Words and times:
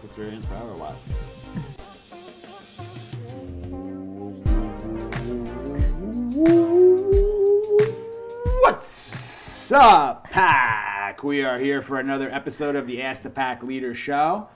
first 0.00 0.04
experience, 0.04 0.46
bro, 0.46 0.58
or 0.58 0.76
what? 0.76 0.94
What's 8.62 9.72
up, 9.72 10.24
Pack? 10.30 11.22
We 11.22 11.44
are 11.44 11.58
here 11.58 11.82
for 11.82 11.98
another 11.98 12.32
episode 12.32 12.76
of 12.76 12.86
the 12.86 13.02
Ask 13.02 13.22
the 13.22 13.30
Pack 13.30 13.62
Leader 13.62 13.94
Show. 13.94 14.48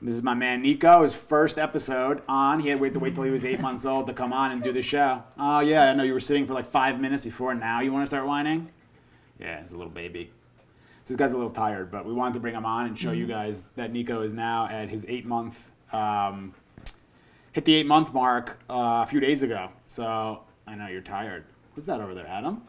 This 0.00 0.14
is 0.14 0.22
my 0.22 0.34
man 0.34 0.62
Nico, 0.62 1.02
his 1.02 1.14
first 1.14 1.58
episode 1.58 2.22
on. 2.28 2.60
He 2.60 2.68
had 2.68 2.78
to 2.78 2.82
wait 2.82 2.94
to 2.94 3.00
wait 3.00 3.14
till 3.14 3.24
he 3.24 3.30
was 3.30 3.44
eight 3.44 3.60
months 3.60 3.84
old 3.84 4.06
to 4.06 4.14
come 4.14 4.32
on 4.32 4.52
and 4.52 4.62
do 4.62 4.72
the 4.72 4.82
show. 4.82 5.22
Oh 5.38 5.60
yeah, 5.60 5.90
I 5.90 5.94
know 5.94 6.04
you 6.04 6.12
were 6.12 6.20
sitting 6.20 6.46
for 6.46 6.54
like 6.54 6.66
five 6.66 7.00
minutes 7.00 7.22
before. 7.22 7.54
Now 7.54 7.80
you 7.80 7.92
want 7.92 8.02
to 8.02 8.06
start 8.06 8.26
whining? 8.26 8.70
Yeah, 9.38 9.60
he's 9.60 9.72
a 9.72 9.76
little 9.76 9.92
baby. 9.92 10.30
This 11.10 11.16
guy's 11.16 11.32
a 11.32 11.36
little 11.36 11.50
tired, 11.50 11.90
but 11.90 12.06
we 12.06 12.12
wanted 12.12 12.34
to 12.34 12.38
bring 12.38 12.54
him 12.54 12.64
on 12.64 12.86
and 12.86 12.96
show 12.96 13.10
you 13.10 13.26
guys 13.26 13.64
that 13.74 13.92
Nico 13.92 14.22
is 14.22 14.32
now 14.32 14.68
at 14.68 14.88
his 14.88 15.04
eight 15.08 15.26
month, 15.26 15.72
um, 15.92 16.54
hit 17.50 17.64
the 17.64 17.74
eight 17.74 17.86
month 17.86 18.14
mark 18.14 18.60
uh, 18.70 19.02
a 19.02 19.06
few 19.06 19.18
days 19.18 19.42
ago. 19.42 19.70
So 19.88 20.44
I 20.68 20.76
know 20.76 20.86
you're 20.86 21.00
tired. 21.00 21.46
Who's 21.74 21.84
that 21.86 22.00
over 22.00 22.14
there, 22.14 22.28
Adam? 22.28 22.62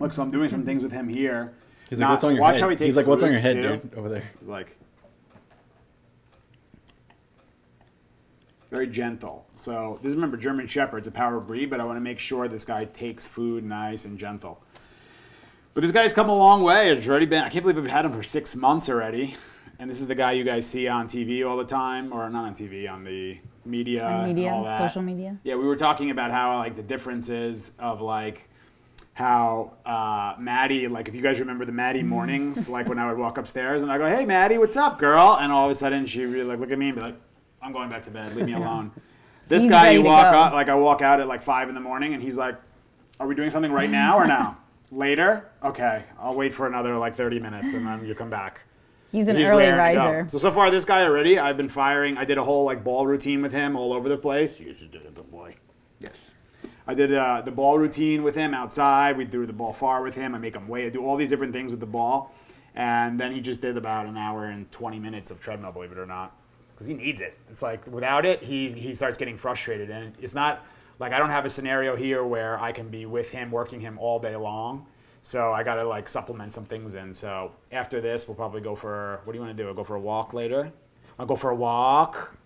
Look, 0.00 0.12
so 0.12 0.20
I'm 0.20 0.32
doing 0.32 0.48
some 0.48 0.64
things 0.64 0.82
with 0.82 0.90
him 0.90 1.08
here. 1.08 1.54
He's 1.88 2.00
like, 2.00 2.10
what's 2.10 2.24
on 2.24 2.34
your 2.34 2.42
watch 2.42 2.56
head? 2.56 2.62
how 2.62 2.68
he 2.70 2.74
takes 2.74 2.86
He's 2.86 2.96
like, 2.96 3.06
what's 3.06 3.22
on 3.22 3.30
your 3.30 3.40
head, 3.40 3.54
too. 3.54 3.62
dude? 3.62 3.94
Over 3.96 4.08
there. 4.08 4.28
He's 4.40 4.48
like 4.48 4.76
very 8.68 8.88
gentle. 8.88 9.46
So 9.54 10.00
this 10.02 10.10
is 10.10 10.16
remember 10.16 10.36
German 10.36 10.66
Shepherd. 10.66 10.98
It's 10.98 11.08
a 11.08 11.12
power 11.12 11.38
breed, 11.38 11.70
but 11.70 11.80
I 11.80 11.84
want 11.84 11.98
to 11.98 12.00
make 12.00 12.18
sure 12.18 12.48
this 12.48 12.64
guy 12.64 12.84
takes 12.86 13.28
food 13.28 13.62
nice 13.62 14.06
and 14.06 14.18
gentle. 14.18 14.60
But 15.78 15.82
this 15.82 15.92
guy's 15.92 16.12
come 16.12 16.28
a 16.28 16.36
long 16.36 16.64
way. 16.64 16.90
It's 16.90 17.06
already 17.06 17.26
been. 17.26 17.44
I 17.44 17.48
can't 17.48 17.62
believe 17.62 17.76
we've 17.76 17.88
had 17.88 18.04
him 18.04 18.12
for 18.12 18.24
six 18.24 18.56
months 18.56 18.88
already. 18.88 19.36
And 19.78 19.88
this 19.88 20.00
is 20.00 20.08
the 20.08 20.14
guy 20.16 20.32
you 20.32 20.42
guys 20.42 20.66
see 20.66 20.88
on 20.88 21.06
TV 21.06 21.48
all 21.48 21.56
the 21.56 21.64
time, 21.64 22.12
or 22.12 22.28
not 22.30 22.46
on 22.46 22.52
TV, 22.52 22.90
on 22.90 23.04
the 23.04 23.38
media, 23.64 24.04
On 24.04 24.26
media, 24.26 24.50
all 24.52 24.64
that. 24.64 24.78
social 24.78 25.02
media. 25.02 25.38
Yeah, 25.44 25.54
we 25.54 25.64
were 25.64 25.76
talking 25.76 26.10
about 26.10 26.32
how 26.32 26.58
like 26.58 26.74
the 26.74 26.82
differences 26.82 27.74
of 27.78 28.00
like 28.00 28.48
how 29.12 29.76
uh, 29.86 30.34
Maddie, 30.40 30.88
like 30.88 31.06
if 31.06 31.14
you 31.14 31.22
guys 31.22 31.38
remember 31.38 31.64
the 31.64 31.70
Maddie 31.70 32.02
mornings, 32.16 32.68
like 32.68 32.88
when 32.88 32.98
I 32.98 33.08
would 33.08 33.16
walk 33.16 33.38
upstairs 33.38 33.84
and 33.84 33.92
I 33.92 33.98
go, 33.98 34.06
"Hey, 34.08 34.26
Maddie, 34.26 34.58
what's 34.58 34.76
up, 34.76 34.98
girl?" 34.98 35.38
And 35.40 35.52
all 35.52 35.66
of 35.66 35.70
a 35.70 35.76
sudden 35.76 36.06
she 36.06 36.26
would 36.26 36.34
be 36.34 36.42
like 36.42 36.58
look 36.58 36.72
at 36.72 36.78
me 36.80 36.88
and 36.88 36.96
be 36.96 37.02
like, 37.02 37.14
"I'm 37.62 37.70
going 37.70 37.88
back 37.88 38.02
to 38.02 38.10
bed. 38.10 38.34
Leave 38.34 38.46
me 38.46 38.54
alone." 38.54 38.90
This 39.46 39.62
He's 39.62 39.70
guy, 39.70 39.92
you 39.92 40.02
walk 40.02 40.26
out 40.26 40.52
like 40.52 40.68
I 40.68 40.74
walk 40.74 41.02
out 41.02 41.20
at 41.20 41.28
like 41.28 41.40
five 41.40 41.68
in 41.68 41.76
the 41.76 41.80
morning, 41.80 42.14
and 42.14 42.20
he's 42.20 42.36
like, 42.36 42.56
"Are 43.20 43.28
we 43.28 43.36
doing 43.36 43.50
something 43.50 43.70
right 43.70 43.88
now 43.88 44.18
or 44.18 44.26
now?" 44.26 44.58
Later, 44.90 45.50
okay. 45.62 46.02
I'll 46.18 46.34
wait 46.34 46.52
for 46.52 46.66
another 46.66 46.96
like 46.96 47.14
30 47.14 47.40
minutes, 47.40 47.74
and 47.74 47.86
then 47.86 48.06
you 48.06 48.14
come 48.14 48.30
back. 48.30 48.62
He's 49.12 49.28
an 49.28 49.36
He's 49.36 49.48
early 49.48 49.64
raring 49.64 49.96
riser. 49.96 50.28
So 50.28 50.38
so 50.38 50.50
far, 50.50 50.70
this 50.70 50.84
guy 50.84 51.02
already, 51.02 51.38
I've 51.38 51.56
been 51.56 51.68
firing. 51.68 52.16
I 52.16 52.24
did 52.24 52.38
a 52.38 52.44
whole 52.44 52.64
like 52.64 52.84
ball 52.84 53.06
routine 53.06 53.42
with 53.42 53.52
him 53.52 53.76
all 53.76 53.92
over 53.92 54.08
the 54.08 54.16
place. 54.16 54.58
You 54.58 54.74
should 54.74 54.90
do 54.90 54.98
it, 54.98 55.14
good 55.14 55.30
boy. 55.30 55.56
Yes. 55.98 56.12
I 56.86 56.94
did 56.94 57.12
uh, 57.14 57.42
the 57.42 57.50
ball 57.50 57.78
routine 57.78 58.22
with 58.22 58.34
him 58.34 58.54
outside. 58.54 59.16
We 59.16 59.26
threw 59.26 59.46
the 59.46 59.52
ball 59.52 59.72
far 59.74 60.02
with 60.02 60.14
him. 60.14 60.34
I 60.34 60.38
make 60.38 60.56
him 60.56 60.68
weigh. 60.68 60.86
I 60.86 60.88
do 60.90 61.04
all 61.04 61.16
these 61.16 61.28
different 61.28 61.52
things 61.52 61.70
with 61.70 61.80
the 61.80 61.86
ball, 61.86 62.34
and 62.74 63.20
then 63.20 63.32
he 63.32 63.40
just 63.40 63.60
did 63.60 63.76
about 63.76 64.06
an 64.06 64.16
hour 64.16 64.46
and 64.46 64.70
20 64.72 64.98
minutes 64.98 65.30
of 65.30 65.40
treadmill. 65.40 65.72
Believe 65.72 65.92
it 65.92 65.98
or 65.98 66.06
not, 66.06 66.34
because 66.72 66.86
he 66.86 66.94
needs 66.94 67.20
it. 67.20 67.38
It's 67.50 67.62
like 67.62 67.86
without 67.86 68.24
it, 68.24 68.42
he 68.42 68.68
he 68.68 68.94
starts 68.94 69.18
getting 69.18 69.36
frustrated, 69.36 69.90
and 69.90 70.14
it's 70.18 70.34
not 70.34 70.66
like 70.98 71.12
I 71.12 71.18
don't 71.18 71.30
have 71.30 71.44
a 71.44 71.50
scenario 71.50 71.96
here 71.96 72.24
where 72.24 72.60
I 72.60 72.72
can 72.72 72.88
be 72.88 73.06
with 73.06 73.30
him, 73.30 73.50
working 73.50 73.80
him 73.80 73.98
all 73.98 74.18
day 74.18 74.36
long. 74.36 74.86
So 75.22 75.52
I 75.52 75.62
gotta 75.62 75.84
like 75.84 76.08
supplement 76.08 76.52
some 76.52 76.64
things 76.64 76.94
in. 76.94 77.12
So 77.14 77.52
after 77.72 78.00
this, 78.00 78.28
we'll 78.28 78.34
probably 78.36 78.60
go 78.60 78.74
for 78.74 79.20
what 79.24 79.32
do 79.32 79.38
you 79.38 79.44
want 79.44 79.56
to 79.56 79.62
do? 79.62 79.68
I'll 79.68 79.74
go 79.74 79.84
for 79.84 79.96
a 79.96 80.00
walk 80.00 80.32
later. 80.32 80.72
I'll 81.18 81.26
go 81.26 81.36
for 81.36 81.50
a 81.50 81.54
walk. 81.56 82.36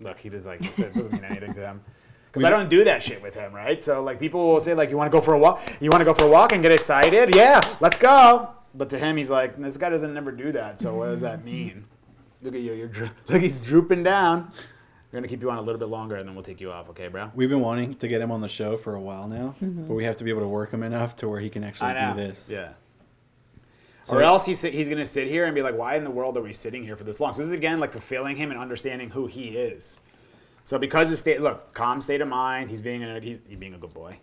Look, 0.00 0.18
he 0.18 0.28
just 0.28 0.46
like 0.46 0.60
that 0.76 0.94
doesn't 0.94 1.12
mean 1.12 1.24
anything 1.24 1.54
to 1.54 1.60
him. 1.60 1.80
Because 2.32 2.44
I 2.44 2.48
don't 2.50 2.70
do 2.70 2.82
that 2.84 3.02
shit 3.02 3.20
with 3.20 3.34
him, 3.34 3.52
right? 3.52 3.82
So 3.82 4.02
like 4.02 4.18
people 4.18 4.52
will 4.52 4.60
say 4.60 4.72
like, 4.72 4.88
you 4.88 4.96
want 4.96 5.12
to 5.12 5.14
go 5.14 5.20
for 5.20 5.34
a 5.34 5.38
walk? 5.38 5.60
You 5.82 5.90
want 5.90 6.00
to 6.00 6.06
go 6.06 6.14
for 6.14 6.24
a 6.24 6.28
walk 6.28 6.54
and 6.54 6.62
get 6.62 6.72
excited? 6.72 7.34
Yeah, 7.34 7.60
let's 7.80 7.98
go. 7.98 8.48
But 8.74 8.88
to 8.88 8.98
him, 8.98 9.18
he's 9.18 9.28
like, 9.28 9.58
this 9.58 9.76
guy 9.76 9.90
doesn't 9.90 10.14
never 10.14 10.32
do 10.32 10.50
that. 10.52 10.80
So 10.80 10.94
what 10.94 11.06
does 11.08 11.20
that 11.20 11.44
mean? 11.44 11.84
Look 12.42 12.54
at 12.54 12.60
you, 12.62 12.72
you're 12.72 12.88
dro- 12.88 13.10
look, 13.28 13.42
he's 13.42 13.60
drooping 13.60 14.02
down. 14.02 14.50
We're 15.12 15.18
gonna 15.18 15.28
keep 15.28 15.42
you 15.42 15.50
on 15.50 15.58
a 15.58 15.62
little 15.62 15.78
bit 15.78 15.88
longer, 15.88 16.16
and 16.16 16.26
then 16.26 16.34
we'll 16.34 16.44
take 16.44 16.60
you 16.60 16.72
off, 16.72 16.88
okay, 16.90 17.08
bro? 17.08 17.30
We've 17.34 17.50
been 17.50 17.60
wanting 17.60 17.96
to 17.96 18.08
get 18.08 18.22
him 18.22 18.30
on 18.30 18.40
the 18.40 18.48
show 18.48 18.78
for 18.78 18.94
a 18.94 19.00
while 19.00 19.28
now, 19.28 19.54
mm-hmm. 19.62 19.84
but 19.84 19.94
we 19.94 20.04
have 20.04 20.16
to 20.16 20.24
be 20.24 20.30
able 20.30 20.40
to 20.40 20.48
work 20.48 20.70
him 20.72 20.82
enough 20.82 21.16
to 21.16 21.28
where 21.28 21.38
he 21.38 21.50
can 21.50 21.62
actually 21.64 21.88
I 21.88 22.10
know. 22.10 22.16
do 22.16 22.28
this. 22.28 22.48
Yeah. 22.50 22.72
So- 24.04 24.16
or 24.16 24.22
else 24.22 24.46
he's, 24.46 24.62
he's 24.62 24.88
going 24.88 24.98
to 24.98 25.06
sit 25.06 25.28
here 25.28 25.44
and 25.44 25.54
be 25.54 25.62
like, 25.62 25.76
why 25.76 25.96
in 25.96 26.02
the 26.02 26.10
world 26.10 26.36
are 26.36 26.42
we 26.42 26.52
sitting 26.52 26.82
here 26.82 26.96
for 26.96 27.04
this 27.04 27.20
long? 27.20 27.32
So 27.32 27.42
this 27.42 27.48
is, 27.48 27.52
again, 27.52 27.78
like 27.78 27.92
fulfilling 27.92 28.36
him 28.36 28.50
and 28.50 28.58
understanding 28.58 29.10
who 29.10 29.26
he 29.26 29.56
is. 29.56 30.00
So 30.64 30.78
because 30.78 31.10
his 31.10 31.20
state, 31.20 31.40
look, 31.40 31.72
calm 31.72 32.00
state 32.00 32.20
of 32.20 32.26
mind, 32.26 32.70
he's 32.70 32.82
being 32.82 33.04
a, 33.04 33.20
he's, 33.20 33.38
he's 33.48 33.58
being 33.58 33.74
a 33.74 33.78
good 33.78 33.94
boy. 33.94 34.18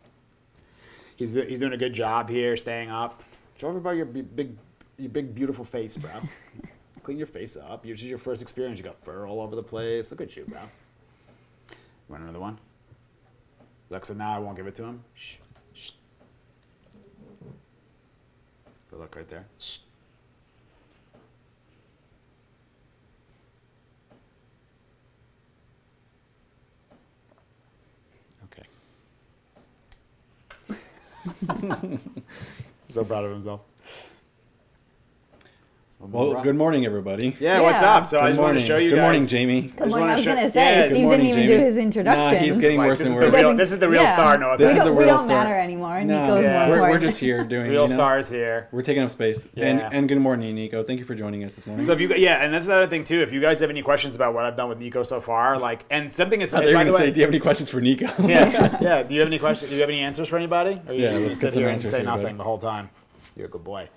He's, 1.15 1.33
he's 1.33 1.59
doing 1.59 1.73
a 1.73 1.77
good 1.77 1.93
job 1.93 2.29
here, 2.29 2.57
staying 2.57 2.89
up. 2.89 3.23
Show 3.57 3.69
everybody 3.69 3.97
your 3.97 4.05
big, 4.05 4.35
big, 4.35 4.57
your 4.97 5.09
big 5.09 5.35
beautiful 5.35 5.65
face, 5.65 5.97
bro. 5.97 6.11
Clean 7.09 7.17
your 7.17 7.25
face 7.25 7.57
up. 7.57 7.81
This 7.81 8.03
is 8.03 8.07
your 8.07 8.19
first 8.19 8.39
experience. 8.39 8.77
You 8.77 8.83
got 8.83 9.03
fur 9.03 9.25
all 9.25 9.41
over 9.41 9.55
the 9.55 9.63
place. 9.63 10.11
Look 10.11 10.21
at 10.21 10.37
you, 10.37 10.45
bro. 10.45 10.59
You 10.59 11.75
want 12.07 12.21
another 12.21 12.39
one? 12.39 12.59
Alexa, 13.89 14.13
now 14.13 14.35
I 14.35 14.37
won't 14.37 14.55
give 14.55 14.67
it 14.67 14.75
to 14.75 14.83
him. 14.83 15.03
Shh. 15.15 15.37
Shh. 15.73 15.89
Good 18.91 18.99
luck 18.99 19.15
right 19.15 19.27
there. 19.27 19.47
Shh. 19.57 19.79
Okay. 28.45 28.65
so 32.87 33.03
proud 33.03 33.25
of 33.25 33.31
himself. 33.31 33.61
Well, 36.01 36.41
good 36.41 36.55
morning, 36.55 36.85
everybody. 36.85 37.35
Yeah, 37.41 37.59
what's 37.59 37.83
up? 37.83 38.07
So 38.07 38.19
I 38.21 38.27
Good 38.27 38.27
just 38.29 38.39
want 38.39 38.51
to 38.51 38.53
morning. 38.53 38.65
show 38.65 38.77
you 38.77 38.91
Good 38.91 38.95
guys. 38.95 38.99
Good 38.99 39.03
morning, 39.03 39.27
Jamie. 39.27 39.61
Good 39.63 39.79
morning. 39.79 39.91
wanna 39.99 40.13
I 40.13 40.15
was 40.15 40.25
gonna 40.25 40.49
say 40.49 40.79
Yeah, 40.79 40.85
Steve 40.85 41.03
morning, 41.03 41.09
didn't 41.25 41.25
even 41.27 41.43
Jamie. 41.49 41.57
do 41.59 41.65
his 41.65 41.77
introduction. 41.77 42.23
Nah, 42.23 42.39
he's 42.39 42.61
getting 42.61 42.77
Like, 42.77 42.87
worse 42.87 42.97
this, 42.99 43.07
is 43.07 43.13
and 43.13 43.21
worse. 43.21 43.33
real, 43.35 43.53
this 43.53 43.71
is 43.73 43.79
the 43.79 43.89
real 43.89 44.01
Yeah. 44.03 44.13
star, 44.13 44.37
no 44.37 44.55
This 44.55 44.59
we 44.59 44.65
is 44.71 44.75
don't, 44.77 44.85
the 44.87 44.91
we 44.93 44.99
real 45.03 45.07
don't 45.17 45.25
star. 45.25 45.43
matter 45.43 45.55
anymore. 45.55 46.01
No, 46.05 46.21
Nico's 46.25 46.43
Yeah. 46.45 46.67
more 46.67 46.77
we're, 46.79 46.89
we're 46.91 46.99
just 46.99 47.19
here 47.19 47.43
doing 47.43 47.63
real 47.63 47.73
you 47.73 47.79
know, 47.79 47.85
stars 47.87 48.29
here. 48.29 48.69
We're 48.71 48.81
taking 48.81 49.03
up 49.03 49.09
space. 49.11 49.49
Yeah. 49.55 49.89
and 49.91 50.07
good 50.07 50.19
morning, 50.21 50.55
Nico. 50.55 50.83
Thank 50.83 50.99
you 50.99 51.05
for 51.05 51.15
joining 51.15 51.43
us 51.43 51.55
this 51.55 51.67
morning. 51.67 51.83
So 51.83 51.91
if 51.91 51.99
you 51.99 52.13
yeah, 52.15 52.45
and 52.45 52.53
that's 52.53 52.67
the 52.67 52.75
other 52.75 52.87
thing 52.87 53.03
too. 53.03 53.19
If 53.19 53.33
you 53.33 53.41
guys 53.41 53.59
have 53.59 53.69
any 53.69 53.81
questions 53.81 54.15
about 54.15 54.33
what 54.33 54.45
I've 54.45 54.55
done 54.55 54.69
with 54.69 54.79
Nico 54.79 55.03
so 55.03 55.19
far, 55.19 55.59
like, 55.59 55.83
and 55.89 56.13
something 56.13 56.39
that's 56.39 56.53
I 56.53 56.59
thought 56.59 56.67
you 56.69 56.73
by 56.75 56.85
the 56.85 56.91
gonna 56.91 57.03
way, 57.03 57.09
say, 57.09 57.11
do 57.11 57.19
you 57.19 57.25
have 57.25 57.31
any 57.33 57.41
questions 57.41 57.67
for 57.69 57.81
Nico? 57.81 58.05
yeah, 58.25 58.77
yeah. 58.81 59.03
Do 59.03 59.13
you 59.13 59.19
have 59.19 59.27
any 59.27 59.37
questions? 59.37 59.69
Do 59.69 59.75
you 59.75 59.81
have 59.81 59.89
any 59.89 59.99
answers 59.99 60.29
for 60.29 60.37
anybody? 60.37 60.79
Or 60.87 60.93
you 60.93 61.01
Yeah, 61.03 61.09
just 61.09 61.15
gonna 61.17 61.27
let's 61.27 61.39
sit 61.41 61.45
get 61.47 61.53
some 61.55 61.59
here 61.59 61.67
and 61.69 61.75
answers 61.75 61.91
say 61.91 62.03
nothing 62.03 62.37
the 62.37 62.45
whole 62.45 62.57
time? 62.57 62.89
You're 63.35 63.47
a 63.47 63.49
good 63.49 63.65
boy. 63.65 63.89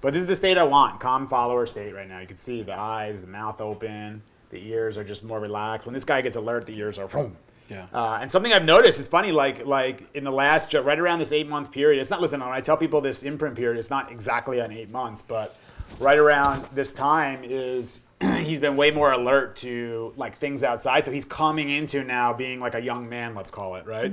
But 0.00 0.12
this 0.12 0.22
is 0.22 0.28
the 0.28 0.34
state 0.34 0.56
I 0.58 0.62
want. 0.62 1.00
Calm 1.00 1.26
follower 1.26 1.66
state 1.66 1.94
right 1.94 2.08
now. 2.08 2.20
You 2.20 2.26
can 2.26 2.38
see 2.38 2.62
the 2.62 2.74
eyes, 2.74 3.20
the 3.20 3.26
mouth 3.26 3.60
open, 3.60 4.22
the 4.50 4.64
ears 4.68 4.96
are 4.96 5.04
just 5.04 5.24
more 5.24 5.40
relaxed. 5.40 5.86
When 5.86 5.92
this 5.92 6.04
guy 6.04 6.20
gets 6.20 6.36
alert, 6.36 6.66
the 6.66 6.76
ears 6.76 6.98
are 6.98 7.08
boom. 7.08 7.36
Yeah. 7.68 7.86
Uh, 7.92 8.18
and 8.20 8.30
something 8.30 8.52
I've 8.52 8.64
noticed, 8.64 8.98
it's 8.98 9.08
funny, 9.08 9.30
like 9.30 9.66
like 9.66 10.08
in 10.14 10.24
the 10.24 10.30
last, 10.30 10.72
right 10.72 10.98
around 10.98 11.18
this 11.18 11.32
eight 11.32 11.48
month 11.48 11.70
period, 11.70 12.00
it's 12.00 12.10
not, 12.10 12.20
listen, 12.20 12.40
when 12.40 12.48
I 12.48 12.60
tell 12.60 12.76
people 12.76 13.00
this 13.00 13.22
imprint 13.22 13.56
period, 13.56 13.78
it's 13.78 13.90
not 13.90 14.10
exactly 14.10 14.60
on 14.60 14.72
eight 14.72 14.90
months, 14.90 15.22
but 15.22 15.58
right 16.00 16.16
around 16.16 16.64
this 16.72 16.92
time 16.92 17.40
is 17.44 18.00
he's 18.38 18.60
been 18.60 18.76
way 18.76 18.90
more 18.90 19.12
alert 19.12 19.56
to 19.56 20.12
like 20.16 20.36
things 20.36 20.62
outside. 20.62 21.04
So 21.04 21.10
he's 21.10 21.24
coming 21.24 21.68
into 21.68 22.04
now 22.04 22.32
being 22.32 22.60
like 22.60 22.74
a 22.74 22.80
young 22.80 23.08
man, 23.08 23.34
let's 23.34 23.50
call 23.50 23.74
it, 23.74 23.86
right? 23.86 24.12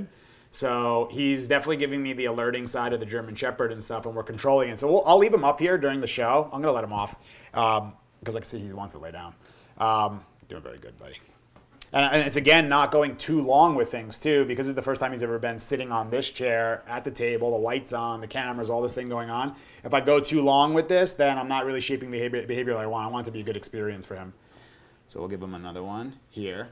So 0.50 1.08
he's 1.10 1.46
definitely 1.48 1.76
giving 1.76 2.02
me 2.02 2.12
the 2.12 2.26
alerting 2.26 2.66
side 2.66 2.92
of 2.92 3.00
the 3.00 3.06
German 3.06 3.34
Shepherd 3.34 3.72
and 3.72 3.82
stuff, 3.82 4.06
and 4.06 4.14
we're 4.14 4.22
controlling 4.22 4.70
it. 4.70 4.80
So 4.80 4.90
we'll, 4.90 5.02
I'll 5.04 5.18
leave 5.18 5.34
him 5.34 5.44
up 5.44 5.60
here 5.60 5.76
during 5.76 6.00
the 6.00 6.06
show. 6.06 6.44
I'm 6.44 6.62
going 6.62 6.70
to 6.70 6.72
let 6.72 6.84
him 6.84 6.92
off 6.92 7.14
because, 7.52 8.34
like 8.34 8.44
I 8.44 8.46
see, 8.46 8.60
he 8.60 8.72
wants 8.72 8.92
to 8.92 8.98
lay 8.98 9.12
down. 9.12 9.34
Um, 9.78 10.24
doing 10.48 10.62
very 10.62 10.78
good, 10.78 10.98
buddy. 10.98 11.16
And, 11.92 12.14
and 12.14 12.26
it's 12.26 12.36
again 12.36 12.68
not 12.68 12.90
going 12.90 13.16
too 13.16 13.42
long 13.42 13.74
with 13.74 13.90
things 13.90 14.18
too, 14.18 14.44
because 14.46 14.68
it's 14.68 14.76
the 14.76 14.82
first 14.82 15.00
time 15.00 15.12
he's 15.12 15.22
ever 15.22 15.38
been 15.38 15.58
sitting 15.58 15.92
on 15.92 16.10
this 16.10 16.30
chair 16.30 16.82
at 16.88 17.04
the 17.04 17.10
table, 17.10 17.50
the 17.52 17.58
lights 17.58 17.92
on, 17.92 18.20
the 18.20 18.26
cameras, 18.26 18.70
all 18.70 18.82
this 18.82 18.94
thing 18.94 19.08
going 19.08 19.30
on. 19.30 19.54
If 19.84 19.94
I 19.94 20.00
go 20.00 20.20
too 20.20 20.42
long 20.42 20.74
with 20.74 20.88
this, 20.88 21.12
then 21.12 21.38
I'm 21.38 21.48
not 21.48 21.64
really 21.64 21.80
shaping 21.80 22.10
the 22.10 22.18
behavior, 22.18 22.46
behavior 22.46 22.76
I 22.76 22.86
want. 22.86 23.08
I 23.08 23.12
want 23.12 23.26
it 23.26 23.30
to 23.30 23.32
be 23.32 23.40
a 23.40 23.44
good 23.44 23.56
experience 23.56 24.04
for 24.04 24.16
him. 24.16 24.32
So 25.08 25.20
we'll 25.20 25.28
give 25.28 25.42
him 25.42 25.54
another 25.54 25.82
one 25.82 26.14
here. 26.30 26.68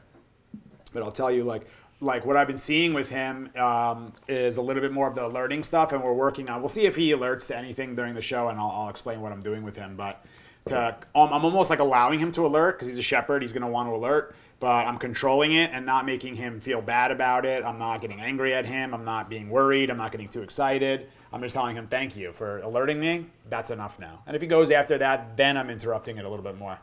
But 0.93 1.03
I'll 1.03 1.13
tell 1.13 1.31
you, 1.31 1.45
like, 1.45 1.67
like 2.05 2.27
what 2.27 2.37
I've 2.37 2.47
been 2.47 2.57
seeing 2.57 2.95
with 2.95 3.11
him 3.11 3.51
um, 3.57 4.13
is 4.29 4.59
a 4.59 4.63
little 4.63 4.83
bit 4.83 4.93
more 4.93 5.09
of 5.09 5.15
the 5.15 5.27
alerting 5.27 5.65
stuff, 5.65 5.93
and 5.93 6.03
we're 6.03 6.13
working 6.13 6.51
on. 6.51 6.61
We'll 6.61 6.69
see 6.69 6.85
if 6.85 6.97
he 6.97 7.11
alerts 7.11 7.47
to 7.49 7.57
anything 7.57 7.97
during 7.97 8.15
the 8.15 8.23
show, 8.23 8.49
and 8.49 8.59
I'll, 8.59 8.71
I'll 8.71 8.89
explain 8.89 9.21
what 9.21 9.33
I'm 9.33 9.41
doing 9.41 9.63
with 9.63 9.77
him. 9.77 9.97
But 9.97 10.25
to, 10.67 10.97
um, 11.15 11.33
I'm 11.33 11.45
almost 11.45 11.71
like 11.71 11.79
allowing 11.79 12.19
him 12.19 12.31
to 12.33 12.47
alert 12.47 12.73
because 12.73 12.89
he's 12.89 12.99
a 12.99 13.03
shepherd. 13.03 13.43
He's 13.43 13.53
going 13.53 13.63
to 13.63 13.69
want 13.69 13.89
to 13.89 13.95
alert, 13.95 14.37
but 14.61 14.87
I'm 14.87 14.99
controlling 14.99 15.53
it 15.53 15.71
and 15.73 15.87
not 15.87 16.07
making 16.07 16.37
him 16.37 16.61
feel 16.61 16.81
bad 16.81 17.11
about 17.11 17.47
it. 17.47 17.65
I'm 17.65 17.79
not 17.79 18.01
getting 18.01 18.21
angry 18.21 18.55
at 18.55 18.67
him. 18.67 18.95
I'm 18.95 19.05
not 19.05 19.29
being 19.29 19.49
worried. 19.49 19.91
I'm 19.91 19.99
not 19.99 20.13
getting 20.13 20.29
too 20.29 20.43
excited. 20.43 21.09
I'm 21.33 21.41
just 21.41 21.55
telling 21.55 21.75
him 21.75 21.87
thank 21.89 22.17
you 22.17 22.33
for 22.33 22.61
alerting 22.61 23.01
me. 23.01 23.27
That's 23.49 23.71
enough 23.71 23.99
now. 23.99 24.23
And 24.27 24.37
if 24.37 24.43
he 24.43 24.49
goes 24.49 24.71
after 24.71 24.99
that, 24.99 25.37
then 25.37 25.57
I'm 25.57 25.71
interrupting 25.71 26.19
it 26.19 26.25
a 26.25 26.29
little 26.29 26.45
bit 26.45 26.57
more. 26.57 26.79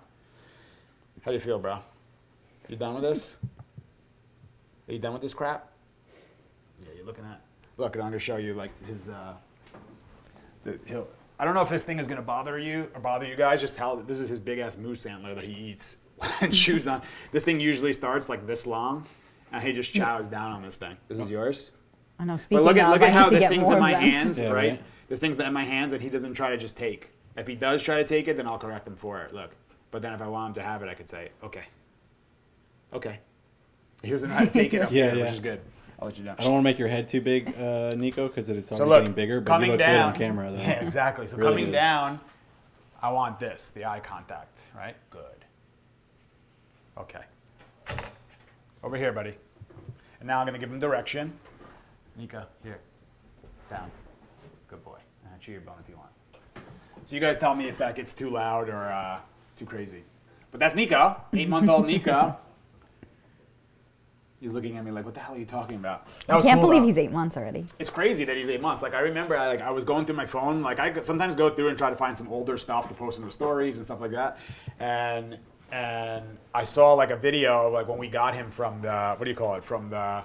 How 1.22 1.32
do 1.32 1.34
you 1.34 1.40
feel, 1.40 1.60
bro? 1.60 1.80
You 2.68 2.78
done 2.78 2.94
with 2.94 3.04
this? 3.04 3.36
Are 4.92 4.94
you 4.94 5.00
done 5.00 5.14
with 5.14 5.22
this 5.22 5.34
crap? 5.34 5.72
Yeah, 6.84 6.90
you're 6.98 7.06
looking 7.06 7.24
at. 7.24 7.40
Look, 7.78 7.96
I'm 7.96 8.02
gonna 8.02 8.20
show 8.20 8.36
you 8.36 8.54
like 8.54 8.72
his. 8.86 9.08
Uh, 9.08 9.36
the, 10.66 10.78
he'll. 10.86 11.08
I 11.40 11.46
don't 11.46 11.54
know 11.54 11.62
if 11.62 11.70
this 11.70 11.86
thing 11.86 11.98
is 11.98 12.08
gonna 12.08 12.22
bother 12.22 12.60
you 12.60 12.90
or 12.94 13.00
bother 13.00 13.26
you 13.26 13.38
guys. 13.38 13.62
Just 13.62 13.78
how 13.78 13.96
this 13.96 14.20
is 14.20 14.28
his 14.28 14.42
big 14.42 14.60
ass 14.60 14.76
moose 14.76 15.06
antler 15.06 15.34
that 15.34 15.46
he 15.46 15.54
eats 15.54 16.00
and 16.42 16.52
chews 16.52 16.88
on. 16.90 17.04
This 17.32 17.46
thing 17.46 17.62
usually 17.62 17.94
starts 17.94 18.28
like 18.28 18.46
this 18.46 18.68
long, 18.68 19.06
and 19.54 19.64
he 19.64 19.72
just 19.72 19.94
chows 19.94 20.28
down 20.28 20.52
on 20.52 20.62
this 20.62 20.76
thing. 20.76 20.98
This 21.08 21.20
is 21.20 21.30
yours. 21.30 21.72
I 22.20 22.26
know. 22.26 22.36
Speaking 22.36 22.58
But 22.58 22.64
look 22.66 22.76
at 22.76 22.88
of, 22.88 22.92
look 22.92 23.02
I 23.02 23.06
at 23.06 23.14
need 23.14 23.18
how 23.18 23.30
to 23.30 23.36
this 23.36 23.44
get 23.46 23.50
thing's 23.50 23.68
more 23.70 23.78
in 23.78 23.78
of 23.78 23.82
my 23.82 23.92
them. 23.94 24.02
hands, 24.02 24.42
Yeah, 24.42 24.50
right? 24.50 24.72
right. 24.72 24.84
This 25.08 25.20
thing's 25.20 25.38
in 25.38 25.54
my 25.54 25.64
hands, 25.64 25.94
and 25.94 26.02
he 26.02 26.10
doesn't 26.10 26.34
try 26.34 26.50
to 26.50 26.58
just 26.58 26.76
take. 26.76 27.12
If 27.38 27.48
he 27.48 27.56
does 27.56 27.82
try 27.82 27.96
to 27.96 28.04
take 28.04 28.28
it, 28.28 28.36
then 28.36 28.46
I'll 28.46 28.60
correct 28.60 28.86
him 28.86 28.98
for 28.98 29.22
it. 29.22 29.32
Look, 29.32 29.56
but 29.90 30.02
then 30.02 30.12
if 30.12 30.22
I 30.22 30.28
want 30.28 30.50
him 30.50 30.54
to 30.56 30.64
have 30.70 30.84
it, 30.84 30.90
I 30.90 30.96
could 30.96 31.08
say, 31.08 31.30
okay, 31.42 31.64
okay. 32.92 33.20
He 34.02 34.10
doesn't 34.10 34.30
know 34.30 34.36
how 34.36 34.46
to 34.46 34.52
take 34.52 34.74
it 34.74 34.82
up 34.82 34.92
Yeah, 34.92 35.06
here, 35.12 35.16
yeah. 35.16 35.24
which 35.26 35.34
is 35.34 35.40
good. 35.40 35.62
I'll 36.00 36.08
let 36.08 36.18
you 36.18 36.24
know. 36.24 36.36
I 36.38 36.42
don't 36.44 36.54
want 36.54 36.64
to 36.64 36.70
make 36.70 36.80
your 36.80 36.88
head 36.88 37.08
too 37.08 37.22
big, 37.22 37.54
uh, 37.60 37.94
Nico, 37.96 38.28
because 38.28 38.50
it's 38.50 38.70
So 38.70 38.78
already 38.84 38.90
look, 38.90 39.00
getting 39.02 39.14
bigger. 39.14 39.42
But 39.42 39.52
coming 39.52 39.68
you 39.68 39.72
look 39.74 39.80
down 39.80 40.14
good 40.14 40.22
on 40.24 40.28
camera, 40.30 40.52
though. 40.52 40.58
Yeah, 40.62 40.84
exactly. 40.84 41.28
So 41.28 41.38
Really 41.38 41.52
coming 41.52 41.66
good. 41.66 41.72
down, 41.74 42.20
I 43.02 43.12
want 43.12 43.40
this, 43.40 43.70
the 43.70 43.86
eye 43.86 44.00
contact, 44.00 44.60
right? 44.76 44.96
Good. 45.12 45.22
Okay. 46.98 47.22
Over 48.84 48.98
here, 48.98 49.12
buddy. 49.12 49.36
And 50.20 50.28
now 50.28 50.40
I'm 50.40 50.46
gonna 50.48 50.58
give 50.58 50.72
him 50.72 50.80
direction. 50.80 51.34
Nico, 52.18 52.46
here. 52.64 52.80
Down. 53.70 53.90
Good 54.68 54.84
boy. 54.84 54.98
Uh, 55.26 55.38
chew 55.40 55.52
your 55.52 55.62
bone 55.62 55.76
if 55.84 55.88
you 55.90 55.96
want. 55.98 56.10
So 57.06 57.16
you 57.16 57.22
guys 57.22 57.38
tell 57.38 57.56
me 57.56 57.68
if 57.68 57.78
that 57.78 57.96
gets 57.96 58.12
too 58.14 58.30
loud 58.30 58.70
or 58.70 58.76
uh, 58.78 59.20
too 59.56 59.66
crazy. 59.66 60.04
But 60.52 60.60
that's 60.60 60.76
Nico, 60.76 61.16
eight-month-old 61.34 61.86
Nico. 61.88 62.38
He's 64.42 64.52
looking 64.52 64.76
at 64.76 64.84
me 64.84 64.90
like, 64.90 65.06
"What 65.06 65.14
the 65.14 65.20
hell 65.20 65.36
are 65.36 65.38
you 65.38 65.46
talking 65.46 65.76
about?" 65.76 66.08
That 66.26 66.36
I 66.36 66.42
can't 66.42 66.60
cool, 66.60 66.70
believe 66.70 66.82
though 66.82 66.88
he's 66.88 66.98
eight 66.98 67.12
months 67.12 67.38
already. 67.38 67.64
it's 67.78 67.92
crazy 67.92 68.26
that 68.26 68.36
he's 68.36 68.50
eight 68.50 68.60
months. 68.60 68.82
Like 68.82 68.96
I 68.96 69.02
remember, 69.02 69.38
I, 69.38 69.48
like 69.48 69.62
I 69.62 69.70
was 69.70 69.86
going 69.86 70.06
through 70.06 70.16
my 70.16 70.26
phone. 70.26 70.64
Like 70.64 70.80
I 70.80 71.00
sometimes 71.04 71.36
go 71.36 71.52
through 71.52 71.68
and 71.68 71.78
try 71.78 71.92
to 71.92 71.96
find 71.96 72.18
some 72.18 72.28
older 72.28 72.58
stuff 72.58 72.88
to 72.88 72.96
post 72.96 73.20
in 73.20 73.26
the 73.26 73.32
stories 73.32 73.78
and 73.78 73.86
stuff 73.86 74.02
like 74.02 74.12
that. 74.12 74.40
And 74.80 75.38
and 75.72 76.40
I 76.56 76.64
saw 76.64 76.94
like 76.94 77.12
a 77.12 77.16
video 77.16 77.68
of, 77.68 77.74
like 77.74 77.88
when 77.88 78.00
we 78.00 78.08
got 78.08 78.34
him 78.34 78.50
from 78.50 78.82
the 78.82 79.14
what 79.16 79.26
do 79.26 79.30
you 79.30 79.38
call 79.38 79.54
it 79.54 79.64
from 79.64 79.92
the 79.92 80.24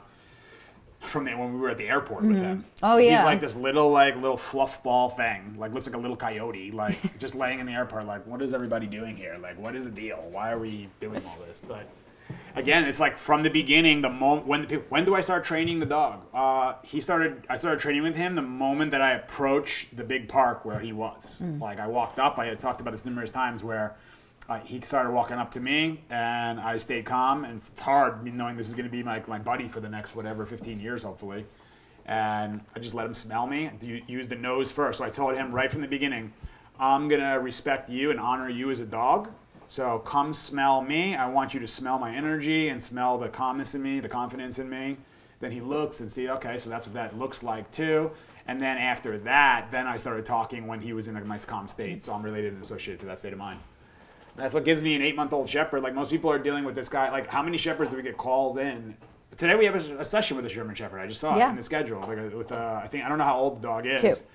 from 1.01 1.27
the, 1.27 1.33
when 1.33 1.53
we 1.53 1.61
were 1.61 1.69
at 1.69 1.77
the 1.77 1.89
airport 1.89 2.25
with 2.25 2.37
mm-hmm. 2.37 2.45
him. 2.45 2.65
Oh, 2.83 2.97
yeah, 2.97 3.13
He's 3.13 3.23
like 3.23 3.39
this 3.39 3.55
little 3.55 3.91
like 3.91 4.17
little 4.17 4.39
fluff 4.39 4.83
ball 4.83 5.11
thing. 5.11 5.57
Like 5.59 5.75
looks 5.75 5.87
like 5.87 5.95
a 5.95 5.99
little 5.99 6.17
coyote. 6.17 6.71
Like 6.71 7.19
just 7.19 7.35
laying 7.35 7.61
in 7.61 7.67
the 7.67 7.73
airport. 7.73 8.07
Like 8.07 8.27
what 8.27 8.41
is 8.41 8.55
everybody 8.55 8.87
doing 8.87 9.15
here? 9.15 9.37
Like 9.39 9.59
what 9.59 9.77
is 9.77 9.85
the 9.85 9.91
deal? 9.91 10.27
Why 10.31 10.53
are 10.53 10.59
we 10.59 10.89
doing 11.01 11.23
all 11.27 11.39
this? 11.47 11.61
But 11.61 11.87
again, 12.55 12.85
it's 12.85 13.01
like 13.01 13.19
from 13.19 13.43
the 13.43 13.51
beginning. 13.51 14.03
The 14.03 14.11
moment 14.11 14.47
when 14.47 14.63
the 14.63 14.77
when 14.89 15.05
do 15.05 15.15
I 15.15 15.21
start 15.21 15.45
training 15.45 15.79
the 15.79 15.87
dog? 15.87 16.27
Uh, 16.35 16.75
he 16.83 17.01
started. 17.01 17.45
I 17.49 17.59
started 17.59 17.81
training 17.81 18.03
with 18.03 18.17
him 18.17 18.35
the 18.35 18.43
moment 18.43 18.91
that 18.93 19.01
I 19.03 19.13
approached 19.13 19.97
the 19.97 20.05
big 20.05 20.29
park 20.29 20.65
where 20.65 20.81
he 20.81 20.93
was. 20.93 21.41
Like 21.61 21.79
I 21.79 21.87
walked 21.87 22.19
up. 22.19 22.39
I 22.39 22.47
had 22.47 22.59
talked 22.61 22.81
about 22.81 22.91
this 22.93 23.05
numerous 23.05 23.31
times 23.31 23.63
where. 23.63 23.97
Uh, 24.49 24.61
he 24.61 24.81
started 24.81 25.11
walking 25.11 25.39
up 25.39 25.51
to 25.51 25.59
me, 25.59 26.05
and 26.09 26.61
I 26.61 26.77
stayed 26.77 27.05
calm. 27.05 27.45
And 27.45 27.55
it's 27.57 27.81
hard 27.81 28.25
knowing 28.33 28.57
this 28.57 28.69
is 28.69 28.75
going 28.75 28.87
to 28.87 28.93
be 28.93 29.03
my, 29.03 29.21
my 29.27 29.41
buddy 29.41 29.67
for 29.67 29.81
the 29.81 29.89
next 29.89 30.15
whatever 30.15 30.47
15 30.47 30.79
years, 30.79 31.03
hopefully. 31.03 31.45
And 32.07 32.61
I 32.77 32.79
just 32.79 32.95
let 32.95 33.07
him 33.07 33.15
smell 33.15 33.49
me. 33.49 33.71
Use 34.07 34.29
the 34.29 34.37
nose 34.37 34.71
first. 34.71 34.99
So 34.99 35.05
I 35.05 35.11
told 35.11 35.35
him 35.35 35.51
right 35.51 35.69
from 35.69 35.81
the 35.81 35.89
beginning, 35.89 36.33
I'm 36.79 37.09
gonna 37.09 37.41
respect 37.41 37.91
you 37.91 38.13
and 38.13 38.21
honor 38.21 38.49
you 38.49 38.71
as 38.71 38.79
a 38.79 38.87
dog. 38.87 39.31
So 39.69 39.99
come 40.01 40.33
smell 40.33 40.81
me. 40.81 41.17
I 41.17 41.29
want 41.29 41.55
you 41.55 41.61
to 41.61 41.69
smell 41.69 41.99
my 41.99 42.15
energy 42.15 42.69
and 42.69 42.83
smell 42.83 43.19
the 43.19 43.29
calmness 43.29 43.75
in 43.75 43.83
me, 43.83 44.01
the 44.01 44.09
confidence 44.09 44.59
in 44.59 44.71
me. 44.71 44.97
Then 45.41 45.51
he 45.51 45.61
looks 45.61 46.01
and 46.01 46.11
see, 46.11 46.29
okay, 46.31 46.57
so 46.57 46.71
that's 46.71 46.87
what 46.87 46.95
that 46.95 47.19
looks 47.19 47.43
like 47.43 47.71
too. 47.71 48.11
And 48.49 48.63
then 48.63 48.79
after 48.79 49.19
that, 49.19 49.69
then 49.73 49.87
I 49.87 49.97
started 49.97 50.25
talking 50.25 50.67
when 50.67 50.81
he 50.81 50.93
was 50.93 51.09
in 51.09 51.17
a 51.17 51.21
nice 51.21 51.45
calm 51.45 51.67
state. 51.69 52.05
So 52.05 52.13
I'm 52.13 52.23
related 52.23 52.53
and 52.53 52.63
associated 52.63 53.01
to 53.01 53.07
that 53.07 53.19
state 53.19 53.33
of 53.33 53.39
mind. 53.39 53.61
That's 54.37 54.55
what 54.55 54.65
gives 54.65 54.83
me 54.83 54.95
an 54.95 55.03
eight-month-old 55.03 55.49
shepherd. 55.49 55.83
Like 55.83 55.95
most 55.95 56.11
people 56.11 56.31
are 56.31 56.39
dealing 56.39 56.65
with 56.65 56.75
this 56.75 56.89
guy. 56.89 57.11
Like 57.11 57.27
how 57.27 57.43
many 57.43 57.57
shepherds 57.57 57.91
do 57.91 57.97
we 57.97 58.03
get 58.03 58.17
called 58.17 58.59
in? 58.59 58.97
Today 59.37 59.57
we 59.57 59.65
have 59.65 59.75
a, 59.75 59.99
a 59.99 60.05
session 60.05 60.37
with 60.37 60.47
a 60.47 60.49
German 60.49 60.75
shepherd. 60.75 61.01
I 61.01 61.07
just 61.07 61.21
saw 61.21 61.37
it 61.37 61.51
in 61.51 61.57
the 61.57 61.63
schedule. 61.63 62.01
Like 62.01 62.19
uh, 62.19 62.37
with 62.37 62.53
uh, 62.53 62.81
I 62.83 62.87
think 62.87 63.05
I 63.05 63.09
don't 63.09 63.19
know 63.19 63.25
how 63.25 63.39
old 63.39 63.59
the 63.59 63.63
dog 63.67 63.87
is. 63.87 64.01
Two. 64.21 64.27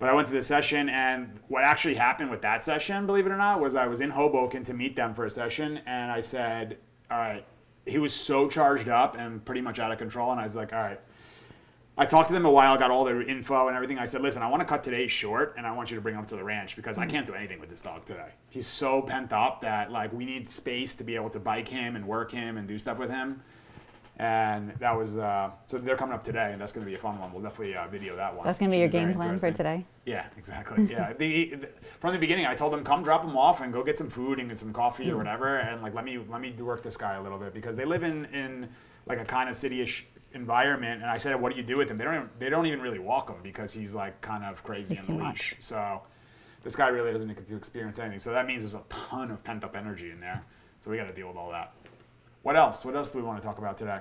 But 0.00 0.08
I 0.08 0.14
went 0.14 0.26
to 0.28 0.34
the 0.34 0.42
session, 0.42 0.88
and 0.88 1.38
what 1.48 1.62
actually 1.62 1.94
happened 1.94 2.30
with 2.30 2.40
that 2.40 2.64
session, 2.64 3.04
believe 3.04 3.26
it 3.26 3.32
or 3.32 3.36
not, 3.36 3.60
was 3.60 3.74
I 3.74 3.86
was 3.86 4.00
in 4.00 4.08
Hoboken 4.08 4.64
to 4.64 4.74
meet 4.74 4.96
them 4.96 5.14
for 5.14 5.26
a 5.26 5.30
session, 5.30 5.82
and 5.86 6.10
I 6.10 6.22
said, 6.22 6.78
"All 7.10 7.18
right." 7.18 7.44
He 7.84 7.98
was 7.98 8.14
so 8.14 8.48
charged 8.48 8.88
up 8.88 9.16
and 9.16 9.44
pretty 9.44 9.60
much 9.60 9.78
out 9.78 9.92
of 9.92 9.98
control, 9.98 10.30
and 10.32 10.40
I 10.40 10.44
was 10.44 10.56
like, 10.56 10.72
"All 10.72 10.80
right." 10.80 11.00
I 11.98 12.06
talked 12.06 12.28
to 12.28 12.34
them 12.34 12.46
a 12.46 12.50
while, 12.50 12.78
got 12.78 12.90
all 12.90 13.04
their 13.04 13.20
info 13.20 13.66
and 13.66 13.76
everything. 13.76 13.98
I 13.98 14.06
said, 14.06 14.22
"Listen, 14.22 14.40
I 14.40 14.46
want 14.46 14.62
to 14.62 14.64
cut 14.64 14.82
today 14.82 15.06
short, 15.06 15.54
and 15.58 15.66
I 15.66 15.72
want 15.72 15.90
you 15.90 15.96
to 15.96 16.00
bring 16.00 16.14
him 16.14 16.22
up 16.22 16.28
to 16.28 16.36
the 16.36 16.44
ranch 16.44 16.76
because 16.76 16.96
I 16.96 17.04
hmm. 17.04 17.10
can't 17.10 17.26
do 17.26 17.34
anything 17.34 17.60
with 17.60 17.68
this 17.68 17.82
dog 17.82 18.06
today. 18.06 18.30
He's 18.48 18.66
so 18.66 19.02
pent 19.02 19.34
up 19.34 19.60
that 19.60 19.92
like 19.92 20.14
we 20.14 20.24
need 20.24 20.48
space 20.48 20.94
to 20.94 21.04
be 21.04 21.14
able 21.14 21.28
to 21.28 21.38
bike 21.38 21.68
him 21.68 21.94
and 21.94 22.08
work 22.08 22.32
him 22.32 22.56
and 22.56 22.66
do 22.66 22.78
stuff 22.78 22.98
with 22.98 23.10
him." 23.10 23.42
And 24.20 24.74
that 24.80 24.94
was 24.94 25.16
uh, 25.16 25.50
so 25.64 25.78
they're 25.78 25.96
coming 25.96 26.14
up 26.14 26.22
today, 26.22 26.50
and 26.52 26.60
that's 26.60 26.74
going 26.74 26.84
to 26.84 26.90
be 26.90 26.94
a 26.94 26.98
fun 26.98 27.18
one. 27.18 27.32
We'll 27.32 27.40
definitely 27.42 27.74
uh, 27.74 27.88
video 27.88 28.14
that 28.16 28.36
one. 28.36 28.44
That's 28.44 28.58
gonna 28.58 28.70
be 28.70 28.76
your 28.76 28.88
game 28.88 29.14
plan 29.14 29.38
for 29.38 29.50
today. 29.50 29.86
Yeah, 30.04 30.26
exactly. 30.36 30.86
Yeah, 30.90 31.14
the, 31.14 31.54
the, 31.54 31.68
from 32.00 32.12
the 32.12 32.18
beginning, 32.18 32.44
I 32.44 32.54
told 32.54 32.74
them 32.74 32.84
come 32.84 33.02
drop 33.02 33.22
them 33.22 33.34
off 33.34 33.62
and 33.62 33.72
go 33.72 33.82
get 33.82 33.96
some 33.96 34.10
food 34.10 34.38
and 34.38 34.50
get 34.50 34.58
some 34.58 34.74
coffee 34.74 35.04
Hmm. 35.06 35.12
or 35.12 35.16
whatever, 35.16 35.56
and 35.56 35.80
like 35.80 35.94
let 35.94 36.04
me 36.04 36.18
let 36.28 36.42
me 36.42 36.52
work 36.52 36.82
this 36.82 36.98
guy 36.98 37.14
a 37.14 37.22
little 37.22 37.38
bit 37.38 37.54
because 37.54 37.76
they 37.76 37.86
live 37.86 38.02
in 38.02 38.26
in 38.26 38.68
like 39.06 39.18
a 39.18 39.24
kind 39.24 39.48
of 39.48 39.56
cityish 39.56 40.02
environment. 40.34 41.00
And 41.00 41.10
I 41.10 41.16
said, 41.16 41.40
what 41.40 41.50
do 41.52 41.56
you 41.56 41.64
do 41.64 41.78
with 41.78 41.90
him? 41.90 41.96
They 41.96 42.04
don't 42.04 42.14
even, 42.16 42.30
they 42.38 42.50
don't 42.50 42.66
even 42.66 42.82
really 42.82 42.98
walk 42.98 43.30
him 43.30 43.36
because 43.42 43.72
he's 43.72 43.94
like 43.94 44.20
kind 44.20 44.44
of 44.44 44.62
crazy 44.62 44.96
He's 44.96 45.08
on 45.08 45.16
the 45.16 45.24
leash. 45.24 45.54
So 45.60 46.02
this 46.62 46.76
guy 46.76 46.88
really 46.88 47.10
doesn't 47.10 47.26
get 47.26 47.48
to 47.48 47.56
experience 47.56 47.98
anything. 47.98 48.18
So 48.18 48.32
that 48.32 48.46
means 48.46 48.62
there's 48.64 48.74
a 48.74 48.84
ton 48.90 49.30
of 49.30 49.42
pent 49.42 49.64
up 49.64 49.74
energy 49.74 50.10
in 50.10 50.20
there. 50.20 50.44
So 50.80 50.90
we 50.90 50.98
got 50.98 51.08
to 51.08 51.14
deal 51.14 51.28
with 51.28 51.38
all 51.38 51.50
that. 51.50 51.72
What 52.42 52.56
else? 52.56 52.84
What 52.84 52.94
else 52.94 53.10
do 53.10 53.18
we 53.18 53.24
want 53.24 53.40
to 53.40 53.46
talk 53.46 53.58
about 53.58 53.76
today? 53.76 54.00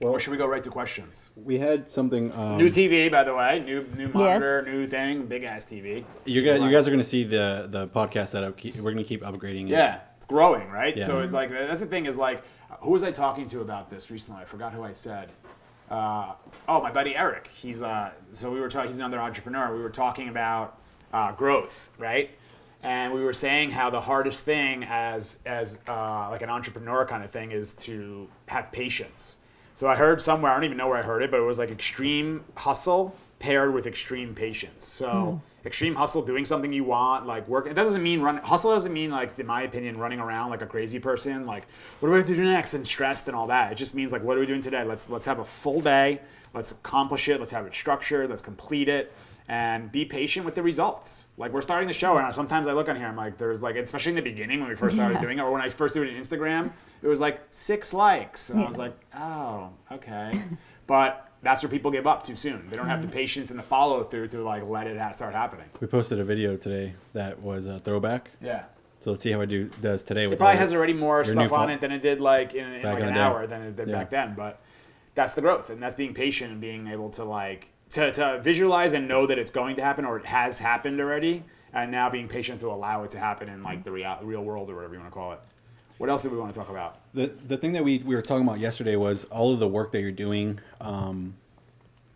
Or 0.00 0.20
should 0.20 0.30
we 0.30 0.36
go 0.36 0.46
right 0.46 0.62
to 0.62 0.70
questions? 0.70 1.30
We 1.36 1.58
had 1.58 1.88
something. 1.88 2.32
Um, 2.32 2.58
New 2.58 2.68
TV, 2.68 3.10
by 3.10 3.24
the 3.24 3.34
way. 3.34 3.60
New 3.60 3.86
new 3.96 4.08
monitor, 4.08 4.62
new 4.62 4.86
thing, 4.86 5.26
big 5.26 5.44
ass 5.44 5.64
TV. 5.64 6.04
you 6.24 6.42
guys, 6.42 6.60
you 6.60 6.70
guys 6.70 6.86
are 6.86 6.90
going 6.90 7.02
to 7.02 7.04
see 7.04 7.24
the 7.24 7.66
the 7.70 7.88
podcast 7.88 8.28
setup. 8.28 8.62
We're 8.64 8.92
going 8.92 8.96
to 8.98 9.04
keep 9.04 9.22
upgrading. 9.22 9.66
it. 9.66 9.70
Yeah, 9.70 10.00
it's 10.16 10.26
growing, 10.26 10.68
right? 10.70 11.00
So 11.02 11.18
Yeah. 11.18 11.24
it, 11.24 11.32
like 11.32 11.50
that's 11.50 11.80
the 11.80 11.86
thing 11.86 12.06
is 12.06 12.16
like, 12.16 12.42
who 12.80 12.90
was 12.90 13.02
I 13.02 13.10
talking 13.10 13.46
to 13.48 13.60
about 13.60 13.88
this 13.90 14.10
recently? 14.10 14.42
I 14.42 14.44
forgot 14.44 14.72
who 14.72 14.82
I 14.82 14.92
said. 14.92 15.30
Uh, 15.90 16.34
oh, 16.68 16.82
my 16.82 16.90
buddy 16.90 17.14
Eric. 17.16 17.48
He's 17.54 17.82
uh, 17.82 18.10
so 18.32 18.50
we 18.50 18.60
were 18.60 18.68
talking. 18.68 18.88
He's 18.88 18.98
another 18.98 19.20
entrepreneur. 19.20 19.74
We 19.74 19.82
were 19.82 19.90
talking 19.90 20.28
about 20.28 20.78
uh, 21.12 21.32
growth, 21.32 21.90
right? 21.96 22.30
And 22.82 23.12
we 23.14 23.24
were 23.24 23.32
saying 23.32 23.70
how 23.70 23.88
the 23.90 24.00
hardest 24.00 24.44
thing 24.44 24.84
as 24.88 25.38
as 25.46 25.78
uh, 25.88 26.28
like 26.30 26.42
an 26.42 26.50
entrepreneur 26.50 27.06
kind 27.06 27.24
of 27.24 27.30
thing 27.30 27.52
is 27.52 27.72
to 27.74 28.28
have 28.46 28.70
patience. 28.72 29.38
So 29.76 29.86
I 29.86 29.94
heard 29.94 30.22
somewhere, 30.22 30.50
I 30.50 30.54
don't 30.54 30.64
even 30.64 30.78
know 30.78 30.88
where 30.88 30.96
I 30.96 31.02
heard 31.02 31.22
it, 31.22 31.30
but 31.30 31.38
it 31.38 31.42
was 31.42 31.58
like 31.58 31.70
extreme 31.70 32.42
hustle 32.54 33.14
paired 33.38 33.74
with 33.74 33.86
extreme 33.86 34.34
patience. 34.34 34.86
So 34.86 35.42
hmm. 35.42 35.66
extreme 35.66 35.94
hustle, 35.94 36.22
doing 36.22 36.46
something 36.46 36.72
you 36.72 36.82
want, 36.82 37.26
like 37.26 37.46
work. 37.46 37.66
That 37.66 37.74
doesn't 37.74 38.02
mean 38.02 38.22
run. 38.22 38.38
Hustle 38.38 38.72
doesn't 38.72 38.94
mean 38.94 39.10
like, 39.10 39.38
in 39.38 39.46
my 39.46 39.64
opinion, 39.64 39.98
running 39.98 40.18
around 40.18 40.48
like 40.48 40.62
a 40.62 40.66
crazy 40.66 40.98
person. 40.98 41.44
Like, 41.44 41.66
what 42.00 42.08
do 42.08 42.12
we 42.12 42.18
have 42.18 42.26
to 42.26 42.34
do 42.34 42.44
next? 42.44 42.72
And 42.72 42.86
stressed 42.86 43.28
and 43.28 43.36
all 43.36 43.48
that. 43.48 43.70
It 43.70 43.74
just 43.74 43.94
means 43.94 44.12
like, 44.12 44.24
what 44.24 44.38
are 44.38 44.40
we 44.40 44.46
doing 44.46 44.62
today? 44.62 44.82
Let's 44.82 45.10
let's 45.10 45.26
have 45.26 45.40
a 45.40 45.44
full 45.44 45.82
day. 45.82 46.22
Let's 46.54 46.72
accomplish 46.72 47.28
it. 47.28 47.38
Let's 47.38 47.52
have 47.52 47.66
it 47.66 47.74
structured. 47.74 48.30
Let's 48.30 48.40
complete 48.40 48.88
it. 48.88 49.12
And 49.48 49.92
be 49.92 50.04
patient 50.04 50.44
with 50.44 50.56
the 50.56 50.62
results. 50.62 51.26
Like 51.36 51.52
we're 51.52 51.62
starting 51.62 51.86
the 51.86 51.94
show, 51.94 52.16
and 52.16 52.34
sometimes 52.34 52.66
I 52.66 52.72
look 52.72 52.88
on 52.88 52.96
here. 52.96 53.06
I'm 53.06 53.16
like, 53.16 53.38
there's 53.38 53.62
like, 53.62 53.76
especially 53.76 54.10
in 54.10 54.16
the 54.16 54.22
beginning 54.22 54.60
when 54.60 54.68
we 54.68 54.74
first 54.74 54.96
started 54.96 55.14
Yeah. 55.14 55.20
doing 55.20 55.38
it, 55.38 55.42
or 55.42 55.52
when 55.52 55.62
I 55.62 55.68
first 55.68 55.94
did 55.94 56.02
it 56.02 56.14
on 56.14 56.20
Instagram, 56.20 56.72
it 57.02 57.06
was 57.06 57.20
like 57.20 57.40
six 57.50 57.94
likes, 57.94 58.50
and 58.50 58.60
I 58.60 58.66
was 58.66 58.78
like, 58.78 58.92
oh, 59.16 59.70
okay. 59.92 60.42
But 60.88 61.30
that's 61.42 61.62
where 61.62 61.70
people 61.70 61.90
give 61.90 62.06
up 62.06 62.24
too 62.24 62.36
soon. 62.36 62.66
They 62.68 62.76
don't 62.76 62.88
have 62.88 63.02
the 63.02 63.08
mm-hmm. 63.08 63.16
patience 63.16 63.50
and 63.50 63.58
the 63.58 63.62
follow 63.62 64.02
through 64.02 64.28
to 64.28 64.42
like 64.42 64.66
let 64.66 64.86
it 64.86 65.14
start 65.14 65.34
happening. 65.34 65.66
We 65.80 65.86
posted 65.86 66.18
a 66.18 66.24
video 66.24 66.56
today 66.56 66.94
that 67.12 67.40
was 67.40 67.66
a 67.66 67.78
throwback. 67.78 68.30
Yeah. 68.40 68.64
So 69.00 69.10
let's 69.10 69.22
see 69.22 69.30
how 69.30 69.40
it 69.42 69.46
do 69.46 69.70
does 69.80 70.02
today. 70.02 70.24
It 70.24 70.36
probably 70.36 70.46
all 70.46 70.56
has 70.56 70.74
already 70.74 70.94
more 70.94 71.24
stuff 71.24 71.52
on 71.52 71.70
it 71.70 71.80
than 71.80 71.92
it 71.92 72.02
did 72.02 72.20
like 72.20 72.54
in, 72.54 72.66
in 72.66 72.82
like 72.82 72.96
in 72.96 73.02
an 73.02 73.08
the 73.08 73.14
day. 73.14 73.20
hour 73.20 73.46
than 73.46 73.62
it 73.62 73.76
did 73.76 73.88
Yeah. 73.88 73.94
back 73.94 74.10
then. 74.10 74.34
But 74.34 74.60
that's 75.14 75.34
the 75.34 75.40
growth, 75.40 75.70
and 75.70 75.82
that's 75.82 75.96
being 75.96 76.14
patient 76.14 76.50
and 76.52 76.60
being 76.60 76.88
able 76.88 77.10
to 77.10 77.24
like 77.24 77.68
to, 77.96 78.12
to 78.12 78.40
visualize 78.42 78.92
and 78.92 79.08
know 79.08 79.26
that 79.26 79.38
it's 79.38 79.50
going 79.50 79.76
to 79.76 79.82
happen 79.82 80.04
or 80.04 80.18
it 80.18 80.26
has 80.26 80.58
happened 80.58 81.00
already, 81.00 81.42
and 81.72 81.90
now 81.90 82.08
being 82.08 82.28
patient 82.28 82.60
to 82.60 82.68
allow 82.68 83.02
it 83.04 83.10
to 83.12 83.18
happen 83.18 83.48
in 83.48 83.62
like 83.62 83.84
the 83.84 83.90
real, 83.90 84.18
real 84.22 84.44
world 84.44 84.70
or 84.70 84.76
whatever 84.76 84.94
you 84.94 85.00
want 85.00 85.10
to 85.10 85.14
call 85.14 85.32
it. 85.32 85.40
What 85.98 86.10
else 86.10 86.22
do 86.22 86.28
we 86.30 86.36
want 86.38 86.52
to 86.52 86.60
talk 86.60 86.68
about? 86.68 86.98
The 87.14 87.26
the 87.48 87.56
thing 87.56 87.72
that 87.72 87.82
we, 87.82 87.98
we 87.98 88.14
were 88.14 88.20
talking 88.22 88.46
about 88.46 88.60
yesterday 88.60 88.96
was 88.96 89.24
all 89.24 89.54
of 89.54 89.60
the 89.60 89.68
work 89.68 89.92
that 89.92 90.00
you're 90.02 90.10
doing 90.12 90.60
um, 90.80 91.34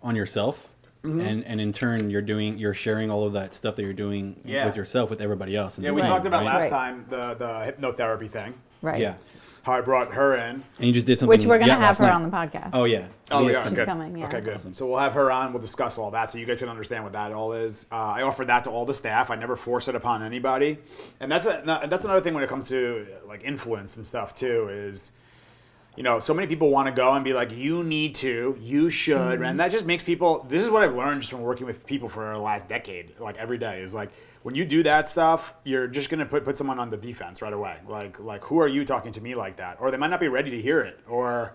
on 0.03 0.15
yourself, 0.17 0.67
Mm-hmm. 1.03 1.21
and 1.23 1.45
and 1.47 1.61
in 1.63 1.73
turn 1.73 2.11
you're 2.11 2.21
doing 2.21 2.59
you're 2.59 2.75
sharing 2.75 3.11
all 3.11 3.27
of 3.27 3.33
that 3.33 3.55
stuff 3.55 3.75
that 3.77 3.83
you're 3.85 3.95
doing 3.95 4.39
Yeah. 4.45 4.67
with 4.67 4.77
yourself 4.77 5.09
with 5.09 5.23
everybody 5.23 5.57
else. 5.57 5.79
And 5.79 5.85
Yeah, 5.87 5.93
we 5.93 6.03
that's 6.03 6.11
talked 6.11 6.27
about 6.27 6.45
right? 6.45 6.53
last 6.61 6.63
Right. 6.65 6.71
time 6.71 7.07
the 7.09 7.35
the 7.37 7.73
hypnotherapy 7.73 8.29
thing. 8.29 8.53
Right. 8.83 9.01
Yeah. 9.01 9.15
How 9.63 9.73
I 9.73 9.81
brought 9.81 10.13
her 10.15 10.37
in. 10.37 10.63
And 10.79 10.87
you 10.87 10.93
just 10.93 11.07
did 11.07 11.19
something. 11.19 11.29
Which 11.29 11.47
we're 11.47 11.59
gonna 11.59 11.73
yeah, 11.73 11.79
have 11.79 11.99
her 11.99 12.05
night. 12.05 12.15
on 12.15 12.23
the 12.23 12.31
podcast. 12.31 12.71
Oh 12.73 12.85
yeah. 12.85 13.07
Oh, 13.31 13.47
yeah, 13.47 13.63
coming. 13.63 13.75
good. 13.75 13.87
coming, 13.87 14.19
yeah. 14.19 14.27
Okay, 14.27 14.41
good. 14.41 14.75
So 14.75 14.87
we'll 14.89 14.99
have 14.99 15.13
her 15.13 15.31
on. 15.31 15.53
We'll 15.53 15.63
discuss 15.63 15.99
all 15.99 16.11
that, 16.11 16.31
so 16.33 16.39
you 16.39 16.47
guys 16.47 16.59
can 16.59 16.69
understand 16.69 17.05
what 17.05 17.13
that 17.13 17.33
all 17.33 17.53
is. 17.53 17.87
Uh, 17.93 17.95
I 17.95 18.23
offered 18.23 18.49
that 18.49 18.65
to 18.65 18.71
all 18.71 18.85
the 18.85 18.95
staff. 18.95 19.31
I 19.31 19.37
never 19.37 19.55
force 19.55 19.87
it 19.87 19.95
upon 19.95 20.23
anybody, 20.23 20.79
and 21.21 21.31
that's 21.31 21.47
a, 21.47 21.63
that's 21.89 22.05
another 22.05 22.21
thing 22.21 22.35
when 22.35 22.43
it 22.43 22.49
comes 22.49 22.69
to 22.71 23.07
like 23.27 23.45
influence 23.45 23.97
and 23.97 24.07
stuff 24.07 24.35
too. 24.35 24.69
Is 24.71 25.13
you 25.97 26.03
know, 26.03 26.21
so 26.21 26.33
many 26.33 26.47
people 26.47 26.71
want 26.71 26.87
to 26.87 26.93
go 26.93 27.13
and 27.13 27.25
be 27.25 27.33
like, 27.33 27.53
you 27.53 27.83
need 27.83 28.15
to, 28.17 28.57
you 28.61 28.91
should, 28.91 29.17
mm-hmm. 29.17 29.45
and 29.45 29.61
that 29.61 29.71
just 29.71 29.87
makes 29.87 30.05
people. 30.05 30.47
This 30.49 30.63
is 30.63 30.71
what 30.71 30.83
I've 30.83 30.95
learned 30.95 31.23
just 31.23 31.33
from 31.33 31.43
working 31.43 31.67
with 31.67 31.85
people 31.85 32.09
for 32.09 32.33
the 32.33 32.39
last 32.39 32.69
decade, 32.69 33.19
like 33.19 33.37
every 33.37 33.59
day, 33.59 33.83
is 33.83 33.95
like 33.95 34.11
when 34.43 34.55
you 34.55 34.65
do 34.65 34.83
that 34.85 35.09
stuff, 35.09 35.55
you're 35.65 35.89
just 35.89 36.09
gonna 36.09 36.27
put 36.27 36.45
put 36.45 36.57
someone 36.57 36.79
on 36.79 36.91
the 36.91 36.97
defense 36.97 37.43
right 37.43 37.53
away. 37.53 37.77
Like 37.89 38.21
like 38.21 38.45
who 38.45 38.61
are 38.61 38.69
you 38.69 38.85
talking 38.85 39.13
to 39.13 39.21
me 39.21 39.35
like 39.35 39.57
that? 39.57 39.79
Or 39.81 39.91
they 39.91 39.97
might 39.97 40.11
not 40.11 40.21
be 40.21 40.29
ready 40.29 40.51
to 40.53 40.61
hear 40.61 40.81
it, 40.81 41.01
or 41.09 41.55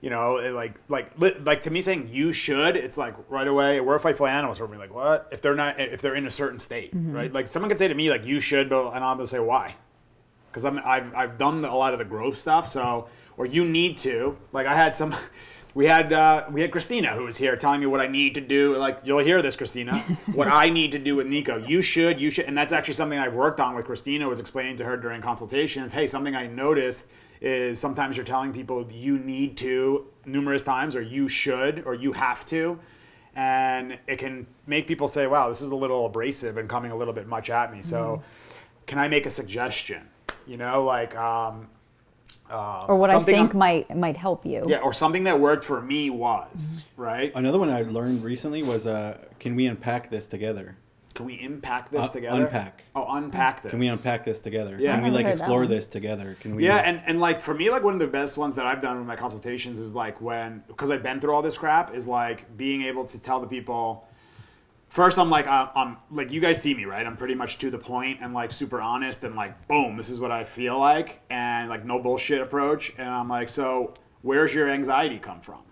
you 0.00 0.10
know, 0.10 0.34
like 0.54 0.78
like 0.88 1.10
like 1.18 1.62
to 1.62 1.70
me 1.70 1.80
saying 1.80 2.08
you 2.12 2.30
should, 2.30 2.76
it's 2.76 2.96
like 2.96 3.14
right 3.28 3.48
away. 3.48 3.80
We're 3.80 3.96
a 3.96 4.00
fight 4.00 4.16
for 4.16 4.28
animals. 4.28 4.60
We're 4.60 4.68
like 4.76 4.94
what 4.94 5.28
if 5.32 5.40
they're 5.40 5.54
not 5.54 5.80
if 5.80 6.00
they're 6.00 6.14
in 6.14 6.26
a 6.26 6.30
certain 6.30 6.58
state, 6.58 6.94
mm-hmm. 6.94 7.12
right? 7.12 7.32
Like 7.32 7.48
someone 7.48 7.68
could 7.68 7.78
say 7.78 7.88
to 7.88 7.94
me 7.94 8.08
like 8.08 8.24
you 8.24 8.38
should, 8.38 8.70
but 8.70 8.90
and 8.92 9.04
I'm 9.04 9.16
gonna 9.16 9.26
say 9.26 9.40
why 9.40 9.74
because 10.54 10.64
I'm 10.64 10.78
I've 10.84 11.12
I've 11.14 11.38
done 11.38 11.64
a 11.64 11.76
lot 11.76 11.92
of 11.92 11.98
the 11.98 12.04
growth 12.04 12.36
stuff. 12.36 12.68
So 12.68 13.08
or 13.36 13.46
you 13.46 13.64
need 13.64 13.96
to 13.98 14.36
like 14.52 14.66
I 14.66 14.74
had 14.74 14.96
some. 14.96 15.14
We 15.74 15.86
had 15.86 16.12
uh, 16.12 16.44
we 16.52 16.60
had 16.60 16.70
Christina 16.70 17.08
who 17.14 17.24
was 17.24 17.36
here 17.36 17.56
telling 17.56 17.80
me 17.80 17.86
what 17.86 17.98
I 17.98 18.06
need 18.06 18.36
to 18.36 18.40
do. 18.40 18.76
Like 18.76 19.00
you'll 19.02 19.18
hear 19.18 19.42
this, 19.42 19.56
Christina. 19.56 19.98
what 20.32 20.46
I 20.46 20.70
need 20.70 20.92
to 20.92 21.00
do 21.00 21.16
with 21.16 21.26
Nico. 21.26 21.56
You 21.56 21.82
should, 21.82 22.20
you 22.20 22.30
should, 22.30 22.44
and 22.44 22.56
that's 22.56 22.72
actually 22.72 22.94
something 22.94 23.18
I've 23.18 23.34
worked 23.34 23.58
on 23.58 23.74
with 23.74 23.84
Christina. 23.84 24.28
Was 24.28 24.38
explaining 24.38 24.76
to 24.76 24.84
her 24.84 24.96
during 24.96 25.20
consultations. 25.20 25.90
Hey, 25.90 26.06
something 26.06 26.36
I 26.36 26.46
noticed 26.46 27.08
is 27.40 27.80
sometimes 27.80 28.16
you're 28.16 28.24
telling 28.24 28.52
people 28.52 28.88
you 28.92 29.18
need 29.18 29.56
to 29.58 30.06
numerous 30.24 30.62
times, 30.62 30.94
or 30.94 31.02
you 31.02 31.26
should, 31.26 31.82
or 31.86 31.94
you 31.94 32.12
have 32.12 32.46
to, 32.46 32.78
and 33.34 33.98
it 34.06 34.20
can 34.20 34.46
make 34.68 34.86
people 34.86 35.08
say, 35.08 35.26
"Wow, 35.26 35.48
this 35.48 35.60
is 35.60 35.72
a 35.72 35.76
little 35.76 36.06
abrasive 36.06 36.56
and 36.56 36.68
coming 36.68 36.92
a 36.92 36.96
little 36.96 37.14
bit 37.14 37.26
much 37.26 37.50
at 37.50 37.72
me." 37.72 37.82
So, 37.82 38.22
can 38.86 39.00
I 39.00 39.08
make 39.08 39.26
a 39.26 39.30
suggestion? 39.30 40.08
You 40.46 40.56
know, 40.56 40.84
like 40.84 41.16
um, 41.16 41.68
uh, 42.50 42.86
Or 42.88 42.96
what 42.96 43.10
I 43.10 43.22
think 43.22 43.50
I'm- 43.50 43.58
might 43.58 43.96
might 43.96 44.16
help 44.16 44.44
you. 44.44 44.62
yeah, 44.66 44.78
or 44.78 44.92
something 44.92 45.24
that 45.24 45.40
worked 45.40 45.64
for 45.64 45.80
me 45.80 46.10
was 46.10 46.84
right. 46.96 47.32
Another 47.34 47.58
one 47.58 47.70
I 47.70 47.82
learned 47.82 48.22
recently 48.22 48.62
was, 48.62 48.86
uh, 48.86 49.18
can 49.40 49.56
we 49.56 49.66
unpack 49.66 50.10
this 50.10 50.26
together? 50.26 50.76
Can 51.14 51.26
we 51.26 51.34
impact 51.40 51.92
this 51.92 52.06
Uh, 52.06 52.12
together? 52.12 52.44
unpack. 52.46 52.82
Oh, 52.96 53.06
unpack 53.08 53.62
this. 53.62 53.70
Can 53.70 53.78
we 53.78 53.86
unpack 53.88 54.24
this 54.24 54.40
together? 54.40 54.76
Yeah. 54.80 54.96
Can 54.96 55.04
we 55.04 55.10
like 55.10 55.26
explore 55.26 55.64
this 55.64 55.86
together? 55.86 56.36
Can 56.40 56.56
we? 56.56 56.64
Yeah, 56.64 56.78
and, 56.78 57.00
and 57.06 57.20
like 57.20 57.40
for 57.40 57.54
me, 57.54 57.70
like 57.70 57.84
one 57.84 57.94
of 57.94 58.00
the 58.00 58.06
best 58.08 58.36
ones 58.36 58.56
that 58.56 58.66
I've 58.66 58.80
done 58.80 58.98
with 58.98 59.06
my 59.06 59.14
consultations 59.14 59.78
is 59.78 59.94
like 59.94 60.20
when 60.20 60.64
because 60.66 60.90
I've 60.90 61.04
been 61.04 61.20
through 61.20 61.32
all 61.32 61.40
this 61.42 61.56
crap 61.56 61.94
is 61.94 62.08
like 62.08 62.56
being 62.56 62.82
able 62.82 63.04
to 63.04 63.20
tell 63.22 63.38
the 63.40 63.46
people. 63.46 64.06
First, 64.94 65.18
I'm 65.18 65.28
like 65.28 65.48
I'm, 65.48 65.68
I'm 65.74 65.96
like 66.12 66.30
you 66.30 66.40
guys 66.40 66.62
see 66.62 66.72
me 66.72 66.84
right. 66.84 67.04
I'm 67.04 67.16
pretty 67.16 67.34
much 67.34 67.58
to 67.58 67.68
the 67.68 67.78
point 67.78 68.20
and 68.20 68.32
like 68.32 68.52
super 68.52 68.80
honest 68.80 69.24
and 69.24 69.34
like 69.34 69.66
boom, 69.66 69.96
this 69.96 70.08
is 70.08 70.20
what 70.20 70.30
I 70.30 70.44
feel 70.44 70.78
like 70.78 71.20
and 71.30 71.68
like 71.68 71.84
no 71.84 71.98
bullshit 71.98 72.40
approach. 72.40 72.92
And 72.96 73.08
I'm 73.08 73.28
like, 73.28 73.48
so 73.48 73.94
where's 74.22 74.54
your 74.54 74.70
anxiety 74.70 75.18
come 75.18 75.40
from? 75.40 75.62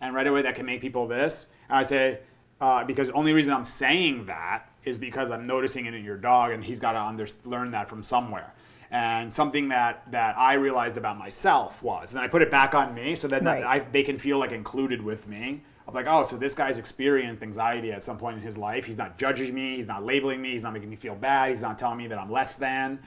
And 0.00 0.14
right 0.14 0.28
away, 0.28 0.42
that 0.42 0.54
can 0.54 0.64
make 0.64 0.80
people 0.80 1.08
this. 1.08 1.48
And 1.68 1.76
I 1.76 1.82
say, 1.82 2.20
uh, 2.60 2.84
because 2.84 3.10
only 3.10 3.32
reason 3.32 3.52
I'm 3.52 3.64
saying 3.64 4.26
that 4.26 4.70
is 4.84 4.98
because 5.00 5.32
I'm 5.32 5.42
noticing 5.42 5.86
it 5.86 5.94
in 5.94 6.04
your 6.04 6.16
dog, 6.16 6.52
and 6.52 6.62
he's 6.62 6.78
got 6.78 6.92
to 6.92 7.00
under- 7.02 7.26
learn 7.44 7.72
that 7.72 7.88
from 7.88 8.02
somewhere. 8.02 8.54
And 8.92 9.34
something 9.34 9.68
that, 9.70 10.08
that 10.12 10.38
I 10.38 10.54
realized 10.54 10.96
about 10.96 11.18
myself 11.18 11.82
was, 11.82 12.12
and 12.12 12.20
I 12.20 12.28
put 12.28 12.42
it 12.42 12.50
back 12.50 12.74
on 12.74 12.94
me 12.94 13.16
so 13.16 13.26
that, 13.28 13.42
that 13.42 13.64
Right. 13.64 13.82
I, 13.82 13.90
they 13.90 14.04
can 14.04 14.18
feel 14.18 14.38
like 14.38 14.52
included 14.52 15.02
with 15.02 15.26
me. 15.26 15.62
Of 15.86 15.94
like, 15.94 16.06
oh, 16.08 16.24
so 16.24 16.36
this 16.36 16.54
guy's 16.54 16.78
experienced 16.78 17.42
anxiety 17.42 17.92
at 17.92 18.02
some 18.04 18.18
point 18.18 18.36
in 18.36 18.42
his 18.42 18.58
life. 18.58 18.84
He's 18.86 18.98
not 18.98 19.18
judging 19.18 19.54
me. 19.54 19.76
He's 19.76 19.86
not 19.86 20.04
labeling 20.04 20.42
me. 20.42 20.50
He's 20.50 20.64
not 20.64 20.72
making 20.72 20.90
me 20.90 20.96
feel 20.96 21.14
bad. 21.14 21.50
He's 21.50 21.62
not 21.62 21.78
telling 21.78 21.98
me 21.98 22.08
that 22.08 22.18
I'm 22.18 22.30
less 22.30 22.56
than. 22.56 22.98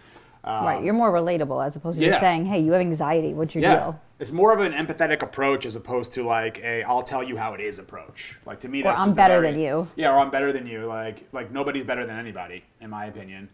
Um, 0.45 0.63
Right. 0.63 0.83
You're 0.83 0.93
more 0.93 1.11
relatable 1.11 1.65
as 1.65 1.75
opposed 1.75 1.99
to 1.99 2.05
yeah. 2.05 2.11
just 2.11 2.21
saying, 2.21 2.45
"Hey, 2.45 2.59
you 2.59 2.71
have 2.71 2.79
anxiety. 2.79 3.33
What's 3.33 3.53
your 3.53 3.63
yeah. 3.63 3.75
deal?" 3.75 4.01
It's 4.19 4.31
more 4.31 4.53
of 4.53 4.61
an 4.61 4.71
empathetic 4.71 5.21
approach 5.21 5.65
as 5.65 5.75
opposed 5.75 6.13
to 6.13 6.23
like 6.23 6.59
a 6.63 6.83
I'll 6.83 7.03
tell 7.03 7.21
you 7.21 7.35
how 7.35 7.53
it 7.53 7.59
is 7.59 7.79
approach. 7.79 8.37
Like 8.45 8.61
to 8.61 8.69
me, 8.69 8.81
that's 8.81 8.97
I'm 8.99 9.07
just 9.07 9.17
better 9.17 9.41
very- 9.41 9.51
than 9.51 9.61
you. 9.61 9.87
Yeah, 9.97 10.13
or 10.13 10.19
I'm 10.19 10.29
better 10.29 10.53
than 10.53 10.65
you. 10.65 10.85
Like 10.85 11.27
like 11.33 11.51
nobody's 11.51 11.83
better 11.83 12.05
than 12.05 12.17
anybody, 12.17 12.63
in 12.79 12.89
my 12.89 13.07
opinion. 13.07 13.49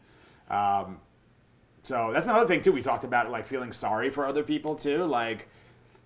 Um, 0.52 1.00
so 1.82 2.12
that's 2.14 2.28
another 2.28 2.48
thing 2.48 2.62
too. 2.62 2.72
We 2.72 2.84
talked 2.84 3.04
about 3.04 3.32
like 3.32 3.48
feeling 3.48 3.72
sorry 3.72 4.12
for 4.12 4.26
other 4.28 4.44
people 4.44 4.76
too. 4.76 5.06
Like 5.06 5.48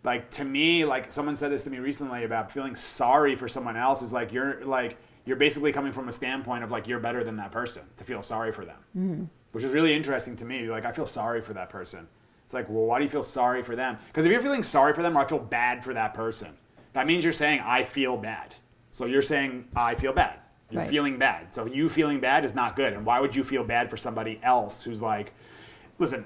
like 0.04 0.30
to 0.32 0.46
me, 0.46 0.86
like 0.86 1.12
someone 1.12 1.36
said 1.36 1.52
this 1.52 1.64
to 1.64 1.70
me 1.70 1.80
recently 1.80 2.24
about 2.24 2.52
feeling 2.52 2.76
sorry 2.76 3.36
for 3.36 3.48
someone 3.48 3.76
else 3.76 4.02
is 4.02 4.14
like 4.14 4.32
you're 4.32 4.64
like 4.66 4.98
you're 5.26 5.36
basically 5.38 5.72
coming 5.72 5.92
from 5.92 6.08
a 6.10 6.14
standpoint 6.14 6.64
of 6.64 6.72
like 6.72 6.88
you're 6.88 7.00
better 7.00 7.24
than 7.24 7.36
that 7.38 7.52
person 7.52 7.84
to 7.98 8.04
feel 8.04 8.24
sorry 8.24 8.52
for 8.52 8.66
them, 8.66 8.78
Mm-hmm. 8.98 9.24
which 9.52 9.64
is 9.64 9.74
really 9.74 9.94
interesting 9.94 10.36
to 10.38 10.46
me. 10.46 10.68
Like 10.70 10.86
I 10.86 10.92
feel 10.92 11.06
sorry 11.06 11.42
for 11.42 11.54
that 11.54 11.70
person. 11.70 12.08
It's 12.46 12.54
like, 12.54 12.68
well, 12.70 12.86
why 12.86 12.98
do 12.98 13.04
you 13.04 13.10
feel 13.10 13.22
sorry 13.22 13.62
for 13.62 13.76
them? 13.76 13.98
Because 14.08 14.26
if 14.26 14.32
you're 14.32 14.42
feeling 14.42 14.64
sorry 14.64 14.94
for 14.94 15.04
them 15.04 15.16
or 15.18 15.22
I 15.22 15.28
feel 15.28 15.38
bad 15.38 15.84
for 15.84 15.94
that 15.94 16.14
person, 16.16 16.58
that 16.94 17.06
means 17.06 17.24
you're 17.24 17.32
saying 17.34 17.62
I 17.64 17.84
feel 17.84 18.18
bad. 18.18 18.56
So 18.90 19.06
you're 19.06 19.22
saying 19.22 19.68
I 19.76 19.94
feel 19.96 20.14
bad. 20.14 20.40
You're 20.72 20.82
Right. 20.82 20.90
feeling 20.90 21.20
bad. 21.20 21.54
So 21.54 21.66
you 21.66 21.90
feeling 21.90 22.20
bad 22.20 22.46
is 22.46 22.56
not 22.56 22.76
good. 22.76 22.94
And 22.94 23.06
why 23.06 23.20
would 23.20 23.36
you 23.36 23.44
feel 23.44 23.64
bad 23.64 23.90
for 23.90 23.98
somebody 23.98 24.40
else 24.42 24.84
who's 24.84 25.02
like, 25.02 25.34
listen, 26.00 26.26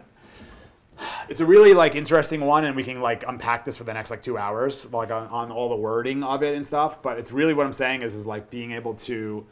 it's 1.30 1.42
a 1.42 1.46
really 1.46 1.74
like 1.74 1.96
interesting 1.96 2.42
one 2.42 2.66
and 2.66 2.76
we 2.76 2.84
can 2.84 3.02
like 3.02 3.24
unpack 3.28 3.66
this 3.66 3.78
for 3.78 3.84
the 3.84 3.94
next 3.94 4.12
like 4.12 4.22
two 4.22 4.38
hours 4.38 4.92
like 4.94 5.12
on, 5.12 5.28
on 5.28 5.52
all 5.52 5.70
the 5.70 5.76
wording 5.76 6.24
of 6.24 6.44
it 6.44 6.56
and 6.56 6.66
stuff 6.66 7.02
but 7.02 7.18
it's 7.18 7.32
really 7.32 7.54
what 7.54 7.66
i'm 7.66 7.74
saying 7.74 8.02
is 8.02 8.14
is 8.14 8.26
like 8.26 8.50
being 8.50 8.72
able 8.72 8.94
to 8.94 9.46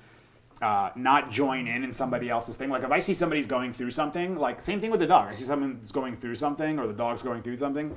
uh, 0.61 0.91
not 0.95 1.31
join 1.31 1.67
in 1.67 1.83
in 1.83 1.91
somebody 1.91 2.29
else's 2.29 2.55
thing. 2.55 2.69
Like 2.69 2.83
if 2.83 2.91
i 2.91 2.99
see 2.99 3.13
somebody's 3.13 3.47
going 3.47 3.73
through 3.73 3.91
something 3.91 4.37
like 4.37 4.61
same 4.61 4.79
thing 4.79 4.91
with 4.91 4.99
the 4.99 5.07
dog. 5.07 5.29
I 5.29 5.33
see 5.33 5.43
someone's 5.43 5.91
going 5.91 6.15
through 6.15 6.35
something 6.35 6.77
or 6.77 6.85
the 6.87 6.93
dog's 6.93 7.23
going 7.23 7.41
through 7.41 7.57
something 7.57 7.93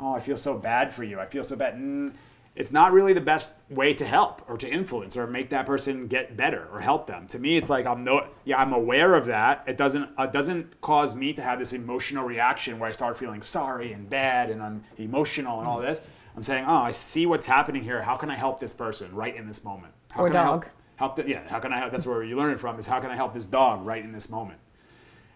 oh 0.00 0.14
i 0.14 0.20
feel 0.20 0.36
so 0.36 0.56
bad 0.56 0.92
for 0.92 1.02
you. 1.04 1.18
I 1.18 1.26
feel 1.26 1.44
so 1.44 1.56
bad. 1.56 1.74
Mm, 1.74 2.14
it's 2.56 2.70
not 2.70 2.92
really 2.92 3.12
the 3.12 3.20
best 3.20 3.54
way 3.68 3.92
to 3.94 4.04
help 4.04 4.42
or 4.48 4.56
to 4.56 4.68
influence 4.70 5.16
or 5.16 5.26
make 5.26 5.50
that 5.50 5.66
person 5.66 6.06
get 6.06 6.36
better 6.36 6.68
or 6.72 6.80
help 6.80 7.06
them. 7.06 7.26
To 7.28 7.38
me, 7.38 7.56
it's 7.56 7.68
like 7.68 7.84
I'm 7.86 8.04
no, 8.04 8.28
yeah, 8.44 8.60
I'm 8.60 8.72
aware 8.72 9.14
of 9.16 9.26
that. 9.26 9.64
It 9.66 9.76
doesn't, 9.76 10.08
it 10.18 10.32
doesn't 10.32 10.80
cause 10.80 11.14
me 11.16 11.32
to 11.32 11.42
have 11.42 11.58
this 11.58 11.72
emotional 11.72 12.24
reaction 12.24 12.78
where 12.78 12.88
I 12.88 12.92
start 12.92 13.18
feeling 13.18 13.42
sorry 13.42 13.92
and 13.92 14.08
bad 14.08 14.50
and 14.50 14.62
I'm 14.62 14.84
emotional 14.98 15.58
and 15.58 15.66
all 15.68 15.80
this. 15.80 16.00
I'm 16.36 16.42
saying, 16.44 16.64
oh, 16.66 16.76
I 16.76 16.92
see 16.92 17.26
what's 17.26 17.46
happening 17.46 17.82
here. 17.82 18.02
How 18.02 18.16
can 18.16 18.30
I 18.30 18.36
help 18.36 18.60
this 18.60 18.72
person 18.72 19.14
right 19.14 19.34
in 19.34 19.46
this 19.48 19.64
moment? 19.64 19.92
How 20.12 20.22
Or 20.24 20.28
can 20.28 20.36
I 20.36 20.42
help- 20.42 20.62
dog. 20.62 20.70
help 20.96 21.16
the, 21.16 21.28
yeah 21.28 21.42
how 21.48 21.58
can 21.58 21.72
i 21.72 21.78
help 21.78 21.90
that's 21.90 22.06
where 22.06 22.22
you 22.22 22.36
learn 22.36 22.52
it 22.52 22.60
from 22.60 22.78
is 22.78 22.86
how 22.86 23.00
can 23.00 23.10
i 23.10 23.16
help 23.16 23.34
this 23.34 23.44
dog 23.44 23.84
right 23.84 24.04
in 24.04 24.12
this 24.12 24.30
moment 24.30 24.60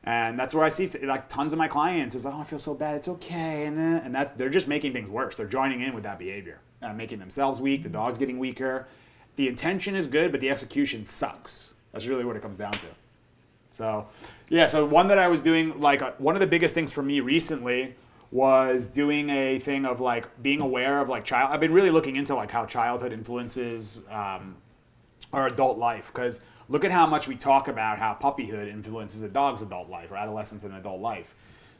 and 0.04 0.38
that's 0.38 0.54
where 0.54 0.64
i 0.64 0.68
see 0.68 0.87
like 1.02 1.28
tons 1.28 1.52
of 1.52 1.58
my 1.58 1.66
clients 1.66 2.14
is 2.14 2.25
oh 2.26 2.30
i 2.38 2.44
feel 2.44 2.60
so 2.60 2.75
bad 2.75 2.94
it's 2.94 3.08
okay 3.08 3.66
and, 3.66 3.76
uh, 3.76 4.00
and 4.04 4.14
that 4.14 4.38
they're 4.38 4.48
just 4.50 4.68
making 4.68 4.92
things 4.92 5.10
worse 5.10 5.34
they're 5.34 5.48
joining 5.48 5.80
in 5.80 5.92
with 5.94 6.04
that 6.04 6.16
behavior 6.16 6.60
uh, 6.82 6.92
making 6.92 7.18
themselves 7.18 7.61
weak 7.61 7.82
the 7.82 7.88
dog's 7.88 8.18
getting 8.18 8.38
weaker 8.38 8.87
the 9.37 9.49
intention 9.49 9.94
is 9.94 10.08
good 10.08 10.30
but 10.32 10.40
the 10.40 10.50
execution 10.50 11.04
sucks 11.04 11.75
that's 11.92 12.06
really 12.06 12.25
what 12.25 12.37
it 12.37 12.42
comes 12.42 12.56
down 12.56 12.73
to 12.73 12.87
so, 13.78 14.08
yeah, 14.49 14.66
so 14.66 14.85
one 14.85 15.06
that 15.06 15.18
I 15.18 15.28
was 15.28 15.40
doing, 15.40 15.80
like, 15.80 16.02
uh, 16.02 16.11
one 16.18 16.35
of 16.35 16.40
the 16.40 16.49
biggest 16.49 16.75
things 16.75 16.90
for 16.90 17.00
me 17.00 17.20
recently 17.20 17.94
was 18.32 18.88
doing 18.88 19.30
a 19.30 19.61
thing 19.61 19.87
of 19.87 20.00
like 20.00 20.42
being 20.42 20.61
aware 20.61 21.00
of 21.00 21.08
like 21.08 21.25
child. 21.25 21.52
I've 21.52 21.61
been 21.61 21.73
really 21.73 21.90
looking 21.90 22.16
into 22.16 22.35
like 22.35 22.50
how 22.50 22.66
childhood 22.66 23.12
influences 23.12 24.00
um, 24.11 24.56
our 25.32 25.47
adult 25.47 25.78
life 25.78 26.11
because 26.12 26.42
look 26.68 26.85
at 26.85 26.90
how 26.90 27.06
much 27.06 27.26
we 27.26 27.37
talk 27.37 27.68
about 27.68 27.99
how 27.99 28.18
puppyhood 28.20 28.68
influences 28.68 29.23
a 29.23 29.28
dog's 29.28 29.62
adult 29.62 29.88
life 29.88 30.11
or 30.11 30.16
adolescence 30.16 30.64
and 30.64 30.75
adult 30.75 31.00
life. 31.00 31.35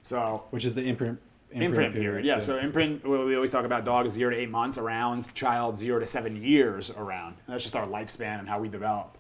So 0.05 0.45
Which 0.51 0.65
is 0.65 0.75
the 0.75 0.85
imprint. 0.85 1.19
Imprint 1.51 1.95
period. 1.95 2.25
Yeah. 2.25 2.39
So 2.39 2.59
imprint. 2.59 3.07
We 3.09 3.25
we 3.25 3.35
always 3.35 3.51
talk 3.51 3.65
about 3.65 3.85
dogs 3.85 4.13
zero 4.13 4.31
to 4.31 4.37
eight 4.37 4.51
months 4.51 4.79
around, 4.79 5.33
child 5.35 5.77
zero 5.77 5.99
to 5.99 6.07
seven 6.07 6.43
years 6.43 6.91
around. 6.91 7.37
And 7.47 7.55
that's 7.55 7.63
just 7.63 7.77
our 7.77 7.87
lifespan 7.87 8.39
and 8.39 8.49
how 8.49 8.59
we 8.61 8.69
develop. 8.69 9.17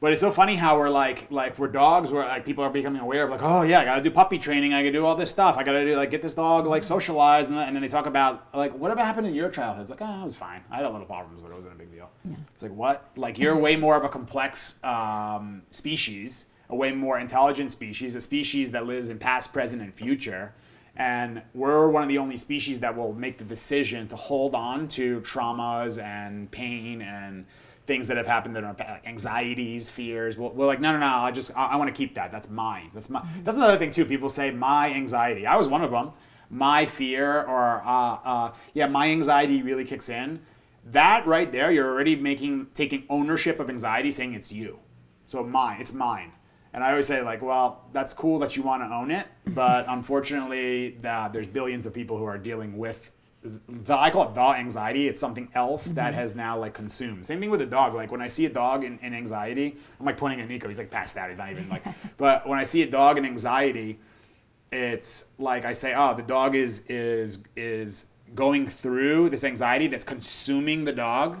But 0.00 0.12
it's 0.12 0.20
so 0.20 0.30
funny 0.30 0.54
how 0.56 0.78
we're 0.78 0.90
like, 0.90 1.30
like 1.30 1.58
we're 1.58 1.68
dogs. 1.68 2.10
Where 2.12 2.26
like 2.26 2.44
people 2.44 2.62
are 2.62 2.68
becoming 2.68 3.00
aware 3.00 3.24
of 3.24 3.30
like, 3.30 3.42
oh 3.42 3.62
yeah, 3.62 3.80
I 3.80 3.84
gotta 3.86 4.02
do 4.02 4.10
puppy 4.10 4.38
training. 4.38 4.74
I 4.74 4.82
gotta 4.82 4.92
do 4.92 5.06
all 5.06 5.16
this 5.16 5.30
stuff. 5.30 5.56
I 5.56 5.62
gotta 5.62 5.82
do 5.82 5.96
like 5.96 6.10
get 6.10 6.20
this 6.20 6.34
dog 6.34 6.66
like 6.66 6.84
socialized, 6.84 7.48
and, 7.48 7.56
then- 7.58 7.68
and 7.68 7.76
then 7.76 7.80
they 7.80 7.88
talk 7.88 8.04
about 8.06 8.48
like 8.54 8.76
what 8.76 8.94
happened 8.98 9.26
in 9.26 9.34
your 9.34 9.48
childhood. 9.48 9.82
It's 9.82 9.90
like, 9.90 10.02
oh, 10.02 10.20
it 10.20 10.24
was 10.24 10.36
fine. 10.36 10.62
I 10.70 10.76
had 10.76 10.84
a 10.84 10.90
little 10.90 11.06
problems, 11.06 11.40
but 11.40 11.50
it 11.50 11.54
wasn't 11.54 11.72
a 11.74 11.78
big 11.78 11.90
deal. 11.90 12.10
It's 12.52 12.62
like 12.62 12.72
what? 12.74 13.08
Like 13.16 13.38
you're 13.38 13.56
way 13.56 13.76
more 13.76 13.96
of 13.96 14.04
a 14.04 14.10
complex 14.10 14.82
um, 14.84 15.62
species, 15.70 16.46
a 16.68 16.76
way 16.76 16.92
more 16.92 17.18
intelligent 17.18 17.72
species, 17.72 18.14
a 18.14 18.20
species 18.20 18.72
that 18.72 18.84
lives 18.84 19.08
in 19.08 19.18
past, 19.18 19.54
present, 19.54 19.80
and 19.80 19.94
future. 19.94 20.52
And 20.96 21.42
we're 21.54 21.88
one 21.88 22.02
of 22.02 22.08
the 22.08 22.18
only 22.18 22.36
species 22.36 22.80
that 22.80 22.96
will 22.96 23.12
make 23.12 23.38
the 23.38 23.44
decision 23.44 24.06
to 24.08 24.16
hold 24.16 24.54
on 24.54 24.86
to 24.88 25.20
traumas 25.22 26.02
and 26.02 26.50
pain 26.50 27.02
and 27.02 27.46
things 27.86 28.08
that 28.08 28.16
have 28.16 28.26
happened 28.26 28.56
that 28.56 28.64
are 28.64 28.76
like 28.78 29.06
anxieties, 29.06 29.90
fears. 29.90 30.38
We're, 30.38 30.50
we're 30.50 30.66
like, 30.66 30.80
no, 30.80 30.92
no, 30.92 30.98
no. 30.98 31.06
I 31.06 31.30
just 31.30 31.56
I, 31.56 31.66
I 31.66 31.76
want 31.76 31.88
to 31.88 31.96
keep 31.96 32.14
that. 32.14 32.30
That's 32.30 32.48
mine. 32.48 32.90
That's 32.94 33.10
my. 33.10 33.26
That's 33.42 33.56
another 33.56 33.76
thing 33.76 33.90
too. 33.90 34.04
People 34.04 34.28
say 34.28 34.50
my 34.50 34.92
anxiety. 34.92 35.46
I 35.46 35.56
was 35.56 35.68
one 35.68 35.82
of 35.82 35.90
them. 35.90 36.12
My 36.50 36.86
fear 36.86 37.42
or 37.42 37.82
uh, 37.84 38.18
uh, 38.24 38.52
yeah, 38.72 38.86
my 38.86 39.10
anxiety 39.10 39.62
really 39.62 39.84
kicks 39.84 40.08
in. 40.08 40.40
That 40.86 41.26
right 41.26 41.50
there, 41.50 41.72
you're 41.72 41.90
already 41.90 42.14
making 42.14 42.68
taking 42.74 43.04
ownership 43.08 43.58
of 43.58 43.68
anxiety, 43.68 44.10
saying 44.10 44.34
it's 44.34 44.52
you. 44.52 44.78
So 45.26 45.42
mine, 45.42 45.80
it's 45.80 45.92
mine. 45.92 46.32
And 46.74 46.82
I 46.82 46.90
always 46.90 47.06
say 47.06 47.22
like, 47.22 47.40
well, 47.40 47.84
that's 47.92 48.12
cool 48.12 48.38
that 48.40 48.56
you 48.56 48.62
want 48.62 48.82
to 48.82 48.92
own 48.92 49.10
it, 49.10 49.26
but 49.46 49.86
unfortunately, 49.88 50.98
that 51.00 51.32
there's 51.32 51.46
billions 51.46 51.86
of 51.86 51.94
people 51.94 52.18
who 52.18 52.24
are 52.24 52.36
dealing 52.36 52.76
with 52.76 53.10
the 53.68 53.96
I 53.96 54.10
call 54.10 54.28
it 54.28 54.34
the 54.34 54.40
anxiety. 54.40 55.06
It's 55.06 55.20
something 55.20 55.48
else 55.54 55.86
that 55.88 56.12
mm-hmm. 56.12 56.20
has 56.20 56.34
now 56.34 56.58
like 56.58 56.74
consumed. 56.74 57.26
Same 57.26 57.40
thing 57.40 57.50
with 57.50 57.62
a 57.62 57.66
dog. 57.66 57.94
Like 57.94 58.10
when 58.10 58.22
I 58.22 58.28
see 58.28 58.46
a 58.46 58.50
dog 58.50 58.84
in, 58.84 58.98
in 59.00 59.14
anxiety, 59.14 59.76
I'm 60.00 60.06
like 60.06 60.16
pointing 60.16 60.40
at 60.40 60.48
Nico. 60.48 60.68
He's 60.68 60.78
like 60.78 60.90
passed 60.90 61.16
out. 61.16 61.28
He's 61.28 61.38
not 61.38 61.50
even 61.50 61.68
like. 61.68 61.84
but 62.16 62.48
when 62.48 62.58
I 62.58 62.64
see 62.64 62.82
a 62.82 62.90
dog 62.90 63.18
in 63.18 63.24
anxiety, 63.24 64.00
it's 64.72 65.26
like 65.38 65.64
I 65.64 65.74
say, 65.74 65.94
oh, 65.94 66.14
the 66.14 66.22
dog 66.22 66.54
is 66.54 66.86
is 66.88 67.44
is 67.54 68.06
going 68.34 68.66
through 68.66 69.30
this 69.30 69.44
anxiety 69.44 69.86
that's 69.86 70.04
consuming 70.04 70.84
the 70.84 70.92
dog. 70.92 71.40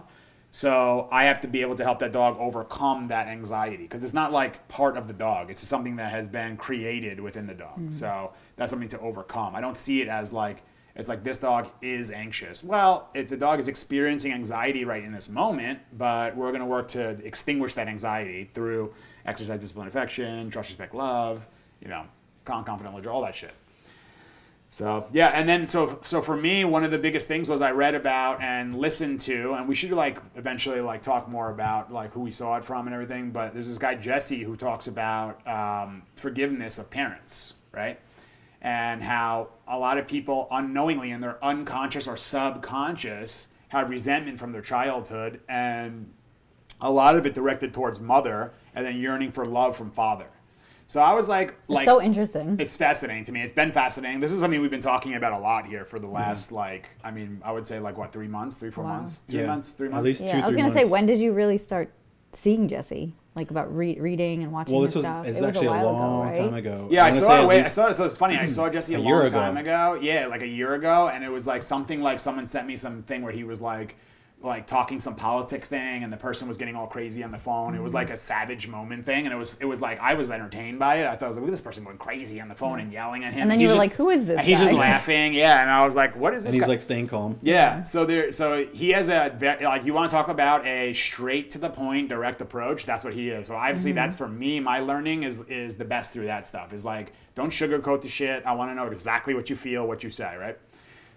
So 0.54 1.08
I 1.10 1.24
have 1.24 1.40
to 1.40 1.48
be 1.48 1.62
able 1.62 1.74
to 1.74 1.82
help 1.82 1.98
that 1.98 2.12
dog 2.12 2.36
overcome 2.38 3.08
that 3.08 3.26
anxiety 3.26 3.82
because 3.82 4.04
it's 4.04 4.14
not 4.14 4.30
like 4.30 4.68
part 4.68 4.96
of 4.96 5.08
the 5.08 5.12
dog. 5.12 5.50
It's 5.50 5.60
something 5.60 5.96
that 5.96 6.12
has 6.12 6.28
been 6.28 6.56
created 6.56 7.18
within 7.18 7.48
the 7.48 7.54
dog. 7.54 7.76
Mm. 7.76 7.92
So 7.92 8.32
that's 8.54 8.70
something 8.70 8.88
to 8.90 9.00
overcome. 9.00 9.56
I 9.56 9.60
don't 9.60 9.76
see 9.76 10.00
it 10.00 10.06
as 10.06 10.32
like 10.32 10.62
it's 10.94 11.08
like 11.08 11.24
this 11.24 11.40
dog 11.40 11.70
is 11.82 12.12
anxious. 12.12 12.62
Well, 12.62 13.08
if 13.14 13.28
the 13.28 13.36
dog 13.36 13.58
is 13.58 13.66
experiencing 13.66 14.32
anxiety 14.32 14.84
right 14.84 15.02
in 15.02 15.10
this 15.10 15.28
moment, 15.28 15.80
but 15.98 16.36
we're 16.36 16.50
going 16.50 16.60
to 16.60 16.66
work 16.66 16.86
to 16.90 17.08
extinguish 17.26 17.74
that 17.74 17.88
anxiety 17.88 18.48
through 18.54 18.94
exercise, 19.26 19.58
discipline, 19.58 19.88
affection, 19.88 20.50
trust, 20.50 20.70
respect, 20.70 20.94
love, 20.94 21.48
you 21.80 21.88
know, 21.88 22.04
confident, 22.44 22.94
ledger, 22.94 23.10
all 23.10 23.22
that 23.22 23.34
shit. 23.34 23.54
So 24.74 25.06
yeah, 25.12 25.28
and 25.28 25.48
then 25.48 25.68
so 25.68 26.00
so 26.02 26.20
for 26.20 26.36
me, 26.36 26.64
one 26.64 26.82
of 26.82 26.90
the 26.90 26.98
biggest 26.98 27.28
things 27.28 27.48
was 27.48 27.60
I 27.60 27.70
read 27.70 27.94
about 27.94 28.42
and 28.42 28.76
listened 28.76 29.20
to, 29.20 29.52
and 29.52 29.68
we 29.68 29.74
should 29.76 29.92
like 29.92 30.18
eventually 30.34 30.80
like 30.80 31.00
talk 31.00 31.28
more 31.28 31.48
about 31.50 31.92
like 31.92 32.10
who 32.10 32.18
we 32.18 32.32
saw 32.32 32.56
it 32.56 32.64
from 32.64 32.88
and 32.88 32.92
everything. 32.92 33.30
But 33.30 33.54
there's 33.54 33.68
this 33.68 33.78
guy 33.78 33.94
Jesse 33.94 34.42
who 34.42 34.56
talks 34.56 34.88
about 34.88 35.46
um, 35.46 36.02
forgiveness 36.16 36.80
of 36.80 36.90
parents, 36.90 37.54
right? 37.70 38.00
And 38.62 39.00
how 39.00 39.50
a 39.68 39.78
lot 39.78 39.96
of 39.96 40.08
people 40.08 40.48
unknowingly 40.50 41.12
in 41.12 41.20
their 41.20 41.42
unconscious 41.44 42.08
or 42.08 42.16
subconscious 42.16 43.50
have 43.68 43.90
resentment 43.90 44.40
from 44.40 44.50
their 44.50 44.60
childhood, 44.60 45.40
and 45.48 46.12
a 46.80 46.90
lot 46.90 47.14
of 47.14 47.26
it 47.26 47.32
directed 47.32 47.72
towards 47.72 48.00
mother, 48.00 48.52
and 48.74 48.84
then 48.84 48.96
yearning 48.96 49.30
for 49.30 49.46
love 49.46 49.76
from 49.76 49.92
father. 49.92 50.33
So 50.94 51.00
I 51.02 51.12
was 51.12 51.28
like, 51.28 51.56
like 51.66 51.86
so 51.86 52.00
interesting. 52.00 52.54
it's 52.60 52.76
fascinating 52.76 53.24
to 53.24 53.32
me. 53.32 53.42
It's 53.42 53.52
been 53.52 53.72
fascinating. 53.72 54.20
This 54.20 54.30
is 54.30 54.38
something 54.38 54.60
we've 54.60 54.70
been 54.70 54.80
talking 54.80 55.16
about 55.16 55.32
a 55.32 55.38
lot 55.40 55.66
here 55.66 55.84
for 55.84 55.98
the 55.98 56.06
last 56.06 56.52
like 56.52 56.88
I 57.02 57.10
mean 57.10 57.42
I 57.44 57.50
would 57.50 57.66
say 57.66 57.80
like 57.80 57.98
what 57.98 58.12
three 58.12 58.28
months, 58.28 58.58
three 58.58 58.70
four 58.70 58.84
Wow. 58.84 58.98
months, 58.98 59.18
two 59.26 59.38
Yeah. 59.38 59.46
months, 59.46 59.74
three 59.74 59.88
months. 59.88 59.98
At 59.98 60.04
months. 60.04 60.20
least 60.20 60.22
yeah, 60.22 60.32
two, 60.34 60.38
I 60.38 60.46
was 60.46 60.54
three 60.54 60.62
gonna 60.62 60.72
say, 60.72 60.84
when 60.84 61.06
did 61.06 61.18
you 61.18 61.32
really 61.32 61.58
start 61.58 61.92
seeing 62.32 62.68
Jesse? 62.68 63.12
Like 63.34 63.50
about 63.50 63.76
re- 63.76 63.98
reading 63.98 64.44
and 64.44 64.52
watching 64.52 64.72
Well, 64.72 64.82
this 64.82 64.94
was 64.94 65.04
stuff. 65.04 65.26
it's 65.26 65.38
it 65.38 65.40
was 65.40 65.48
actually 65.48 65.66
a, 65.66 65.70
while 65.70 65.84
long 65.94 66.20
ago, 66.20 66.28
right? 66.30 66.36
time 66.38 66.54
ago. 66.54 66.86
Yeah, 66.88 67.00
I 67.00 67.08
wanna 67.08 67.12
saw 67.20 67.26
say 67.26 67.34
it. 67.38 67.42
at 67.42 67.48
Wait, 67.48 67.64
I 67.64 67.68
saw 67.68 67.86
it. 67.88 67.94
So 67.94 68.04
it's 68.04 68.16
funny. 68.16 68.36
I 68.36 68.46
saw 68.46 68.68
Jesse 68.74 68.94
a, 68.94 68.98
a 68.98 69.00
long 69.00 69.06
year 69.08 69.22
ago. 69.22 69.30
time 69.40 69.56
ago. 69.56 69.98
Yeah, 70.00 70.28
like 70.28 70.42
a 70.42 70.46
year 70.46 70.74
ago, 70.74 71.08
and 71.08 71.24
it 71.24 71.28
was 71.32 71.44
like 71.44 71.64
something 71.64 72.02
like 72.02 72.20
someone 72.20 72.46
sent 72.46 72.68
me 72.68 72.76
something 72.76 73.20
where 73.22 73.32
he 73.32 73.42
was 73.42 73.60
like, 73.60 73.96
like 74.44 74.66
talking 74.66 75.00
some 75.00 75.14
politic 75.14 75.64
thing, 75.64 76.04
and 76.04 76.12
the 76.12 76.16
person 76.16 76.46
was 76.46 76.56
getting 76.56 76.76
all 76.76 76.86
crazy 76.86 77.22
on 77.24 77.30
the 77.32 77.38
phone. 77.38 77.74
It 77.74 77.80
was 77.82 77.94
like 77.94 78.10
a 78.10 78.16
savage 78.18 78.68
moment 78.68 79.06
thing, 79.06 79.24
and 79.26 79.32
it 79.34 79.36
was 79.36 79.54
it 79.60 79.64
was 79.64 79.80
like 79.80 79.98
I 80.00 80.14
was 80.14 80.30
entertained 80.30 80.78
by 80.78 80.96
it. 80.96 81.06
I 81.06 81.16
thought 81.16 81.24
I 81.24 81.28
was 81.28 81.36
like, 81.36 81.42
look 81.42 81.48
at 81.48 81.52
this 81.52 81.60
person 81.60 81.84
going 81.84 81.98
crazy 81.98 82.40
on 82.40 82.48
the 82.48 82.54
phone 82.54 82.80
and 82.80 82.92
yelling 82.92 83.24
at 83.24 83.32
him. 83.32 83.42
And 83.42 83.50
then 83.50 83.60
you 83.60 83.66
were 83.66 83.70
just- 83.72 83.78
like, 83.78 83.94
"Who 83.94 84.10
is 84.10 84.26
this 84.26 84.44
he's 84.44 84.60
just 84.60 84.72
laughing. 84.88 85.34
Yeah, 85.34 85.60
and 85.62 85.70
I 85.70 85.84
was 85.84 85.94
like, 85.94 86.14
what 86.16 86.34
is 86.34 86.44
this? 86.44 86.52
and 86.52 86.54
he's 86.54 86.62
guy? 86.62 86.68
like 86.68 86.80
staying 86.80 87.08
calm. 87.08 87.38
Yeah. 87.42 87.82
So 87.84 88.04
there. 88.04 88.30
So 88.32 88.64
he 88.66 88.90
has 88.90 89.08
a 89.08 89.36
like 89.62 89.84
you 89.84 89.94
want 89.94 90.10
to 90.10 90.14
talk 90.14 90.28
about 90.28 90.66
a 90.66 90.92
straight 90.92 91.50
to 91.52 91.58
the 91.58 91.70
point, 91.70 92.08
direct 92.08 92.40
approach. 92.40 92.84
That's 92.86 93.04
what 93.04 93.14
he 93.14 93.30
is. 93.30 93.46
So 93.48 93.56
obviously, 93.56 93.90
Mm-hmm. 93.92 93.96
that's 93.96 94.16
for 94.16 94.28
me. 94.28 94.60
My 94.60 94.80
learning 94.80 95.22
is 95.24 95.42
is 95.42 95.76
the 95.76 95.84
best 95.84 96.12
through 96.12 96.26
that 96.26 96.46
stuff. 96.46 96.72
Is 96.72 96.84
like 96.84 97.12
don't 97.34 97.50
sugarcoat 97.50 98.00
the 98.02 98.08
shit. 98.08 98.44
I 98.46 98.52
want 98.52 98.70
to 98.70 98.74
know 98.76 98.86
exactly 98.86 99.34
what 99.34 99.50
you 99.50 99.56
feel, 99.56 99.86
what 99.88 100.04
you 100.04 100.10
say, 100.10 100.36
right? 100.36 100.56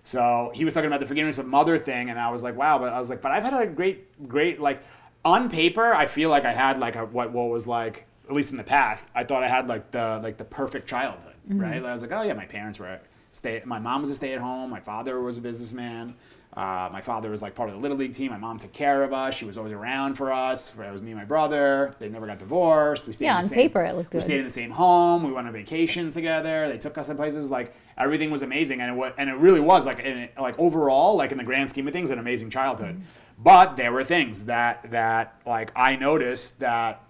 So 0.08 0.52
he 0.54 0.64
was 0.64 0.74
talking 0.74 0.88
about 0.88 1.02
the 1.02 1.06
forgiveness 1.06 1.38
of 1.38 1.48
mother 1.48 1.78
thing, 1.78 2.10
and 2.10 2.18
I 2.18 2.32
was 2.32 2.42
like, 2.42 2.56
wow. 2.56 2.80
But 2.80 2.94
I 2.94 2.98
was 2.98 3.10
like, 3.10 3.22
but 3.22 3.34
I've 3.34 3.44
had 3.44 3.54
a 3.54 3.68
great, 3.68 4.30
great 4.30 4.58
like 4.58 4.82
on 5.26 5.50
paper. 5.50 5.94
I 5.94 6.06
feel 6.06 6.30
like 6.30 6.46
I 6.46 6.54
had 6.54 6.80
like 6.80 6.96
a 6.96 7.06
what 7.06 7.34
what 7.34 7.50
was 7.50 7.68
like 7.68 8.06
at 8.30 8.34
least 8.34 8.52
in 8.52 8.58
the 8.58 8.64
past. 8.64 9.06
I 9.14 9.26
thought 9.26 9.44
I 9.44 9.50
had 9.50 9.68
like 9.68 9.92
the 9.92 10.22
like 10.24 10.38
the 10.38 10.46
perfect 10.46 10.88
childhood, 10.88 11.34
mm-hmm. 11.50 11.60
right? 11.60 11.84
I 11.84 11.92
was 11.92 12.02
like, 12.02 12.14
oh 12.14 12.22
yeah, 12.22 12.32
my 12.32 12.46
parents 12.46 12.80
were 12.80 13.02
stay. 13.38 13.62
My 13.66 13.80
mom 13.80 14.02
was 14.02 14.10
a 14.10 14.16
stay 14.16 14.34
at 14.34 14.40
home. 14.40 14.70
My 14.70 14.80
father 14.80 15.22
was 15.22 15.38
a 15.38 15.42
businessman. 15.42 16.16
Uh, 16.54 16.90
my 16.92 17.02
father 17.02 17.30
was 17.30 17.42
like 17.42 17.54
part 17.54 17.70
of 17.70 17.76
the 17.76 17.82
little 17.82 17.98
league 17.98 18.14
team. 18.14 18.32
My 18.32 18.38
mom 18.38 18.58
took 18.58 18.74
care 18.74 19.04
of 19.04 19.14
us. 19.14 19.36
She 19.36 19.46
was 19.46 19.60
always 19.60 19.74
around 19.74 20.16
for 20.16 20.34
us. 20.34 20.74
It 20.74 20.92
was 20.92 21.04
me 21.04 21.12
and 21.12 21.20
my 21.20 21.26
brother. 21.26 21.94
They 22.00 22.10
never 22.10 22.26
got 22.26 22.40
divorced. 22.40 23.06
We 23.06 23.14
stayed 23.14 23.26
Yeah, 23.26 23.34
in 23.34 23.42
the 23.42 23.44
on 23.44 23.50
same, 23.50 23.60
paper 23.60 23.84
it 23.84 23.96
looked 23.96 24.14
We 24.14 24.22
stayed 24.22 24.40
in 24.40 24.44
the 24.44 24.50
same 24.50 24.72
home. 24.72 25.24
We 25.24 25.32
went 25.32 25.46
on 25.46 25.54
vacations 25.54 26.16
together. 26.16 26.68
They 26.68 26.80
took 26.80 26.98
us 26.98 27.08
to 27.08 27.16
places 27.16 27.52
like 27.52 27.76
everything 27.96 28.32
was 28.32 28.42
amazing, 28.42 28.82
and 28.82 29.00
it 29.00 29.14
and 29.20 29.30
it 29.30 29.36
really 29.36 29.60
was 29.60 29.86
like 29.86 30.00
in, 30.00 30.30
like 30.40 30.58
overall, 30.58 31.16
like 31.16 31.32
in 31.32 31.38
the 31.38 31.44
grand 31.44 31.70
scheme 31.70 31.88
of 31.88 31.94
things, 31.94 32.10
an 32.10 32.18
amazing 32.18 32.50
childhood. 32.50 32.96
Mm-hmm. 32.96 33.44
But 33.44 33.76
there 33.76 33.92
were 33.92 34.04
things 34.04 34.46
that 34.46 34.90
that 34.90 35.40
like 35.46 35.72
I 35.76 35.96
noticed 35.96 36.60
that 36.62 37.04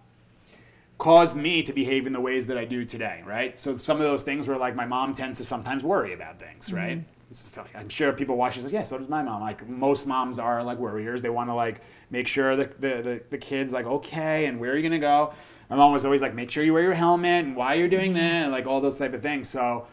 caused 0.97 1.35
me 1.35 1.61
to 1.63 1.73
behave 1.73 2.07
in 2.07 2.13
the 2.13 2.19
ways 2.19 2.47
that 2.47 2.57
I 2.57 2.65
do 2.65 2.83
today, 2.83 3.21
right? 3.25 3.57
So 3.57 3.75
some 3.75 3.97
of 3.97 4.03
those 4.03 4.23
things 4.23 4.47
were 4.47 4.57
like 4.57 4.75
my 4.75 4.85
mom 4.85 5.13
tends 5.13 5.37
to 5.37 5.43
sometimes 5.43 5.83
worry 5.83 6.13
about 6.13 6.39
things, 6.39 6.67
mm-hmm. 6.67 6.75
right? 6.75 7.03
It's, 7.29 7.43
I'm 7.75 7.89
sure 7.89 8.13
people 8.13 8.37
watch 8.37 8.55
this 8.55 8.71
yeah, 8.71 8.83
so 8.83 8.97
does 8.97 9.09
my 9.09 9.21
mom. 9.21 9.41
Like 9.41 9.67
most 9.67 10.07
moms 10.07 10.39
are 10.39 10.63
like 10.63 10.77
worriers. 10.77 11.21
They 11.21 11.29
want 11.29 11.49
to 11.49 11.53
like 11.53 11.81
make 12.09 12.27
sure 12.27 12.55
the, 12.55 12.65
the, 12.65 13.01
the, 13.01 13.23
the 13.31 13.37
kid's 13.37 13.73
like, 13.73 13.85
okay, 13.85 14.45
and 14.45 14.59
where 14.59 14.71
are 14.71 14.77
you 14.77 14.83
gonna 14.83 14.97
go? 14.97 15.33
My 15.69 15.75
mom 15.75 15.91
was 15.91 16.05
always 16.05 16.21
like, 16.21 16.33
make 16.33 16.49
sure 16.49 16.63
you 16.63 16.73
wear 16.73 16.83
your 16.83 16.93
helmet 16.93 17.45
and 17.45 17.55
why 17.55 17.73
you're 17.73 17.89
doing 17.89 18.13
mm-hmm. 18.13 18.19
that, 18.21 18.43
and 18.43 18.51
like 18.51 18.65
all 18.65 18.79
those 18.79 18.97
type 18.97 19.13
of 19.13 19.21
things. 19.21 19.49
So 19.49 19.87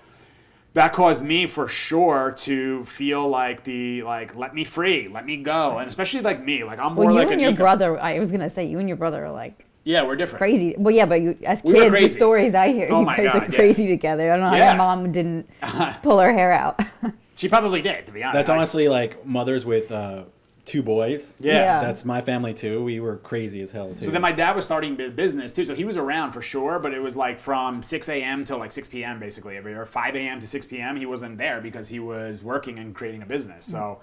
that 0.74 0.92
caused 0.92 1.24
me 1.24 1.46
for 1.46 1.68
sure 1.68 2.32
to 2.38 2.84
feel 2.84 3.28
like 3.28 3.64
the 3.64 4.04
like 4.04 4.36
let 4.36 4.54
me 4.54 4.64
free, 4.64 5.08
let 5.08 5.26
me 5.26 5.36
go, 5.36 5.78
and 5.78 5.88
especially 5.88 6.20
like 6.20 6.42
me, 6.42 6.62
like 6.62 6.78
I'm 6.78 6.94
more 6.94 7.06
Well, 7.06 7.14
you 7.14 7.20
like 7.20 7.30
and 7.32 7.40
a 7.40 7.44
your 7.44 7.52
brother, 7.52 8.00
I 8.00 8.20
was 8.20 8.30
gonna 8.30 8.48
say, 8.48 8.64
you 8.64 8.78
and 8.78 8.88
your 8.88 8.96
brother 8.96 9.26
are 9.26 9.32
like 9.32 9.66
Yeah, 9.84 10.04
we're 10.04 10.16
different. 10.16 10.38
crazy. 10.38 10.74
Well, 10.78 10.94
yeah, 10.94 11.04
but 11.06 11.20
you 11.20 11.36
as 11.44 11.62
We 11.62 11.74
kids, 11.74 11.94
the 11.94 12.08
stories 12.08 12.54
I 12.54 12.72
hear, 12.72 12.88
Oh 12.90 13.00
you 13.00 13.06
guys 13.06 13.16
God, 13.32 13.36
are 13.36 13.50
yeah. 13.50 13.56
crazy 13.56 13.86
together. 13.86 14.30
I 14.32 14.36
don't 14.36 14.44
know 14.44 14.50
how 14.50 14.56
Yeah. 14.56 14.70
your 14.70 14.78
mom 14.78 15.12
didn't 15.12 15.48
pull 16.02 16.18
her 16.18 16.32
hair 16.32 16.52
out. 16.52 16.80
She 17.36 17.48
probably 17.48 17.82
did, 17.82 18.06
to 18.06 18.12
be 18.12 18.22
honest. 18.22 18.34
That's 18.36 18.48
honestly 18.48 18.88
like 18.88 19.26
mothers 19.26 19.66
with 19.66 19.90
uh, 19.90 20.22
two 20.66 20.84
boys. 20.84 21.34
Yeah. 21.40 21.54
Yeah. 21.54 21.80
That's 21.80 22.04
my 22.04 22.20
family 22.20 22.54
too. 22.54 22.84
We 22.84 23.00
were 23.00 23.16
crazy 23.16 23.60
as 23.60 23.72
hell 23.72 23.92
too. 23.92 24.02
So 24.04 24.12
then 24.12 24.22
my 24.22 24.30
dad 24.30 24.54
was 24.54 24.64
starting 24.64 24.94
business 24.94 25.50
too, 25.50 25.64
so 25.64 25.74
he 25.74 25.84
was 25.84 25.96
around 25.96 26.30
for 26.30 26.42
sure, 26.42 26.78
but 26.78 26.94
it 26.94 27.00
was 27.02 27.16
like 27.16 27.40
from 27.40 27.82
6 27.82 28.08
a.m. 28.08 28.44
till 28.44 28.58
like 28.58 28.70
6 28.70 28.86
p.m. 28.86 29.18
basically 29.18 29.56
every 29.56 29.74
or 29.74 29.84
5 29.84 30.14
a.m. 30.14 30.38
to 30.38 30.46
6 30.46 30.66
p.m. 30.66 30.94
He 30.96 31.06
wasn't 31.06 31.36
there 31.36 31.60
because 31.60 31.88
he 31.88 31.98
was 31.98 32.40
working 32.40 32.78
and 32.78 32.94
creating 32.94 33.22
a 33.22 33.26
business. 33.26 33.66
So, 33.66 33.98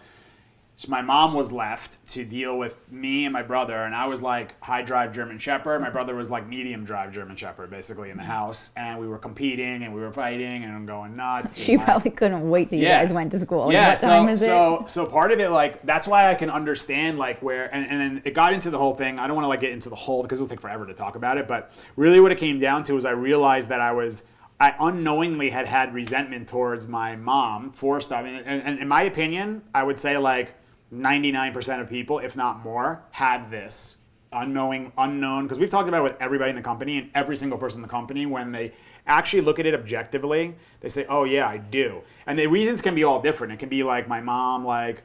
so 0.81 0.89
my 0.89 1.01
mom 1.01 1.35
was 1.35 1.51
left 1.51 2.03
to 2.13 2.25
deal 2.25 2.57
with 2.57 2.91
me 2.91 3.25
and 3.25 3.33
my 3.33 3.43
brother, 3.43 3.83
and 3.85 3.93
I 3.93 4.07
was 4.07 4.21
like 4.21 4.59
high 4.63 4.81
drive 4.81 5.13
German 5.13 5.37
Shepherd. 5.37 5.79
My 5.79 5.91
brother 5.91 6.15
was 6.15 6.29
like 6.29 6.47
medium 6.47 6.85
drive 6.85 7.13
German 7.13 7.35
Shepherd, 7.35 7.69
basically 7.69 8.09
in 8.09 8.17
the 8.17 8.23
mm-hmm. 8.23 8.31
house, 8.31 8.71
and 8.75 8.99
we 8.99 9.07
were 9.07 9.19
competing 9.19 9.83
and 9.83 9.93
we 9.93 10.01
were 10.01 10.11
fighting 10.11 10.63
and 10.63 10.87
going 10.87 11.15
nuts. 11.15 11.57
she 11.61 11.77
probably 11.77 12.09
couldn't 12.11 12.49
wait 12.49 12.69
till 12.69 12.79
you 12.79 12.85
guys 12.85 13.13
went 13.13 13.31
to 13.31 13.39
school. 13.39 13.71
Yeah 13.71 13.91
so 14.01 14.07
time 14.07 14.29
is 14.29 14.41
so 14.41 14.85
so 14.87 15.05
part 15.05 15.31
of 15.31 15.39
it 15.39 15.49
like 15.49 15.81
that's 15.83 16.07
why 16.07 16.29
i 16.29 16.35
can 16.35 16.49
understand 16.49 17.17
like 17.17 17.41
where 17.41 17.73
and, 17.73 17.87
and 17.87 17.99
then 17.99 18.21
it 18.25 18.33
got 18.33 18.53
into 18.53 18.69
the 18.69 18.77
whole 18.77 18.95
thing 18.95 19.19
i 19.19 19.27
don't 19.27 19.35
want 19.35 19.45
to 19.45 19.49
like 19.49 19.59
get 19.59 19.71
into 19.71 19.89
the 19.89 19.95
whole 19.95 20.21
because 20.23 20.39
it'll 20.39 20.49
take 20.49 20.61
forever 20.61 20.85
to 20.85 20.93
talk 20.93 21.15
about 21.15 21.37
it 21.37 21.47
but 21.47 21.71
really 21.95 22.19
what 22.19 22.31
it 22.31 22.37
came 22.37 22.59
down 22.59 22.83
to 22.83 22.93
was 22.93 23.05
i 23.05 23.11
realized 23.11 23.69
that 23.69 23.79
i 23.79 23.91
was 23.91 24.25
i 24.59 24.73
unknowingly 24.79 25.49
had 25.49 25.65
had 25.65 25.93
resentment 25.93 26.47
towards 26.47 26.87
my 26.87 27.15
mom 27.15 27.71
for 27.71 27.99
stuff 27.99 28.25
and, 28.25 28.45
and, 28.45 28.63
and 28.63 28.79
in 28.79 28.87
my 28.87 29.03
opinion 29.03 29.61
i 29.73 29.83
would 29.83 29.99
say 29.99 30.17
like 30.17 30.53
99% 30.93 31.81
of 31.81 31.89
people 31.89 32.19
if 32.19 32.35
not 32.35 32.63
more 32.63 33.03
have 33.11 33.49
this 33.49 33.97
unknowing 34.33 34.91
unknown 34.97 35.43
because 35.43 35.59
we've 35.59 35.69
talked 35.69 35.89
about 35.89 35.99
it 35.99 36.03
with 36.03 36.21
everybody 36.21 36.49
in 36.49 36.55
the 36.55 36.61
company 36.61 36.97
and 36.97 37.09
every 37.13 37.35
single 37.35 37.57
person 37.57 37.79
in 37.79 37.81
the 37.81 37.87
company 37.87 38.25
when 38.25 38.51
they 38.51 38.71
actually 39.05 39.41
look 39.41 39.59
at 39.59 39.65
it 39.65 39.73
objectively 39.73 40.55
they 40.79 40.87
say 40.89 41.05
oh 41.09 41.25
yeah 41.25 41.47
i 41.47 41.57
do. 41.57 42.01
And 42.25 42.37
the 42.37 42.47
reasons 42.47 42.81
can 42.81 42.95
be 42.95 43.03
all 43.03 43.21
different. 43.21 43.53
It 43.53 43.59
can 43.59 43.69
be 43.69 43.83
like 43.83 44.07
my 44.07 44.21
mom 44.21 44.65
like 44.65 45.03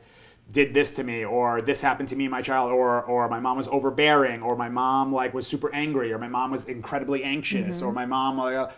did 0.52 0.72
this 0.72 0.92
to 0.92 1.02
me 1.02 1.24
or 1.24 1.60
this 1.60 1.80
happened 1.80 2.08
to 2.08 2.16
me 2.16 2.28
my 2.28 2.40
child 2.40 2.70
or 2.70 3.02
or 3.02 3.28
my 3.28 3.40
mom 3.40 3.56
was 3.56 3.66
overbearing 3.68 4.42
or 4.42 4.54
my 4.54 4.68
mom 4.68 5.12
like 5.12 5.34
was 5.34 5.46
super 5.46 5.74
angry 5.74 6.12
or 6.12 6.18
my 6.18 6.28
mom 6.28 6.52
was 6.52 6.66
incredibly 6.66 7.24
anxious 7.24 7.82
or 7.82 7.92
my 7.92 8.06
mom 8.06 8.38
like 8.38 8.54
uh, 8.54 8.68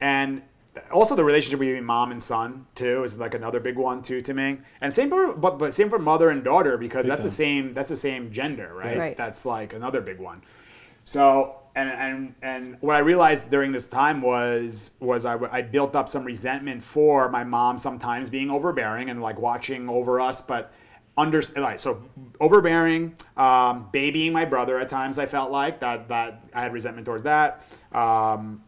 and 0.00 0.42
also 0.90 1.14
the 1.14 1.24
relationship 1.24 1.60
between 1.60 1.84
mom 1.84 2.12
and 2.12 2.22
son 2.22 2.66
too 2.74 3.04
is 3.04 3.18
like 3.18 3.34
another 3.34 3.60
big 3.60 3.76
one 3.76 4.02
too 4.02 4.20
to 4.20 4.34
me. 4.34 4.58
And 4.80 4.92
same 4.92 5.08
for 5.08 5.32
but, 5.32 5.58
but 5.58 5.74
same 5.74 5.90
for 5.90 5.98
mother 5.98 6.30
and 6.30 6.42
daughter 6.44 6.76
because 6.76 7.06
Big 7.06 7.10
that's 7.10 7.22
the 7.22 7.30
same 7.30 7.74
that's 7.74 7.88
the 7.88 7.96
same 7.96 8.30
gender, 8.30 8.74
right? 8.74 8.98
Right. 8.98 9.16
That's 9.16 9.46
like 9.46 9.72
another 9.72 10.00
big 10.00 10.18
one. 10.18 10.42
So 11.04 11.56
and 11.74 11.90
and 11.90 12.34
and 12.42 12.76
what 12.80 12.96
I 12.96 13.00
realized 13.00 13.50
during 13.50 13.72
this 13.72 13.86
time 13.86 14.20
was 14.20 14.92
was 15.00 15.24
I, 15.24 15.38
I 15.50 15.62
built 15.62 15.94
up 15.94 16.08
some 16.08 16.24
resentment 16.24 16.82
for 16.82 17.28
my 17.28 17.44
mom 17.44 17.78
sometimes 17.78 18.28
being 18.28 18.50
overbearing 18.50 19.10
and 19.10 19.22
like 19.22 19.38
watching 19.38 19.88
over 19.88 20.20
us, 20.20 20.40
but 20.40 20.72
under 21.16 21.42
like 21.56 21.80
so 21.80 22.02
overbearing, 22.40 23.14
um, 23.36 23.88
babying 23.92 24.32
my 24.32 24.44
brother 24.44 24.78
at 24.78 24.88
times. 24.88 25.18
I 25.18 25.26
felt 25.26 25.50
like 25.50 25.80
that 25.80 26.08
that 26.08 26.44
I 26.54 26.62
had 26.62 26.72
resentment 26.72 27.04
towards 27.06 27.24
that. 27.24 27.64
Um, 27.92 28.62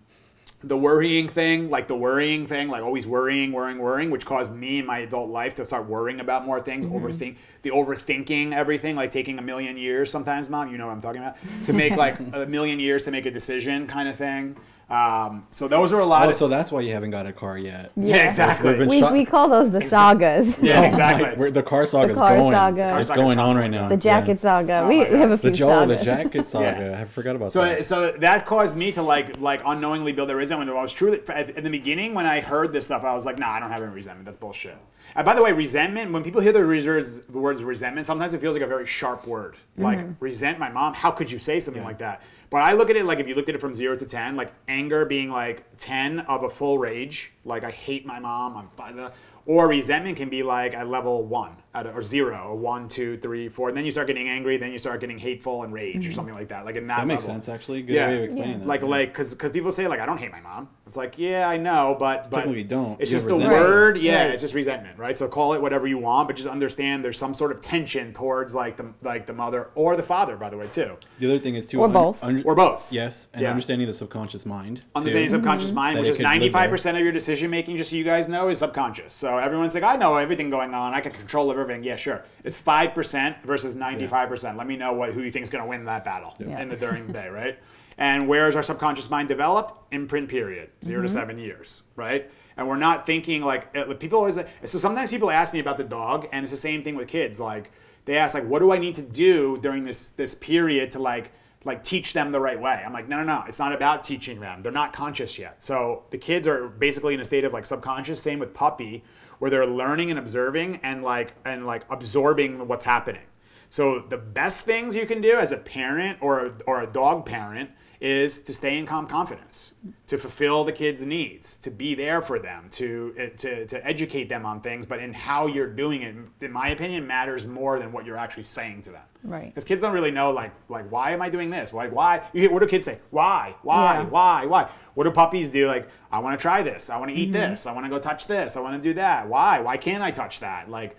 the 0.62 0.76
worrying 0.76 1.26
thing, 1.26 1.70
like 1.70 1.88
the 1.88 1.96
worrying 1.96 2.44
thing, 2.44 2.68
like 2.68 2.82
always 2.82 3.06
worrying, 3.06 3.52
worrying, 3.52 3.78
worrying, 3.78 4.10
which 4.10 4.26
caused 4.26 4.54
me 4.54 4.78
in 4.78 4.86
my 4.86 4.98
adult 4.98 5.30
life 5.30 5.54
to 5.54 5.64
start 5.64 5.86
worrying 5.86 6.20
about 6.20 6.44
more 6.44 6.60
things, 6.60 6.84
mm-hmm. 6.84 6.96
overthink 6.96 7.36
the 7.62 7.70
overthinking 7.70 8.52
everything, 8.52 8.94
like 8.94 9.10
taking 9.10 9.38
a 9.38 9.42
million 9.42 9.78
years 9.78 10.10
sometimes, 10.10 10.50
mom, 10.50 10.70
you 10.70 10.76
know 10.76 10.86
what 10.86 10.92
I'm 10.92 11.00
talking 11.00 11.22
about, 11.22 11.36
to 11.64 11.72
make 11.72 11.96
like 11.96 12.18
a 12.32 12.46
million 12.46 12.78
years 12.78 13.04
to 13.04 13.10
make 13.10 13.24
a 13.24 13.30
decision 13.30 13.86
kind 13.86 14.08
of 14.08 14.16
thing. 14.16 14.56
Um, 14.90 15.46
so 15.52 15.68
those 15.68 15.92
are 15.92 16.00
a 16.00 16.04
lot 16.04 16.26
Oh, 16.26 16.30
of 16.30 16.34
so 16.34 16.48
that's 16.48 16.72
why 16.72 16.80
you 16.80 16.92
haven't 16.92 17.12
got 17.12 17.24
a 17.24 17.32
car 17.32 17.56
yet. 17.56 17.92
yeah, 17.96 18.16
Yeah. 18.16 18.24
exactly. 18.26 18.76
We've 18.76 18.88
We, 18.88 18.98
shot- 19.00 19.12
we 19.12 19.24
call 19.24 19.48
those 19.48 19.70
the 19.70 19.80
sagas. 19.82 20.58
yeah, 20.60 20.82
exactly. 20.82 21.28
Like, 21.28 21.38
where 21.38 21.50
the 21.52 21.62
car 21.62 21.86
saga's 21.86 22.12
is 22.12 22.18
car 22.18 22.36
going. 22.36 22.52
saga. 22.52 22.82
It's 22.82 22.90
Car 22.92 23.02
saga's 23.16 23.22
going 23.24 23.38
on 23.38 23.56
right 23.56 23.70
now. 23.70 23.88
The 23.88 23.96
jacket 23.96 24.40
saga. 24.40 24.80
Oh 24.84 24.88
we, 24.88 24.98
we 24.98 25.16
have 25.18 25.30
a 25.30 25.38
few 25.38 25.50
The 25.50 25.56
Joel, 25.56 25.86
the 25.86 25.98
sagas. 25.98 26.04
jacket 26.06 26.46
saga. 26.54 26.64
Yeah. 26.92 27.00
I 27.00 27.04
forgot 27.04 27.36
about 27.36 27.52
So, 27.52 27.62
that. 27.62 27.86
so 27.86 28.10
that 28.18 28.44
caused 28.46 28.76
me 28.76 28.90
to 28.92 29.02
like, 29.02 29.38
like 29.40 29.62
unknowingly 29.64 30.10
build 30.12 30.28
a 30.30 30.34
resentment. 30.34 30.68
I 30.70 30.82
was 30.82 30.92
truly 30.92 31.20
at, 31.28 31.50
at 31.56 31.62
the 31.62 31.70
beginning 31.70 32.12
when 32.12 32.26
I 32.26 32.40
heard 32.40 32.72
this 32.72 32.86
stuff, 32.86 33.04
I 33.04 33.14
was 33.14 33.24
like, 33.24 33.38
nah, 33.38 33.50
I 33.52 33.60
don't 33.60 33.70
have 33.70 33.82
any 33.84 33.92
resentment. 33.92 34.24
That's 34.26 34.38
bullshit. 34.38 34.76
And 35.14 35.24
by 35.24 35.34
the 35.34 35.42
way, 35.42 35.52
resentment. 35.52 36.10
When 36.12 36.22
people 36.24 36.40
hear 36.40 36.52
the, 36.52 36.64
reserves, 36.64 37.20
the 37.22 37.38
words 37.38 37.62
resentment, 37.62 38.06
sometimes 38.06 38.34
it 38.34 38.40
feels 38.40 38.54
like 38.56 38.62
a 38.64 38.66
very 38.66 38.86
sharp 38.86 39.26
word. 39.26 39.56
Like 39.76 40.00
resent 40.20 40.58
my 40.58 40.68
mom. 40.68 40.94
How 40.94 41.10
could 41.12 41.30
you 41.30 41.38
say 41.38 41.58
something 41.60 41.82
like 41.84 41.98
that? 41.98 42.22
But 42.50 42.62
I 42.62 42.72
look 42.72 42.90
at 42.90 42.96
it 42.96 43.04
like 43.04 43.20
if 43.20 43.28
you 43.28 43.34
looked 43.34 43.48
at 43.48 43.54
it 43.54 43.60
from 43.60 43.74
zero 43.74 43.96
to 43.96 44.04
ten, 44.04 44.34
like 44.34 44.52
anger 44.66 45.04
being 45.06 45.30
like 45.30 45.64
ten 45.78 46.20
of 46.20 46.42
a 46.42 46.50
full 46.50 46.78
rage, 46.78 47.32
like 47.44 47.62
I 47.62 47.70
hate 47.70 48.04
my 48.04 48.18
mom. 48.18 48.68
I'm 48.78 49.10
or 49.46 49.68
resentment 49.68 50.16
can 50.16 50.28
be 50.28 50.42
like 50.42 50.74
at 50.74 50.88
level 50.88 51.24
one 51.24 51.56
at 51.72 51.86
a, 51.86 51.92
or 51.92 52.02
zero, 52.02 52.36
or 52.48 52.56
one, 52.56 52.88
two, 52.88 53.16
three, 53.18 53.48
four. 53.48 53.68
And 53.68 53.76
then 53.76 53.84
you 53.84 53.90
start 53.90 54.06
getting 54.08 54.28
angry. 54.28 54.56
Then 54.56 54.72
you 54.72 54.78
start 54.78 55.00
getting 55.00 55.18
hateful 55.18 55.62
and 55.62 55.72
rage 55.72 56.04
or 56.04 56.10
hmm. 56.10 56.14
something 56.14 56.34
like 56.34 56.48
that. 56.48 56.64
Like 56.64 56.76
in 56.76 56.86
that, 56.88 56.98
that 56.98 57.06
makes 57.06 57.22
level. 57.28 57.40
sense, 57.40 57.48
actually. 57.48 57.82
Good 57.82 57.94
Yeah. 57.94 58.08
way 58.08 58.18
of 58.18 58.24
explaining 58.24 58.58
that. 58.60 58.66
Like 58.68 58.80
yeah. 58.80 58.86
like 58.88 59.12
because 59.12 59.34
because 59.34 59.52
people 59.52 59.70
say 59.70 59.86
like 59.86 60.00
I 60.00 60.06
don't 60.06 60.18
hate 60.18 60.32
my 60.32 60.40
mom. 60.40 60.68
It's 60.86 60.96
like 60.96 61.18
yeah 61.18 61.48
I 61.48 61.56
know, 61.56 61.96
but 61.96 62.28
but 62.30 62.38
Technically 62.38 62.62
you 62.62 62.68
don't. 62.68 63.00
It's 63.00 63.12
You 63.12 63.16
just 63.16 63.28
have 63.28 63.38
the 63.38 63.44
resentment. 63.44 63.70
word. 63.70 63.98
Yeah, 63.98 64.22
Right. 64.24 64.32
it's 64.32 64.42
just 64.42 64.54
resentment, 64.54 64.98
right? 64.98 65.16
So 65.16 65.28
call 65.28 65.54
it 65.54 65.62
whatever 65.62 65.86
you 65.86 65.98
want, 65.98 66.26
but 66.26 66.34
just 66.34 66.48
understand 66.48 67.04
there's 67.04 67.16
some 67.18 67.32
sort 67.32 67.52
of 67.52 67.60
tension 67.60 68.12
towards 68.12 68.56
like 68.56 68.76
the 68.76 68.92
like 69.02 69.26
the 69.26 69.32
mother 69.32 69.70
or 69.76 69.94
the 69.94 70.02
father, 70.02 70.36
by 70.36 70.50
the 70.50 70.56
way, 70.56 70.66
too, 70.66 70.96
the 71.20 71.26
other 71.26 71.38
thing 71.38 71.54
is 71.54 71.68
too. 71.68 71.80
Or 71.80 71.88
both. 71.88 72.18
or 72.44 72.56
both. 72.56 72.92
Yes, 72.92 73.28
and 73.32 73.42
Yeah. 73.42 73.50
understanding 73.50 73.86
the 73.86 73.92
subconscious 73.92 74.44
mind. 74.44 74.82
Understanding 74.96 75.28
too. 75.28 75.36
subconscious 75.36 75.68
mm-hmm. 75.68 75.76
mind, 75.76 75.96
That 75.98 76.00
which 76.00 76.10
is 76.10 76.16
could 76.16 76.24
live 76.24 76.32
ninety 76.32 76.48
there. 76.48 76.60
five 76.60 76.70
percent 76.70 76.96
of 76.96 77.04
your 77.04 77.12
decision 77.12 77.50
making, 77.52 77.76
just 77.76 77.90
so 77.90 77.96
you 77.96 78.02
guys 78.02 78.28
know, 78.28 78.48
is 78.48 78.58
subconscious. 78.58 79.14
So 79.14 79.38
everyone's 79.38 79.74
like, 79.74 79.84
I 79.84 79.94
know 79.94 80.16
everything 80.16 80.50
going 80.50 80.74
on, 80.74 80.92
I 80.92 81.00
can 81.00 81.12
control 81.12 81.52
everything. 81.52 81.59
Yeah, 81.68 81.96
sure. 81.96 82.24
It's 82.44 82.56
five 82.56 82.94
percent 82.94 83.42
versus 83.42 83.74
ninety 83.74 84.06
five 84.06 84.28
percent. 84.28 84.56
Let 84.56 84.66
me 84.66 84.76
know 84.76 84.92
what 84.92 85.12
who 85.12 85.22
you 85.22 85.30
think 85.30 85.42
is 85.44 85.50
going 85.50 85.62
to 85.64 85.68
win 85.68 85.84
that 85.84 86.04
battle 86.04 86.34
Yeah. 86.38 86.60
in 86.60 86.68
the 86.68 86.76
during 86.86 87.06
the 87.06 87.12
day, 87.12 87.28
right? 87.28 87.58
And 87.98 88.26
where 88.28 88.48
is 88.48 88.56
our 88.56 88.62
subconscious 88.62 89.10
mind 89.10 89.28
developed? 89.28 89.92
Imprint 89.92 90.28
period, 90.28 90.70
0 90.82 91.02
to 91.02 91.06
Mm-hmm. 91.08 91.12
seven 91.18 91.38
years, 91.38 91.82
right? 91.96 92.30
And 92.56 92.66
we're 92.68 92.76
not 92.76 93.04
thinking 93.06 93.42
like 93.42 93.72
people 93.98 94.18
always. 94.18 94.36
So 94.64 94.78
sometimes 94.78 95.10
people 95.10 95.30
ask 95.30 95.52
me 95.52 95.60
about 95.60 95.76
the 95.76 95.84
dog, 95.84 96.26
and 96.32 96.42
it's 96.44 96.50
the 96.50 96.56
same 96.56 96.82
thing 96.82 96.94
with 96.94 97.08
kids. 97.08 97.38
Like 97.40 97.70
they 98.06 98.16
ask, 98.16 98.34
like, 98.34 98.46
what 98.46 98.60
do 98.60 98.72
I 98.72 98.78
need 98.78 98.94
to 98.96 99.02
do 99.02 99.56
during 99.58 99.84
this 99.84 100.10
this 100.10 100.34
period 100.34 100.92
to 100.92 100.98
like 100.98 101.30
like 101.66 101.84
teach 101.84 102.14
them 102.14 102.32
the 102.32 102.40
right 102.40 102.58
way. 102.58 102.82
I'm 102.86 102.94
like, 102.94 103.06
no, 103.06 103.18
no, 103.18 103.22
no. 103.22 103.44
It's 103.46 103.58
not 103.58 103.74
about 103.74 104.02
teaching 104.02 104.40
them. 104.40 104.62
They're 104.62 104.72
not 104.72 104.94
conscious 104.94 105.38
yet. 105.38 105.62
So 105.62 106.04
the 106.08 106.16
kids 106.16 106.48
are 106.48 106.68
basically 106.68 107.12
in 107.12 107.20
a 107.20 107.24
state 107.26 107.44
of 107.44 107.52
like 107.52 107.66
subconscious. 107.66 108.18
Same 108.22 108.38
with 108.38 108.54
puppy, 108.54 109.04
where 109.40 109.50
they're 109.50 109.66
learning 109.66 110.10
and 110.10 110.18
observing 110.18 110.76
and 110.84 111.02
like 111.02 111.34
and 111.44 111.66
like 111.66 111.82
absorbing 111.90 112.68
what's 112.68 112.84
happening. 112.84 113.22
So 113.70 114.04
the 114.08 114.18
best 114.18 114.64
things 114.64 114.94
you 114.94 115.06
can 115.06 115.20
do 115.20 115.36
as 115.38 115.50
a 115.50 115.56
parent 115.56 116.18
or 116.20 116.52
or 116.66 116.82
a 116.82 116.86
dog 116.86 117.26
parent 117.26 117.70
is 118.00 118.40
to 118.40 118.52
stay 118.52 118.78
in 118.78 118.86
calm 118.86 119.06
confidence, 119.06 119.74
to 120.06 120.16
fulfill 120.16 120.64
the 120.64 120.72
kids' 120.72 121.02
needs, 121.04 121.56
to 121.58 121.70
be 121.70 121.94
there 121.94 122.22
for 122.22 122.38
them, 122.38 122.68
to 122.70 123.14
uh, 123.18 123.36
to 123.36 123.66
to 123.66 123.86
educate 123.86 124.28
them 124.30 124.46
on 124.46 124.60
things. 124.62 124.86
But 124.86 125.00
in 125.00 125.12
how 125.12 125.46
you're 125.46 125.68
doing 125.68 126.02
it, 126.02 126.16
in 126.44 126.52
my 126.52 126.68
opinion, 126.70 127.06
matters 127.06 127.46
more 127.46 127.78
than 127.78 127.92
what 127.92 128.06
you're 128.06 128.16
actually 128.16 128.44
saying 128.44 128.82
to 128.82 128.90
them. 128.90 129.02
Right. 129.22 129.46
Because 129.46 129.64
kids 129.64 129.82
don't 129.82 129.92
really 129.92 130.10
know, 130.10 130.30
like, 130.30 130.52
like 130.70 130.90
why 130.90 131.10
am 131.12 131.20
I 131.20 131.28
doing 131.28 131.50
this? 131.50 131.74
Why, 131.74 131.88
why? 131.88 132.22
You 132.32 132.40
hear, 132.40 132.50
what 132.50 132.60
do 132.60 132.66
kids 132.66 132.86
say? 132.86 133.00
Why, 133.10 133.54
why, 133.62 133.98
Yeah. 133.98 134.04
why, 134.04 134.46
why? 134.46 134.70
What 134.94 135.04
do 135.04 135.10
puppies 135.10 135.50
do? 135.50 135.66
Like, 135.66 135.90
I 136.10 136.20
want 136.20 136.38
to 136.38 136.42
try 136.42 136.62
this. 136.62 136.88
I 136.88 136.96
want 136.96 137.10
to 137.10 137.14
eat 137.14 137.30
Mm-hmm. 137.30 137.50
this. 137.50 137.66
I 137.66 137.72
want 137.72 137.84
to 137.84 137.90
go 137.90 137.98
touch 137.98 138.26
this. 138.26 138.56
I 138.56 138.60
want 138.60 138.82
to 138.82 138.88
do 138.88 138.94
that. 138.94 139.28
Why? 139.28 139.60
Why 139.60 139.76
can't 139.76 140.02
I 140.02 140.10
touch 140.10 140.40
that? 140.40 140.70
Like, 140.70 140.96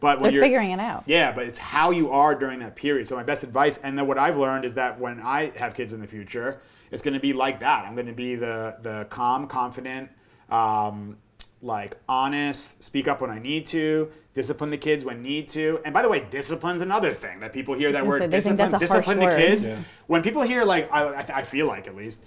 but 0.00 0.20
when 0.20 0.30
They're 0.30 0.34
you're 0.34 0.42
figuring 0.42 0.70
it 0.70 0.80
out. 0.80 1.04
yeah, 1.06 1.32
but 1.32 1.46
it's 1.46 1.58
how 1.58 1.90
you 1.90 2.10
are 2.10 2.34
during 2.34 2.60
that 2.60 2.76
period. 2.76 3.08
So 3.08 3.16
my 3.16 3.22
best 3.22 3.42
advice, 3.42 3.78
and 3.78 3.98
then 3.98 4.06
what 4.06 4.18
I've 4.18 4.36
learned 4.36 4.64
is 4.64 4.74
that 4.74 4.98
when 4.98 5.20
I 5.20 5.50
have 5.56 5.74
kids 5.74 5.92
in 5.92 6.00
the 6.00 6.06
future, 6.06 6.60
it's 6.90 7.02
going 7.02 7.14
to 7.14 7.20
be 7.20 7.32
like 7.32 7.60
that. 7.60 7.84
I'm 7.84 7.94
going 7.94 8.06
to 8.06 8.12
be 8.12 8.36
the 8.36 8.76
the 8.82 9.06
calm, 9.10 9.46
confident, 9.46 10.10
um, 10.50 11.16
like 11.62 11.96
honest, 12.08 12.82
speak 12.82 13.08
up 13.08 13.20
when 13.20 13.30
I 13.30 13.38
need 13.38 13.66
to, 13.66 14.10
discipline 14.34 14.70
the 14.70 14.78
kids 14.78 15.04
when 15.04 15.20
need 15.20 15.48
to. 15.48 15.80
And 15.84 15.92
by 15.92 16.02
the 16.02 16.08
way, 16.08 16.24
discipline's 16.30 16.80
another 16.82 17.12
thing 17.14 17.40
that 17.40 17.52
people 17.52 17.74
hear 17.74 17.90
that 17.90 17.98
gonna 17.98 18.08
word 18.08 18.20
say, 18.20 18.26
they 18.28 18.40
think 18.40 18.56
discipline, 18.58 18.70
that's 18.70 18.90
a 18.90 18.94
harsh 18.94 19.06
discipline 19.06 19.18
the 19.18 19.24
word. 19.24 19.38
kids. 19.38 19.66
Yeah. 19.66 19.78
When 20.06 20.22
people 20.22 20.42
hear 20.42 20.64
like 20.64 20.92
I, 20.92 21.14
I, 21.14 21.26
I 21.38 21.42
feel 21.42 21.66
like 21.66 21.88
at 21.88 21.96
least 21.96 22.24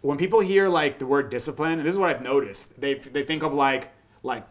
when 0.00 0.18
people 0.18 0.40
hear 0.40 0.68
like 0.68 0.98
the 0.98 1.06
word 1.06 1.30
discipline, 1.30 1.78
and 1.78 1.86
this 1.86 1.94
is 1.94 1.98
what 1.98 2.08
I've 2.08 2.22
noticed, 2.22 2.80
they 2.80 2.94
they 2.94 3.22
think 3.22 3.42
of 3.42 3.52
like 3.52 3.90
like 4.22 4.46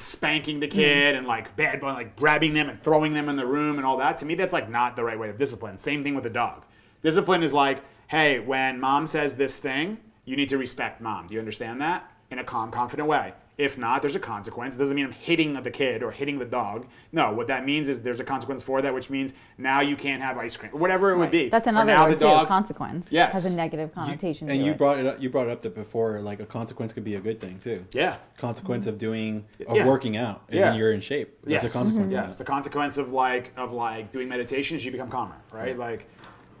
spanking 0.00 0.60
the 0.60 0.68
kid 0.68 1.14
and 1.14 1.26
like 1.26 1.54
bad 1.56 1.80
boy, 1.80 1.92
like 1.92 2.16
grabbing 2.16 2.54
them 2.54 2.68
and 2.68 2.82
throwing 2.82 3.14
them 3.14 3.28
in 3.28 3.36
the 3.36 3.46
room 3.46 3.76
and 3.76 3.86
all 3.86 3.96
that. 3.98 4.18
To 4.18 4.26
me, 4.26 4.34
that's 4.34 4.52
like 4.52 4.68
not 4.68 4.96
the 4.96 5.04
right 5.04 5.18
way 5.18 5.28
of 5.28 5.38
discipline. 5.38 5.78
Same 5.78 6.02
thing 6.02 6.14
with 6.14 6.26
a 6.26 6.30
dog. 6.30 6.64
Discipline 7.02 7.42
is 7.42 7.52
like, 7.52 7.82
hey, 8.08 8.40
when 8.40 8.80
mom 8.80 9.06
says 9.06 9.34
this 9.34 9.56
thing, 9.56 9.98
you 10.24 10.36
need 10.36 10.48
to 10.48 10.58
respect 10.58 11.00
mom. 11.00 11.26
Do 11.26 11.34
you 11.34 11.40
understand 11.40 11.80
that? 11.80 12.10
In 12.30 12.38
a 12.38 12.44
calm, 12.44 12.70
confident 12.70 13.08
way. 13.08 13.32
If 13.60 13.76
not, 13.76 14.00
there's 14.00 14.16
a 14.16 14.20
consequence. 14.20 14.74
It 14.74 14.78
doesn't 14.78 14.96
mean 14.96 15.04
I'm 15.04 15.12
hitting 15.12 15.52
the 15.52 15.70
kid 15.70 16.02
or 16.02 16.10
hitting 16.10 16.38
the 16.38 16.46
dog. 16.46 16.86
No, 17.12 17.30
what 17.32 17.46
that 17.48 17.66
means 17.66 17.90
is 17.90 18.00
there's 18.00 18.18
a 18.18 18.24
consequence 18.24 18.62
for 18.62 18.80
that, 18.80 18.94
which 18.94 19.10
means 19.10 19.34
now 19.58 19.82
you 19.82 19.96
can't 19.96 20.22
have 20.22 20.38
ice 20.38 20.56
cream, 20.56 20.72
or 20.72 20.78
whatever 20.80 21.10
it 21.10 21.18
would 21.18 21.30
be. 21.30 21.50
That's 21.50 21.66
another 21.66 21.84
now 21.92 22.04
word 22.06 22.12
the 22.12 22.16
too. 22.16 22.20
dog- 22.24 22.48
Consequence. 22.48 23.08
Yes. 23.10 23.34
Has 23.34 23.44
a 23.52 23.54
negative 23.54 23.92
connotation 23.94 24.48
and 24.48 24.58
to 24.60 24.64
you 24.64 24.70
it. 24.72 24.78
brought 24.78 24.98
it 24.98 25.04
up. 25.04 25.20
You 25.20 25.28
brought 25.28 25.46
it 25.48 25.52
up 25.52 25.60
that 25.62 25.74
before, 25.74 26.20
like 26.20 26.40
a 26.40 26.46
consequence 26.46 26.94
could 26.94 27.04
be 27.04 27.16
a 27.16 27.20
good 27.20 27.38
thing 27.38 27.58
too. 27.62 27.84
Yeah. 27.92 28.16
Consequence 28.38 28.86
of 28.86 28.96
doing 28.96 29.44
of 29.68 29.76
Yeah. 29.76 29.86
working 29.86 30.16
out 30.16 30.42
is 30.48 30.60
Yeah. 30.60 30.74
you're 30.74 30.92
in 30.92 31.00
shape. 31.00 31.36
That's 31.44 31.64
yes. 31.64 31.74
a 31.74 31.78
consequence. 31.78 32.12
of 32.14 32.18
Yes. 32.24 32.36
The 32.36 32.44
consequence 32.44 32.96
of 32.96 33.12
like 33.12 33.52
of 33.58 33.72
like 33.74 34.10
doing 34.10 34.28
meditation 34.30 34.78
is 34.78 34.86
you 34.86 34.90
become 34.90 35.10
calmer, 35.10 35.36
right? 35.52 35.78
Like, 35.78 36.08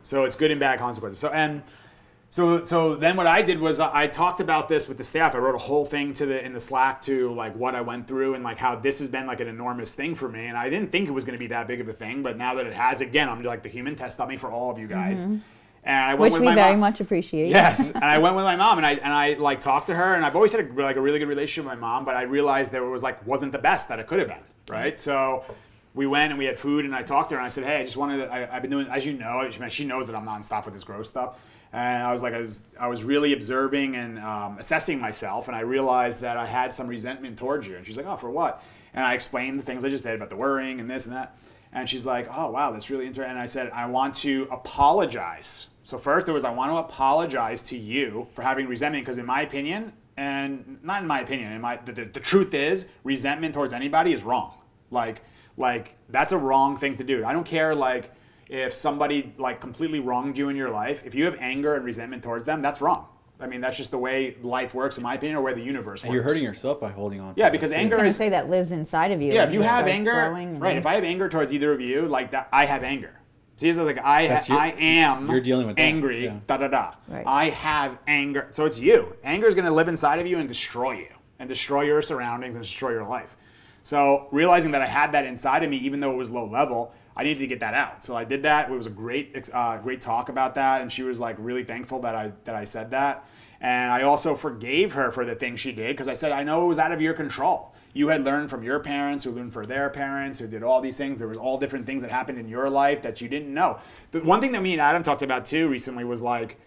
so 0.02 0.24
it's 0.24 0.36
good 0.36 0.50
and 0.50 0.60
bad 0.60 0.78
consequences. 0.78 1.18
So 1.18 1.30
and 1.30 1.62
so 2.30 2.62
so 2.64 2.94
then 2.94 3.16
what 3.16 3.26
I 3.26 3.42
did 3.42 3.60
was 3.60 3.80
I 3.80 4.04
I 4.04 4.06
talked 4.06 4.40
about 4.40 4.68
this 4.68 4.88
with 4.88 4.96
the 4.98 5.04
staff. 5.04 5.34
I 5.34 5.38
wrote 5.38 5.56
a 5.56 5.58
whole 5.58 5.84
thing 5.84 6.12
to 6.14 6.26
the 6.26 6.44
in 6.44 6.52
the 6.52 6.60
Slack 6.60 7.00
to 7.02 7.34
like 7.34 7.54
what 7.56 7.74
I 7.74 7.80
went 7.80 8.06
through 8.06 8.34
and 8.34 8.44
like 8.44 8.56
how 8.58 8.76
this 8.76 9.00
has 9.00 9.08
been 9.08 9.26
like 9.26 9.40
an 9.40 9.48
enormous 9.48 9.94
thing 9.94 10.14
for 10.14 10.28
me. 10.28 10.46
And 10.46 10.56
I 10.56 10.70
didn't 10.70 10.92
think 10.92 11.08
it 11.08 11.12
was 11.12 11.24
going 11.24 11.34
to 11.36 11.40
be 11.40 11.48
that 11.48 11.66
big 11.66 11.80
of 11.80 11.88
a 11.88 11.92
thing, 11.92 12.22
but 12.22 12.36
now 12.36 12.54
that 12.54 12.66
it 12.66 12.72
has, 12.72 13.00
again, 13.00 13.28
I'm 13.28 13.42
like 13.42 13.62
the 13.64 13.68
human 13.68 13.96
test 13.96 14.18
dummy 14.18 14.36
for 14.36 14.50
all 14.50 14.70
of 14.70 14.78
you 14.78 14.86
guys. 14.86 15.24
Mm-hmm. 15.24 15.38
And 15.82 16.04
I 16.04 16.14
went 16.14 16.20
Which 16.20 16.32
with 16.34 16.40
we 16.40 16.46
my 16.46 16.54
very 16.54 16.72
mom. 16.72 16.80
much 16.80 17.00
appreciate. 17.00 17.48
Yes, 17.48 17.90
and 17.94 18.04
I 18.04 18.18
went 18.18 18.36
with 18.36 18.44
my 18.44 18.54
mom, 18.54 18.76
and 18.78 18.86
I 18.86 18.92
and 18.92 19.12
I 19.14 19.32
like 19.34 19.60
talked 19.60 19.86
to 19.86 19.94
her, 19.94 20.14
and 20.14 20.24
I've 20.24 20.36
always 20.36 20.52
had 20.52 20.60
a, 20.68 20.72
like 20.74 20.96
a 20.96 21.00
really 21.00 21.18
good 21.18 21.28
relationship 21.28 21.64
with 21.70 21.80
my 21.80 21.80
mom, 21.80 22.04
but 22.04 22.16
I 22.16 22.22
realized 22.22 22.74
it 22.74 22.80
was 22.80 23.02
like 23.02 23.26
wasn't 23.26 23.52
the 23.52 23.58
best 23.58 23.88
that 23.88 23.98
it 23.98 24.06
could 24.06 24.18
have 24.18 24.28
been, 24.28 24.44
right? 24.68 25.00
So 25.00 25.42
we 25.94 26.06
went 26.06 26.30
and 26.32 26.38
we 26.38 26.44
had 26.44 26.58
food, 26.58 26.84
and 26.84 26.94
I 26.94 27.02
talked 27.02 27.30
to 27.30 27.34
her, 27.36 27.40
and 27.40 27.46
I 27.46 27.48
said, 27.48 27.64
hey, 27.64 27.78
I 27.78 27.82
just 27.82 27.96
wanted, 27.96 28.18
to, 28.18 28.32
I, 28.32 28.54
I've 28.54 28.62
been 28.62 28.70
doing, 28.70 28.86
as 28.88 29.04
you 29.04 29.14
know, 29.14 29.48
she- 29.50 29.70
she 29.70 29.84
knows 29.84 30.06
that 30.06 30.14
I'm 30.14 30.24
nonstop 30.26 30.64
with 30.66 30.74
this 30.74 30.84
gross 30.84 31.08
stuff, 31.08 31.36
and 31.72 32.02
I 32.02 32.12
was 32.12 32.22
like, 32.22 32.34
I 32.34 32.40
was 32.40 32.62
I 32.78 32.88
was 32.88 33.04
really 33.04 33.32
observing 33.32 33.96
and 33.96 34.18
um, 34.18 34.58
assessing 34.58 35.00
myself, 35.00 35.46
and 35.48 35.56
I 35.56 35.60
realized 35.60 36.20
that 36.22 36.36
I 36.36 36.46
had 36.46 36.74
some 36.74 36.88
resentment 36.88 37.38
towards 37.38 37.66
you, 37.66 37.76
and 37.76 37.86
she's 37.86 37.96
like, 37.96 38.06
oh, 38.06 38.16
for 38.16 38.30
what? 38.30 38.62
And 38.92 39.04
I 39.04 39.14
explained 39.14 39.58
the 39.58 39.62
things 39.62 39.84
I 39.84 39.88
just 39.88 40.04
did 40.04 40.14
about 40.14 40.30
the 40.30 40.36
worrying 40.36 40.80
and 40.80 40.90
this 40.90 41.06
and 41.06 41.14
that. 41.14 41.36
And 41.72 41.88
she's 41.88 42.04
like, 42.04 42.28
"Oh 42.36 42.50
wow, 42.50 42.72
that's 42.72 42.90
really 42.90 43.06
interesting." 43.06 43.30
And 43.30 43.38
I 43.38 43.46
said, 43.46 43.70
"I 43.70 43.86
want 43.86 44.16
to 44.16 44.48
apologize." 44.50 45.68
So 45.84 45.98
first, 45.98 46.28
it 46.28 46.32
was 46.32 46.44
I 46.44 46.50
want 46.50 46.72
to 46.72 46.76
apologize 46.78 47.62
to 47.62 47.78
you 47.78 48.26
for 48.32 48.42
having 48.42 48.66
resentment 48.66 49.04
because, 49.04 49.18
in 49.18 49.26
my 49.26 49.42
opinion, 49.42 49.92
and 50.16 50.78
not 50.82 51.02
in 51.02 51.08
my 51.08 51.20
opinion, 51.20 51.52
in 51.52 51.60
my 51.60 51.76
the, 51.76 51.92
the, 51.92 52.04
the 52.06 52.20
truth 52.20 52.54
is, 52.54 52.88
resentment 53.04 53.54
towards 53.54 53.72
anybody 53.72 54.12
is 54.12 54.24
wrong. 54.24 54.54
Like, 54.90 55.22
like 55.56 55.96
that's 56.08 56.32
a 56.32 56.38
wrong 56.38 56.76
thing 56.76 56.96
to 56.96 57.04
do. 57.04 57.24
I 57.24 57.32
don't 57.32 57.46
care 57.46 57.74
like 57.74 58.10
if 58.50 58.74
somebody 58.74 59.32
like 59.38 59.60
completely 59.60 60.00
wronged 60.00 60.36
you 60.36 60.48
in 60.48 60.56
your 60.56 60.70
life. 60.70 61.02
If 61.06 61.14
you 61.14 61.24
have 61.24 61.36
anger 61.38 61.76
and 61.76 61.84
resentment 61.84 62.22
towards 62.24 62.44
them, 62.44 62.60
that's 62.60 62.80
wrong. 62.80 63.06
I 63.38 63.46
mean, 63.46 63.60
that's 63.62 63.76
just 63.76 63.90
the 63.92 63.96
way 63.96 64.36
life 64.42 64.74
works, 64.74 64.98
in 64.98 65.02
my 65.04 65.14
opinion, 65.14 65.38
or 65.38 65.40
where 65.42 65.54
the 65.54 65.62
universe 65.62 66.02
And 66.02 66.10
works. 66.10 66.14
you're 66.16 66.24
hurting 66.24 66.42
yourself 66.42 66.78
by 66.80 66.90
holding 66.90 67.20
on. 67.20 67.34
To 67.34 67.40
Yeah, 67.40 67.46
that, 67.46 67.52
because 67.52 67.70
too. 67.70 67.76
I 67.76 67.80
was 67.82 67.84
anger 67.86 67.96
gonna 67.96 68.08
is- 68.08 68.16
say 68.16 68.28
that 68.30 68.50
lives 68.50 68.72
inside 68.72 69.12
of 69.12 69.22
you. 69.22 69.32
Yeah, 69.32 69.44
if 69.44 69.52
you 69.52 69.60
just 69.60 69.70
have 69.70 69.86
anger, 69.86 70.12
growing 70.12 70.48
and 70.48 70.60
right? 70.60 70.76
If 70.76 70.84
I 70.84 70.94
have 70.94 71.04
anger 71.04 71.28
towards 71.28 71.54
either 71.54 71.72
of 71.72 71.80
you, 71.80 72.06
like 72.06 72.32
that, 72.32 72.48
I 72.52 72.66
have 72.66 72.82
anger. 72.82 73.12
See, 73.56 73.68
it's 73.68 73.78
like 73.78 73.98
I, 74.02 74.26
That's 74.26 74.48
your- 74.48 74.58
I 74.58 74.68
am 74.78 75.30
you're 75.30 75.40
dealing 75.40 75.66
with 75.68 75.76
that, 75.76 75.82
angry. 75.82 76.24
yeah. 76.24 76.38
Da 76.46 76.56
da 76.56 76.68
da. 76.68 76.92
Right. 77.08 77.24
I 77.26 77.50
have 77.50 77.98
anger, 78.06 78.48
so 78.50 78.64
it's 78.66 78.80
you. 78.80 79.14
Anger 79.22 79.46
is 79.46 79.54
going 79.54 79.66
to 79.66 79.70
live 79.72 79.86
inside 79.88 80.18
of 80.18 80.26
you 80.26 80.38
and 80.38 80.48
destroy 80.48 80.92
you, 80.98 81.08
and 81.38 81.48
destroy 81.48 81.82
your 81.82 82.02
surroundings 82.02 82.56
and 82.56 82.64
destroy 82.64 82.90
your 82.90 83.04
life. 83.04 83.36
So 83.84 84.26
realizing 84.32 84.72
that 84.72 84.82
I 84.82 84.86
had 84.86 85.12
that 85.12 85.24
inside 85.24 85.62
of 85.62 85.70
me, 85.70 85.76
even 85.78 86.00
though 86.00 86.10
it 86.10 86.16
was 86.16 86.30
low 86.30 86.44
level, 86.46 86.92
I 87.20 87.22
needed 87.22 87.40
to 87.40 87.46
get 87.46 87.60
that 87.60 87.74
out. 87.74 88.02
So 88.02 88.16
I 88.16 88.24
did 88.24 88.44
that. 88.44 88.70
It 88.70 88.74
was 88.74 88.86
a 88.86 88.90
great, 88.90 89.50
uh, 89.52 89.76
great 89.76 90.00
talk 90.00 90.30
about 90.30 90.54
that, 90.54 90.80
and 90.80 90.90
she 90.90 91.02
was 91.02 91.20
like 91.20 91.36
really 91.38 91.64
thankful 91.64 92.00
that 92.00 92.14
I 92.14 92.32
that 92.44 92.54
I 92.54 92.64
said 92.64 92.92
that. 92.92 93.26
And 93.60 93.92
I 93.92 94.04
also 94.04 94.34
forgave 94.34 94.94
her 94.94 95.10
for 95.10 95.26
the 95.26 95.34
things 95.34 95.60
she 95.60 95.70
did 95.70 95.88
because 95.88 96.08
I 96.08 96.14
said 96.14 96.32
I 96.32 96.44
know 96.44 96.64
it 96.64 96.66
was 96.66 96.78
out 96.78 96.92
of 96.92 97.02
your 97.02 97.12
control. 97.12 97.74
You 97.92 98.08
had 98.08 98.24
learned 98.24 98.48
from 98.48 98.62
your 98.62 98.80
parents, 98.80 99.22
who 99.24 99.32
learned 99.32 99.52
from 99.52 99.66
their 99.66 99.90
parents, 99.90 100.38
who 100.38 100.46
did 100.46 100.62
all 100.62 100.80
these 100.80 100.96
things. 100.96 101.18
There 101.18 101.28
was 101.28 101.36
all 101.36 101.58
different 101.58 101.84
things 101.84 102.00
that 102.00 102.10
happened 102.10 102.38
in 102.38 102.48
your 102.48 102.70
life 102.70 103.02
that 103.02 103.20
you 103.20 103.28
didn't 103.28 103.52
know. 103.52 103.80
The 104.12 104.20
one 104.20 104.40
thing 104.40 104.52
that 104.52 104.62
me 104.62 104.72
and 104.72 104.80
Adam 104.80 105.02
talked 105.02 105.22
about 105.22 105.44
too 105.44 105.68
recently 105.68 106.04
was 106.04 106.22
like 106.22 106.58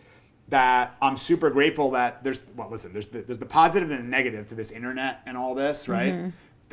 that 0.50 0.96
I'm 1.02 1.18
super 1.18 1.50
grateful 1.50 1.90
that 1.92 2.24
there's 2.24 2.42
well 2.56 2.70
listen 2.70 2.94
there's 2.94 3.08
the, 3.08 3.22
there's 3.22 3.40
the 3.40 3.48
positive 3.48 3.90
and 3.90 4.00
the 4.02 4.04
negative 4.04 4.50
to 4.50 4.56
this 4.56 4.72
internet 4.72 5.22
and 5.26 5.36
all 5.36 5.56
this 5.56 5.88
right 5.88 6.14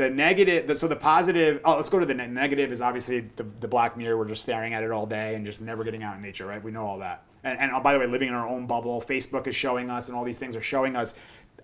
the 0.01 0.09
negative 0.11 0.67
the, 0.67 0.75
so 0.75 0.89
the 0.89 0.97
positive 0.97 1.61
oh 1.65 1.77
let's 1.77 1.91
go 1.91 1.99
to 1.99 2.07
the 2.07 2.15
ne- 2.15 2.27
negative 2.27 2.73
is 2.73 2.81
obviously 2.81 3.21
the, 3.37 3.43
the 3.61 3.69
black 3.69 3.97
mirror. 3.97 4.17
We're 4.17 4.29
just 4.29 4.43
staring 4.43 4.73
at 4.73 4.83
it 4.83 4.91
all 4.91 5.07
day 5.07 5.35
and 5.35 5.45
just 5.45 5.61
never 5.61 5.85
getting 5.85 6.03
out 6.03 6.17
in 6.17 6.23
nature 6.23 6.47
right? 6.47 6.63
We 6.63 6.71
know 6.71 6.87
all 6.87 6.99
that. 6.99 7.25
And, 7.45 7.59
and 7.59 7.73
oh, 7.73 7.81
by 7.81 7.93
the 7.93 7.99
way 7.99 8.07
living 8.07 8.29
in 8.29 8.35
our 8.35 8.49
own 8.49 8.67
bubble 8.67 9.01
Facebook 9.03 9.47
is 9.47 9.55
showing 9.55 9.91
us 9.91 10.09
and 10.09 10.17
all 10.17 10.25
these 10.25 10.39
things 10.39 10.57
are 10.57 10.63
showing 10.63 10.97
us 10.97 11.15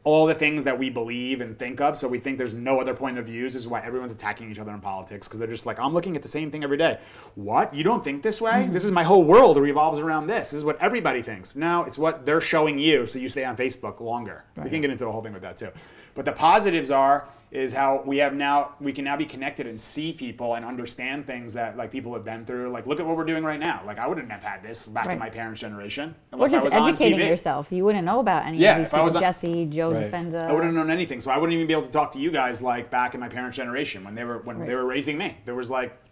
all 0.05 0.25
the 0.27 0.35
things 0.35 0.63
that 0.63 0.79
we 0.79 0.89
believe 0.89 1.41
and 1.41 1.59
think 1.59 1.81
of. 1.81 1.97
So 1.97 2.07
we 2.07 2.21
think 2.21 2.39
there's 2.39 2.55
no 2.55 2.81
other 2.81 2.95
point 2.95 3.19
of 3.19 3.27
views. 3.27 3.55
This 3.55 3.63
is 3.63 3.69
why 3.69 3.81
everyone's 3.81 4.13
attacking 4.13 4.51
each 4.51 4.61
other 4.61 4.71
in 4.71 4.81
politics 4.81 5.27
because 5.27 5.41
they're 5.41 5.49
just 5.49 5.67
like 5.67 5.81
i'm 5.81 5.93
looking 5.93 6.15
at 6.15 6.23
the 6.23 6.29
same 6.29 6.51
thing 6.51 6.63
every 6.63 6.77
day. 6.77 7.01
What? 7.35 7.75
You 7.75 7.83
don't 7.83 8.05
think 8.05 8.23
this 8.23 8.41
way? 8.41 8.53
Mm-hmm. 8.65 8.75
This 8.75 8.85
is 8.85 8.93
my 8.93 9.03
whole 9.03 9.25
world 9.25 9.57
revolves 9.57 9.99
around 9.99 10.27
this. 10.27 10.51
This 10.51 10.59
is 10.59 10.65
what 10.65 10.81
everybody 10.81 11.23
thinks. 11.23 11.57
No 11.57 11.85
it's 11.85 11.99
what 11.99 12.27
they're 12.27 12.41
showing 12.41 12.79
you 12.79 13.07
so 13.07 13.19
you 13.19 13.29
stay 13.29 13.45
on 13.45 13.57
facebook 13.57 14.01
longer. 14.01 14.45
We 14.63 14.69
can 14.69 14.83
get 14.83 14.91
into 14.91 15.07
a 15.07 15.13
whole 15.13 15.23
thing 15.23 15.33
with 15.33 15.43
that 15.43 15.57
too. 15.57 15.71
But 16.15 16.25
the 16.25 16.33
positives 16.33 16.91
are 16.91 17.27
is 17.51 17.73
how 17.73 18.03
we 18.05 18.19
have 18.19 18.35
now 18.35 18.73
we 18.81 18.93
can 18.93 19.05
now 19.05 19.17
be 19.17 19.25
connected 19.25 19.67
and 19.67 19.81
see 19.81 20.13
people 20.13 20.55
and 20.55 20.65
understand 20.65 21.27
things 21.27 21.55
that 21.55 21.77
like 21.77 21.93
people 21.93 22.13
have 22.13 22.25
been 22.25 22.45
through 22.45 22.71
like 22.71 22.87
look 22.87 22.99
at 22.99 23.07
what 23.07 23.17
we're 23.17 23.25
doing 23.25 23.45
right 23.45 23.61
now 23.61 23.81
like 23.87 23.99
i 23.99 24.07
wouldn't 24.07 24.31
have 24.31 24.43
had 24.43 24.63
this 24.63 24.85
back 24.87 25.09
in 25.09 25.19
my 25.19 25.31
parents 25.31 25.61
generation 25.61 26.11
or 26.11 26.15
unless 26.35 26.53
I 26.53 26.57
just 26.57 26.65
was 26.65 26.73
educating 26.75 27.19
TV. 27.21 27.29
yourself. 27.29 27.69
You 27.71 27.85
wouldn't 27.85 28.05
know 28.05 28.19
about 28.21 28.47
any 28.47 28.59
Yeah, 28.59 28.73
of 28.73 28.79
these 28.79 28.87
if 28.89 28.95
I 28.95 29.03
was 29.03 29.15
on- 29.17 29.23
Jesse, 29.23 29.67
Joe 29.67 29.93
Right. 29.93 30.11
Dispenza. 30.11 30.43
I 30.43 30.53
wouldn't 30.53 30.65
have 30.65 30.75
known 30.75 30.91
anything, 30.91 31.21
so 31.21 31.31
I 31.31 31.39
wouldn't 31.39 31.55
even 31.55 31.67
be 31.67 31.73
able 31.73 31.85
to 31.87 31.91
talk 31.91 32.11
to 32.13 32.19
you 32.21 32.31
guys 32.31 32.61
like 32.63 32.91
back 32.91 33.15
in 33.15 33.21
my 33.21 33.29
parents' 33.29 33.57
generation 33.57 34.05
when 34.05 34.15
they 34.15 34.25
were 34.25 34.39
when 34.39 34.65
they 34.67 34.75
were 34.75 34.85
raising 34.85 35.17
me. 35.17 35.37
There 35.45 35.55
was 35.55 35.71
like 35.71 35.91
the, 35.91 35.97
the- 35.97 36.06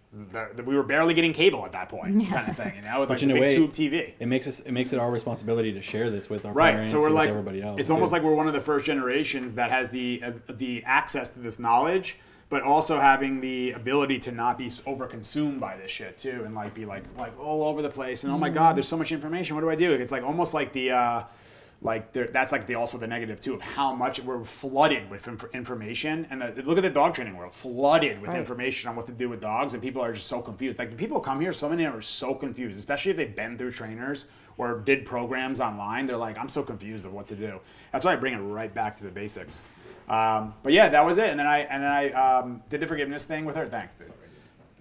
we 0.64 0.76
were 0.76 0.82
barely 0.82 1.14
getting 1.14 1.32
cable 1.32 1.64
at 1.64 1.72
that 1.72 1.88
point, 1.88 2.20
Yeah. 2.20 2.28
kind 2.30 2.48
of 2.48 2.56
thing, 2.56 2.72
you 2.76 2.82
know, 2.82 3.00
with 3.00 3.10
like 3.10 3.18
the 3.20 3.26
a 3.26 3.28
big 3.32 3.40
way, 3.40 3.54
tube 3.56 3.72
TV. 3.72 4.12
It 4.18 4.26
makes 4.26 4.46
us. 4.46 4.60
It 4.60 4.72
makes 4.72 4.92
it 4.92 4.98
our 4.98 5.10
responsibility 5.10 5.72
to 5.72 5.82
share 5.82 6.10
this 6.10 6.30
with 6.30 6.44
our 6.46 6.52
Right, 6.52 6.70
parents 6.72 6.90
so 6.90 6.98
we're 6.98 7.06
and 7.06 7.14
with 7.14 7.18
like 7.20 7.28
everybody 7.30 7.62
else. 7.62 7.80
It's 7.80 7.90
almost 7.90 8.12
like 8.12 8.22
we're 8.22 8.34
one 8.34 8.46
of 8.46 8.52
the 8.54 8.60
first 8.60 8.84
generations 8.86 9.54
that 9.54 9.70
has 9.70 9.88
the 9.88 10.22
uh, 10.24 10.32
the 10.52 10.82
access 10.86 11.30
to 11.30 11.40
this 11.40 11.58
knowledge, 11.58 12.18
but 12.48 12.62
also 12.62 13.00
having 13.00 13.40
the 13.40 13.72
ability 13.72 14.18
to 14.20 14.32
not 14.32 14.56
be 14.58 14.66
overconsumed 14.66 15.58
by 15.58 15.76
this 15.76 15.90
shit 15.90 16.16
too, 16.18 16.42
and 16.44 16.54
like 16.54 16.74
be 16.74 16.84
like 16.86 17.02
like 17.18 17.38
all 17.40 17.64
over 17.64 17.82
the 17.82 17.90
place. 17.90 18.24
And 18.24 18.32
oh 18.32 18.38
my 18.38 18.50
god, 18.50 18.76
there's 18.76 18.88
so 18.88 18.96
much 18.96 19.10
information. 19.12 19.56
What 19.56 19.62
do 19.62 19.70
I 19.70 19.74
do? 19.76 19.90
It's 19.92 20.12
like 20.12 20.22
almost 20.22 20.54
like 20.54 20.72
the. 20.72 20.90
Uh, 20.92 21.22
like 21.84 22.14
that's 22.14 22.50
like 22.50 22.66
the 22.66 22.74
also 22.76 22.96
the 22.96 23.06
negative 23.06 23.42
too 23.42 23.52
of 23.52 23.60
how 23.60 23.94
much 23.94 24.18
we're 24.20 24.42
flooded 24.42 25.08
with 25.10 25.28
inf- 25.28 25.44
information. 25.52 26.26
And 26.30 26.40
the, 26.40 26.62
look 26.62 26.78
at 26.78 26.82
the 26.82 26.88
dog 26.88 27.12
training 27.14 27.36
world 27.36 27.52
flooded 27.52 28.20
with 28.22 28.30
Right. 28.30 28.38
information 28.38 28.88
on 28.88 28.96
what 28.96 29.04
to 29.06 29.12
do 29.12 29.28
with 29.28 29.42
dogs 29.42 29.74
and 29.74 29.82
people 29.82 30.00
are 30.02 30.14
just 30.14 30.26
so 30.26 30.40
confused. 30.40 30.78
Like 30.78 30.90
the 30.90 30.96
people 30.96 31.18
who 31.18 31.22
come 31.22 31.40
here 31.40 31.52
so 31.52 31.68
many 31.68 31.84
are 31.84 32.00
so 32.00 32.34
confused 32.34 32.78
especially 32.78 33.10
if 33.10 33.18
they've 33.18 33.36
been 33.36 33.58
through 33.58 33.72
trainers 33.72 34.28
or 34.56 34.80
did 34.80 35.04
programs 35.04 35.60
online. 35.60 36.06
They're 36.06 36.16
like 36.16 36.38
i'm 36.38 36.48
so 36.48 36.62
confused 36.62 37.04
of 37.04 37.12
what 37.12 37.26
to 37.28 37.34
do. 37.36 37.60
That's 37.92 38.06
why 38.06 38.14
i 38.14 38.16
bring 38.16 38.32
it 38.32 38.38
right 38.38 38.72
back 38.74 38.96
to 38.96 39.04
the 39.04 39.10
basics. 39.10 39.66
Um, 40.08 40.54
but 40.62 40.72
yeah 40.72 40.88
that 40.88 41.04
was 41.04 41.18
it. 41.18 41.28
And 41.28 41.38
then 41.38 41.46
i 41.46 41.58
and 41.60 41.82
then 41.82 41.90
i 41.90 42.10
um, 42.12 42.62
did 42.70 42.80
the 42.80 42.86
forgiveness 42.86 43.26
thing 43.26 43.44
with 43.44 43.56
her. 43.56 43.66
Thanks 43.66 43.94
dude. 43.94 44.10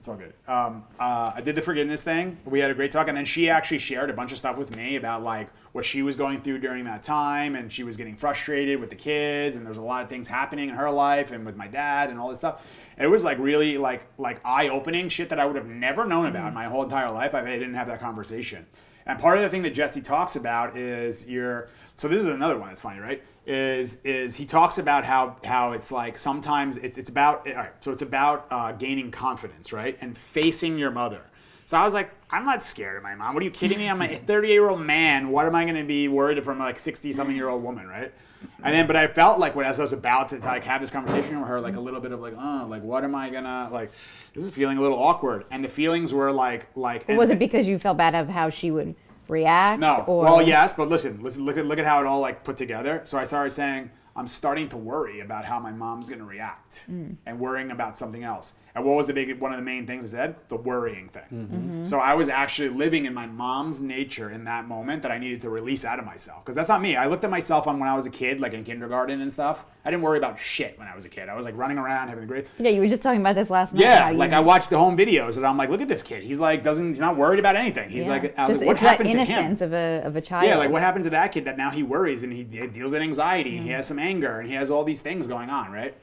It's 0.04 0.10
all 0.10 0.18
good. 0.18 0.34
Um, 0.50 0.84
uh, 1.00 1.32
I 1.34 1.40
did 1.40 1.56
the 1.56 1.62
forgiveness 1.62 2.04
thing. 2.04 2.38
We 2.44 2.60
had 2.60 2.70
a 2.70 2.74
great 2.74 2.92
talk, 2.92 3.08
and 3.08 3.16
then 3.16 3.24
she 3.24 3.50
actually 3.50 3.78
shared 3.78 4.10
a 4.10 4.14
bunch 4.14 4.34
of 4.34 4.38
stuff 4.38 4.58
with 4.58 4.76
me 4.76 4.98
about 4.98 5.24
like 5.24 5.48
what 5.72 5.86
she 5.86 6.02
was 6.02 6.18
going 6.18 6.42
through 6.42 6.58
during 6.58 6.84
that 6.84 7.04
time, 7.04 7.56
and 7.56 7.72
she 7.72 7.84
was 7.84 7.96
getting 7.96 8.18
frustrated 8.18 8.82
with 8.82 8.90
the 8.90 8.98
kids, 8.98 9.56
and 9.56 9.66
there's 9.66 9.78
a 9.78 9.82
lot 9.82 10.04
of 10.04 10.10
things 10.10 10.28
happening 10.28 10.68
in 10.68 10.76
her 10.76 10.92
life, 10.92 11.32
and 11.32 11.46
with 11.46 11.56
my 11.56 11.68
dad, 11.68 12.10
and 12.10 12.20
all 12.20 12.28
this 12.28 12.38
stuff. 12.38 12.68
It 12.98 13.08
was 13.08 13.24
like 13.24 13.40
really 13.40 13.78
like 13.78 14.06
like 14.18 14.42
eye 14.44 14.68
opening 14.68 15.08
shit 15.08 15.30
that 15.30 15.40
I 15.40 15.46
would 15.46 15.56
have 15.56 15.68
never 15.68 16.04
known 16.04 16.26
about 16.26 16.50
in 16.50 16.54
my 16.54 16.66
whole 16.66 16.84
entire 16.84 17.10
life. 17.10 17.30
if 17.30 17.36
I 17.36 17.46
didn't 17.46 17.76
have 17.76 17.88
that 17.88 18.02
conversation. 18.02 18.66
And 19.06 19.18
part 19.18 19.38
of 19.38 19.44
the 19.44 19.50
thing 19.50 19.62
that 19.62 19.74
Jesse 19.74 20.02
talks 20.02 20.36
about 20.36 20.76
is 20.76 21.30
your. 21.30 21.70
So 21.96 22.10
this 22.10 22.20
is 22.20 22.28
another 22.28 22.58
one 22.58 22.68
that's 22.68 22.82
funny, 22.82 23.00
right? 23.00 23.24
Is 23.46 24.00
is 24.06 24.36
he 24.36 24.46
talks 24.46 24.78
about 24.78 25.04
how 25.04 25.36
how 25.44 25.74
it's 25.74 25.92
like 25.92 26.18
sometimes 26.18 26.78
it's 26.78 26.98
it's 26.98 27.10
about 27.10 27.46
all 27.48 27.54
right. 27.56 27.74
So 27.82 27.92
it's 27.92 28.02
about 28.02 28.48
uh, 28.50 28.72
gaining 28.72 29.12
confidence, 29.12 29.74
right, 29.74 29.98
and 30.00 30.18
facing 30.18 30.78
your 30.78 30.92
mother. 30.92 31.22
So 31.66 31.78
I 31.78 31.84
was 31.84 31.94
like, 31.94 32.12
I'm 32.30 32.46
not 32.46 32.64
scared 32.64 32.98
of 32.98 33.04
my 33.04 33.16
mom. 33.16 33.34
What 33.34 33.42
are 33.42 33.46
you 33.46 33.52
kidding 33.52 33.78
me? 33.80 33.90
I'm 33.90 34.02
a 34.02 34.16
38 34.28 34.52
year 34.52 34.70
old 34.70 34.80
man. 34.82 35.30
What 35.30 35.46
am 35.46 35.56
I 35.56 35.64
going 35.66 35.76
to 35.78 35.84
be 35.84 36.08
worried 36.08 36.38
about 36.38 36.46
from 36.46 36.60
like 36.60 36.78
60 36.80 37.12
something 37.14 37.36
year 37.36 37.48
old 37.50 37.64
woman, 37.64 37.88
right? 37.88 38.14
And 38.62 38.74
then, 38.74 38.88
but 38.88 38.98
I 38.98 39.08
felt 39.08 39.40
like 39.40 39.56
when 39.56 39.66
as 39.66 39.80
I 39.80 39.84
was 39.84 39.94
about 39.94 40.30
to 40.30 40.38
like 40.40 40.64
have 40.66 40.82
this 40.82 40.92
conversation 40.92 41.40
with 41.40 41.48
her, 41.50 41.62
like 41.62 41.76
a 41.78 41.80
little 41.80 42.02
bit 42.02 42.12
of 42.12 42.20
like, 42.22 42.34
oh, 42.38 42.66
like 42.70 42.84
what 42.84 43.04
am 43.06 43.16
I 43.16 43.30
gonna 43.30 43.70
like? 43.72 43.92
This 44.34 44.46
is 44.46 44.52
feeling 44.52 44.78
a 44.78 44.82
little 44.82 45.02
awkward, 45.02 45.46
and 45.52 45.64
the 45.64 45.70
feelings 45.70 46.14
were 46.14 46.32
like 46.32 46.68
like. 46.76 47.08
and- 47.08 47.18
Was 47.18 47.30
it 47.30 47.40
because 47.40 47.68
you 47.68 47.80
felt 47.80 47.98
bad 47.98 48.16
of 48.16 48.28
how 48.30 48.50
she 48.50 48.70
would 48.72 48.96
react? 49.28 49.80
no. 49.80 50.04
Or 50.08 50.24
Well, 50.24 50.42
yes, 50.42 50.74
but 50.74 50.90
listen, 50.90 51.22
listen, 51.22 51.46
look 51.46 51.58
at 51.58 51.66
look 51.66 51.80
at 51.80 51.86
how 51.86 52.00
it 52.00 52.06
all 52.06 52.20
like 52.20 52.44
put 52.44 52.58
together. 52.58 53.02
So 53.04 53.18
I 53.18 53.24
started 53.24 53.52
saying 53.52 53.92
I'm 54.16 54.28
starting 54.28 54.70
to 54.70 54.78
worry 54.78 55.22
about 55.22 55.46
how 55.46 55.60
my 55.60 55.72
mom's 55.72 56.08
going 56.08 56.20
to 56.20 56.26
react 56.26 56.86
mm. 56.90 57.16
and 57.26 57.40
worrying 57.40 57.72
about 57.72 57.98
something 57.98 58.24
else. 58.24 58.56
And 58.76 58.84
what 58.84 58.96
was 58.96 59.06
the 59.06 59.14
big 59.14 59.40
one 59.40 59.52
of 59.52 59.58
the 59.58 59.64
main 59.64 59.86
things 59.86 60.04
I 60.04 60.18
said? 60.18 60.36
The 60.48 60.56
worrying 60.56 61.08
thing. 61.08 61.24
Mm-hmm. 61.32 61.56
Mm-hmm. 61.56 61.84
So 61.84 62.00
I 62.00 62.16
was 62.16 62.28
actually 62.28 62.70
living 62.70 63.06
in 63.06 63.14
my 63.14 63.28
mom's 63.28 63.80
nature 63.82 64.32
in 64.32 64.46
that 64.46 64.68
moment 64.68 65.04
that 65.04 65.12
I 65.12 65.20
needed 65.20 65.42
to 65.42 65.50
release 65.50 65.86
out 65.86 66.00
of 66.00 66.06
myself 66.06 66.44
because 66.44 66.56
that's 66.56 66.70
not 66.70 66.82
me. 66.82 66.96
I 66.96 67.06
looked 67.06 67.24
at 67.24 67.30
myself 67.30 67.68
on 67.68 67.80
when 67.80 67.88
I 67.88 67.96
was 67.96 68.08
a 68.08 68.10
kid, 68.10 68.40
like 68.40 68.54
in 68.54 68.64
kindergarten 68.64 69.22
and 69.22 69.32
stuff. 69.32 69.66
I 69.86 69.92
didn't 69.92 70.02
worry 70.02 70.18
about 70.18 70.40
shit 70.40 70.80
when 70.80 70.88
I 70.88 70.96
was 70.96 71.06
a 71.06 71.10
kid. 71.10 71.30
I 71.30 71.36
was 71.36 71.46
like 71.46 71.56
running 71.56 71.78
around 71.78 72.08
having 72.08 72.24
a 72.24 72.28
great. 72.28 72.48
Yeah, 72.58 72.72
you 72.72 72.82
were 72.82 72.88
just 72.88 73.04
talking 73.04 73.22
about 73.22 73.36
this 73.36 73.52
last 73.52 73.74
night. 73.74 73.82
Yeah, 73.82 74.10
like 74.10 74.34
I 74.34 74.40
watched 74.40 74.72
the 74.72 74.78
home 74.80 74.98
videos 74.98 75.38
and 75.38 75.46
I'm 75.46 75.58
like, 75.58 75.70
look 75.70 75.82
at 75.82 75.88
this 75.88 76.02
kid. 76.02 76.24
He's 76.24 76.40
like 76.40 76.64
doesn't 76.64 76.90
he's 76.90 77.00
not 77.00 77.16
worried 77.16 77.40
about 77.40 77.56
anything. 77.56 77.92
He's 77.92 78.06
yeah. 78.06 78.12
like, 78.12 78.38
I 78.40 78.48
was 78.48 78.50
just, 78.50 78.60
like, 78.60 78.68
what 78.68 78.72
it's 78.74 78.82
that 78.82 78.90
happened 78.90 79.12
to 79.12 79.18
him? 79.18 79.40
innocence 79.40 79.62
of 79.62 79.74
a 79.74 80.02
of 80.04 80.16
a 80.16 80.22
child. 80.22 80.48
Yeah, 80.48 80.58
like 80.58 80.72
what 80.72 80.82
happened 80.82 81.04
to 81.04 81.12
that 81.12 81.32
kid 81.32 81.46
that 81.46 81.58
now 81.58 81.70
he 81.70 81.84
worries 81.84 82.24
and 82.24 82.34
he, 82.34 82.44
he 82.44 82.66
deals 82.66 82.94
with 82.94 83.04
anxiety 83.04 83.52
and 83.52 83.60
he 83.60 83.70
mm-hmm. 83.70 83.76
has 83.76 83.88
some 83.88 84.00
anger 84.00 84.40
and 84.40 84.50
he 84.50 84.56
has 84.56 84.72
all 84.72 84.84
these 84.84 85.02
things 85.02 85.28
going 85.28 85.52
on, 85.52 85.72
right? 85.72 85.94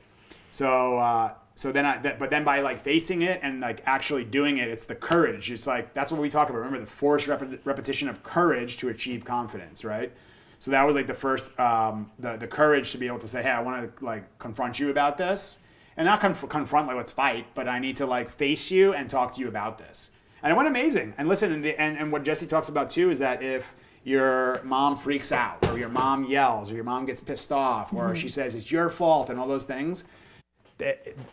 So, 0.51 0.99
uh, 0.99 1.33
so 1.55 1.73
then 1.73 1.85
I, 1.85 1.99
that, 1.99 2.19
but 2.19 2.31
then 2.31 2.45
by 2.45 2.61
like 2.61 2.79
facing 2.79 3.23
it 3.23 3.41
and 3.43 3.61
like 3.61 3.83
actually 3.85 4.25
doing 4.25 4.59
it, 4.59 4.69
it's 4.69 4.85
the 4.85 4.95
courage. 4.95 5.51
It's 5.51 5.67
like 5.67 5.93
that's 5.95 6.11
what 6.11 6.21
we 6.21 6.31
talk 6.31 6.49
about. 6.49 6.59
Remember 6.59 6.81
the 6.81 6.87
forced 6.87 7.29
rep- 7.29 7.67
repetition 7.67 8.09
of 8.09 8.23
courage 8.23 8.79
to 8.79 8.89
achieve 8.89 9.25
confidence, 9.25 9.85
right? 9.85 10.13
So 10.59 10.71
that 10.71 10.85
was 10.85 10.95
like 10.95 11.07
the 11.07 11.15
first, 11.15 11.59
um, 11.59 12.11
the 12.19 12.37
the 12.37 12.47
courage 12.47 12.93
to 12.93 12.99
be 12.99 13.07
able 13.07 13.19
to 13.21 13.29
say, 13.29 13.43
hey, 13.43 13.51
I 13.51 13.61
want 13.61 13.97
to 13.97 14.05
like 14.05 14.39
confront 14.39 14.79
you 14.79 14.91
about 14.91 15.19
this, 15.19 15.61
and 15.97 16.07
not 16.07 16.21
conf- 16.21 16.49
confront 16.49 16.87
like 16.87 16.97
let's 16.97 17.13
fight, 17.13 17.47
but 17.55 17.69
I 17.69 17.79
need 17.79 17.97
to 17.97 18.07
like 18.07 18.31
face 18.31 18.71
you 18.71 18.95
and 18.95 19.09
talk 19.11 19.33
to 19.35 19.41
you 19.41 19.49
about 19.49 19.79
this. 19.79 20.13
And 20.43 20.53
it 20.53 20.57
went 20.57 20.69
amazing. 20.69 21.13
And 21.19 21.29
listen, 21.29 21.53
and, 21.53 21.63
the, 21.63 21.79
and, 21.79 21.99
and 21.99 22.11
what 22.11 22.25
Jesse 22.25 22.47
talks 22.47 22.71
about 22.71 22.89
too 22.89 23.11
is 23.11 23.19
that 23.19 23.43
if 23.43 23.75
your 24.05 24.63
mom 24.63 24.97
freaks 24.97 25.33
out, 25.33 25.67
or 25.69 25.79
your 25.79 25.91
mom 25.91 26.25
yells, 26.25 26.73
or 26.73 26.75
your 26.75 26.85
mom 26.85 27.05
gets 27.05 27.21
pissed 27.21 27.53
off, 27.53 27.93
or 27.93 28.15
she 28.17 28.31
says 28.31 28.55
it's 28.55 28.71
your 28.71 28.89
fault, 28.89 29.29
and 29.29 29.39
all 29.39 29.47
those 29.47 29.65
things, 29.65 30.05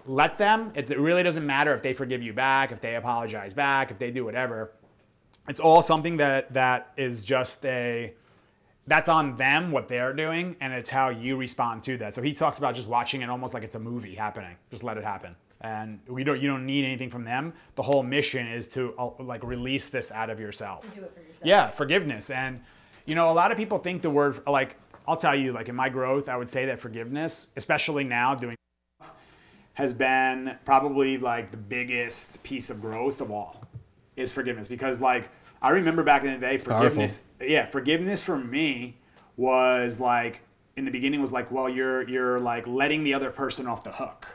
let 0.06 0.38
them. 0.38 0.72
It 0.76 0.92
it 0.92 1.00
really 1.00 1.24
doesn't 1.24 1.46
matter 1.46 1.74
if 1.74 1.82
they 1.82 1.94
forgive 1.94 2.22
you 2.22 2.34
back, 2.34 2.72
if 2.72 2.82
they 2.82 2.96
apologize 2.96 3.54
back, 3.54 3.92
if 3.92 4.00
they 4.00 4.12
do 4.12 4.26
whatever. 4.26 4.72
It's 5.48 5.60
all 5.60 5.82
something 5.82 6.18
that 6.18 6.54
that 6.54 6.92
is 6.98 7.24
just 7.24 7.66
a 7.66 8.14
that's 8.88 9.10
on 9.10 9.36
them 9.36 9.72
what 9.72 9.88
they're 9.88 10.14
doing 10.14 10.56
and 10.62 10.74
it's 10.74 10.90
how 10.90 11.10
you 11.10 11.36
respond 11.36 11.84
to 11.84 11.98
that 11.98 12.16
so 12.16 12.22
he 12.22 12.34
talks 12.34 12.58
about 12.58 12.74
just 12.74 12.88
watching 12.88 13.22
it 13.22 13.30
almost 13.30 13.54
like 13.54 13.64
it's 13.64 13.76
a 13.76 13.80
movie 13.80 14.16
happening 14.16 14.56
just 14.72 14.84
let 14.84 14.98
it 14.98 15.04
happen 15.04 15.36
and 15.62 16.00
we 16.08 16.24
don't 16.24 16.42
you 16.42 16.48
don't 16.48 16.66
need 16.66 16.86
anything 16.86 17.10
from 17.10 17.24
them 17.24 17.54
the 17.76 17.82
whole 17.82 18.02
mission 18.02 18.48
is 18.48 18.66
to 18.66 18.94
uh, 18.98 19.10
like 19.20 19.44
release 19.44 19.90
this 19.90 20.12
out 20.12 20.30
of 20.30 20.40
yourself 20.40 20.84
do 20.96 21.02
it 21.04 21.12
for 21.14 21.20
yourself. 21.20 21.42
yeah 21.44 21.70
forgiveness 21.70 22.30
and 22.30 22.62
you 23.06 23.14
know 23.14 23.30
a 23.30 23.34
lot 23.34 23.52
of 23.52 23.58
people 23.58 23.78
think 23.78 24.02
the 24.02 24.10
word 24.10 24.40
like 24.48 24.78
i'll 25.08 25.18
tell 25.18 25.36
you 25.36 25.52
like 25.52 25.68
in 25.68 25.76
my 25.76 25.90
growth 25.90 26.30
i 26.30 26.38
would 26.38 26.50
say 26.50 26.66
that 26.66 26.80
forgiveness 26.80 27.50
especially 27.58 28.04
now 28.04 28.34
doing 28.34 28.56
has 29.78 29.94
been 29.94 30.58
probably 30.66 31.20
like 31.20 31.52
the 31.52 31.58
biggest 31.58 32.42
piece 32.42 32.72
of 32.72 32.82
growth 32.82 33.22
of 33.22 33.30
all 33.30 33.62
is 34.16 34.32
forgiveness 34.32 34.68
because 34.68 35.00
like 35.00 35.30
I 35.62 35.70
remember 35.70 36.02
back 36.02 36.24
in 36.24 36.32
the 36.32 36.38
day 36.40 36.58
powerful. 36.58 36.80
forgiveness 36.82 37.22
yeah 37.40 37.68
forgiveness 37.68 38.24
for 38.24 38.40
me 38.40 38.98
was 39.36 40.00
like 40.00 40.42
in 40.78 40.86
the 40.86 40.90
beginning 40.92 41.22
was 41.22 41.32
like, 41.32 41.52
well, 41.52 41.70
you're 41.70 42.08
you're 42.10 42.40
like 42.40 42.66
letting 42.66 43.04
the 43.04 43.14
other 43.14 43.30
person 43.30 43.68
off 43.68 43.84
the 43.84 43.92
hook. 43.92 44.28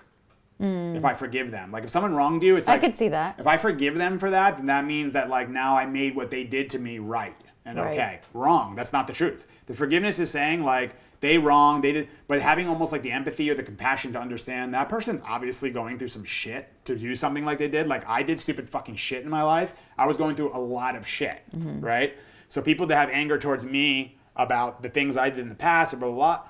If 0.60 1.04
I 1.04 1.12
forgive 1.14 1.50
them, 1.50 1.72
like 1.72 1.82
if 1.82 1.90
someone 1.90 2.14
wronged 2.14 2.44
you, 2.44 2.54
it's 2.54 2.68
Mm. 2.68 2.70
I 2.70 2.72
like 2.74 2.80
could 2.82 2.96
see 2.96 3.08
that. 3.08 3.34
if 3.40 3.48
I 3.48 3.56
forgive 3.56 3.96
them 3.96 4.20
for 4.20 4.30
that, 4.30 4.58
then 4.58 4.66
that 4.66 4.84
means 4.84 5.12
that 5.12 5.28
like 5.28 5.48
now 5.48 5.76
I 5.76 5.86
made 5.86 6.14
what 6.14 6.30
they 6.30 6.44
did 6.44 6.70
to 6.70 6.78
me 6.78 7.00
right 7.00 7.34
and 7.64 7.78
Right. 7.78 7.92
okay. 7.94 8.20
Wrong. 8.32 8.76
That's 8.76 8.92
not 8.92 9.08
the 9.08 9.12
truth. 9.12 9.48
The 9.66 9.74
forgiveness 9.74 10.20
is 10.20 10.30
saying 10.30 10.62
like 10.62 10.94
they 11.22 11.38
wrong, 11.38 11.80
they 11.80 11.92
did, 11.92 12.08
but 12.26 12.42
having 12.42 12.66
almost 12.66 12.90
like 12.90 13.02
the 13.02 13.12
empathy 13.12 13.48
or 13.48 13.54
the 13.54 13.62
compassion 13.62 14.12
to 14.12 14.18
understand 14.18 14.74
that 14.74 14.88
person's 14.88 15.22
obviously 15.26 15.70
going 15.70 15.96
through 15.96 16.08
some 16.08 16.24
shit 16.24 16.68
to 16.84 16.96
do 16.96 17.14
something 17.14 17.44
like 17.44 17.58
they 17.58 17.68
did. 17.68 17.86
Like 17.86 18.06
I 18.08 18.24
did 18.24 18.40
stupid 18.40 18.68
fucking 18.68 18.96
shit 18.96 19.22
in 19.22 19.30
my 19.30 19.42
life. 19.42 19.72
I 19.96 20.06
was 20.06 20.16
going 20.16 20.34
through 20.34 20.52
a 20.52 20.58
lot 20.58 20.96
of 20.96 21.06
shit, 21.06 21.40
mm-hmm. 21.56 21.80
right? 21.80 22.18
So 22.48 22.60
people 22.60 22.86
that 22.88 22.96
have 22.96 23.08
anger 23.08 23.38
towards 23.38 23.64
me 23.64 24.18
about 24.34 24.82
the 24.82 24.90
things 24.90 25.16
I 25.16 25.30
did 25.30 25.38
in 25.38 25.48
the 25.48 25.54
past, 25.54 25.94
or 25.94 25.98
blah 25.98 26.08
blah 26.08 26.16
blah, 26.16 26.40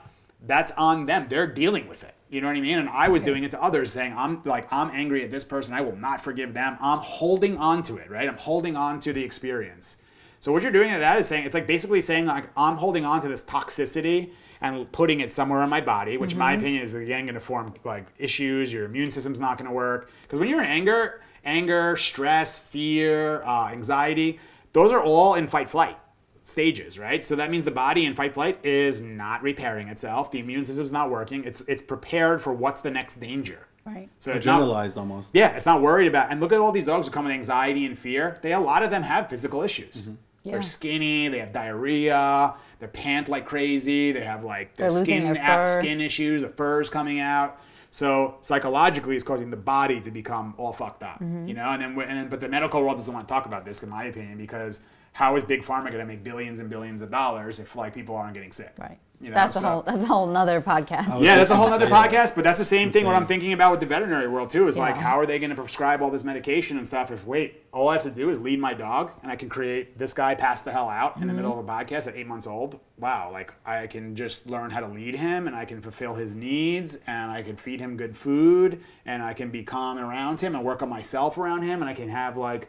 that's 0.47 0.73
on 0.73 1.05
them. 1.05 1.27
They're 1.29 1.47
dealing 1.47 1.87
with 1.87 2.03
it. 2.03 2.15
You 2.31 2.41
know 2.41 2.47
what 2.47 2.57
I 2.57 2.61
mean? 2.63 2.79
And 2.79 2.89
I 2.89 3.09
was 3.09 3.21
doing 3.21 3.45
it 3.45 3.51
to 3.51 3.63
others, 3.63 3.93
saying, 3.93 4.15
I'm 4.17 4.41
like, 4.45 4.73
I'm 4.73 4.91
angry 4.91 5.23
at 5.23 5.31
this 5.31 5.45
person. 5.45 5.75
I 5.75 5.83
will 5.83 5.97
not 5.97 6.25
forgive 6.25 6.55
them. 6.55 6.79
I'm 6.81 7.01
holding 7.01 7.59
on 7.59 7.83
to 7.83 7.99
it, 7.99 8.11
right? 8.11 8.27
I'm 8.27 8.39
holding 8.39 8.75
on 8.75 9.01
to 9.01 9.13
the 9.13 9.23
experience. 9.23 9.99
So 10.41 10.51
what 10.51 10.63
you're 10.63 10.73
doing 10.73 10.91
at 10.91 11.01
that 11.01 11.19
is 11.19 11.27
saying, 11.29 11.45
it's 11.45 11.53
like 11.53 11.67
basically 11.67 12.01
saying, 12.01 12.25
like, 12.25 12.49
I'm 12.57 12.77
holding 12.77 13.05
on 13.05 13.21
to 13.21 13.29
this 13.29 13.43
toxicity 13.43 14.33
and 14.63 14.91
putting 14.93 15.21
it 15.21 15.31
somewhere 15.31 15.63
in 15.63 15.69
my 15.69 15.81
body, 15.81 16.17
which 16.17 16.33
in 16.33 16.39
my 16.39 16.53
opinion 16.55 16.83
is 16.83 16.95
again 16.95 17.27
going 17.27 17.35
to 17.35 17.41
form 17.41 17.75
like 17.85 18.07
issues. 18.19 18.73
Your 18.73 18.85
immune 18.87 19.11
system's 19.11 19.41
not 19.41 19.59
going 19.59 19.69
to 19.69 19.75
work. 19.75 20.11
Because 20.23 20.39
when 20.39 20.49
you're 20.49 20.61
in 20.61 20.67
anger, 20.67 21.21
anger, 21.45 21.97
stress, 21.97 22.59
fear, 22.59 23.43
uh, 23.43 23.69
anxiety, 23.71 24.39
those 24.73 24.93
are 24.93 25.03
all 25.03 25.35
in 25.35 25.47
fight 25.49 25.69
flight 25.69 25.99
stages, 26.43 26.99
right? 26.99 27.25
So 27.25 27.37
that 27.37 27.51
means 27.51 27.65
the 27.65 27.71
body 27.71 28.07
in 28.07 28.15
fight 28.15 28.35
flight 28.35 28.65
is 28.65 29.01
not 29.01 29.43
repairing 29.43 29.89
itself. 29.89 30.31
The 30.31 30.39
immune 30.39 30.65
system's 30.65 30.93
not 30.93 31.11
working. 31.11 31.45
It's 31.45 31.61
it's 31.63 31.83
prepared 31.83 32.41
for 32.41 32.53
what's 32.53 32.81
the 32.81 32.91
next 32.91 33.21
danger. 33.21 33.67
Right. 33.85 34.09
So 34.21 34.31
it's 34.31 34.47
not, 34.47 34.59
Generalized 34.61 34.97
almost. 34.97 35.35
yeah, 35.35 35.57
it's 35.57 35.67
not 35.67 35.83
worried 35.83 36.07
about. 36.07 36.31
And 36.31 36.41
look 36.41 36.53
at 36.53 36.59
all 36.61 36.71
these 36.71 36.85
dogs 36.87 37.09
who 37.09 37.13
come 37.13 37.25
with 37.25 37.33
anxiety 37.33 37.85
and 37.85 37.99
fear. 37.99 38.39
They 38.41 38.53
a 38.53 38.61
lot 38.61 38.85
of 38.85 38.91
them 38.91 39.03
have 39.03 39.29
physical 39.29 39.63
issues. 39.63 40.09
Yeah. 40.45 40.53
They're 40.53 40.63
skinny. 40.63 41.29
They 41.29 41.39
have 41.39 41.53
diarrhea. 41.53 42.55
They 42.83 42.89
pant 42.89 43.29
like 43.29 43.47
crazy. 43.47 44.11
They 44.11 44.25
have 44.25 44.43
like 44.43 44.75
their 44.75 44.91
They're 44.91 45.05
skin 45.05 45.33
their 45.35 45.79
skin 45.79 46.01
issues. 46.01 46.43
The 46.43 46.49
fur's 46.49 46.91
coming 46.91 47.21
out. 47.21 47.61
So 47.91 48.39
psychologically, 48.41 49.15
it's 49.15 49.23
causing 49.23 49.51
the 49.51 49.57
body 49.57 50.01
to 50.01 50.11
become 50.11 50.55
all 50.59 50.73
fucked 50.73 51.05
up. 51.05 51.21
Mm-hmm. 51.21 51.47
You 51.47 51.55
know, 51.55 51.69
and 51.71 51.81
then 51.81 51.91
and 52.01 52.19
then, 52.19 52.29
but 52.29 52.41
the 52.41 52.49
medical 52.49 52.83
world 52.83 52.97
doesn't 52.97 53.15
want 53.15 53.29
to 53.29 53.33
talk 53.33 53.47
about 53.47 53.65
this, 53.65 53.85
in 53.85 53.89
my 53.89 54.07
opinion, 54.07 54.37
because 54.37 54.81
how 55.13 55.37
is 55.37 55.45
big 55.45 55.63
pharma 55.63 55.93
going 55.93 55.99
to 55.99 56.05
make 56.05 56.25
billions 56.25 56.59
and 56.59 56.69
billions 56.69 57.03
of 57.03 57.11
dollars 57.13 57.61
if 57.61 57.77
like 57.77 57.95
people 57.95 58.17
aren't 58.17 58.35
getting 58.35 58.51
sick? 58.51 58.75
Right. 58.77 58.99
You 59.23 59.29
know, 59.29 59.35
that's 59.35 59.57
a 59.57 59.61
so- 59.61 59.69
whole. 59.69 59.83
That's 59.83 60.03
a 60.03 60.07
whole 60.07 60.27
nother 60.27 60.61
podcast. 60.61 61.23
yeah, 61.23 61.37
that's 61.37 61.51
a 61.51 61.57
whole 61.57 61.69
gonna 61.69 61.85
other 61.85 61.87
podcast, 61.87 62.35
but 62.35 62.43
that's 62.43 62.59
the 62.59 62.65
same 62.65 62.91
thing. 62.91 63.07
What 63.07 63.15
I'm 63.15 63.27
thinking 63.27 63.53
about 63.53 63.71
with 63.71 63.79
the 63.79 63.87
veterinary 63.87 64.27
world 64.27 64.51
too 64.51 64.67
is 64.67 64.77
like, 64.77 64.97
how 64.97 65.17
are 65.17 65.27
they 65.27 65.39
going 65.39 65.51
to 65.51 65.57
prescribe 65.57 66.03
all 66.03 66.11
this 66.11 66.25
medication 66.25 66.77
and 66.77 66.85
stuff? 66.85 67.13
If 67.13 67.25
wait, 67.25 67.63
all 67.73 67.89
I 67.89 67.95
have 67.95 68.03
to 68.03 68.11
do 68.11 68.31
is 68.31 68.41
lead 68.41 68.59
my 68.59 68.75
dog, 68.75 69.13
and 69.23 69.31
I 69.31 69.37
can 69.37 69.49
create 69.49 69.97
this 69.97 70.13
guy 70.13 70.35
pass 70.35 70.63
the 70.63 70.73
hell 70.73 70.89
out 70.89 71.19
in 71.19 71.29
the 71.29 71.33
middle 71.33 71.57
of 71.57 71.59
a 71.65 71.69
podcast 71.69 72.09
at 72.09 72.17
eight 72.17 72.27
months 72.27 72.49
old. 72.49 72.81
Wow, 72.99 73.31
like 73.33 73.55
I 73.65 73.87
can 73.87 74.17
just 74.17 74.51
learn 74.51 74.71
how 74.71 74.81
to 74.81 74.89
lead 74.89 75.15
him, 75.15 75.47
and 75.47 75.55
I 75.55 75.67
can 75.67 75.81
fulfill 75.81 76.15
his 76.15 76.35
needs, 76.35 76.99
and 77.07 77.31
I 77.31 77.43
can 77.43 77.57
feed 77.57 77.79
him 77.79 77.97
good 77.97 78.17
food, 78.17 78.83
and 79.07 79.23
I 79.23 79.35
can 79.35 79.51
be 79.51 79.63
calm 79.63 79.99
around 79.99 80.41
him 80.41 80.57
and 80.57 80.65
work 80.65 80.83
on 80.83 80.89
myself 80.89 81.39
around 81.39 81.63
him, 81.63 81.81
and 81.81 81.89
I 81.89 81.95
can 81.95 82.09
have 82.09 82.37
like 82.37 82.67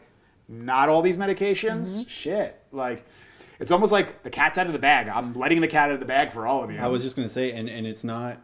not 0.48 0.88
all 0.88 1.02
these 1.02 1.18
medications. 1.18 1.98
Mm-hmm. 1.98 2.08
Shit, 2.08 2.60
like. 2.70 3.04
It's 3.60 3.70
almost 3.70 3.92
like 3.92 4.22
the 4.22 4.30
cat's 4.30 4.58
out 4.58 4.66
of 4.66 4.72
the 4.72 4.78
bag. 4.78 5.08
I'm 5.08 5.32
letting 5.34 5.60
the 5.60 5.68
cat 5.68 5.88
out 5.88 5.94
of 5.94 6.00
the 6.00 6.06
bag 6.06 6.32
for 6.32 6.46
all 6.46 6.62
of 6.64 6.70
you. 6.70 6.78
I 6.78 6.88
was 6.88 7.02
just 7.02 7.16
gonna 7.16 7.28
say, 7.28 7.52
and 7.52 7.68
and 7.68 7.86
it's 7.86 8.04
not 8.04 8.38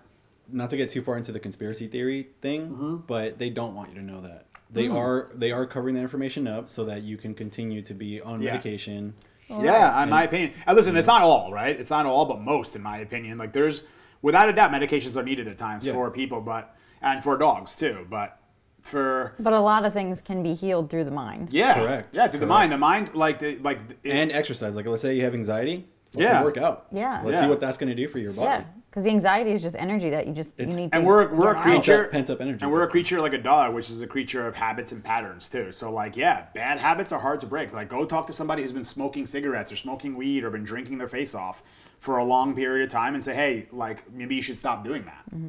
not 0.52 0.70
to 0.70 0.76
get 0.76 0.90
too 0.90 1.02
far 1.02 1.16
into 1.16 1.30
the 1.32 1.40
conspiracy 1.40 1.86
theory 1.86 2.28
thing, 2.42 2.68
Mm-hmm. 2.70 2.96
but 3.06 3.38
they 3.38 3.50
don't 3.50 3.74
want 3.74 3.90
you 3.90 3.94
to 3.96 4.02
know 4.02 4.20
that 4.22 4.46
they 4.70 4.86
Mm. 4.86 4.94
are 4.96 5.30
they 5.34 5.52
are 5.52 5.66
covering 5.66 5.94
that 5.96 6.00
information 6.02 6.46
up 6.48 6.68
so 6.68 6.84
that 6.86 7.02
you 7.02 7.16
can 7.16 7.34
continue 7.34 7.82
to 7.82 7.94
be 7.94 8.20
on 8.20 8.40
Yeah. 8.40 8.52
medication. 8.52 9.14
Yeah, 9.48 10.00
in 10.04 10.08
my 10.10 10.22
opinion. 10.24 10.52
And 10.66 10.76
listen, 10.76 10.94
it's 10.96 11.08
not 11.08 11.22
all, 11.22 11.52
right? 11.52 11.78
It's 11.78 11.90
not 11.90 12.06
all, 12.06 12.24
but 12.24 12.40
most, 12.40 12.76
in 12.76 12.82
my 12.82 12.98
opinion. 12.98 13.36
Like, 13.36 13.52
there's, 13.52 13.82
without 14.22 14.48
a 14.48 14.52
doubt, 14.52 14.70
medications 14.70 15.16
are 15.16 15.24
needed 15.24 15.48
at 15.48 15.58
times 15.58 15.84
Yeah. 15.84 15.92
for 15.94 16.08
people, 16.12 16.40
but, 16.40 16.76
and 17.02 17.20
for 17.24 17.36
dogs 17.36 17.74
too. 17.74 18.06
But 18.08 18.38
for, 18.82 19.34
But 19.38 19.52
a 19.52 19.60
lot 19.60 19.84
of 19.84 19.92
things 19.92 20.20
can 20.20 20.42
be 20.42 20.54
healed 20.54 20.90
through 20.90 21.04
the 21.04 21.10
mind. 21.10 21.50
yeah. 21.52 21.74
Correct, 21.74 22.14
Yeah, 22.14 22.28
through 22.28 22.40
the 22.40 22.46
mind. 22.46 22.72
The 22.72 22.78
mind, 22.78 23.14
like, 23.14 23.38
the, 23.38 23.56
like, 23.58 23.78
it- 24.02 24.10
And 24.10 24.32
exercise, 24.32 24.74
like 24.76 24.86
let's 24.86 25.02
say 25.02 25.14
you 25.14 25.22
have 25.24 25.34
anxiety, 25.34 25.86
fucking 26.12 26.22
Yeah. 26.26 26.42
work 26.44 26.56
out. 26.58 26.86
Yeah. 26.90 27.20
let's 27.24 27.34
Yeah. 27.36 27.42
see 27.42 27.48
what 27.48 27.60
that's 27.60 27.76
gonna 27.78 27.94
do 27.94 28.08
for 28.08 28.18
your 28.18 28.32
body. 28.32 28.46
Yeah. 28.46 28.64
Because 28.90 29.04
the 29.04 29.10
anxiety 29.10 29.52
is 29.52 29.62
just 29.62 29.76
energy 29.78 30.10
that 30.10 30.26
you 30.26 30.32
just 30.32 30.58
It's- 30.58 30.74
you 30.74 30.82
need. 30.82 30.90
and 30.92 31.02
to 31.02 31.06
we're, 31.06 31.32
we're 31.32 31.52
a 31.52 31.60
creature, 31.60 32.08
Pent 32.10 32.28
up 32.28 32.40
energy, 32.40 32.58
and 32.64 32.72
we're 32.72 32.82
a 32.82 32.88
creature 32.88 33.20
like 33.20 33.32
a 33.32 33.38
dog, 33.38 33.72
which 33.72 33.88
is 33.88 34.02
a 34.02 34.06
creature 34.06 34.48
of 34.48 34.56
habits 34.56 34.90
and 34.90 35.04
patterns 35.04 35.48
too. 35.48 35.70
So, 35.70 35.92
like, 35.92 36.16
yeah, 36.16 36.46
bad 36.54 36.80
habits 36.80 37.12
are 37.12 37.20
hard 37.20 37.38
to 37.40 37.46
break. 37.46 37.72
Like, 37.72 37.88
go 37.88 38.04
talk 38.04 38.26
to 38.26 38.32
somebody 38.32 38.62
who's 38.62 38.72
been 38.72 38.82
smoking 38.82 39.26
cigarettes 39.26 39.70
or 39.70 39.76
smoking 39.76 40.16
weed 40.16 40.42
or 40.42 40.50
been 40.50 40.64
drinking 40.64 40.98
their 40.98 41.06
face 41.06 41.36
off 41.36 41.62
for 42.00 42.16
a 42.18 42.24
long 42.24 42.52
period 42.56 42.82
of 42.82 42.90
time 42.90 43.14
and 43.14 43.22
say, 43.22 43.32
hey, 43.34 43.68
like, 43.70 44.10
maybe 44.12 44.34
you 44.34 44.42
should 44.42 44.58
stop 44.58 44.82
doing 44.84 45.04
that. 45.04 45.22
Mm-hmm. 45.32 45.46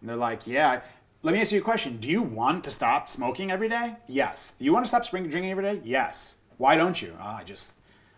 And 0.00 0.08
they're 0.08 0.16
like, 0.16 0.46
yeah. 0.46 0.80
Let 1.22 1.34
me 1.34 1.40
ask 1.40 1.50
you 1.50 1.58
a 1.58 1.62
question. 1.62 1.98
Do 1.98 2.08
you 2.08 2.22
want 2.22 2.62
to 2.64 2.70
stop 2.70 3.08
smoking 3.08 3.50
every 3.50 3.68
day? 3.68 3.96
Yes. 4.06 4.54
Do 4.56 4.64
you 4.64 4.72
want 4.72 4.86
to 4.86 4.88
stop 4.88 5.08
drinking 5.08 5.50
every 5.50 5.64
day? 5.64 5.80
Yes. 5.82 6.36
Why 6.58 6.76
don't 6.76 7.00
you? 7.00 7.16
"Oh, 7.20 7.24
I 7.24 7.42
just, 7.44 7.74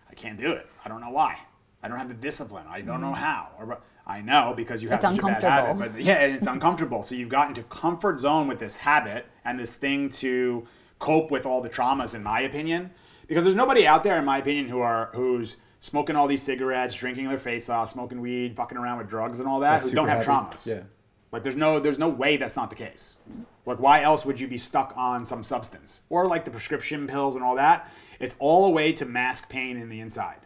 I 0.09 0.13
can't 0.13 0.37
do 0.37 0.51
it. 0.51 0.67
I 0.85 0.89
don't 0.89 1.01
know 1.01 1.09
why. 1.09 1.37
I 1.81 1.87
don't 1.87 1.97
have 1.97 2.09
the 2.09 2.13
discipline. 2.13 2.65
I 2.69 2.81
don't 2.81 3.01
know 3.01 3.11
mm. 3.11 3.15
how. 3.15 3.49
Or 3.57 3.79
I 4.05 4.21
know 4.21 4.53
because 4.55 4.83
you 4.83 4.89
have 4.89 4.99
It's 4.99 5.07
such 5.07 5.17
a 5.17 5.21
bad 5.21 5.43
habit. 5.43 5.93
But 5.93 6.01
yeah, 6.01 6.15
and 6.15 6.35
it's 6.35 6.45
uncomfortable. 6.45 7.01
So 7.01 7.15
you've 7.15 7.29
gotten 7.29 7.55
to 7.55 7.63
comfort 7.63 8.19
zone 8.19 8.47
with 8.47 8.59
this 8.59 8.75
habit 8.75 9.25
and 9.45 9.59
this 9.59 9.73
thing 9.73 10.09
to 10.09 10.67
cope 10.99 11.31
with 11.31 11.47
all 11.47 11.61
the 11.61 11.69
traumas, 11.69 12.13
in 12.13 12.21
my 12.21 12.41
opinion. 12.41 12.91
Because 13.25 13.43
there's 13.43 13.55
nobody 13.55 13.87
out 13.87 14.03
there, 14.03 14.17
in 14.17 14.25
my 14.25 14.37
opinion, 14.37 14.67
who 14.67 14.81
are 14.81 15.09
who's 15.15 15.57
smoking 15.79 16.15
all 16.15 16.27
these 16.27 16.43
cigarettes, 16.43 16.93
drinking 16.93 17.27
their 17.29 17.39
face 17.39 17.67
off, 17.67 17.89
smoking 17.89 18.21
weed, 18.21 18.55
fucking 18.55 18.77
around 18.77 18.99
with 18.99 19.09
drugs 19.09 19.39
and 19.39 19.49
all 19.49 19.61
that, 19.61 19.79
That's 19.79 19.89
who 19.89 19.95
don't 19.95 20.07
have 20.07 20.23
happy. 20.23 20.55
traumas. 20.55 20.67
Yeah. 20.67 20.83
Like 21.31 21.43
there's 21.43 21.55
no 21.55 21.79
there's 21.79 21.99
no 21.99 22.09
way 22.09 22.37
that's 22.37 22.55
not 22.55 22.69
the 22.69 22.75
case. 22.75 23.17
Like 23.65 23.79
why 23.79 24.01
else 24.01 24.25
would 24.25 24.39
you 24.39 24.47
be 24.47 24.57
stuck 24.57 24.93
on 24.97 25.25
some 25.25 25.43
substance 25.43 26.03
or 26.09 26.25
like 26.25 26.45
the 26.45 26.51
prescription 26.51 27.07
pills 27.07 27.35
and 27.35 27.43
all 27.43 27.55
that? 27.55 27.91
It's 28.19 28.35
all 28.39 28.65
a 28.65 28.69
way 28.69 28.91
to 28.93 29.05
mask 29.05 29.49
pain 29.49 29.77
in 29.77 29.89
the 29.89 29.99
inside, 29.99 30.39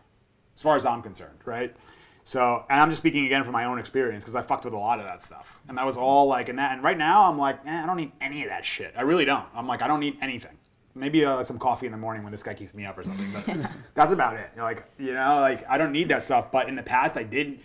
as 0.55 0.61
far 0.61 0.75
as 0.75 0.85
I'm 0.85 1.01
concerned, 1.01 1.39
right? 1.45 1.75
So, 2.23 2.65
and 2.69 2.81
I'm 2.81 2.89
just 2.89 3.01
speaking 3.01 3.25
again 3.27 3.43
from 3.43 3.53
my 3.53 3.65
own 3.65 3.77
experience 3.77 4.23
because 4.23 4.35
I 4.35 4.41
fucked 4.41 4.65
with 4.65 4.73
a 4.73 4.77
lot 4.77 4.99
of 4.99 5.05
that 5.05 5.23
stuff, 5.23 5.59
and 5.67 5.77
that 5.77 5.85
was 5.85 5.95
all 5.95 6.25
like, 6.25 6.49
and 6.49 6.57
that, 6.57 6.71
and 6.71 6.81
right 6.81 6.97
now 6.97 7.29
I'm 7.29 7.37
like, 7.37 7.59
eh, 7.67 7.83
I 7.83 7.85
don't 7.85 7.97
need 7.97 8.13
any 8.19 8.43
of 8.43 8.49
that 8.49 8.65
shit. 8.65 8.93
I 8.97 9.01
really 9.01 9.25
don't. 9.25 9.45
I'm 9.53 9.67
like, 9.67 9.83
I 9.83 9.87
don't 9.87 9.99
need 9.99 10.17
anything. 10.21 10.57
Maybe 10.95 11.23
uh, 11.23 11.43
some 11.43 11.59
coffee 11.59 11.85
in 11.85 11.91
the 11.91 11.99
morning 11.99 12.23
when 12.23 12.31
this 12.31 12.41
guy 12.41 12.55
keeps 12.55 12.73
me 12.73 12.85
up 12.85 12.97
or 12.97 13.03
something, 13.03 13.31
but 13.31 13.69
that's 13.93 14.11
about 14.11 14.37
it. 14.37 14.49
Like, 14.57 14.85
you 14.97 15.13
know, 15.13 15.39
like 15.41 15.69
I 15.69 15.77
don't 15.77 15.91
need 15.91 16.09
that 16.09 16.23
stuff. 16.23 16.51
But 16.51 16.67
in 16.67 16.75
the 16.75 16.83
past, 16.83 17.15
I 17.15 17.23
did. 17.23 17.59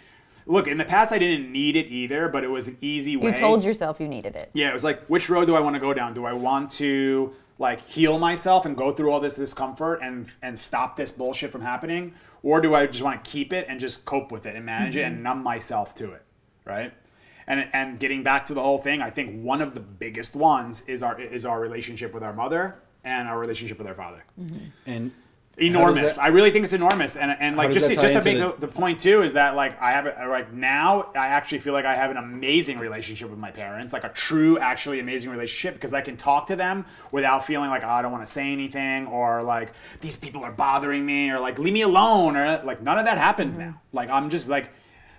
Look, 0.46 0.66
in 0.66 0.78
the 0.78 0.84
past, 0.84 1.12
I 1.12 1.18
didn't 1.18 1.50
need 1.52 1.76
it 1.76 1.86
either, 1.86 2.28
but 2.28 2.44
it 2.44 2.48
was 2.48 2.68
an 2.68 2.76
easy 2.80 3.16
way. 3.16 3.30
You 3.30 3.36
told 3.36 3.64
yourself 3.64 4.00
you 4.00 4.08
needed 4.08 4.36
it. 4.36 4.50
Yeah, 4.52 4.70
it 4.70 4.72
was 4.72 4.84
like, 4.84 5.04
which 5.06 5.28
road 5.28 5.46
do 5.46 5.54
I 5.54 5.60
want 5.60 5.74
to 5.74 5.80
go 5.80 5.94
down? 5.94 6.14
Do 6.14 6.24
I 6.24 6.32
want 6.32 6.70
to 6.72 7.34
like 7.58 7.86
heal 7.86 8.18
myself 8.18 8.64
and 8.64 8.76
go 8.76 8.90
through 8.90 9.10
all 9.10 9.20
this 9.20 9.34
discomfort 9.34 10.00
and 10.02 10.32
and 10.42 10.58
stop 10.58 10.96
this 10.96 11.12
bullshit 11.12 11.52
from 11.52 11.60
happening, 11.60 12.14
or 12.42 12.60
do 12.60 12.74
I 12.74 12.86
just 12.86 13.02
want 13.02 13.22
to 13.22 13.30
keep 13.30 13.52
it 13.52 13.66
and 13.68 13.78
just 13.78 14.04
cope 14.04 14.32
with 14.32 14.46
it 14.46 14.56
and 14.56 14.64
manage 14.64 14.96
it 14.96 15.02
and 15.02 15.16
mm-hmm. 15.16 15.24
numb 15.24 15.42
myself 15.42 15.94
to 15.96 16.12
it, 16.12 16.22
right? 16.64 16.92
And 17.46 17.68
and 17.72 18.00
getting 18.00 18.22
back 18.22 18.46
to 18.46 18.54
the 18.54 18.62
whole 18.62 18.78
thing, 18.78 19.02
I 19.02 19.10
think 19.10 19.42
one 19.42 19.60
of 19.60 19.74
the 19.74 19.80
biggest 19.80 20.34
ones 20.34 20.82
is 20.86 21.02
our 21.02 21.20
is 21.20 21.44
our 21.44 21.60
relationship 21.60 22.14
with 22.14 22.22
our 22.22 22.32
mother 22.32 22.76
and 23.04 23.28
our 23.28 23.38
relationship 23.38 23.78
with 23.78 23.86
our 23.86 23.94
father 23.94 24.22
mm-hmm. 24.38 24.66
And 24.86 25.10
enormous. 25.60 26.16
that- 26.16 26.22
I 26.24 26.28
really 26.28 26.50
think 26.50 26.64
it's 26.64 26.72
enormous, 26.72 27.16
and 27.16 27.36
and 27.38 27.56
like 27.56 27.72
just 27.72 27.88
just 27.88 28.00
to 28.00 28.22
make 28.22 28.38
the, 28.38 28.54
the 28.58 28.68
point 28.68 29.00
too 29.00 29.22
is 29.22 29.34
that 29.34 29.54
like 29.56 29.80
I 29.80 29.92
have 29.92 30.06
a, 30.06 30.28
like 30.28 30.52
now 30.52 31.10
I 31.14 31.28
actually 31.28 31.60
feel 31.60 31.72
like 31.72 31.84
I 31.84 31.94
have 31.94 32.10
an 32.10 32.16
amazing 32.16 32.78
relationship 32.78 33.30
with 33.30 33.38
my 33.38 33.50
parents, 33.50 33.92
like 33.92 34.04
a 34.04 34.08
true, 34.10 34.58
actually 34.58 35.00
amazing 35.00 35.30
relationship 35.30 35.74
because 35.74 35.94
I 35.94 36.00
can 36.00 36.16
talk 36.16 36.46
to 36.48 36.56
them 36.56 36.84
without 37.12 37.46
feeling 37.46 37.70
like 37.70 37.84
oh, 37.84 37.88
I 37.88 38.02
don't 38.02 38.12
want 38.12 38.26
to 38.26 38.32
say 38.32 38.52
anything 38.52 39.06
or 39.06 39.42
like 39.42 39.72
these 40.00 40.16
people 40.16 40.42
are 40.44 40.52
bothering 40.52 41.04
me 41.04 41.30
or 41.30 41.40
like 41.40 41.58
leave 41.58 41.74
me 41.74 41.82
alone 41.82 42.36
or 42.36 42.62
like 42.64 42.82
none 42.82 42.98
of 42.98 43.04
that 43.04 43.18
happens 43.18 43.56
now. 43.56 43.80
Like 43.92 44.10
I'm 44.10 44.30
just 44.30 44.48
like. 44.48 44.70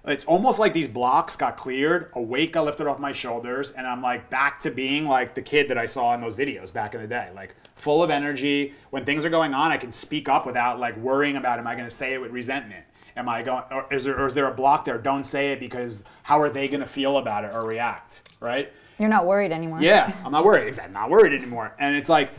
It's 0.03 0.25
almost 0.25 0.57
like 0.57 0.73
these 0.73 0.87
blocks 0.87 1.35
got 1.35 1.57
cleared, 1.57 2.09
a 2.13 2.19
weight 2.21 2.53
got 2.53 2.65
lifted 2.65 2.87
off 2.87 2.97
my 2.97 3.11
shoulders, 3.11 3.69
and 3.69 3.85
I'm 3.85 4.01
like 4.01 4.31
back 4.31 4.59
to 4.61 4.71
being 4.71 5.05
like 5.05 5.35
the 5.35 5.43
kid 5.43 5.67
that 5.67 5.77
I 5.77 5.85
saw 5.85 6.15
in 6.15 6.21
those 6.21 6.35
videos 6.35 6.73
back 6.73 6.95
in 6.95 7.01
the 7.01 7.07
day. 7.07 7.29
Like 7.35 7.55
full 7.81 8.03
of 8.03 8.09
energy. 8.09 8.73
When 8.91 9.05
things 9.05 9.25
are 9.25 9.29
going 9.29 9.53
on, 9.53 9.71
I 9.71 9.77
can 9.77 9.91
speak 9.91 10.29
up 10.29 10.45
without 10.45 10.79
like 10.79 10.95
worrying 10.97 11.35
about 11.35 11.59
am 11.59 11.67
I 11.67 11.73
going 11.73 11.87
to 11.87 11.95
say 11.95 12.13
it 12.13 12.21
with 12.21 12.31
resentment? 12.31 12.85
Am 13.17 13.27
I 13.27 13.41
going 13.41 13.63
or 13.71 13.91
is 13.91 14.03
there 14.03 14.17
or 14.17 14.27
is 14.27 14.33
there 14.33 14.47
a 14.47 14.53
block 14.53 14.85
there? 14.85 14.97
Don't 14.97 15.25
say 15.25 15.51
it 15.51 15.59
because 15.59 16.03
how 16.23 16.39
are 16.39 16.49
they 16.49 16.67
going 16.67 16.81
to 16.81 16.87
feel 16.87 17.17
about 17.17 17.43
it 17.43 17.51
or 17.53 17.65
react, 17.65 18.21
right? 18.39 18.71
You're 18.99 19.09
not 19.09 19.25
worried 19.25 19.51
anymore. 19.51 19.81
Yeah, 19.81 20.13
I'm 20.23 20.31
not 20.31 20.45
worried. 20.45 20.67
Exactly, 20.67 20.95
I'm 20.95 21.01
not 21.01 21.09
worried 21.09 21.33
anymore. 21.33 21.75
And 21.79 21.95
it's 21.95 22.07
like 22.07 22.31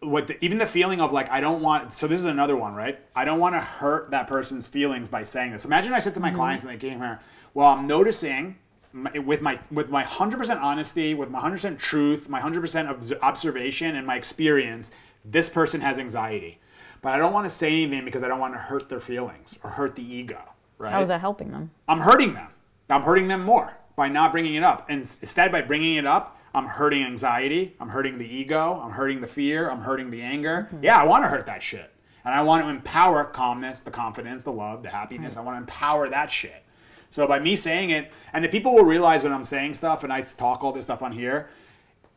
what 0.00 0.26
the, 0.26 0.44
even 0.44 0.58
the 0.58 0.66
feeling 0.66 1.00
of 1.00 1.12
like 1.12 1.30
I 1.30 1.40
don't 1.40 1.62
want. 1.62 1.94
So 1.94 2.06
this 2.06 2.20
is 2.20 2.26
another 2.26 2.56
one, 2.56 2.74
right? 2.74 3.00
I 3.16 3.24
don't 3.24 3.40
want 3.40 3.54
to 3.54 3.60
hurt 3.60 4.10
that 4.10 4.26
person's 4.26 4.66
feelings 4.66 5.08
by 5.08 5.24
saying 5.24 5.52
this. 5.52 5.64
Imagine 5.64 5.92
I 5.92 5.98
said 5.98 6.14
to 6.14 6.20
my 6.20 6.28
mm-hmm. 6.28 6.36
clients 6.36 6.64
and 6.64 6.72
they 6.72 6.76
came 6.76 6.98
here. 6.98 7.20
Well, 7.54 7.68
I'm 7.68 7.86
noticing 7.86 8.56
my, 8.92 9.18
with 9.18 9.40
my 9.40 9.58
with 9.70 9.88
my 9.88 10.02
hundred 10.02 10.38
percent 10.38 10.60
honesty, 10.60 11.14
with 11.14 11.30
my 11.30 11.40
hundred 11.40 11.56
percent 11.56 11.78
truth, 11.78 12.28
my 12.28 12.40
hundred 12.40 12.60
percent 12.60 12.88
observation 13.22 13.96
and 13.96 14.06
my 14.06 14.16
experience, 14.16 14.90
this 15.24 15.48
person 15.48 15.80
has 15.80 15.98
anxiety. 15.98 16.58
But 17.00 17.12
I 17.12 17.18
don't 17.18 17.32
want 17.32 17.46
to 17.46 17.50
say 17.50 17.82
anything 17.82 18.04
because 18.04 18.22
I 18.22 18.28
don't 18.28 18.38
want 18.38 18.54
to 18.54 18.60
hurt 18.60 18.88
their 18.88 19.00
feelings 19.00 19.58
or 19.64 19.70
hurt 19.70 19.96
the 19.96 20.02
ego. 20.02 20.40
Right? 20.78 20.92
How 20.92 21.02
is 21.02 21.08
that 21.08 21.20
helping 21.20 21.50
them? 21.50 21.70
I'm 21.88 22.00
hurting 22.00 22.34
them. 22.34 22.48
I'm 22.88 23.02
hurting 23.02 23.28
them 23.28 23.42
more 23.44 23.76
by 23.96 24.08
not 24.08 24.32
bringing 24.32 24.54
it 24.54 24.62
up. 24.62 24.86
And 24.88 25.00
instead, 25.00 25.50
by 25.50 25.62
bringing 25.62 25.96
it 25.96 26.06
up, 26.06 26.38
I'm 26.54 26.66
hurting 26.66 27.02
anxiety. 27.02 27.74
I'm 27.80 27.88
hurting 27.88 28.18
the 28.18 28.26
ego. 28.26 28.80
I'm 28.82 28.90
hurting 28.90 29.20
the 29.20 29.26
fear. 29.26 29.70
I'm 29.70 29.80
hurting 29.80 30.10
the 30.10 30.22
anger. 30.22 30.68
Mm-hmm. 30.72 30.84
Yeah, 30.84 31.00
I 31.00 31.04
want 31.04 31.24
to 31.24 31.28
hurt 31.28 31.46
that 31.46 31.62
shit. 31.62 31.90
And 32.24 32.32
I 32.32 32.42
want 32.42 32.64
to 32.64 32.70
empower 32.70 33.24
calmness, 33.24 33.80
the 33.80 33.90
confidence, 33.90 34.42
the 34.42 34.52
love, 34.52 34.82
the 34.82 34.90
happiness. 34.90 35.36
I 35.36 35.40
want 35.40 35.56
to 35.56 35.60
empower 35.60 36.08
that 36.08 36.30
shit. 36.30 36.62
So 37.12 37.26
by 37.26 37.38
me 37.38 37.56
saying 37.56 37.90
it, 37.90 38.10
and 38.32 38.42
the 38.42 38.48
people 38.48 38.74
will 38.74 38.84
realize 38.84 39.22
when 39.22 39.34
I'm 39.34 39.44
saying 39.44 39.74
stuff 39.74 40.02
and 40.02 40.12
I 40.12 40.22
talk 40.22 40.64
all 40.64 40.72
this 40.72 40.86
stuff 40.86 41.02
on 41.02 41.12
here, 41.12 41.50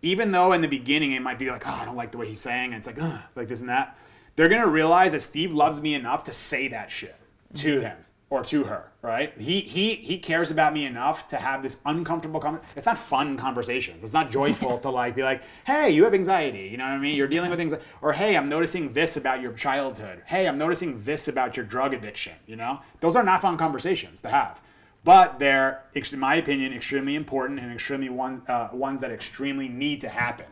even 0.01 0.31
though 0.31 0.53
in 0.53 0.61
the 0.61 0.69
beginning 0.69 1.11
it 1.11 1.21
might 1.21 1.37
be 1.37 1.51
like, 1.51 1.67
oh, 1.67 1.77
I 1.81 1.83
don't 1.83 1.97
like 1.97 2.13
the 2.13 2.17
way 2.17 2.27
he's 2.27 2.39
saying, 2.39 2.73
and 2.73 2.75
it's 2.75 2.87
like, 2.87 3.01
Ugh, 3.01 3.21
like 3.35 3.49
this 3.49 3.59
and 3.59 3.69
that, 3.69 3.97
they're 4.37 4.47
gonna 4.47 4.67
realize 4.67 5.11
that 5.11 5.21
Steve 5.21 5.53
loves 5.53 5.81
me 5.81 5.95
enough 5.95 6.23
to 6.23 6.33
say 6.33 6.69
that 6.69 6.89
shit 6.89 7.15
to 7.55 7.75
mm-hmm. 7.75 7.85
him 7.87 7.97
or 8.29 8.41
to 8.45 8.63
her, 8.63 8.89
right? 9.01 9.33
He 9.37 9.59
he 9.59 9.95
he 9.95 10.17
cares 10.17 10.49
about 10.49 10.73
me 10.73 10.85
enough 10.85 11.27
to 11.27 11.37
have 11.37 11.61
this 11.61 11.81
uncomfortable 11.85 12.39
con 12.39 12.61
It's 12.77 12.85
not 12.85 12.97
fun 12.97 13.35
conversations. 13.35 14.01
It's 14.01 14.13
not 14.13 14.31
joyful 14.31 14.77
to 14.85 14.89
like 14.89 15.13
be 15.13 15.23
like, 15.23 15.43
hey, 15.65 15.89
you 15.89 16.05
have 16.05 16.13
anxiety. 16.13 16.69
You 16.71 16.77
know 16.77 16.85
what 16.85 16.93
I 16.93 16.99
mean? 16.99 17.17
You're 17.17 17.27
dealing 17.27 17.49
with 17.49 17.59
things, 17.59 17.73
or 18.01 18.13
hey, 18.13 18.37
I'm 18.37 18.47
noticing 18.47 18.93
this 18.93 19.17
about 19.17 19.41
your 19.41 19.51
childhood. 19.51 20.23
Hey, 20.25 20.47
I'm 20.47 20.57
noticing 20.57 21.03
this 21.03 21.27
about 21.27 21.57
your 21.57 21.65
drug 21.65 21.93
addiction. 21.93 22.33
You 22.47 22.55
know, 22.55 22.79
those 23.01 23.17
are 23.17 23.23
not 23.23 23.41
fun 23.41 23.57
conversations 23.57 24.21
to 24.21 24.29
have 24.29 24.61
but 25.05 25.39
they're, 25.39 25.83
in 25.93 26.19
my 26.19 26.35
opinion, 26.35 26.73
extremely 26.73 27.15
important 27.15 27.59
and 27.59 27.71
extremely 27.71 28.09
one, 28.09 28.41
uh, 28.47 28.69
ones 28.73 28.99
that 29.01 29.11
extremely 29.11 29.69
need 29.69 30.01
to 30.01 30.09
happen 30.09 30.47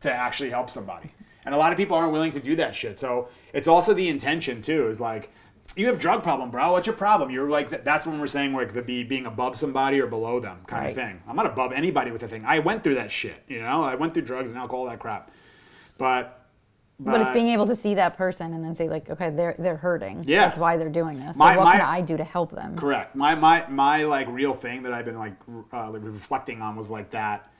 to 0.00 0.10
actually 0.10 0.50
help 0.50 0.70
somebody. 0.70 1.12
And 1.44 1.54
a 1.54 1.58
lot 1.58 1.70
of 1.70 1.76
people 1.76 1.96
aren't 1.96 2.12
willing 2.12 2.32
to 2.32 2.40
do 2.40 2.56
that 2.56 2.74
shit. 2.74 2.98
So 2.98 3.28
it's 3.52 3.68
also 3.68 3.92
the 3.92 4.08
intention 4.08 4.62
too. 4.62 4.88
Is 4.88 5.00
like, 5.00 5.30
you 5.76 5.86
have 5.86 5.98
drug 5.98 6.22
problem, 6.22 6.50
bro. 6.50 6.72
What's 6.72 6.86
your 6.86 6.96
problem? 6.96 7.30
You're 7.30 7.50
like, 7.50 7.84
that's 7.84 8.06
when 8.06 8.18
we're 8.18 8.26
saying 8.26 8.54
like 8.54 8.72
the 8.72 8.82
be 8.82 9.04
being 9.04 9.26
above 9.26 9.56
somebody 9.56 10.00
or 10.00 10.06
below 10.06 10.40
them 10.40 10.58
kind 10.66 10.88
of 10.88 10.94
thing. 10.94 11.22
I'm 11.28 11.36
not 11.36 11.46
above 11.46 11.72
anybody 11.72 12.10
with 12.10 12.22
a 12.22 12.28
thing. 12.28 12.44
I 12.46 12.58
went 12.58 12.82
through 12.82 12.96
that 12.96 13.10
shit. 13.10 13.42
You 13.48 13.60
know, 13.60 13.84
I 13.84 13.94
went 13.94 14.14
through 14.14 14.24
drugs 14.24 14.50
and 14.50 14.58
alcohol, 14.58 14.86
that 14.86 14.98
crap. 14.98 15.30
But 17.02 17.12
But 17.12 17.20
it's 17.22 17.30
being 17.30 17.48
able 17.48 17.66
to 17.66 17.74
see 17.74 17.94
that 17.94 18.18
person 18.18 18.52
and 18.52 18.62
then 18.62 18.74
say 18.74 18.88
like, 18.88 19.08
okay, 19.08 19.30
they're 19.30 19.54
they're 19.58 19.76
hurting. 19.76 20.22
Yeah. 20.26 20.44
That's 20.44 20.58
why 20.58 20.76
they're 20.76 20.90
doing 20.90 21.18
this. 21.18 21.34
So 21.34 21.38
My- 21.38 21.56
what 21.56 21.64
my- 21.64 21.72
can 21.72 21.80
I 21.80 22.02
do 22.02 22.18
to 22.18 22.24
help 22.24 22.52
them? 22.52 22.76
Correct. 22.76 23.16
My 23.16 23.34
my 23.34 23.66
my 23.68 24.04
like 24.04 24.28
real 24.28 24.52
thing 24.52 24.82
that 24.82 24.92
I've 24.92 25.06
been 25.06 25.18
like 25.18 25.34
uh, 25.72 25.90
reflecting 25.92 26.60
on 26.60 26.76
was 26.76 26.90
like 26.90 27.10
that. 27.12 27.50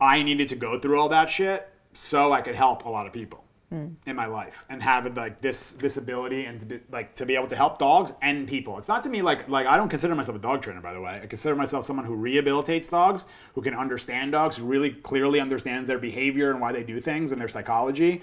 I 0.00 0.22
needed 0.24 0.48
to 0.48 0.56
go 0.56 0.78
through 0.80 0.98
all 1.00 1.08
that 1.10 1.30
shit 1.30 1.68
so 1.92 2.32
I 2.32 2.40
could 2.40 2.56
help 2.56 2.86
a 2.86 2.88
lot 2.88 3.06
of 3.06 3.12
people 3.12 3.44
in 3.70 4.16
my 4.16 4.24
life 4.24 4.64
and 4.70 4.82
have 4.82 5.14
like 5.14 5.42
this 5.42 5.72
this 5.72 5.98
ability 5.98 6.46
and 6.46 6.58
to 6.58 6.66
be, 6.66 6.80
like 6.90 7.14
to 7.14 7.26
be 7.26 7.34
able 7.34 7.46
to 7.46 7.54
help 7.56 7.78
dogs 7.78 8.14
and 8.22 8.48
people. 8.48 8.78
It's 8.78 8.88
not 8.88 9.02
to 9.04 9.10
me 9.10 9.20
like 9.20 9.46
like 9.48 9.66
I 9.66 9.76
don't 9.76 9.90
consider 9.90 10.14
myself 10.14 10.38
a 10.38 10.40
dog 10.40 10.62
trainer 10.62 10.80
by 10.80 10.94
the 10.94 11.00
way. 11.00 11.20
I 11.22 11.26
consider 11.26 11.54
myself 11.54 11.84
someone 11.84 12.06
who 12.06 12.16
rehabilitates 12.16 12.90
dogs, 12.90 13.26
who 13.54 13.60
can 13.60 13.74
understand 13.74 14.32
dogs, 14.32 14.56
who 14.56 14.64
really 14.64 14.90
clearly 14.90 15.38
understands 15.38 15.86
their 15.86 15.98
behavior 15.98 16.50
and 16.50 16.60
why 16.60 16.72
they 16.72 16.82
do 16.82 16.98
things 16.98 17.30
and 17.30 17.40
their 17.40 17.48
psychology 17.48 18.22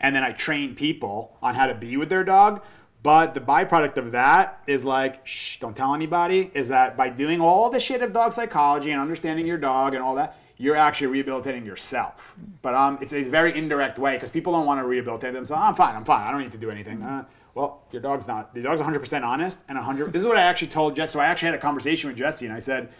and 0.00 0.14
then 0.14 0.22
I 0.22 0.32
train 0.32 0.74
people 0.74 1.36
on 1.42 1.54
how 1.54 1.66
to 1.66 1.74
be 1.74 1.96
with 1.96 2.08
their 2.08 2.24
dog. 2.24 2.62
But 3.02 3.34
the 3.34 3.40
byproduct 3.40 3.98
of 3.98 4.12
that 4.12 4.62
is 4.66 4.84
like, 4.84 5.24
shh, 5.26 5.58
don't 5.58 5.76
tell 5.76 5.94
anybody, 5.94 6.50
is 6.54 6.68
that 6.68 6.96
by 6.96 7.08
doing 7.08 7.40
all 7.40 7.70
the 7.70 7.78
shit 7.78 8.02
of 8.02 8.12
dog 8.12 8.32
psychology 8.32 8.90
and 8.90 9.00
understanding 9.00 9.46
your 9.46 9.58
dog 9.58 9.94
and 9.94 10.02
all 10.02 10.16
that, 10.16 10.36
you're 10.56 10.76
actually 10.76 11.08
rehabilitating 11.08 11.64
yourself. 11.64 12.34
But 12.62 12.74
um, 12.74 12.98
it's 13.00 13.12
a 13.12 13.22
very 13.22 13.56
indirect 13.56 13.98
way 13.98 14.14
because 14.14 14.30
people 14.30 14.52
don't 14.52 14.66
want 14.66 14.80
to 14.80 14.86
rehabilitate 14.86 15.34
themselves. 15.34 15.62
I'm 15.62 15.74
fine, 15.74 15.94
I'm 15.94 16.04
fine, 16.04 16.26
I 16.26 16.32
don't 16.32 16.40
need 16.40 16.52
to 16.52 16.58
do 16.58 16.70
anything. 16.70 17.02
Uh, 17.02 17.24
well, 17.54 17.82
your 17.90 18.02
dog's 18.02 18.26
not. 18.26 18.54
The 18.54 18.62
dog's 18.62 18.82
100% 18.82 19.22
honest 19.22 19.62
and 19.68 19.76
100. 19.76 20.12
This 20.12 20.22
is 20.22 20.28
what 20.28 20.36
I 20.36 20.42
actually 20.42 20.68
told 20.68 20.96
Jesse. 20.96 21.12
So 21.12 21.20
I 21.20 21.26
actually 21.26 21.46
had 21.46 21.54
a 21.54 21.58
conversation 21.58 22.08
with 22.08 22.18
Jesse 22.18 22.46
and 22.46 22.54
I 22.54 22.58
said, 22.58 22.90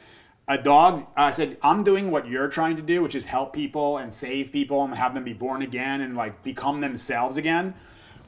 a 0.49 0.57
dog 0.57 1.07
i 1.16 1.32
said 1.32 1.57
i'm 1.62 1.82
doing 1.82 2.11
what 2.11 2.28
you're 2.28 2.49
trying 2.49 2.76
to 2.76 2.82
do 2.82 3.03
which 3.03 3.14
is 3.14 3.24
help 3.24 3.53
people 3.53 3.99
and 3.99 4.12
save 4.14 4.53
people 4.53 4.84
and 4.84 4.94
have 4.94 5.12
them 5.12 5.24
be 5.24 5.32
born 5.32 5.62
again 5.62 6.01
and 6.01 6.16
like 6.16 6.42
become 6.42 6.80
themselves 6.80 7.36
again. 7.36 7.74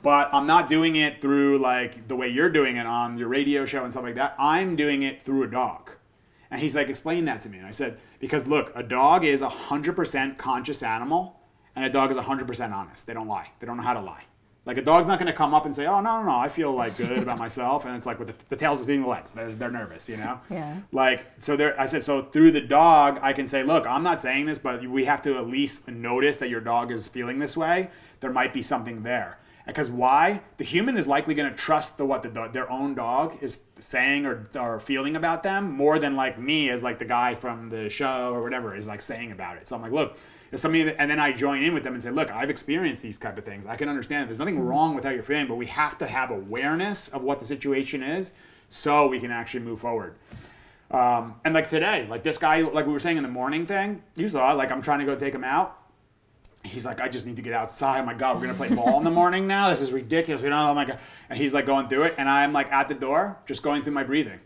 But 0.03 0.29
i'm 0.33 0.47
not 0.47 0.69
doing 0.69 0.97
it 0.97 1.21
through 1.21 1.59
like 1.59 2.09
the 2.09 2.17
way 2.17 2.29
you're 2.29 2.51
doing 2.51 2.77
it 2.77 2.87
on 2.87 3.19
your 3.19 3.29
radio 3.29 3.67
show 3.67 3.85
and 3.85 3.93
stuff 3.93 4.05
like 4.05 4.15
that. 4.17 4.35
I'm 4.39 4.77
doing 4.77 5.03
it 5.03 5.25
through 5.25 5.43
a 5.45 5.49
dog. 5.49 5.91
And 6.51 6.61
he's 6.61 6.75
like 6.75 6.89
explain 6.89 7.25
that 7.27 7.43
to 7.43 7.49
me. 7.49 7.59
And 7.59 7.67
i 7.67 7.73
said 7.73 7.99
because 8.21 8.47
look 8.47 8.73
a 8.75 8.83
dog 8.83 9.25
is 9.25 9.43
a 9.43 9.49
100% 9.49 10.39
conscious 10.39 10.83
animal 10.83 11.41
and 11.77 11.85
a 11.85 11.91
dog 11.91 12.11
is 12.11 12.17
100% 12.17 12.73
honest. 12.73 13.07
They 13.07 13.15
don't 13.15 13.29
lie. 13.29 13.51
They 13.61 13.67
don't 13.67 13.77
know 13.77 13.83
how 13.83 13.95
to 13.95 14.01
lie 14.01 14.25
like 14.69 14.77
a 14.77 14.83
dog's 14.83 15.07
not 15.07 15.19
going 15.19 15.29
to 15.29 15.33
come 15.33 15.55
up 15.55 15.65
and 15.65 15.75
say, 15.75 15.87
"Oh 15.87 16.03
no, 16.03 16.21
no, 16.21 16.27
no, 16.27 16.37
I 16.37 16.51
feel 16.51 16.75
like 16.75 16.99
good 16.99 17.17
about 17.17 17.39
myself," 17.39 17.87
and 17.87 17.97
it's 17.97 18.05
like 18.05 18.19
with 18.19 18.29
the, 18.29 18.35
the 18.51 18.57
tails 18.57 18.79
between 18.79 19.01
the 19.01 19.09
legs, 19.09 19.33
they're, 19.33 19.51
they're 19.51 19.71
nervous, 19.71 20.11
you 20.11 20.19
know. 20.19 20.41
Yeah. 20.51 20.77
Like 20.93 21.25
so, 21.39 21.57
there. 21.57 21.79
I 21.81 21.87
said 21.87 22.05
so 22.05 22.21
through 22.21 22.51
the 22.51 22.61
dog, 22.61 23.19
I 23.23 23.33
can 23.33 23.49
say, 23.49 23.63
"Look, 23.63 23.87
I'm 23.87 24.03
not 24.03 24.21
saying 24.21 24.45
this, 24.45 24.59
but 24.59 24.87
we 24.87 25.07
have 25.07 25.23
to 25.23 25.39
at 25.39 25.47
least 25.47 25.89
notice 25.89 26.37
that 26.37 26.51
your 26.51 26.61
dog 26.61 26.93
is 26.93 27.09
feeling 27.09 27.39
this 27.39 27.57
way. 27.57 27.89
There 28.21 28.31
might 28.31 28.53
be 28.53 28.61
something 28.63 29.05
there." 29.05 29.39
Because 29.67 29.91
why? 29.91 30.43
The 30.59 30.65
human 30.65 30.97
is 30.97 31.07
likely 31.07 31.35
going 31.35 31.51
to 31.51 31.57
trust 31.57 31.97
the 31.99 32.05
what 32.05 32.23
the 32.23 32.29
dog, 32.29 32.53
their 32.53 32.71
own 32.71 32.95
dog 32.95 33.37
is 33.43 33.61
saying 33.79 34.27
or, 34.27 34.49
or 34.59 34.81
feeling 34.81 35.15
about 35.17 35.43
them 35.43 35.73
more 35.73 35.99
than 35.99 36.17
like 36.17 36.39
me 36.39 36.71
as 36.71 36.83
like 36.83 36.99
the 36.99 37.05
guy 37.05 37.35
from 37.35 37.69
the 37.69 37.91
show 37.91 38.33
or 38.35 38.43
whatever 38.43 38.75
is 38.75 38.87
like 38.87 39.03
saying 39.03 39.31
about 39.31 39.59
it. 39.59 39.69
So 39.69 39.77
I'm 39.77 39.83
like, 39.83 39.93
look, 39.93 40.17
it's 40.51 40.63
something 40.63 40.87
that, 40.87 41.01
and 41.01 41.11
then 41.11 41.21
I 41.21 41.33
join 41.33 41.63
in 41.63 41.75
with 41.75 41.83
them 41.83 41.95
and 41.95 42.03
say, 42.03 42.11
look, 42.11 42.31
I've 42.31 42.51
experienced 42.51 43.03
these 43.03 43.19
type 43.19 43.37
of 43.39 43.45
things. 43.45 43.67
I 43.67 43.77
can 43.77 43.89
understand. 43.89 44.29
There's 44.29 44.39
nothing 44.39 44.61
wrong 44.61 44.95
with 44.95 45.05
how 45.05 45.11
you're 45.11 45.23
feeling, 45.23 45.47
but 45.47 45.57
we 45.57 45.67
have 45.67 45.99
to 45.99 46.07
have 46.07 46.31
awareness 46.31 47.09
of 47.09 47.23
what 47.23 47.39
the 47.39 47.45
situation 47.45 48.03
is 48.03 48.33
so 48.71 49.09
we 49.09 49.21
can 49.21 49.31
actually 49.31 49.61
move 49.61 49.81
forward. 49.81 50.15
Um, 50.91 51.35
and 51.45 51.53
like 51.55 51.69
today, 51.69 52.07
like 52.09 52.23
this 52.23 52.39
guy, 52.39 52.63
like 52.63 52.87
we 52.87 52.93
were 52.93 52.99
saying 52.99 53.19
in 53.19 53.23
the 53.23 53.29
morning 53.29 53.67
thing, 53.67 54.03
you 54.17 54.27
saw, 54.29 54.53
like 54.53 54.73
I'm 54.73 54.81
trying 54.81 55.01
to 55.01 55.05
go 55.05 55.15
take 55.17 55.35
him 55.35 55.45
out. 55.45 55.77
He's 56.65 56.85
like, 56.85 57.01
I 57.01 57.09
just 57.09 57.27
need 57.27 57.37
to 57.37 57.43
get 57.43 57.53
outside. 57.53 58.01
Oh 58.01 58.05
my 58.05 58.15
God, 58.15 58.37
we're 58.37 58.47
gonna 58.47 58.55
play 58.55 58.69
ball 58.75 58.99
in 58.99 59.05
the 59.05 59.11
morning 59.11 59.47
now. 59.47 59.71
This 59.71 59.81
is 59.81 59.93
ridiculous. 59.93 60.43
We 60.43 60.49
don't. 60.49 60.59
Oh 60.59 60.75
my 60.75 60.85
God. 60.85 60.99
And 61.29 61.39
he's 61.39 61.55
like 61.55 61.67
going 61.67 61.89
through 61.89 62.05
it, 62.05 62.15
and 62.19 62.29
I'm 62.29 62.53
like 62.53 62.73
at 62.73 62.89
the 62.89 62.95
door, 62.95 63.39
just 63.47 63.63
going 63.63 63.83
through 63.83 63.93
my 63.93 64.03
breathing. 64.03 64.41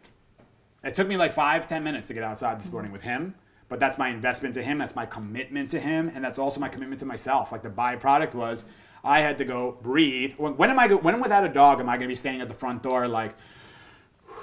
It 0.84 0.94
took 0.94 1.08
me 1.08 1.16
like 1.16 1.32
five, 1.32 1.68
ten 1.68 1.84
minutes 1.84 2.08
to 2.08 2.14
get 2.14 2.24
outside 2.24 2.60
this 2.60 2.70
morning 2.72 2.92
with 2.92 3.02
him. 3.02 3.34
But 3.72 3.80
that's 3.80 3.96
my 3.96 4.10
investment 4.10 4.54
to 4.56 4.62
him. 4.62 4.76
That's 4.76 4.94
my 4.94 5.06
commitment 5.06 5.70
to 5.70 5.80
him, 5.80 6.12
and 6.14 6.22
that's 6.22 6.38
also 6.38 6.60
my 6.60 6.68
commitment 6.68 7.00
to 7.00 7.06
myself. 7.06 7.52
Like 7.52 7.62
the 7.62 7.70
byproduct 7.70 8.34
was, 8.34 8.66
I 9.02 9.20
had 9.20 9.38
to 9.38 9.46
go 9.46 9.78
breathe. 9.80 10.34
When, 10.36 10.58
when 10.58 10.68
am 10.68 10.78
I? 10.78 10.88
Go, 10.88 10.98
when 10.98 11.18
without 11.22 11.42
a 11.42 11.48
dog 11.48 11.80
am 11.80 11.88
I 11.88 11.92
going 11.92 12.02
to 12.02 12.08
be 12.08 12.14
standing 12.14 12.42
at 12.42 12.48
the 12.48 12.54
front 12.54 12.82
door 12.82 13.08
like, 13.08 13.34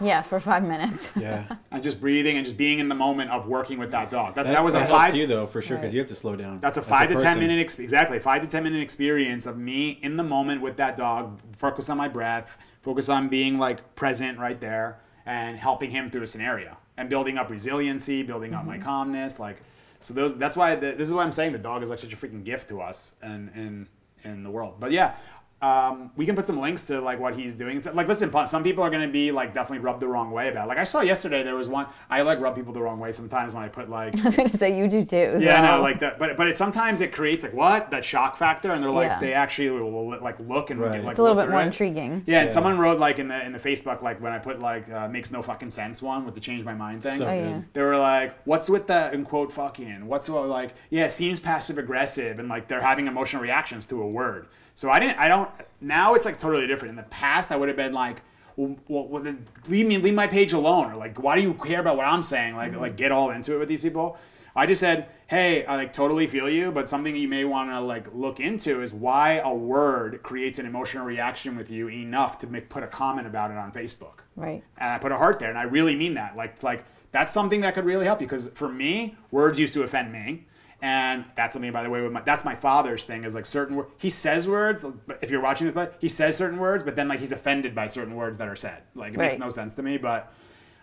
Yeah, 0.02 0.24
for 0.24 0.40
five 0.40 0.64
minutes. 0.64 1.12
Yeah. 1.16 1.44
and 1.70 1.84
just 1.84 2.02
breathing 2.02 2.38
and 2.38 2.44
just 2.44 2.58
being 2.58 2.80
in 2.80 2.90
the 2.90 2.96
moment 2.96 3.30
of 3.30 3.48
working 3.48 3.78
with 3.78 3.92
that 3.92 4.10
dog? 4.10 4.34
That's 4.34 4.50
that, 4.50 4.56
That, 4.56 4.64
was 4.64 4.74
that 4.74 4.82
a 4.82 4.86
helps 4.88 5.00
five. 5.00 5.16
you 5.16 5.28
though 5.28 5.46
for 5.46 5.62
sure 5.62 5.78
because 5.78 5.90
Right. 5.90 5.94
you 5.94 6.00
have 6.00 6.10
to 6.10 6.16
slow 6.16 6.36
down. 6.36 6.60
That's 6.60 6.80
a 6.80 6.82
as 6.82 6.88
five 6.88 7.10
to 7.10 7.20
ten 7.20 7.38
minute 7.38 7.60
ex- 7.60 7.78
exactly 7.78 8.18
five 8.18 8.42
to 8.42 8.48
ten 8.48 8.64
minute 8.64 8.82
experience 8.82 9.46
of 9.46 9.60
me 9.60 10.00
in 10.02 10.18
the 10.18 10.24
moment 10.24 10.60
with 10.64 10.76
that 10.78 10.98
dog. 10.98 11.40
Focus 11.56 11.88
on 11.92 11.98
my 11.98 12.08
breath. 12.08 12.58
Focus 12.82 13.10
on 13.10 13.30
being 13.30 13.60
like 13.60 13.94
present 13.96 14.40
right 14.40 14.60
there 14.60 14.98
and 15.28 15.56
helping 15.56 15.92
him 15.92 16.10
through 16.10 16.24
a 16.24 16.28
scenario 16.28 16.78
and 17.00 17.10
building 17.10 17.38
up 17.38 17.50
resiliency, 17.50 18.22
building 18.24 18.54
up 18.54 18.66
my 18.66 18.76
mm-hmm. 18.76 18.84
calmness. 18.84 19.40
Like 19.40 19.58
so, 20.02 20.14
those. 20.14 20.38
That's 20.38 20.56
why 20.56 20.76
the, 20.76 20.92
this 20.92 21.08
is 21.08 21.14
why 21.14 21.24
I'm 21.24 21.32
saying 21.32 21.54
the 21.54 21.60
dog 21.60 21.82
is 21.82 21.90
like 21.90 22.00
such 22.00 22.14
a 22.14 22.18
freaking 22.18 22.44
gift 22.44 22.70
to 22.70 22.82
us 22.82 23.16
and 23.22 23.50
in 23.56 23.88
in 24.24 24.44
the 24.44 24.52
world. 24.52 24.76
But 24.80 24.92
yeah. 24.92 25.16
Um, 25.62 26.12
we 26.16 26.26
can 26.26 26.36
put 26.38 26.46
some 26.46 26.58
links 26.58 26.84
to 26.84 27.02
like 27.02 27.20
what 27.20 27.36
he's 27.36 27.54
doing. 27.54 27.82
Like, 27.94 28.08
listen, 28.08 28.32
some 28.48 28.64
people 28.64 28.82
are 28.84 28.90
gonna 28.90 29.10
be 29.10 29.32
like 29.32 29.54
definitely 29.54 29.80
rubbed 29.84 30.00
the 30.00 30.08
wrong 30.08 30.32
way 30.32 30.48
about. 30.48 30.66
It. 30.66 30.70
Like, 30.70 30.78
I 30.78 30.86
saw 30.86 31.02
yesterday 31.02 31.44
there 31.44 31.56
was 31.56 31.68
one. 31.68 31.88
I 32.10 32.22
like 32.22 32.40
rub 32.40 32.56
people 32.56 32.72
the 32.72 32.82
wrong 32.82 32.98
way 33.00 33.12
sometimes 33.12 33.54
when 33.54 33.64
I 33.64 33.68
put 33.68 33.90
like 33.90 34.18
I 34.20 34.24
was 34.24 34.38
gonna 34.38 34.56
say 34.58 34.78
you 34.78 34.88
do 34.88 35.04
too. 35.04 35.38
yeah, 35.40 35.66
so- 35.66 35.76
no, 35.78 35.82
like 35.82 36.00
that. 36.00 36.18
But 36.18 36.38
but 36.38 36.48
it 36.48 36.56
sometimes 36.56 37.02
it 37.02 37.12
creates 37.12 37.44
like 37.44 37.54
what 37.54 37.92
that 37.92 38.06
shock 38.06 38.38
factor, 38.38 38.72
and 38.72 38.82
they're 38.82 38.90
like 38.90 39.08
Yeah. 39.10 39.20
they 39.20 39.34
actually 39.34 39.70
will 39.70 40.18
like 40.22 40.40
look 40.40 40.70
and 40.70 40.80
Right. 40.80 41.04
like 41.04 41.12
it's 41.12 41.20
a 41.20 41.24
little 41.24 41.36
bit 41.38 41.50
more 41.50 41.60
at 41.60 41.64
it. 41.64 41.68
intriguing. 41.68 42.24
Yeah, 42.26 42.40
and 42.40 42.48
Yeah. 42.50 42.54
someone 42.54 42.78
wrote 42.78 43.00
like 43.00 43.20
in 43.20 43.28
the 43.28 43.46
in 43.46 43.52
the 43.52 43.60
Facebook 43.60 44.02
like 44.02 44.22
when 44.22 44.32
I 44.32 44.40
put 44.40 44.62
like 44.62 44.90
uh, 44.90 45.10
makes 45.10 45.30
no 45.30 45.42
fucking 45.42 45.72
sense 45.72 46.02
one 46.02 46.24
with 46.26 46.36
the 46.36 46.42
change 46.42 46.64
my 46.64 46.74
mind 46.74 47.04
thing. 47.04 47.18
So 47.18 47.28
Oh, 47.28 47.34
yeah. 47.34 47.62
They 47.74 47.82
were 47.82 47.98
like, 47.98 48.34
"What's 48.46 48.70
with 48.70 48.88
the 48.88 49.12
in 49.14 49.26
quote 49.26 49.52
fucking? 49.52 50.06
What's 50.08 50.30
what 50.30 50.48
like? 50.48 50.74
Yeah, 50.90 51.06
it 51.06 51.12
seems 51.12 51.40
passive 51.42 51.78
aggressive, 51.78 52.40
and 52.40 52.48
like 52.48 52.70
they're 52.70 52.82
having 52.82 53.08
emotional 53.08 53.42
reactions 53.44 53.86
to 53.88 54.02
a 54.02 54.08
word." 54.08 54.48
So 54.80 54.90
I 54.90 54.98
didn't. 54.98 55.20
I 55.20 55.28
don't. 55.28 55.50
Now 55.82 56.14
it's 56.14 56.26
like 56.26 56.40
totally 56.40 56.66
different. 56.66 56.92
In 56.92 56.96
the 56.96 57.04
past, 57.04 57.52
I 57.52 57.58
would 57.58 57.68
have 57.68 57.76
been 57.76 57.92
like, 57.92 58.22
"Well, 58.56 58.78
well, 58.88 59.22
then 59.22 59.46
leave 59.68 59.86
me, 59.86 59.98
leave 59.98 60.14
my 60.14 60.26
page 60.26 60.54
alone," 60.54 60.90
or 60.90 60.96
like, 60.96 61.22
"Why 61.22 61.36
do 61.36 61.42
you 61.42 61.54
care 61.54 61.82
about 61.82 61.98
what 61.98 62.06
I'm 62.06 62.24
saying?" 62.24 62.56
Like, 62.56 62.72
mm-hmm. 62.72 62.80
like 62.80 62.96
get 62.96 63.12
all 63.12 63.32
into 63.32 63.56
it 63.56 63.58
with 63.58 63.68
these 63.68 63.82
people. 63.82 64.18
I 64.56 64.66
just 64.66 64.80
said, 64.80 65.10
hey, 65.28 65.66
I 65.66 65.76
like 65.76 65.92
totally 65.92 66.28
feel 66.28 66.50
you, 66.50 66.72
but 66.72 66.88
something 66.88 67.14
you 67.14 67.28
may 67.28 67.44
want 67.44 67.70
to 67.72 67.82
like 67.82 68.08
look 68.14 68.40
into 68.40 68.82
is 68.82 68.94
why 68.94 69.40
a 69.40 69.54
word 69.54 70.24
creates 70.24 70.60
an 70.60 70.66
emotional 70.66 71.06
reaction 71.06 71.58
with 71.58 71.70
you 71.70 71.90
enough 71.90 72.40
to 72.40 72.48
make 72.48 72.70
put 72.70 72.82
a 72.82 72.88
comment 72.88 73.28
about 73.28 73.52
it 73.52 73.58
on 73.58 73.74
Facebook. 73.74 74.20
Right. 74.38 74.64
And 74.78 74.92
I 74.92 74.98
put 74.98 75.12
a 75.12 75.18
heart 75.18 75.40
there, 75.40 75.50
and 75.50 75.58
I 75.58 75.64
really 75.64 75.96
mean 75.96 76.14
that. 76.14 76.38
Like, 76.38 76.52
it's 76.52 76.64
like 76.64 76.86
that's 77.12 77.34
something 77.34 77.60
that 77.62 77.76
could 77.76 77.84
really 77.84 78.06
help 78.06 78.22
you 78.22 78.28
because 78.28 78.48
for 78.48 78.70
me, 78.70 79.18
words 79.30 79.60
used 79.60 79.74
to 79.74 79.84
offend 79.84 80.14
me. 80.14 80.46
And 80.82 81.26
that's 81.36 81.54
something, 81.54 81.72
by 81.74 81.84
the 81.84 81.90
way, 81.90 82.02
with 82.02 82.12
my, 82.14 82.22
that's 82.22 82.46
my 82.46 82.56
father's 82.56 83.04
thing 83.04 83.26
is 83.26 83.36
like 83.36 83.46
certain 83.46 83.76
words. 83.76 83.92
He 83.98 84.10
says 84.10 84.48
words, 84.48 84.86
but 85.08 85.20
if 85.22 85.30
you're 85.30 85.42
watching 85.42 85.68
this, 85.68 85.74
but 85.74 85.98
he 86.00 86.08
says 86.08 86.38
certain 86.38 86.58
words, 86.58 86.84
but 86.86 86.96
then 86.96 87.08
like 87.10 87.20
he's 87.20 87.34
offended 87.34 87.76
by 87.76 87.88
certain 87.88 88.16
words 88.16 88.38
that 88.38 88.48
are 88.48 88.56
said. 88.56 88.84
Like 88.96 89.14
it 89.14 89.18
makes 89.18 89.38
no 89.38 89.50
sense 89.50 89.74
to 89.74 89.84
me. 89.84 89.98
But 89.98 90.32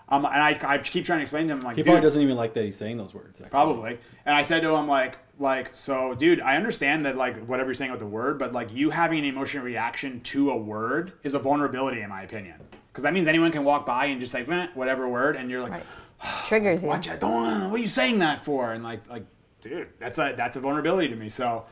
um, 0.09 0.25
and 0.25 0.35
I, 0.35 0.59
I 0.63 0.79
keep 0.79 1.05
trying 1.05 1.19
to 1.19 1.23
explain 1.23 1.49
to 1.49 1.55
him 1.55 1.61
like, 1.63 1.77
He 1.77 1.83
dude, 1.83 1.87
probably 1.87 2.03
doesn't 2.03 2.23
even 2.23 2.37
like 2.37 2.55
that 2.55 2.65
he's 2.65 2.77
saying 2.77 2.97
those 2.97 3.13
words. 3.15 3.41
actually. 3.41 3.51
Probably. 3.51 3.99
And 4.25 4.35
I 4.35 4.43
said 4.43 4.61
to 4.63 4.75
him 4.75 4.87
like 4.87 5.19
like 5.39 5.75
so 5.75 6.15
dude, 6.15 6.41
I 6.41 6.57
understand 6.57 7.07
that 7.07 7.17
like 7.17 7.45
whatever 7.47 7.69
you're 7.69 7.75
saying 7.75 7.91
with 7.91 8.01
the 8.01 8.07
word, 8.07 8.39
but 8.39 8.53
like 8.53 8.73
you 8.73 8.91
having 8.91 9.19
an 9.21 9.25
emotional 9.25 9.65
reaction 9.65 10.21
to 10.21 10.51
a 10.51 10.57
word 10.57 11.15
is 11.23 11.35
a 11.35 11.39
vulnerability 11.39 12.03
in 12.03 12.11
my 12.11 12.23
opinion. 12.23 12.57
Because 12.93 13.03
that 13.03 13.13
means 13.13 13.27
anyone 13.27 13.51
can 13.51 13.65
walk 13.65 13.85
by 13.85 14.07
and 14.07 14.21
just 14.21 14.33
like, 14.33 14.49
whatever 14.75 15.09
word 15.09 15.37
and 15.37 15.51
you're 15.51 15.63
like 15.63 15.73
Right. 15.73 15.83
Triggers 16.47 16.83
you. 16.83 16.89
why 16.89 16.97
you, 16.97 17.13
don't, 17.19 17.71
what 17.71 17.79
are 17.79 17.83
you 17.83 17.87
saying 17.87 18.21
that 18.21 18.45
for? 18.45 18.73
And 18.73 18.83
like 18.85 19.09
like 19.11 19.25
dude, 19.69 19.89
that's 19.99 20.19
a 20.19 20.35
that's 20.37 20.57
a 20.57 20.61
vulnerability 20.61 21.09
to 21.09 21.17
me. 21.17 21.29
So 21.29 21.65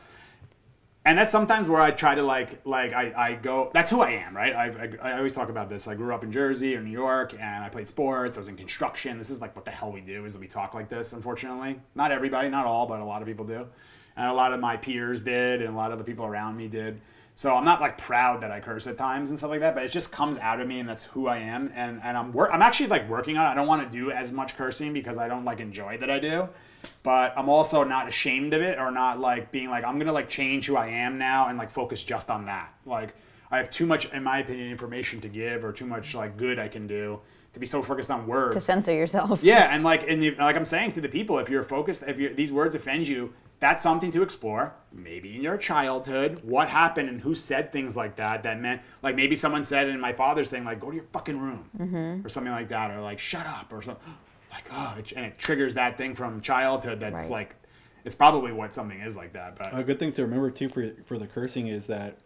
and 1.05 1.19
that's 1.19 1.31
sometimes 1.31 1.67
where 1.67 1.79
I 1.79 1.91
try 1.91 2.15
to 2.15 2.23
like 2.23 2.65
like 2.65 2.91
I, 2.91 3.13
I 3.15 3.33
go 3.35 3.69
that's 3.73 3.91
who 3.91 4.01
I 4.01 4.11
am 4.11 4.35
right? 4.35 4.55
I, 4.55 4.65
I, 4.65 5.11
I 5.11 5.17
always 5.17 5.33
talk 5.33 5.49
about 5.49 5.69
this. 5.69 5.87
I 5.87 5.93
grew 5.93 6.13
up 6.13 6.23
in 6.23 6.31
Jersey 6.31 6.75
or 6.75 6.81
New 6.81 6.91
York 6.91 7.33
and 7.33 7.63
I 7.63 7.69
played 7.69 7.87
sports. 7.87 8.37
I 8.37 8.41
was 8.41 8.47
in 8.47 8.57
construction. 8.57 9.17
This 9.19 9.29
is 9.29 9.39
like 9.39 9.55
what 9.55 9.65
the 9.65 9.71
hell 9.71 9.91
we 9.91 10.01
do 10.01 10.25
is 10.25 10.33
that 10.33 10.39
we 10.39 10.47
talk 10.47 10.73
like 10.73 10.89
this 10.89 11.13
unfortunately. 11.13 11.79
Not 11.93 12.11
everybody 12.11 12.49
not 12.49 12.65
all 12.65 12.87
but 12.87 12.99
a 12.99 13.05
lot 13.05 13.21
of 13.21 13.27
people 13.27 13.45
do. 13.45 13.67
And 14.17 14.31
a 14.31 14.33
lot 14.33 14.51
of 14.51 14.59
my 14.59 14.77
peers 14.77 15.21
did 15.21 15.61
and 15.61 15.73
a 15.73 15.77
lot 15.77 15.91
of 15.91 15.99
the 15.99 16.03
people 16.03 16.25
around 16.25 16.57
me 16.57 16.67
did. 16.67 16.99
So 17.35 17.53
I'm 17.53 17.65
not 17.65 17.81
like 17.81 17.97
proud 17.97 18.41
that 18.41 18.49
I 18.49 18.59
curse 18.59 18.87
at 18.87 18.97
times 18.97 19.29
and 19.29 19.37
stuff 19.37 19.51
like 19.51 19.59
that 19.59 19.75
but 19.75 19.83
it 19.83 19.91
just 19.91 20.11
comes 20.11 20.39
out 20.39 20.59
of 20.59 20.67
me 20.67 20.79
and 20.79 20.89
that's 20.89 21.03
who 21.03 21.27
I 21.27 21.37
am. 21.37 21.71
And 21.75 22.01
and 22.03 22.17
I'm 22.17 22.33
wor- 22.33 22.51
I'm 22.51 22.63
actually 22.63 22.87
like 22.87 23.07
working 23.07 23.37
on 23.37 23.45
it. 23.45 23.49
I 23.49 23.53
don't 23.53 23.67
want 23.67 23.83
to 23.83 23.95
do 23.95 24.09
as 24.09 24.31
much 24.31 24.57
cursing 24.57 24.91
because 24.91 25.19
I 25.19 25.27
don't 25.27 25.45
like 25.45 25.59
enjoy 25.59 25.99
that 25.99 26.09
I 26.09 26.17
do 26.17 26.49
but 27.03 27.33
I'm 27.37 27.49
also 27.49 27.83
not 27.83 28.07
ashamed 28.07 28.53
of 28.53 28.61
it 28.61 28.79
or 28.79 28.91
not 28.91 29.19
like 29.19 29.51
being 29.51 29.69
like 29.69 29.83
I'm 29.83 29.99
gonna 29.99 30.13
like 30.13 30.29
change 30.29 30.65
who 30.65 30.75
I 30.75 30.87
am 30.87 31.17
now 31.17 31.47
and 31.47 31.57
like 31.57 31.71
focus 31.71 32.03
just 32.03 32.29
on 32.29 32.45
that. 32.45 32.73
Like 32.85 33.15
I 33.51 33.57
have 33.57 33.69
too 33.69 33.85
much, 33.85 34.11
in 34.11 34.23
my 34.23 34.39
opinion, 34.39 34.69
information 34.69 35.21
to 35.21 35.29
give 35.29 35.63
or 35.63 35.71
too 35.71 35.85
much 35.85 36.15
like 36.15 36.37
good 36.37 36.59
I 36.59 36.67
can 36.67 36.87
do 36.87 37.19
to 37.53 37.59
be 37.59 37.65
so 37.65 37.81
focused 37.81 38.11
on 38.11 38.27
words. 38.27 38.55
To 38.55 38.61
censor 38.61 38.93
yourself. 38.93 39.41
Yeah, 39.41 39.73
and 39.73 39.83
like 39.83 40.09
and 40.09 40.23
you, 40.23 40.35
like 40.35 40.55
I'm 40.55 40.65
saying 40.65 40.91
to 40.93 41.01
the 41.01 41.09
people, 41.09 41.39
if 41.39 41.49
you're 41.49 41.63
focused, 41.63 42.03
if 42.05 42.19
you're, 42.19 42.33
these 42.33 42.51
words 42.51 42.75
offend 42.75 43.07
you, 43.07 43.33
that's 43.59 43.81
something 43.81 44.11
to 44.11 44.21
explore. 44.21 44.73
Maybe 44.91 45.35
in 45.35 45.41
your 45.41 45.57
childhood, 45.57 46.41
what 46.43 46.67
happened 46.69 47.07
and 47.07 47.21
who 47.21 47.33
said 47.33 47.71
things 47.71 47.95
like 47.95 48.17
that 48.17 48.43
that 48.43 48.59
meant 48.59 48.81
like 49.01 49.15
maybe 49.15 49.35
someone 49.35 49.63
said 49.63 49.87
in 49.87 49.99
my 49.99 50.11
father's 50.11 50.49
thing 50.49 50.65
like 50.65 50.79
go 50.79 50.89
to 50.89 50.95
your 50.97 51.05
fucking 51.13 51.39
room 51.39 51.69
mm-hmm. 51.77 52.25
or 52.25 52.29
something 52.29 52.51
like 52.51 52.67
that 52.67 52.91
or 52.91 53.01
like 53.01 53.19
shut 53.19 53.45
up 53.45 53.71
or 53.71 53.81
something 53.81 54.03
like 54.55 54.65
oh 54.71 54.95
and 55.15 55.25
it 55.25 55.37
triggers 55.37 55.73
that 55.75 55.97
thing 55.97 56.15
from 56.15 56.41
childhood 56.41 56.99
that's 56.99 57.23
Right. 57.23 57.31
like 57.31 57.55
it's 58.03 58.15
probably 58.15 58.51
what 58.51 58.73
something 58.73 58.99
is 58.99 59.15
like 59.17 59.33
that. 59.33 59.57
But 59.57 59.77
A 59.77 59.83
good 59.83 59.97
thing 59.99 60.11
to 60.13 60.21
remember 60.23 60.51
too 60.51 60.69
for 60.69 60.91
for 61.05 61.17
the 61.17 61.27
cursing 61.27 61.67
is 61.67 61.87
that 61.87 62.17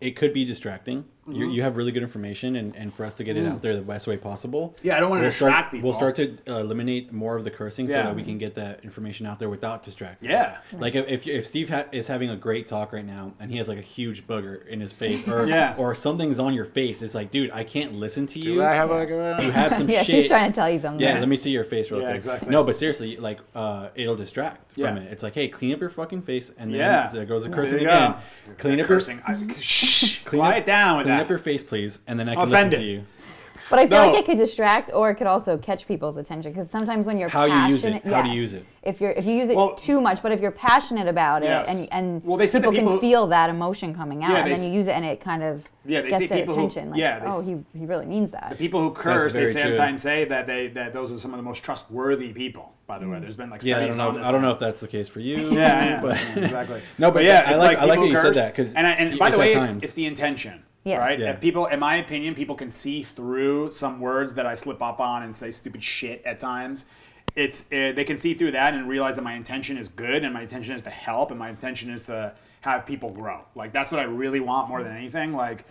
it 0.00 0.16
could 0.16 0.32
be 0.34 0.44
distracting. 0.44 1.04
You, 1.28 1.32
Mm-hmm. 1.34 1.50
you 1.50 1.62
have 1.62 1.76
really 1.76 1.92
good 1.92 2.02
information, 2.02 2.56
and, 2.56 2.74
and 2.74 2.92
for 2.92 3.04
us 3.04 3.16
to 3.18 3.22
get 3.24 3.36
it 3.36 3.46
out 3.46 3.62
there 3.62 3.76
the 3.76 3.80
best 3.82 4.08
way 4.08 4.16
possible. 4.16 4.74
Mm. 4.78 4.84
Yeah, 4.86 4.96
I 4.96 5.00
don't 5.00 5.08
wanna 5.10 5.22
we'll 5.22 5.30
distract 5.30 5.56
start, 5.56 5.70
people. 5.70 5.88
We'll 5.90 5.96
start 5.96 6.16
to 6.16 6.36
uh, 6.48 6.58
eliminate 6.58 7.12
more 7.12 7.36
of 7.36 7.44
the 7.44 7.50
cursing 7.52 7.86
so 7.86 7.94
that 7.94 8.16
we 8.16 8.24
can 8.24 8.38
get 8.38 8.56
that 8.56 8.80
information 8.82 9.24
out 9.26 9.38
there 9.38 9.48
without 9.48 9.84
distracting. 9.84 10.28
yeah, 10.30 10.56
Like 10.72 10.96
if 10.96 11.06
if, 11.08 11.26
if 11.28 11.46
Steve 11.46 11.68
ha- 11.70 11.84
is 11.92 12.08
having 12.08 12.30
a 12.30 12.36
great 12.36 12.66
talk 12.66 12.92
right 12.92 13.04
now 13.06 13.34
and 13.38 13.52
he 13.52 13.58
has 13.58 13.68
like 13.68 13.78
a 13.78 13.82
huge 13.82 14.26
booger 14.26 14.66
in 14.66 14.80
his 14.80 14.92
face, 14.92 15.26
or 15.28 15.46
Yeah. 15.52 15.76
or 15.78 15.94
something's 15.94 16.40
on 16.40 16.54
your 16.54 16.64
face, 16.64 17.02
it's 17.02 17.14
like, 17.14 17.30
dude, 17.30 17.52
I 17.52 17.62
can't 17.62 17.92
listen 17.94 18.26
to 18.26 18.40
you. 18.40 18.54
Do 18.54 18.62
I 18.64 18.74
have 18.74 18.90
like 18.90 19.10
a 19.10 19.38
you 19.44 19.52
have 19.52 19.72
some 19.76 19.88
Yeah, 19.88 20.02
shit. 20.02 20.16
he's 20.22 20.28
trying 20.28 20.50
to 20.50 20.54
tell 20.56 20.68
you 20.68 20.80
something. 20.80 21.00
Yeah, 21.06 21.20
let 21.20 21.28
me 21.28 21.36
see 21.36 21.50
your 21.50 21.62
face 21.64 21.88
real 21.92 22.00
Yeah, 22.00 22.06
quick. 22.08 22.16
exactly. 22.16 22.50
No, 22.50 22.64
but 22.64 22.74
seriously, 22.74 23.16
like 23.16 23.38
uh, 23.54 23.90
it'll 23.94 24.16
distract 24.16 24.71
from 24.71 24.71
Yeah. 24.76 24.96
it. 24.96 25.12
It's 25.12 25.22
like, 25.22 25.34
hey, 25.34 25.48
clean 25.48 25.72
up 25.74 25.80
your 25.80 25.90
fucking 25.90 26.22
face, 26.22 26.50
and 26.58 26.72
then 26.72 26.78
Yeah. 26.80 27.10
there 27.12 27.24
goes 27.24 27.44
the 27.44 27.50
cursing 27.50 27.80
again. 27.80 28.12
go. 28.12 28.52
Clean 28.58 28.80
up 28.80 28.86
cursing. 28.86 29.22
your 29.28 29.36
I, 29.50 29.52
shh, 29.60 30.20
clean 30.24 30.40
quiet 30.40 30.60
up, 30.60 30.66
down 30.66 30.96
with 30.98 31.06
clean 31.06 31.16
that. 31.16 31.22
up 31.24 31.28
your 31.28 31.38
face, 31.38 31.62
please, 31.64 32.00
and 32.06 32.18
then 32.18 32.28
I 32.28 32.34
can 32.34 32.48
listen 32.50 32.70
to 32.70 32.82
you. 32.82 33.04
But 33.72 33.78
I 33.80 33.86
feel 33.86 34.00
No. 34.02 34.10
like 34.10 34.18
it 34.18 34.26
could 34.26 34.36
distract, 34.36 34.90
or 34.92 35.08
it 35.08 35.14
could 35.14 35.26
also 35.26 35.56
catch 35.56 35.88
people's 35.88 36.18
attention. 36.18 36.52
Because 36.52 36.68
sometimes 36.70 37.06
when 37.06 37.16
you're 37.16 37.30
How 37.30 37.46
you 37.46 37.54
use 37.72 37.82
it. 37.86 37.92
passionate, 38.02 38.14
How 38.14 38.20
do 38.20 38.28
you 38.28 38.34
use 38.38 38.52
it. 38.52 38.66
If 38.82 39.00
you're 39.00 39.12
if 39.12 39.24
you 39.24 39.32
use 39.32 39.48
it 39.48 39.56
Well- 39.56 39.74
too 39.76 39.98
much, 39.98 40.22
but 40.22 40.30
if 40.30 40.40
you're 40.42 40.50
passionate 40.50 41.08
about 41.08 41.42
it, 41.42 41.46
Yes. 41.46 41.70
and 41.70 41.88
and 41.90 42.22
Well, 42.22 42.36
they 42.36 42.46
said 42.46 42.58
people, 42.60 42.72
people 42.72 42.88
can 42.88 42.94
who- 42.96 43.00
feel 43.00 43.26
that 43.28 43.48
emotion 43.48 43.94
coming 43.94 44.22
out, 44.24 44.32
Yeah, 44.32 44.44
and 44.44 44.54
then 44.54 44.62
you 44.70 44.76
use 44.78 44.88
it, 44.88 44.92
and 44.92 45.06
it 45.06 45.20
kind 45.22 45.42
of 45.42 45.64
Yeah, 45.86 46.02
they 46.02 46.08
gets 46.08 46.18
say 46.18 46.26
their 46.26 46.38
people 46.40 46.54
who- 46.54 46.60
attention. 46.66 46.90
like, 46.90 47.00
yeah, 47.00 47.18
they 47.20 47.26
oh, 47.30 47.40
he 47.42 47.56
he 47.78 47.86
really 47.86 48.04
means 48.04 48.30
that. 48.32 48.50
The 48.50 48.56
people 48.56 48.80
who 48.82 48.90
curse, 48.90 49.32
they 49.32 49.46
very 49.46 49.52
true. 49.52 49.62
sometimes 49.62 50.02
say 50.02 50.26
that 50.26 50.46
they 50.46 50.66
that 50.68 50.92
those 50.92 51.10
are 51.10 51.16
some 51.16 51.32
of 51.32 51.38
the 51.38 51.42
most 51.42 51.62
trustworthy 51.64 52.30
people. 52.34 52.74
By 52.86 52.98
the 52.98 53.08
way, 53.08 53.16
mm. 53.16 53.20
there's 53.22 53.36
been 53.36 53.48
like 53.48 53.64
Yeah, 53.64 53.78
I 53.78 53.86
don't 53.86 53.90
on 53.92 54.12
know. 54.12 54.18
this. 54.18 54.26
I 54.28 54.32
don't 54.32 54.42
know 54.42 54.50
if 54.50 54.58
that's 54.58 54.80
the 54.80 54.88
case 54.88 55.08
for 55.08 55.20
you. 55.20 55.36
Yeah, 55.62 55.84
yeah, 55.84 56.00
but 56.02 56.20
exactly. 56.36 56.82
No, 56.98 57.10
but 57.10 57.24
yeah, 57.24 57.44
I 57.46 57.54
like- 57.56 57.78
I 57.78 57.86
like 57.86 58.00
that 58.00 58.06
you 58.08 58.16
said 58.16 58.34
that 58.34 58.52
because 58.54 58.74
and 58.74 58.86
and 58.86 59.18
by 59.18 59.30
the 59.30 59.38
way, 59.38 59.54
at 59.54 59.56
it's, 59.62 59.66
times. 59.66 59.84
it's 59.84 59.92
the 59.94 60.04
intention, 60.06 60.62
Yes. 60.84 60.98
right? 60.98 61.18
Yeah. 61.18 61.32
If 61.32 61.40
people, 61.40 61.66
in 61.66 61.80
my 61.80 61.96
opinion, 61.96 62.34
people 62.34 62.56
can 62.56 62.70
see 62.70 63.02
through 63.02 63.70
some 63.70 64.00
words 64.00 64.34
that 64.34 64.46
I 64.46 64.54
slip 64.54 64.82
up 64.82 65.00
on 65.00 65.22
and 65.22 65.34
say 65.34 65.50
stupid 65.50 65.82
shit 65.82 66.22
at 66.24 66.40
times. 66.40 66.86
It's 67.34 67.62
uh, 67.72 67.92
they 67.94 68.04
can 68.04 68.18
see 68.18 68.34
through 68.34 68.52
that 68.52 68.74
and 68.74 68.88
realize 68.88 69.14
that 69.16 69.22
my 69.22 69.34
intention 69.34 69.78
is 69.78 69.88
good 69.88 70.24
and 70.24 70.34
my 70.34 70.42
intention 70.42 70.74
is 70.74 70.82
to 70.82 70.90
help 70.90 71.30
and 71.30 71.38
my 71.38 71.48
intention 71.48 71.90
is 71.90 72.02
to 72.04 72.34
have 72.60 72.84
people 72.84 73.10
grow. 73.10 73.40
Like 73.54 73.72
that's 73.72 73.90
what 73.90 74.00
I 74.00 74.04
really 74.04 74.40
want 74.40 74.68
more 74.68 74.82
than 74.82 74.94
anything. 74.94 75.32
Like, 75.32 75.64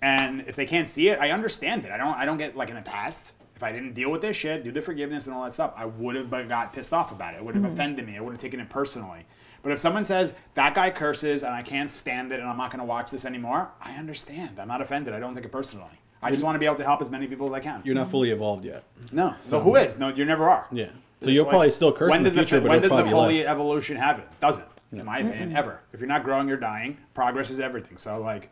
and 0.00 0.42
if 0.46 0.56
they 0.56 0.64
can't 0.64 0.88
see 0.88 1.08
it, 1.08 1.20
I 1.20 1.30
understand 1.30 1.84
it. 1.84 1.90
I 1.90 1.96
don't. 1.96 2.16
I 2.16 2.24
don't 2.24 2.38
get 2.38 2.56
like 2.56 2.70
in 2.70 2.76
the 2.76 2.82
past. 2.82 3.32
If 3.56 3.62
I 3.62 3.72
didn't 3.72 3.92
deal 3.92 4.10
with 4.10 4.22
this 4.22 4.36
shit, 4.36 4.64
do 4.64 4.72
the 4.72 4.82
forgiveness 4.82 5.26
and 5.26 5.36
all 5.36 5.44
that 5.44 5.52
stuff, 5.52 5.72
I 5.76 5.84
would 5.86 6.16
have 6.16 6.30
got 6.48 6.72
pissed 6.72 6.92
off 6.92 7.12
about 7.12 7.34
it. 7.34 7.38
It 7.38 7.44
would 7.44 7.54
have 7.54 7.64
offended 7.64 8.04
me. 8.06 8.16
I 8.16 8.20
would 8.20 8.32
have 8.32 8.40
taken 8.40 8.58
it 8.58 8.68
personally. 8.68 9.24
But 9.62 9.72
if 9.72 9.78
someone 9.78 10.04
says 10.04 10.34
that 10.54 10.74
guy 10.74 10.90
curses 10.90 11.42
and 11.44 11.54
I 11.54 11.62
can't 11.62 11.90
stand 11.90 12.32
it 12.32 12.40
and 12.40 12.48
I'm 12.48 12.56
not 12.56 12.70
going 12.70 12.80
to 12.80 12.84
watch 12.84 13.10
this 13.10 13.24
anymore, 13.24 13.70
I 13.80 13.92
understand. 13.96 14.58
I'm 14.58 14.68
not 14.68 14.80
offended. 14.82 15.14
I 15.14 15.20
don't 15.20 15.34
take 15.34 15.44
it 15.44 15.52
personally. 15.52 15.86
I 16.20 16.30
just 16.30 16.42
want 16.42 16.54
to 16.54 16.58
be 16.60 16.66
able 16.66 16.76
to 16.76 16.84
help 16.84 17.00
as 17.00 17.10
many 17.10 17.26
people 17.26 17.46
as 17.48 17.52
I 17.52 17.60
can. 17.60 17.80
You're 17.84 17.94
not 17.94 18.10
fully 18.10 18.30
evolved 18.30 18.64
yet. 18.64 18.84
no. 19.10 19.34
So 19.42 19.58
who 19.60 19.76
is? 19.76 19.98
No, 19.98 20.08
you 20.08 20.24
never 20.24 20.48
are. 20.48 20.66
Yeah. 20.72 20.90
So 21.20 21.30
you'll 21.30 21.44
Like, 21.44 21.50
probably 21.50 21.70
still 21.70 21.92
curse 21.92 22.10
when 22.10 22.18
in 22.18 22.24
the 22.24 22.30
does 22.30 22.38
future, 22.38 22.56
the, 22.56 22.62
but 22.62 22.70
when 22.70 22.82
does 22.82 22.90
the 22.90 23.04
fully 23.04 23.38
less. 23.38 23.46
evolution 23.46 23.96
happen? 23.96 24.24
Doesn't, 24.40 24.66
in 24.92 25.04
my 25.04 25.18
opinion, 25.18 25.56
ever. 25.56 25.80
If 25.92 26.00
you're 26.00 26.08
not 26.08 26.24
growing, 26.24 26.48
you're 26.48 26.56
dying. 26.56 26.98
Progress 27.14 27.50
is 27.50 27.60
everything. 27.60 27.96
So 27.96 28.20
like, 28.20 28.50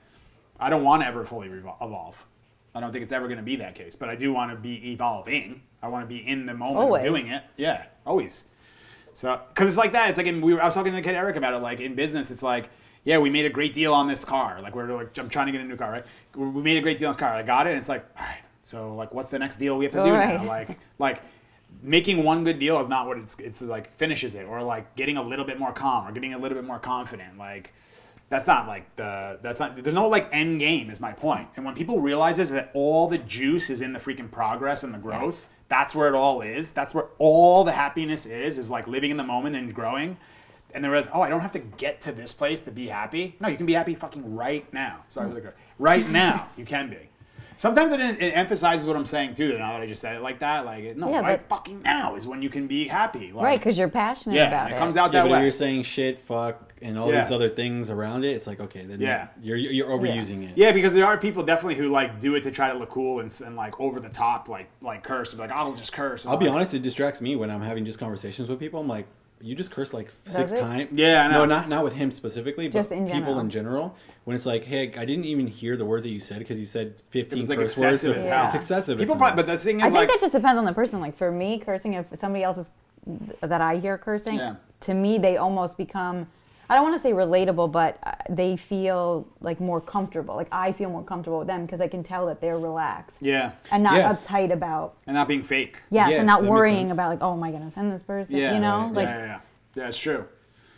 I 0.61 0.71
don't 0.71 0.85
want 0.85 1.03
to 1.03 1.09
ever 1.09 1.25
fully 1.25 1.49
revol- 1.49 1.77
evolve. 1.83 2.25
I 2.75 2.79
don't 2.81 2.93
think 2.93 3.03
it's 3.03 3.11
ever 3.13 3.27
going 3.27 3.39
to 3.39 3.43
be 3.45 3.57
that 3.57 3.75
case. 3.75 3.97
But 3.97 4.09
I 4.09 4.15
do 4.15 4.33
want 4.33 4.53
to 4.53 4.57
be 4.57 4.93
evolving. 4.93 5.63
I 5.83 5.89
want 5.89 6.05
to 6.05 6.09
be 6.09 6.19
in 6.27 6.47
the 6.47 6.55
moment 6.55 6.79
Always. 6.79 7.01
of 7.01 7.07
doing 7.09 7.27
it. 7.29 7.43
Yeah, 7.57 7.85
always. 8.07 8.45
So, 9.21 9.39
because 9.51 9.69
it's 9.69 9.77
like 9.77 9.93
that. 9.93 10.09
It's 10.09 10.17
like 10.17 10.27
in, 10.27 10.41
we 10.41 10.55
were, 10.55 10.63
I 10.63 10.65
was 10.65 10.73
talking 10.75 10.93
to 10.93 10.97
the 10.97 11.03
kid 11.03 11.15
Eric 11.15 11.37
about 11.37 11.53
it. 11.53 11.59
Like 11.59 11.81
in 11.81 11.95
business, 11.95 12.31
it's 12.31 12.43
like, 12.43 12.71
yeah, 13.05 13.19
we 13.19 13.29
made 13.29 13.45
a 13.45 13.51
great 13.51 13.75
deal 13.75 13.93
on 13.93 14.09
this 14.09 14.25
car. 14.25 14.59
Like 14.63 14.75
we're 14.75 14.91
like, 14.97 15.19
I'm 15.19 15.29
trying 15.29 15.45
to 15.47 15.53
get 15.53 15.61
a 15.61 15.65
new 15.65 15.77
car, 15.77 15.93
right? 15.93 16.07
We 16.35 16.63
made 16.63 16.79
a 16.79 16.81
great 16.81 16.97
deal 16.97 17.09
on 17.09 17.13
this 17.13 17.19
car. 17.19 17.29
I 17.29 17.43
got 17.43 17.67
it. 17.67 17.71
And 17.71 17.79
it's 17.79 17.89
like, 17.91 18.07
all 18.19 18.25
right. 18.25 18.39
So 18.65 18.95
like, 18.95 19.13
what's 19.13 19.29
the 19.29 19.39
next 19.39 19.57
deal 19.57 19.77
we 19.77 19.85
have 19.85 19.93
to 19.93 20.05
do 20.05 20.11
Right. 20.11 20.41
now? 20.41 20.47
Like, 20.47 20.79
like 20.99 21.23
making 21.83 22.25
one 22.25 22.45
good 22.45 22.59
deal 22.59 22.81
is 22.81 22.89
not 22.89 23.07
what 23.07 23.19
it's 23.19 23.39
it's 23.39 23.61
like 23.63 23.95
finishes 23.97 24.35
it 24.35 24.45
or 24.47 24.63
like 24.63 24.97
getting 24.97 25.19
a 25.19 25.23
little 25.23 25.45
bit 25.45 25.59
more 25.59 25.73
calm 25.73 26.07
or 26.09 26.13
getting 26.13 26.35
a 26.35 26.39
little 26.39 26.57
bit 26.57 26.65
more 26.65 26.81
confident 26.81 27.39
like 27.39 27.73
that's 28.29 28.47
not 28.47 28.67
like 28.67 28.85
the 28.97 29.39
that's 29.41 29.61
not 29.61 29.81
there's 29.81 29.95
no 29.95 30.09
like 30.09 30.29
end 30.33 30.59
game 30.59 30.91
is 30.91 31.01
my 31.01 31.13
point 31.13 31.47
and 31.57 31.65
when 31.65 31.75
people 31.75 32.01
realize 32.01 32.39
this 32.39 32.51
that 32.51 32.71
all 32.75 33.07
the 33.07 33.19
juice 33.19 33.71
is 33.71 33.83
in 33.83 33.93
the 33.93 34.01
freaking 34.01 34.29
progress 34.31 34.83
and 34.83 34.93
the 34.93 34.99
growth 34.99 35.49
that's 35.71 35.95
where 35.95 36.09
it 36.09 36.15
all 36.15 36.43
is 36.43 36.73
that's 36.73 36.95
where 36.95 37.07
all 37.19 37.65
the 37.65 37.73
happiness 37.73 38.27
is 38.27 38.59
is 38.59 38.69
like 38.69 38.87
living 38.87 39.11
in 39.11 39.17
the 39.17 39.25
moment 39.25 39.57
and 39.57 39.75
growing 39.75 40.19
and 40.75 40.85
there 40.85 40.95
is 40.95 41.09
oh 41.15 41.23
i 41.23 41.31
don't 41.31 41.41
have 41.41 41.53
to 41.53 41.59
get 41.59 42.03
to 42.03 42.13
this 42.13 42.35
place 42.35 42.61
to 42.61 42.71
be 42.71 42.89
happy 42.89 43.35
no 43.41 43.49
you 43.49 43.57
can 43.57 43.67
be 43.67 43.73
happy 43.73 43.95
fucking 43.95 44.37
right 44.37 44.71
now 44.75 45.03
sorry 45.09 45.29
for 45.29 45.35
the 45.35 45.41
hmm. 45.41 45.47
cur- 45.47 45.55
right 45.79 46.11
now 46.11 46.49
you 46.59 46.67
can 46.67 46.91
be 46.91 47.11
Sometimes 47.61 47.93
it, 47.93 48.01
it 48.01 48.35
emphasizes 48.35 48.87
what 48.87 48.97
I'm 48.97 49.05
saying 49.05 49.35
too. 49.35 49.59
Now 49.59 49.75
that 49.75 49.83
I 49.83 49.87
just 49.87 50.01
said 50.01 50.17
it 50.17 50.23
like 50.23 50.39
that, 50.39 50.65
like 50.65 50.97
no, 50.97 51.11
Yeah, 51.11 51.21
right 51.21 51.47
but- 51.47 51.57
fucking 51.59 51.83
now 51.83 52.17
is 52.17 52.27
when 52.27 52.41
you 52.41 52.49
can 52.49 52.67
be 52.67 52.89
happy. 52.89 53.33
Like, 53.33 53.45
right, 53.45 53.61
because 53.61 53.77
you're 53.77 53.91
passionate 53.91 54.37
yeah, 54.37 54.49
about 54.49 54.71
it 54.71 54.77
it. 54.77 54.79
comes 54.79 54.97
out 54.97 55.13
Yeah, 55.13 55.25
that 55.25 55.29
but 55.29 55.33
if 55.33 55.37
way. 55.37 55.43
you're 55.43 55.51
saying 55.51 55.83
shit, 55.83 56.23
fuck, 56.23 56.70
and 56.83 56.99
all 56.99 57.13
Yeah. 57.13 57.23
these 57.23 57.31
other 57.33 57.49
things 57.49 57.91
around 57.91 58.25
it, 58.25 58.35
it's 58.35 58.47
like 58.47 58.61
okay, 58.61 58.85
then 58.85 59.01
Yeah. 59.01 59.29
you're 59.43 59.57
you're 59.57 59.89
overusing 59.89 60.49
it. 60.49 60.57
Yeah, 60.57 60.73
because 60.73 60.95
there 60.95 61.07
are 61.07 61.19
people 61.19 61.43
definitely 61.43 61.75
who 61.77 61.89
like 61.89 62.21
do 62.21 62.35
it 62.35 62.43
to 62.45 62.51
try 62.51 62.71
to 62.73 62.79
look 62.79 62.91
cool 62.91 63.21
and, 63.21 63.41
and 63.45 63.57
like 63.57 63.79
over 63.81 64.01
the 64.01 64.09
top, 64.09 64.49
like 64.49 64.69
like 64.81 65.03
curse, 65.03 65.33
and 65.33 65.39
be 65.41 65.47
like 65.49 65.57
I'll 65.57 65.73
just 65.75 65.93
curse. 65.93 66.25
and 66.25 66.33
I'll 66.33 66.39
be 66.39 66.49
honest, 66.49 66.75
it 66.75 66.83
distracts 66.83 67.21
me 67.21 67.37
when 67.37 67.51
I'm 67.51 67.61
having 67.63 67.85
just 67.85 67.99
conversations 67.99 68.49
with 68.49 68.59
people. 68.59 68.81
I'm 68.81 68.89
like, 68.89 69.07
you 69.43 69.55
just 69.55 69.71
curse 69.71 69.93
like 69.95 70.11
six 70.27 70.53
it? 70.53 70.61
times. 70.61 70.89
Yeah, 70.93 71.25
I 71.25 71.29
know. 71.31 71.39
No, 71.41 71.45
not 71.47 71.69
not 71.69 71.85
with 71.85 71.95
him 71.95 72.11
specifically, 72.11 72.69
but 72.69 72.75
Just 72.75 72.93
in 72.93 73.05
people 73.07 73.19
general. 73.21 73.41
in 73.41 73.51
general. 73.51 73.95
When 74.25 74.35
it's 74.35 74.45
like, 74.47 74.65
hey, 74.65 74.93
I 74.97 75.05
didn't 75.07 75.25
even 75.25 75.47
hear 75.47 75.77
the 75.79 75.85
words 75.87 76.05
that 76.05 76.11
you 76.11 76.21
said 76.21 76.39
because 76.41 76.59
you 76.59 76.67
said 76.67 77.01
15 77.11 77.39
It's 77.41 77.49
like 77.49 77.59
curse 77.59 77.77
words. 77.79 77.95
excessive 78.05 78.17
as 78.19 78.25
before. 78.27 78.45
It's 78.47 78.55
excessive. 78.55 78.99
People 78.99 79.17
probably, 79.17 79.37
but 79.43 79.47
times. 79.49 79.65
the 79.65 79.71
thing 79.71 79.81
is 79.81 79.87
I 79.93 79.97
think 79.97 80.11
that 80.11 80.21
just 80.21 80.35
depends 80.35 80.59
on 80.59 80.65
the 80.67 80.73
person. 80.75 81.01
Like 81.01 81.17
for 81.17 81.33
me, 81.33 81.59
cursing 81.59 81.95
if 81.95 82.07
somebody 82.19 82.45
else 82.45 82.59
is 82.59 82.71
that 83.41 83.61
I 83.63 83.77
hear 83.79 83.97
cursing, 83.99 84.37
Yeah. 84.37 84.57
to 84.83 84.95
me 84.95 85.19
they 85.19 85.37
almost 85.39 85.77
become. 85.79 86.27
I 86.71 86.75
don't 86.77 86.85
want 86.85 86.95
to 86.95 87.03
say 87.03 87.11
relatable, 87.13 87.73
but 87.73 87.99
uh, 88.05 88.13
they 88.31 88.57
feel 88.57 89.27
like 89.41 89.59
more 89.61 89.81
comfortable. 89.81 90.37
Like 90.37 90.47
I 90.53 90.71
feel 90.71 90.89
more 90.89 91.03
comfortable 91.03 91.41
with 91.41 91.49
them 91.49 91.67
because 91.67 91.81
I 91.81 91.89
can 91.89 92.05
tell 92.05 92.27
that 92.27 92.41
they're 92.41 92.59
relaxed 92.61 93.19
Yeah. 93.23 93.51
and 93.73 93.83
not 93.83 93.95
Yes. 93.97 94.25
uptight 94.27 94.53
about 94.53 94.95
And 95.09 95.15
not 95.17 95.27
being 95.27 95.43
fake. 95.43 95.83
yes, 95.91 96.11
Yes, 96.11 96.19
and 96.21 96.27
not 96.29 96.45
worrying 96.45 96.93
about 96.93 97.09
like 97.11 97.19
oh 97.23 97.33
am 97.33 97.43
I 97.43 97.51
gonna 97.51 97.67
offend 97.67 97.93
this 97.93 98.05
person? 98.05 98.37
Yeah, 98.37 98.55
you 98.55 98.61
know, 98.61 98.83
right, 98.85 98.95
like 98.95 99.09
yeah, 99.09 99.19
yeah, 99.19 99.27
yeah. 99.27 99.41
Yeah, 99.75 99.89
it's 99.89 99.99
true. 99.99 100.25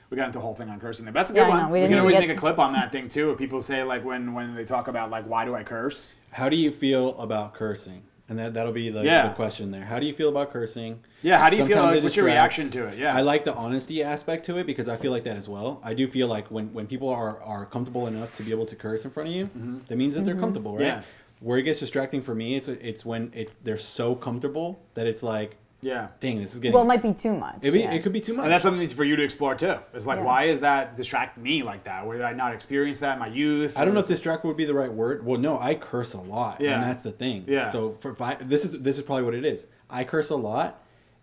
We 0.08 0.16
got 0.16 0.26
into 0.26 0.38
the 0.38 0.42
whole 0.42 0.54
thing 0.54 0.68
on 0.70 0.80
cursing 0.80 1.04
there. 1.04 1.12
That's 1.14 1.30
a 1.30 1.34
good 1.34 1.44
I 1.44 1.48
one. 1.48 1.70
We 1.70 1.82
We, 1.82 1.88
can 1.88 1.98
always 1.98 2.14
get- 2.14 2.26
make 2.28 2.36
a 2.36 2.40
clip 2.40 2.58
on 2.58 2.72
that 2.72 2.90
thing 2.92 3.08
too. 3.08 3.30
If 3.30 3.36
people 3.38 3.60
say 3.62 3.82
like 3.82 4.02
when 4.02 4.32
when 4.32 4.54
they 4.54 4.64
talk 4.64 4.88
about 4.88 5.10
like 5.10 5.24
why 5.26 5.44
do 5.44 5.54
I 5.54 5.62
curse? 5.62 6.14
How 6.30 6.48
do 6.48 6.56
you 6.56 6.70
feel 6.70 7.18
about 7.18 7.52
cursing? 7.52 8.02
And 8.32 8.38
that 8.38 8.54
that'll 8.54 8.72
be 8.72 8.88
the, 8.88 9.02
Yeah. 9.04 9.28
the 9.28 9.34
question 9.34 9.70
there. 9.70 9.84
How 9.84 10.00
do 10.00 10.06
you 10.06 10.14
feel 10.14 10.30
about 10.30 10.50
cursing? 10.52 11.00
Yeah, 11.20 11.36
how 11.36 11.50
do 11.50 11.56
you 11.56 11.66
feel, 11.66 11.76
Sometimes 11.76 11.90
like, 11.90 11.98
it 11.98 12.02
what's 12.02 12.16
your 12.16 12.24
reaction 12.24 12.70
to 12.70 12.86
it? 12.86 12.96
Yeah. 12.96 13.14
I 13.14 13.20
like 13.20 13.44
the 13.44 13.54
honesty 13.54 14.02
aspect 14.02 14.46
to 14.46 14.56
it 14.56 14.64
because 14.66 14.88
I 14.88 14.96
feel 14.96 15.10
like 15.12 15.24
that 15.24 15.36
as 15.36 15.50
well. 15.50 15.80
I 15.84 15.92
do 15.92 16.08
feel 16.08 16.28
like 16.28 16.50
when, 16.50 16.72
when 16.72 16.86
people 16.86 17.10
are, 17.10 17.42
are 17.42 17.66
comfortable 17.66 18.06
enough 18.06 18.34
to 18.36 18.42
be 18.42 18.50
able 18.50 18.64
to 18.66 18.74
curse 18.74 19.04
in 19.04 19.10
front 19.10 19.28
of 19.28 19.34
you, 19.34 19.50
that 19.88 19.96
means 19.96 20.14
that 20.14 20.24
they're 20.24 20.34
comfortable, 20.34 20.72
right? 20.76 20.86
Mm-hmm. 20.86 21.00
Yeah. 21.00 21.02
Where 21.40 21.58
it 21.58 21.64
gets 21.64 21.80
distracting 21.80 22.22
for 22.22 22.34
me, 22.34 22.54
it's 22.56 22.68
it's 22.68 23.04
when 23.04 23.32
it's 23.34 23.56
they're 23.64 23.76
so 23.76 24.14
comfortable 24.14 24.80
that 24.94 25.06
it's 25.06 25.22
like, 25.22 25.56
Yeah. 25.82 26.08
dang, 26.20 26.40
this 26.40 26.54
is 26.54 26.60
getting. 26.60 26.74
well, 26.74 26.84
it 26.84 26.86
might 26.86 27.02
be 27.02 27.12
too 27.12 27.34
much. 27.34 27.56
It, 27.60 27.72
be, 27.72 27.80
yeah. 27.80 27.92
it 27.92 28.02
could 28.04 28.12
be 28.12 28.20
too 28.20 28.34
much. 28.34 28.44
And 28.44 28.52
that's 28.52 28.62
something 28.62 28.88
for 28.88 29.04
you 29.04 29.16
to 29.16 29.22
explore 29.22 29.56
too. 29.56 29.74
It's 29.92 30.06
like, 30.06 30.18
Yeah. 30.18 30.24
why 30.24 30.44
is 30.44 30.60
that 30.60 30.96
distract 30.96 31.36
me 31.36 31.62
like 31.64 31.84
that? 31.84 32.06
Where 32.06 32.16
did 32.16 32.24
I 32.24 32.32
not 32.32 32.54
experience 32.54 33.00
that 33.00 33.14
in 33.14 33.18
my 33.18 33.26
youth? 33.26 33.76
I 33.76 33.84
don't 33.84 33.92
know 33.92 34.00
if 34.00 34.06
distract 34.06 34.44
would 34.44 34.56
be 34.56 34.64
the 34.64 34.74
right 34.74 34.92
word. 34.92 35.26
Well, 35.26 35.40
no, 35.40 35.58
I 35.58 35.74
curse 35.74 36.14
a 36.14 36.20
lot, 36.20 36.60
Yeah. 36.60 36.74
and 36.74 36.82
that's 36.84 37.02
the 37.02 37.10
thing. 37.12 37.44
Yeah. 37.48 37.68
So 37.68 37.96
for 38.00 38.12
if 38.12 38.20
I, 38.20 38.34
this 38.36 38.64
is 38.64 38.80
this 38.80 38.96
is 38.96 39.02
probably 39.04 39.24
what 39.24 39.34
it 39.34 39.44
is. 39.44 39.66
I 39.90 40.04
curse 40.04 40.30
a 40.30 40.36
lot, 40.36 40.81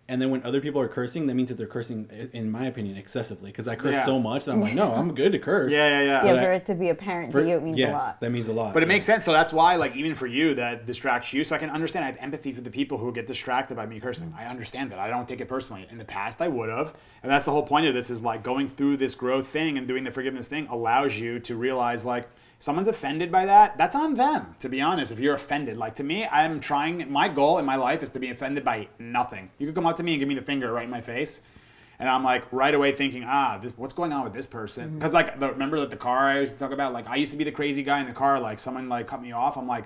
and 0.10 0.22
then 0.22 0.30
when 0.32 0.44
other 0.44 0.60
people 0.60 0.82
are 0.82 0.88
cursing, 0.90 1.28
that 1.28 1.36
means 1.36 1.48
that 1.50 1.56
they're 1.58 1.68
cursing, 1.68 2.10
in 2.34 2.50
my 2.52 2.66
opinion, 2.66 2.98
excessively. 2.98 3.52
Because 3.52 3.68
I 3.68 3.76
curse 3.76 3.94
Yeah. 3.96 4.06
so 4.06 4.20
much 4.20 4.46
that 4.46 4.52
I'm 4.52 4.62
like, 4.62 4.74
no, 4.74 4.92
I'm 4.92 5.14
good 5.16 5.32
to 5.32 5.40
curse. 5.40 5.72
Yeah, 5.72 5.88
yeah, 5.88 6.02
yeah. 6.02 6.26
yeah, 6.26 6.34
but 6.34 6.42
for 6.44 6.52
I- 6.52 6.56
it 6.56 6.66
to 6.66 6.76
be 6.76 6.90
apparent 6.90 7.32
For- 7.32 7.42
to 7.42 7.48
you, 7.48 7.56
it 7.58 7.64
means 7.64 7.78
yes, 7.78 7.90
a 7.90 7.94
lot. 7.94 8.20
that 8.20 8.32
means 8.32 8.48
a 8.50 8.54
lot. 8.54 8.74
But 8.74 8.84
it 8.84 8.88
yeah. 8.88 8.96
makes 8.96 9.06
sense. 9.06 9.24
So 9.24 9.32
that's 9.32 9.54
why, 9.54 9.76
like, 9.78 9.96
even 9.96 10.16
for 10.16 10.28
you, 10.28 10.56
that 10.56 10.86
distracts 10.86 11.32
you. 11.32 11.44
So 11.46 11.56
I 11.56 11.60
can 11.60 11.70
understand. 11.70 12.04
I 12.04 12.08
have 12.08 12.18
empathy 12.20 12.52
for 12.52 12.62
the 12.62 12.70
people 12.72 12.98
who 12.98 13.14
get 13.14 13.28
distracted 13.28 13.76
by 13.78 13.86
me 13.86 14.00
cursing. 14.00 14.34
I 14.38 14.46
understand 14.46 14.92
that. 14.92 15.00
I 15.00 15.10
don't 15.10 15.28
take 15.28 15.40
it 15.40 15.48
personally. 15.48 15.88
In 15.90 15.98
the 15.98 16.06
past, 16.06 16.42
I 16.42 16.48
would 16.48 16.70
have. 16.70 16.94
And 17.24 17.32
that's 17.32 17.46
the 17.46 17.52
whole 17.52 17.64
point 17.64 17.86
of 17.86 17.94
this 17.94 18.10
is 18.10 18.22
like 18.22 18.44
going 18.44 18.68
through 18.68 18.98
this 18.98 19.16
growth 19.16 19.48
thing 19.48 19.78
and 19.78 19.88
doing 19.88 20.04
the 20.04 20.12
forgiveness 20.12 20.48
thing 20.48 20.68
allows 20.68 21.18
you 21.20 21.40
to 21.42 21.56
realize, 21.56 22.06
like, 22.06 22.28
someone's 22.60 22.90
offended 22.90 23.32
by 23.32 23.46
that, 23.46 23.78
that's 23.78 23.96
on 23.96 24.16
them, 24.16 24.56
to 24.60 24.70
be 24.70 24.82
honest. 24.82 25.12
If 25.12 25.20
you're 25.20 25.36
offended, 25.36 25.78
like, 25.78 25.96
to 25.96 26.04
me, 26.04 26.28
I'm 26.28 26.60
trying, 26.60 27.10
my 27.12 27.30
goal 27.30 27.58
in 27.58 27.66
my 27.66 27.76
life 27.76 28.04
is 28.04 28.10
to 28.12 28.20
be 28.20 28.30
offended 28.30 28.66
by 28.66 28.90
nothing. 29.00 29.50
You 29.58 29.66
could 29.66 29.76
come 29.76 29.86
up 29.86 29.98
to 29.98 30.04
me 30.04 30.14
and 30.14 30.20
give 30.20 30.28
me 30.28 30.36
the 30.36 30.42
finger 30.42 30.72
right 30.72 30.84
in 30.84 30.90
my 30.90 31.02
face. 31.02 31.42
And 32.00 32.08
I'm 32.08 32.24
like 32.24 32.46
right 32.54 32.74
away 32.74 32.94
thinking, 32.94 33.26
ah, 33.26 33.60
this, 33.62 33.74
what's 33.78 33.94
going 33.94 34.14
on 34.14 34.24
with 34.24 34.34
this 34.34 34.48
person? 34.48 34.98
Because 34.98 35.12
like, 35.12 35.40
the, 35.40 35.50
remember 35.52 35.80
that 35.82 35.90
the 35.90 35.98
car 35.98 36.30
I 36.30 36.40
used 36.40 36.54
to 36.54 36.60
talk 36.60 36.72
about? 36.72 36.94
Like, 36.94 37.08
I 37.08 37.16
used 37.16 37.32
to 37.34 37.38
be 37.38 37.44
the 37.44 37.52
crazy 37.52 37.84
guy 37.84 38.00
in 38.00 38.08
the 38.08 38.14
car. 38.14 38.40
Like, 38.40 38.60
someone 38.60 38.88
like 38.88 39.08
cut 39.08 39.22
me 39.22 39.34
off. 39.34 39.58
I'm 39.58 39.68
like, 39.68 39.86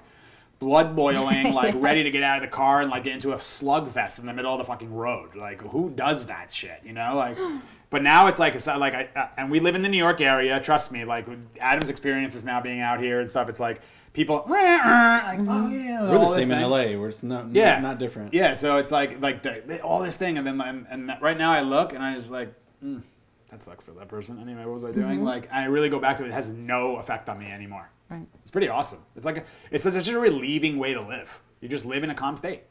blood 0.60 0.96
boiling, 0.96 1.54
like 1.56 1.74
ready 1.78 2.04
to 2.04 2.12
get 2.12 2.22
out 2.22 2.38
of 2.38 2.44
the 2.44 2.56
car 2.56 2.82
and 2.82 2.92
like 2.92 3.04
get 3.04 3.14
into 3.14 3.34
a 3.34 3.38
slugfest 3.38 4.20
in 4.20 4.28
the 4.28 4.34
middle 4.34 4.52
of 4.52 4.60
the 4.60 4.64
fucking 4.64 4.94
road. 4.94 5.36
Like, 5.36 5.62
who 5.62 5.90
does 5.90 6.26
that 6.28 6.52
shit? 6.52 6.82
You 6.84 6.94
know, 6.94 7.16
like. 7.16 7.38
But 7.94 8.02
now 8.02 8.26
it's 8.26 8.40
like, 8.40 8.56
it's 8.56 8.66
like, 8.66 8.96
I, 8.96 9.08
uh, 9.16 9.28
and 9.38 9.52
we 9.52 9.60
live 9.60 9.76
in 9.76 9.84
the 9.84 9.88
New 9.88 10.00
York 10.00 10.20
area. 10.20 10.60
Trust 10.60 10.92
me, 10.92 11.06
like 11.06 11.28
Adam's 11.60 11.92
experience 11.92 12.34
is 12.34 12.44
now 12.44 12.60
being 12.60 12.80
out 12.80 13.00
here 13.00 13.20
and 13.20 13.30
stuff. 13.30 13.50
It's 13.50 13.60
like 13.60 13.82
people, 14.14 14.44
like, 14.48 15.40
oh 15.48 15.70
yeah, 15.70 16.02
We're 16.02 16.08
the 16.08 16.18
all 16.18 16.32
this 16.32 16.48
same 16.48 16.52
in. 16.52 16.60
LA. 16.64 16.98
We're 17.00 17.12
just 17.12 17.24
not, 17.24 17.52
Yeah, 17.54 17.74
not, 17.74 17.82
not 17.84 18.00
different. 18.00 18.34
Yeah, 18.34 18.56
so 18.56 18.78
it's 18.78 18.92
like 18.92 19.22
like 19.22 19.44
the, 19.44 19.62
the- 19.64 19.82
all 19.84 20.02
this 20.02 20.16
thing, 20.18 20.40
and 20.40 20.48
then 20.48 20.60
and, 20.60 20.88
and 20.90 21.12
right 21.22 21.38
now 21.38 21.52
I 21.52 21.62
look 21.62 21.94
and 21.94 22.04
I 22.04 22.16
just 22.16 22.32
like, 22.32 22.52
mm, 22.84 23.04
that 23.50 23.62
sucks 23.62 23.84
for 23.84 23.92
that 23.92 24.08
person. 24.08 24.40
Anyway, 24.40 24.62
what 24.66 24.74
was 24.74 24.86
I 24.86 24.92
doing? 24.92 25.24
Like, 25.24 25.48
I 25.54 25.66
really 25.66 25.90
go 25.90 26.00
back 26.00 26.18
to 26.18 26.24
it. 26.26 26.30
It 26.30 26.34
has 26.34 26.50
no 26.50 26.96
effect 26.96 27.30
on 27.30 27.38
me 27.38 27.46
anymore. 27.46 27.92
Right. 28.10 28.26
It's 28.42 28.50
pretty 28.50 28.70
awesome. 28.70 29.04
It's 29.16 29.26
like 29.26 29.38
a, 29.38 29.44
it's 29.70 29.84
such 29.84 30.08
a 30.08 30.20
relieving 30.20 30.80
way 30.80 30.96
to 30.96 31.02
live. 31.02 31.40
You 31.62 31.70
just 31.70 31.86
live 31.86 32.04
in 32.04 32.10
a 32.10 32.16
calm 32.16 32.38
state. 32.38 32.64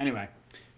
Anyway, 0.00 0.26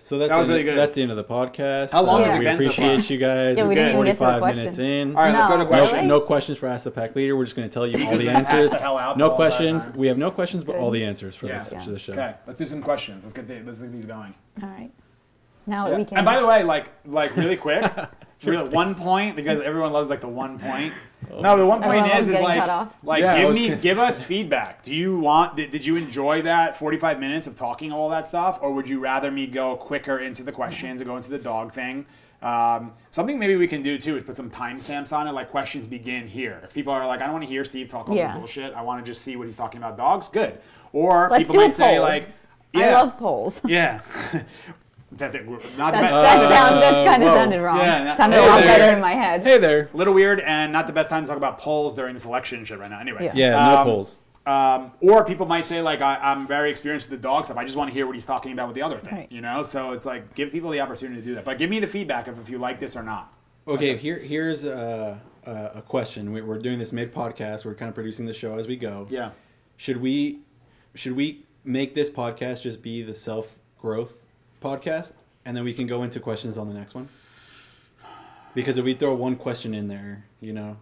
So 0.00 0.16
that's 0.16 0.30
That 0.30 0.38
was 0.38 0.48
really 0.48 0.62
good. 0.62 0.78
That's 0.78 0.94
the 0.94 1.02
end 1.02 1.10
of 1.10 1.16
the 1.16 1.24
podcast. 1.24 1.90
How 1.90 2.02
long 2.02 2.22
uh, 2.22 2.26
has 2.26 2.34
it 2.34 2.38
we 2.38 2.44
been 2.44 2.62
so 2.62 2.68
appreciate 2.70 3.02
far? 3.04 3.12
you 3.12 3.18
guys. 3.18 3.56
Yeah, 3.56 3.64
we 3.64 3.70
It's 3.70 3.74
didn't 3.74 3.90
even 3.94 4.04
get 4.04 4.18
to 4.18 4.24
the 4.24 4.38
question. 4.38 4.58
minutes 4.64 4.78
in. 4.78 5.16
all 5.16 5.22
right, 5.24 5.32
let's 5.32 5.46
go 5.48 5.56
to 5.56 5.64
No, 5.64 5.66
questions. 5.66 5.92
really? 5.92 6.06
No 6.06 6.20
questions 6.20 6.58
for 6.58 6.66
Ask 6.68 6.84
the 6.84 6.90
Pack 6.92 7.16
Leader. 7.16 7.36
We're 7.36 7.44
just 7.44 7.56
going 7.56 7.68
to 7.68 7.74
tell 7.74 7.84
you 7.86 8.06
all 8.06 8.16
the 8.16 8.30
answers. 8.30 8.70
the 8.70 8.78
No 8.78 8.86
all 8.94 9.16
that 9.16 9.34
questions. 9.34 9.90
We 9.96 10.06
have 10.06 10.16
no 10.16 10.30
questions, 10.30 10.62
but 10.62 10.76
all 10.76 10.90
the 10.92 11.04
answers 11.04 11.34
for 11.34 11.46
Yeah. 11.46 11.58
this 11.58 11.72
Yeah. 11.72 11.82
for 11.84 11.90
the 11.90 11.98
show. 11.98 12.12
Okay, 12.12 12.34
let's 12.46 12.58
do 12.58 12.64
some 12.64 12.80
questions. 12.80 13.24
Let's 13.24 13.32
get 13.32 13.48
the, 13.48 13.60
let's 13.66 13.80
get 13.80 13.90
these 13.92 14.06
going. 14.06 14.34
All 14.62 14.68
right. 14.68 14.90
Now 15.66 15.88
Yeah. 15.90 15.96
we 15.96 16.04
can. 16.04 16.18
And 16.18 16.24
by 16.24 16.38
the 16.38 16.46
way, 16.46 16.62
like 16.62 16.90
like 17.04 17.36
really 17.36 17.56
quick, 17.56 17.84
really, 18.44 18.68
one 18.70 18.94
point 18.94 19.34
because 19.34 19.60
everyone 19.60 19.92
loves 19.92 20.08
like 20.10 20.20
the 20.20 20.28
one 20.28 20.60
point. 20.60 20.92
No, 21.40 21.56
the 21.56 21.66
one 21.66 21.82
point 21.82 22.12
is 22.14 22.28
is 22.28 22.40
like 22.40 22.88
like 23.02 23.22
Yeah, 23.22 23.38
give 23.40 23.54
me 23.54 23.74
give 23.76 23.98
us 23.98 24.22
feedback. 24.22 24.82
Do 24.82 24.94
you 24.94 25.18
want 25.18 25.56
did, 25.56 25.70
did 25.70 25.84
you 25.86 25.96
enjoy 25.96 26.42
that 26.42 26.76
45 26.76 27.20
minutes 27.20 27.46
of 27.46 27.56
talking 27.56 27.92
all 27.92 28.08
that 28.10 28.26
stuff 28.26 28.58
or 28.62 28.72
would 28.72 28.88
you 28.88 29.00
rather 29.00 29.30
me 29.30 29.46
go 29.46 29.76
quicker 29.76 30.18
into 30.20 30.42
the 30.42 30.52
questions 30.52 31.00
and 31.00 31.08
go 31.08 31.16
into 31.16 31.30
the 31.30 31.38
dog 31.38 31.72
thing? 31.72 32.06
Um, 32.40 32.92
something 33.10 33.36
maybe 33.38 33.56
we 33.56 33.66
can 33.66 33.82
do 33.82 33.98
too 33.98 34.16
is 34.16 34.22
put 34.22 34.36
some 34.36 34.48
timestamps 34.48 35.12
on 35.12 35.26
it, 35.26 35.32
like 35.32 35.50
questions 35.50 35.88
begin 35.88 36.28
here. 36.28 36.60
If 36.62 36.72
people 36.72 36.92
are 36.92 37.04
like, 37.06 37.20
I 37.20 37.24
don't 37.24 37.32
want 37.32 37.44
to 37.44 37.50
hear 37.50 37.64
Steve 37.64 37.88
talk 37.88 38.08
all 38.08 38.14
Yeah. 38.14 38.28
this 38.28 38.36
bullshit. 38.36 38.74
I 38.74 38.82
want 38.82 39.04
to 39.04 39.10
just 39.10 39.22
see 39.22 39.34
what 39.36 39.46
he's 39.46 39.56
talking 39.56 39.78
about 39.80 39.96
dogs. 39.96 40.28
Good. 40.28 40.60
Or 40.92 41.28
Let's 41.30 41.42
people 41.42 41.54
do 41.54 41.60
might 41.62 41.74
say 41.74 41.94
poll. 41.94 42.02
like, 42.02 42.28
I 42.74 42.92
love 42.92 43.18
polls. 43.18 43.60
yeah. 43.66 44.00
that, 45.12 45.32
that, 45.32 45.46
not 45.46 45.58
the 45.58 45.62
best- 45.62 46.12
that, 46.12 46.56
sound, 46.56 46.82
that 46.82 47.06
kind 47.06 47.22
of 47.22 47.28
whoa. 47.30 47.34
sounded 47.34 47.62
wrong. 47.62 47.78
Yeah, 47.78 48.04
that- 48.04 48.16
sounded 48.18 48.36
hey 48.36 48.44
a 48.46 48.48
lot 48.48 48.56
there. 48.60 48.66
better 48.78 48.94
in 48.96 49.00
my 49.00 49.12
head. 49.12 49.42
Hey 49.42 49.58
there. 49.58 49.88
a 49.92 49.96
little 49.96 50.14
weird 50.14 50.40
and 50.40 50.72
not 50.72 50.86
the 50.86 50.92
best 50.92 51.08
time 51.08 51.22
to 51.24 51.28
talk 51.28 51.36
about 51.36 51.58
polls 51.58 51.94
during 51.94 52.14
this 52.14 52.24
election 52.24 52.64
shit 52.64 52.78
right 52.78 52.90
now. 52.90 53.00
Anyway, 53.00 53.24
Yeah. 53.24 53.32
Yeah, 53.34 53.50
no 53.72 53.76
Um, 53.80 53.86
polls. 53.86 54.16
Um, 54.46 54.92
or 55.02 55.24
people 55.26 55.44
might 55.46 55.66
say 55.66 55.82
like 55.82 56.00
I, 56.00 56.18
I'm 56.22 56.46
very 56.46 56.70
experienced 56.70 57.10
with 57.10 57.20
the 57.20 57.22
dog 57.28 57.44
stuff. 57.44 57.56
I 57.58 57.64
just 57.64 57.76
want 57.76 57.90
to 57.90 57.94
hear 57.94 58.06
what 58.06 58.14
he's 58.14 58.24
talking 58.24 58.52
about 58.52 58.68
with 58.68 58.74
the 58.76 58.82
other 58.82 58.98
thing. 58.98 59.14
Right. 59.14 59.32
You 59.32 59.40
know, 59.42 59.62
so 59.62 59.92
it's 59.92 60.06
like 60.06 60.34
give 60.34 60.52
people 60.52 60.70
the 60.70 60.80
opportunity 60.80 61.20
to 61.20 61.26
do 61.26 61.34
that. 61.34 61.44
But 61.44 61.58
give 61.58 61.68
me 61.68 61.80
the 61.80 61.86
feedback 61.86 62.28
of 62.28 62.38
if 62.40 62.48
you 62.48 62.56
like 62.58 62.78
this 62.78 62.96
or 62.96 63.02
not. 63.02 63.32
Okay, 63.66 63.96
here 63.98 64.18
here's 64.18 64.64
a, 64.64 65.20
a, 65.44 65.50
a 65.76 65.82
question. 65.82 66.32
We- 66.32 66.40
We're 66.40 66.58
doing 66.58 66.78
this 66.78 66.92
mid 66.92 67.14
podcast. 67.14 67.66
We're 67.66 67.74
kind 67.74 67.90
of 67.90 67.94
producing 67.94 68.24
the 68.24 68.32
show 68.32 68.56
as 68.58 68.66
we 68.66 68.76
go. 68.76 69.06
Yeah. 69.10 69.30
Should 69.76 69.98
we 70.00 70.40
should 70.94 71.12
we 71.14 71.44
make 71.64 71.94
this 71.94 72.08
podcast 72.08 72.62
just 72.62 72.80
be 72.82 73.02
the 73.02 73.12
self 73.14 73.58
growth 73.78 74.14
podcast, 74.60 75.14
and 75.44 75.56
then 75.56 75.64
we 75.64 75.72
can 75.72 75.86
go 75.86 76.02
into 76.02 76.20
questions 76.20 76.58
on 76.58 76.68
the 76.68 76.74
next 76.74 76.94
one? 76.94 77.08
Because 78.54 78.78
if 78.78 78.84
we 78.84 78.94
throw 78.94 79.14
one 79.14 79.36
question 79.36 79.74
in 79.74 79.88
there, 79.88 80.24
you 80.40 80.52
know, 80.52 80.76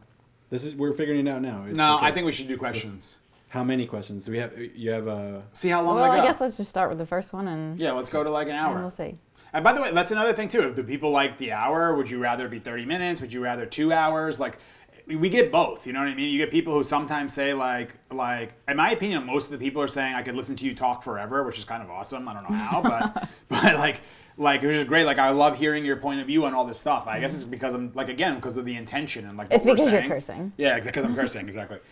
this 0.51 0.65
is 0.65 0.75
we're 0.75 0.93
figuring 0.93 1.27
it 1.27 1.31
out 1.31 1.43
now. 1.43 1.65
It's 1.69 1.77
No, 1.77 1.97
okay. 1.97 2.07
I 2.07 2.13
think 2.13 2.27
we 2.27 2.33
should 2.33 2.49
do 2.49 2.57
questions. 2.57 3.19
How 3.49 3.63
many 3.65 3.87
questions 3.87 4.25
do 4.25 4.33
we 4.33 4.39
have? 4.39 4.53
You 4.59 4.91
have 4.91 5.09
uh, 5.09 5.41
See 5.53 5.69
how 5.69 5.83
long 5.83 5.97
Well, 5.97 6.11
they 6.13 6.19
I 6.19 6.21
go. 6.21 6.29
guess 6.29 6.41
let's 6.41 6.57
just 6.57 6.71
start 6.71 6.89
with 6.91 6.99
the 6.99 7.07
first 7.07 7.33
one 7.33 7.49
and, 7.49 7.79
yeah, 7.79 7.93
let's 7.93 8.11
go 8.11 8.23
to 8.25 8.31
like 8.31 8.49
an 8.49 8.55
hour. 8.55 8.73
and 8.73 8.81
we'll 8.83 8.91
see. 8.91 9.19
And 9.53 9.65
by 9.65 9.73
the 9.73 9.81
way, 9.81 9.93
that's 9.93 10.11
another 10.11 10.33
thing 10.33 10.49
too. 10.49 10.61
If 10.63 10.75
the 10.77 10.83
people 10.85 11.11
like 11.11 11.39
the 11.39 11.53
hour, 11.53 11.95
would 11.97 12.11
you 12.11 12.19
rather 12.19 12.49
be 12.49 12.59
30 12.59 12.85
minutes? 12.85 13.21
Would 13.21 13.33
you 13.33 13.43
rather 13.43 13.65
two 13.67 13.93
hours? 13.93 14.39
Like, 14.41 14.59
we 15.07 15.29
get 15.29 15.53
both. 15.53 15.87
You 15.87 15.93
know 15.93 16.01
what 16.01 16.09
I 16.09 16.15
mean? 16.15 16.31
You 16.31 16.39
get 16.39 16.51
people 16.51 16.73
who 16.73 16.83
sometimes 16.83 17.33
say 17.33 17.55
like, 17.55 17.95
like, 18.11 18.55
in 18.67 18.77
my 18.77 18.91
opinion, 18.91 19.25
most 19.25 19.47
of 19.47 19.53
the 19.53 19.65
people 19.65 19.81
are 19.81 19.89
saying 19.89 20.15
I 20.15 20.23
could 20.23 20.35
listen 20.35 20.57
to 20.57 20.65
you 20.65 20.75
talk 20.75 21.05
forever, 21.05 21.45
which 21.45 21.59
is 21.59 21.65
kind 21.65 21.83
of 21.83 21.91
awesome. 21.91 22.27
I 22.29 22.35
don't 22.35 22.51
know 22.51 22.57
how, 22.57 22.83
but, 22.83 23.29
but 23.49 23.75
like, 23.75 24.01
like 24.37 24.63
it 24.65 24.67
was 24.67 24.77
just 24.77 24.89
great. 24.89 25.07
Like, 25.07 25.19
I 25.19 25.31
love 25.31 25.57
hearing 25.57 25.85
your 25.85 25.97
point 25.97 26.21
of 26.21 26.27
view 26.27 26.45
on 26.45 26.55
all 26.55 26.65
this 26.65 26.79
stuff. 26.79 27.07
I 27.07 27.21
guess 27.21 27.35
it's 27.35 27.45
mm-hmm. 27.45 27.53
because 27.53 27.75
I'm 27.75 27.93
like 27.95 28.09
again 28.09 28.35
because 28.35 28.57
of 28.57 28.65
the 28.65 28.75
intention 28.77 29.27
and 29.27 29.39
like. 29.39 29.49
It's 29.53 29.65
because 29.65 29.93
you're 29.93 30.03
cursing. 30.03 30.53
Yeah. 30.57 30.79
Because 30.79 31.05
I'm 31.05 31.15
cursing, 31.15 31.47
exactly. 31.47 31.79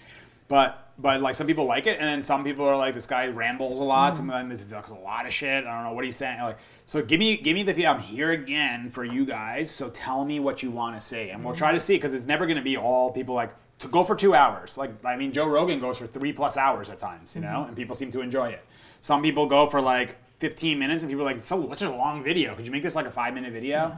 But 0.49 0.92
but 0.99 1.20
like 1.20 1.34
some 1.34 1.47
people 1.47 1.64
like 1.64 1.86
it, 1.86 1.99
and 1.99 2.07
then 2.07 2.22
some 2.22 2.45
people 2.45 2.64
are 2.66 2.76
like, 2.76 2.95
this 2.95 3.07
guy 3.07 3.26
rambles 3.26 3.78
a 3.78 3.84
lot. 3.84 4.16
Sometimes 4.16 4.62
mm. 4.62 4.66
he 4.66 4.72
talks 4.72 4.90
a 4.90 4.95
lot 4.95 5.26
of 5.26 5.32
shit. 5.32 5.64
I 5.64 5.74
don't 5.74 5.84
know 5.84 5.92
what 5.92 6.05
he's 6.05 6.16
saying. 6.16 6.40
Like, 6.40 6.59
so 6.86 7.03
give 7.03 7.18
me 7.18 7.36
give 7.36 7.55
me 7.55 7.62
the 7.62 7.74
feel. 7.74 7.90
I'm 7.90 8.01
here 8.01 8.30
again 8.30 8.90
for 8.90 9.05
you 9.05 9.24
guys. 9.24 9.70
So 9.70 9.90
tell 9.90 10.24
me 10.24 10.40
what 10.40 10.62
you 10.62 10.70
want 10.70 11.01
to 11.01 11.05
say, 11.05 11.30
and 11.30 11.45
we'll 11.45 11.55
try 11.55 11.72
to 11.72 11.78
mm. 11.78 11.82
see 11.82 11.97
because 11.97 12.14
it's 12.14 12.26
never 12.26 12.47
going 12.47 12.59
to 12.59 12.62
be 12.62 12.76
all 12.76 13.11
people 13.11 13.34
like 13.34 13.51
to 13.80 13.88
go 13.88 14.05
for 14.05 14.14
two 14.14 14.34
hours. 14.34 14.78
Like 14.78 15.05
I 15.05 15.16
mean, 15.16 15.32
Joe 15.32 15.47
Rogan 15.49 15.80
goes 15.80 15.99
for 15.99 16.07
three 16.07 16.32
plus 16.32 16.57
hours 16.57 16.90
at 16.90 16.99
times, 16.99 17.34
you 17.34 17.42
know, 17.42 17.49
mm-hmm. 17.49 17.68
and 17.68 17.76
people 17.76 17.95
seem 17.95 18.12
to 18.12 18.20
enjoy 18.20 18.51
it. 18.51 18.64
Some 19.01 19.22
people 19.22 19.47
go 19.47 19.68
for 19.68 19.80
like 19.80 20.16
15 20.38 20.78
minutes, 20.78 21.03
and 21.03 21.11
people 21.11 21.22
are 21.22 21.26
like, 21.26 21.36
it's 21.36 21.47
so 21.47 21.68
such 21.70 21.82
a 21.82 21.90
long 21.90 22.22
video. 22.22 22.55
Could 22.55 22.66
you 22.66 22.72
make 22.72 22.82
this 22.82 22.95
like 22.95 23.07
a 23.07 23.11
five 23.11 23.34
minute 23.34 23.53
video? 23.53 23.97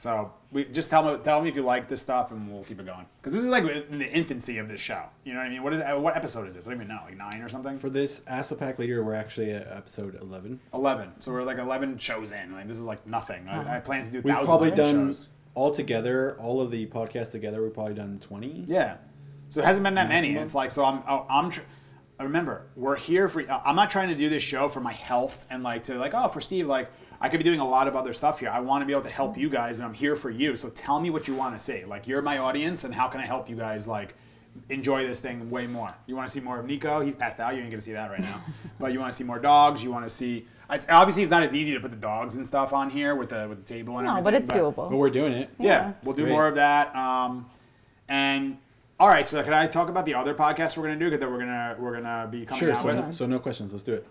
So 0.00 0.32
we 0.50 0.64
just 0.64 0.88
tell 0.88 1.02
me 1.02 1.22
tell 1.22 1.42
me 1.42 1.50
if 1.50 1.56
you 1.56 1.62
like 1.62 1.86
this 1.86 2.00
stuff, 2.00 2.30
and 2.30 2.50
we'll 2.50 2.64
keep 2.64 2.80
it 2.80 2.86
going. 2.86 3.04
Because 3.20 3.34
this 3.34 3.42
is 3.42 3.48
like 3.48 3.64
in 3.64 3.98
the 3.98 4.10
infancy 4.10 4.56
of 4.56 4.66
this 4.66 4.80
show. 4.80 5.04
You 5.24 5.34
know 5.34 5.40
what 5.40 5.46
I 5.46 5.50
mean? 5.50 5.62
What 5.62 5.74
is 5.74 5.82
what 6.00 6.16
episode 6.16 6.48
is 6.48 6.54
this? 6.54 6.66
I 6.66 6.70
don't 6.70 6.78
even 6.78 6.88
know. 6.88 7.02
Like 7.04 7.18
nine 7.18 7.42
or 7.42 7.50
something. 7.50 7.78
for 7.78 7.90
this 7.90 8.22
Ask 8.26 8.56
Pack 8.56 8.78
Leader. 8.78 9.04
We're 9.04 9.12
actually 9.12 9.50
at 9.50 9.68
episode 9.70 10.18
eleven. 10.22 10.58
Eleven. 10.72 11.12
So 11.20 11.32
we're 11.32 11.42
like 11.42 11.58
eleven 11.58 11.98
shows 11.98 12.32
in. 12.32 12.54
Like 12.54 12.66
this 12.66 12.78
is 12.78 12.86
like 12.86 13.06
nothing. 13.06 13.46
I, 13.46 13.76
I 13.76 13.80
plan 13.80 14.06
to 14.06 14.10
do 14.10 14.22
We've 14.22 14.32
thousands 14.32 14.48
probably 14.48 14.70
of 14.70 14.76
done 14.76 15.08
shows. 15.08 15.28
all 15.54 15.70
together, 15.70 16.34
all 16.40 16.62
of 16.62 16.70
the 16.70 16.86
podcasts 16.86 17.32
together. 17.32 17.62
We've 17.62 17.74
probably 17.74 17.92
done 17.92 18.20
twenty. 18.20 18.64
Yeah. 18.66 18.96
So 19.50 19.60
it 19.60 19.66
hasn't 19.66 19.84
been 19.84 19.96
that 19.96 20.08
many. 20.08 20.34
It's 20.34 20.54
like 20.54 20.70
so 20.70 20.82
I'm 20.82 21.02
oh, 21.06 21.26
I'm. 21.28 21.50
Tr- 21.50 21.60
remember, 22.18 22.68
we're 22.74 22.96
here 22.96 23.28
for. 23.28 23.44
I'm 23.50 23.76
not 23.76 23.90
trying 23.90 24.08
to 24.08 24.14
do 24.14 24.30
this 24.30 24.42
show 24.42 24.70
for 24.70 24.80
my 24.80 24.94
health 24.94 25.44
and 25.50 25.62
like 25.62 25.82
to 25.84 25.98
like 25.98 26.14
oh 26.14 26.28
for 26.28 26.40
Steve 26.40 26.66
like 26.66 26.90
I 27.20 27.28
could 27.28 27.38
be 27.38 27.44
doing 27.44 27.60
a 27.60 27.68
lot 27.68 27.86
of 27.86 27.96
other 27.96 28.12
stuff 28.14 28.40
here. 28.40 28.48
I 28.48 28.60
want 28.60 28.82
to 28.82 28.86
be 28.86 28.92
able 28.92 29.02
to 29.02 29.10
help 29.10 29.36
you 29.36 29.50
guys, 29.50 29.78
and 29.78 29.86
I'm 29.86 29.92
here 29.94 30.16
for 30.16 30.30
you. 30.30 30.56
So 30.56 30.70
tell 30.70 31.00
me 31.00 31.10
what 31.10 31.28
you 31.28 31.34
want 31.34 31.54
to 31.54 31.62
see. 31.62 31.84
Like 31.84 32.06
you're 32.08 32.22
my 32.22 32.38
audience, 32.38 32.84
and 32.84 32.94
how 32.94 33.08
can 33.08 33.20
I 33.20 33.26
help 33.26 33.48
you 33.50 33.56
guys 33.56 33.86
like 33.86 34.14
enjoy 34.70 35.06
this 35.06 35.20
thing 35.20 35.50
way 35.50 35.66
more? 35.66 35.94
You 36.06 36.16
want 36.16 36.28
to 36.28 36.32
see 36.32 36.40
more 36.40 36.58
of 36.58 36.66
Nico? 36.66 37.00
He's 37.00 37.14
passed 37.14 37.38
out. 37.38 37.54
You 37.54 37.60
ain't 37.62 37.70
gonna 37.70 37.80
see 37.82 37.92
that 37.92 38.10
right 38.10 38.20
now. 38.20 38.42
but 38.80 38.92
you 38.92 39.00
want 39.00 39.12
to 39.12 39.16
see 39.16 39.24
more 39.24 39.38
dogs. 39.38 39.82
You 39.84 39.90
want 39.90 40.04
to 40.06 40.10
see. 40.10 40.46
It's, 40.72 40.86
obviously, 40.88 41.22
it's 41.22 41.30
not 41.32 41.42
as 41.42 41.54
easy 41.54 41.72
to 41.74 41.80
put 41.80 41.90
the 41.90 41.96
dogs 41.96 42.36
and 42.36 42.46
stuff 42.46 42.72
on 42.72 42.90
here 42.90 43.14
with 43.16 43.30
the 43.30 43.46
with 43.48 43.66
the 43.66 43.74
table 43.74 43.98
and 43.98 44.06
No, 44.06 44.16
everything. 44.16 44.24
but 44.24 44.34
it's 44.34 44.50
doable. 44.50 44.88
But 44.88 44.96
we're 44.96 45.10
doing 45.10 45.32
it. 45.32 45.50
Yeah, 45.58 45.66
Yeah. 45.68 45.92
we'll 46.04 46.14
do 46.14 46.22
great. 46.22 46.32
more 46.32 46.46
of 46.46 46.54
that. 46.54 46.94
Um, 46.96 47.50
and 48.08 48.56
all 48.98 49.08
right, 49.08 49.28
so 49.28 49.42
can 49.42 49.52
I 49.52 49.66
talk 49.66 49.88
about 49.88 50.06
the 50.06 50.14
other 50.14 50.34
podcast 50.34 50.76
we're 50.76 50.84
gonna 50.84 50.96
do 50.98 51.10
Cause 51.10 51.20
that 51.20 51.30
we're 51.30 51.38
gonna 51.38 51.76
we're 51.78 52.00
gonna 52.00 52.28
be 52.30 52.46
coming 52.46 52.60
Sure. 52.60 52.72
out 52.72 52.82
So, 52.82 52.86
with? 52.86 52.96
no, 52.96 53.10
so 53.10 53.26
no 53.26 53.38
questions. 53.40 53.72
Let's 53.72 53.84
do 53.84 53.94
it. 53.94 54.06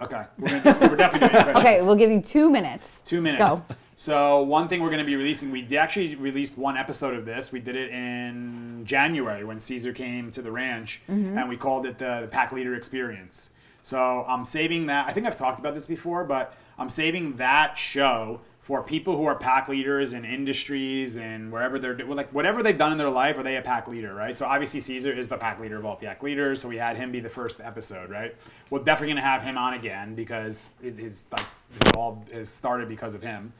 Okay, 0.00 0.24
we're, 0.38 0.60
gonna 0.60 0.80
do, 0.80 0.88
we're 0.88 0.96
definitely 0.96 1.28
doing 1.28 1.30
questions. 1.42 1.56
Okay, 1.58 1.82
we'll 1.82 1.96
give 1.96 2.10
you 2.10 2.20
two 2.20 2.50
minutes. 2.50 3.00
Two 3.04 3.20
minutes. 3.20 3.60
Go. 3.60 3.76
So 3.96 4.42
one 4.42 4.68
thing 4.68 4.82
we're 4.82 4.88
going 4.88 4.98
to 4.98 5.04
be 5.04 5.14
releasing, 5.14 5.52
we 5.52 5.76
actually 5.76 6.16
released 6.16 6.58
one 6.58 6.76
episode 6.76 7.14
of 7.14 7.24
this. 7.24 7.52
We 7.52 7.60
did 7.60 7.76
it 7.76 7.90
in 7.90 8.82
January 8.84 9.44
when 9.44 9.60
Cesar 9.60 9.92
came 9.92 10.32
to 10.32 10.42
the 10.42 10.50
ranch, 10.50 11.00
mm-hmm. 11.08 11.38
and 11.38 11.48
we 11.48 11.56
called 11.56 11.86
it 11.86 11.98
the, 11.98 12.22
the 12.22 12.26
Pack 12.26 12.50
Leader 12.50 12.74
Experience. 12.74 13.50
So 13.82 14.24
I'm 14.26 14.44
saving 14.44 14.86
that. 14.86 15.06
I 15.06 15.12
think 15.12 15.26
I've 15.26 15.36
talked 15.36 15.60
about 15.60 15.74
this 15.74 15.86
before, 15.86 16.24
but 16.24 16.54
I'm 16.76 16.88
saving 16.88 17.36
that 17.36 17.78
show 17.78 18.40
for 18.64 18.82
people 18.82 19.14
who 19.14 19.26
are 19.26 19.34
pack 19.34 19.68
leaders 19.68 20.14
in 20.14 20.24
industries 20.24 21.16
and 21.16 21.52
wherever 21.52 21.78
they're 21.78 21.96
like 22.06 22.30
whatever 22.32 22.62
they've 22.62 22.78
done 22.78 22.92
in 22.92 22.98
their 22.98 23.10
life, 23.10 23.36
are 23.36 23.42
they 23.42 23.56
a 23.56 23.62
pack 23.62 23.86
leader, 23.88 24.14
right? 24.14 24.36
So 24.38 24.46
obviously 24.46 24.80
Cesar 24.80 25.12
is 25.12 25.28
the 25.28 25.36
pack 25.36 25.60
leader 25.60 25.76
of 25.76 25.84
all 25.84 25.96
pack 25.96 26.22
leaders, 26.22 26.62
so 26.62 26.68
we 26.68 26.78
had 26.78 26.96
him 26.96 27.12
be 27.12 27.20
the 27.20 27.28
first 27.28 27.60
episode, 27.60 28.08
right? 28.08 28.34
We're 28.70 28.78
definitely 28.78 29.14
gonna 29.14 29.26
have 29.26 29.42
him 29.42 29.58
on 29.58 29.74
again 29.74 30.14
because 30.14 30.70
it 30.82 30.98
is 30.98 31.26
like 31.30 31.44
this 31.76 31.92
all 31.94 32.24
has 32.32 32.48
started 32.48 32.88
because 32.88 33.14
of 33.14 33.20
him. 33.20 33.52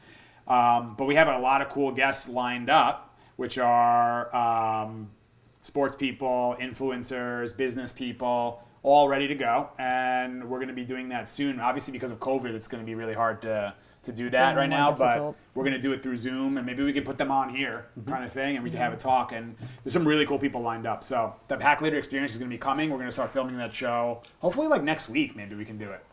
Um, 0.47 0.95
but 0.97 1.05
we 1.05 1.13
have 1.15 1.27
a 1.27 1.37
lot 1.37 1.61
of 1.61 1.69
cool 1.69 1.91
guests 1.91 2.27
lined 2.27 2.71
up, 2.71 3.15
which 3.35 3.59
are 3.59 4.35
um, 4.35 5.11
sports 5.61 5.95
people, 5.95 6.55
influencers, 6.59 7.55
business 7.55 7.91
people, 7.91 8.63
all 8.83 9.07
ready 9.07 9.27
to 9.27 9.35
go. 9.35 9.69
And 9.77 10.49
we're 10.49 10.57
to 10.69 10.73
be 10.73 10.83
doing 10.83 11.09
that 11.09 11.29
soon. 11.29 11.59
Obviously, 11.59 11.91
because 11.91 12.11
of 12.11 12.19
COVID, 12.19 12.53
it's 12.53 12.67
to 12.81 12.85
be 12.85 12.95
really 12.95 13.13
hard 13.13 13.41
to, 13.43 13.73
to 14.05 14.11
do 14.11 14.29
that 14.29 14.55
right 14.55 14.69
now. 14.69 14.91
But 14.91 15.35
we're 15.53 15.63
going 15.63 15.73
to 15.75 15.81
do 15.81 15.91
it 15.91 16.01
through 16.01 16.17
Zoom, 16.17 16.57
and 16.57 16.65
maybe 16.65 16.83
we 16.83 16.93
can 16.93 17.03
put 17.03 17.17
them 17.17 17.31
on 17.31 17.49
here, 17.53 17.85
Mm-hmm. 17.99 18.09
kind 18.11 18.23
of 18.25 18.31
thing, 18.31 18.55
and 18.55 18.63
we 18.63 18.69
can 18.69 18.79
have 18.79 18.93
a 18.93 18.97
talk. 18.97 19.31
And 19.31 19.55
there's 19.83 19.93
some 19.93 20.07
really 20.07 20.25
cool 20.25 20.39
people 20.39 20.61
lined 20.61 20.87
up. 20.87 21.03
So 21.03 21.35
the 21.47 21.57
Pack 21.57 21.81
Leader 21.81 21.97
Experience 21.97 22.31
is 22.31 22.37
going 22.37 22.49
to 22.49 22.53
be 22.53 22.59
coming. 22.59 22.89
We're 22.89 22.97
going 22.97 23.07
to 23.09 23.11
start 23.13 23.31
filming 23.33 23.57
that 23.57 23.73
show. 23.73 24.21
Hopefully, 24.39 24.67
like 24.67 24.83
next 24.83 25.09
week, 25.09 25.35
maybe 25.35 25.55
we 25.55 25.65
can 25.65 25.77
do 25.77 25.89
it. 25.91 26.03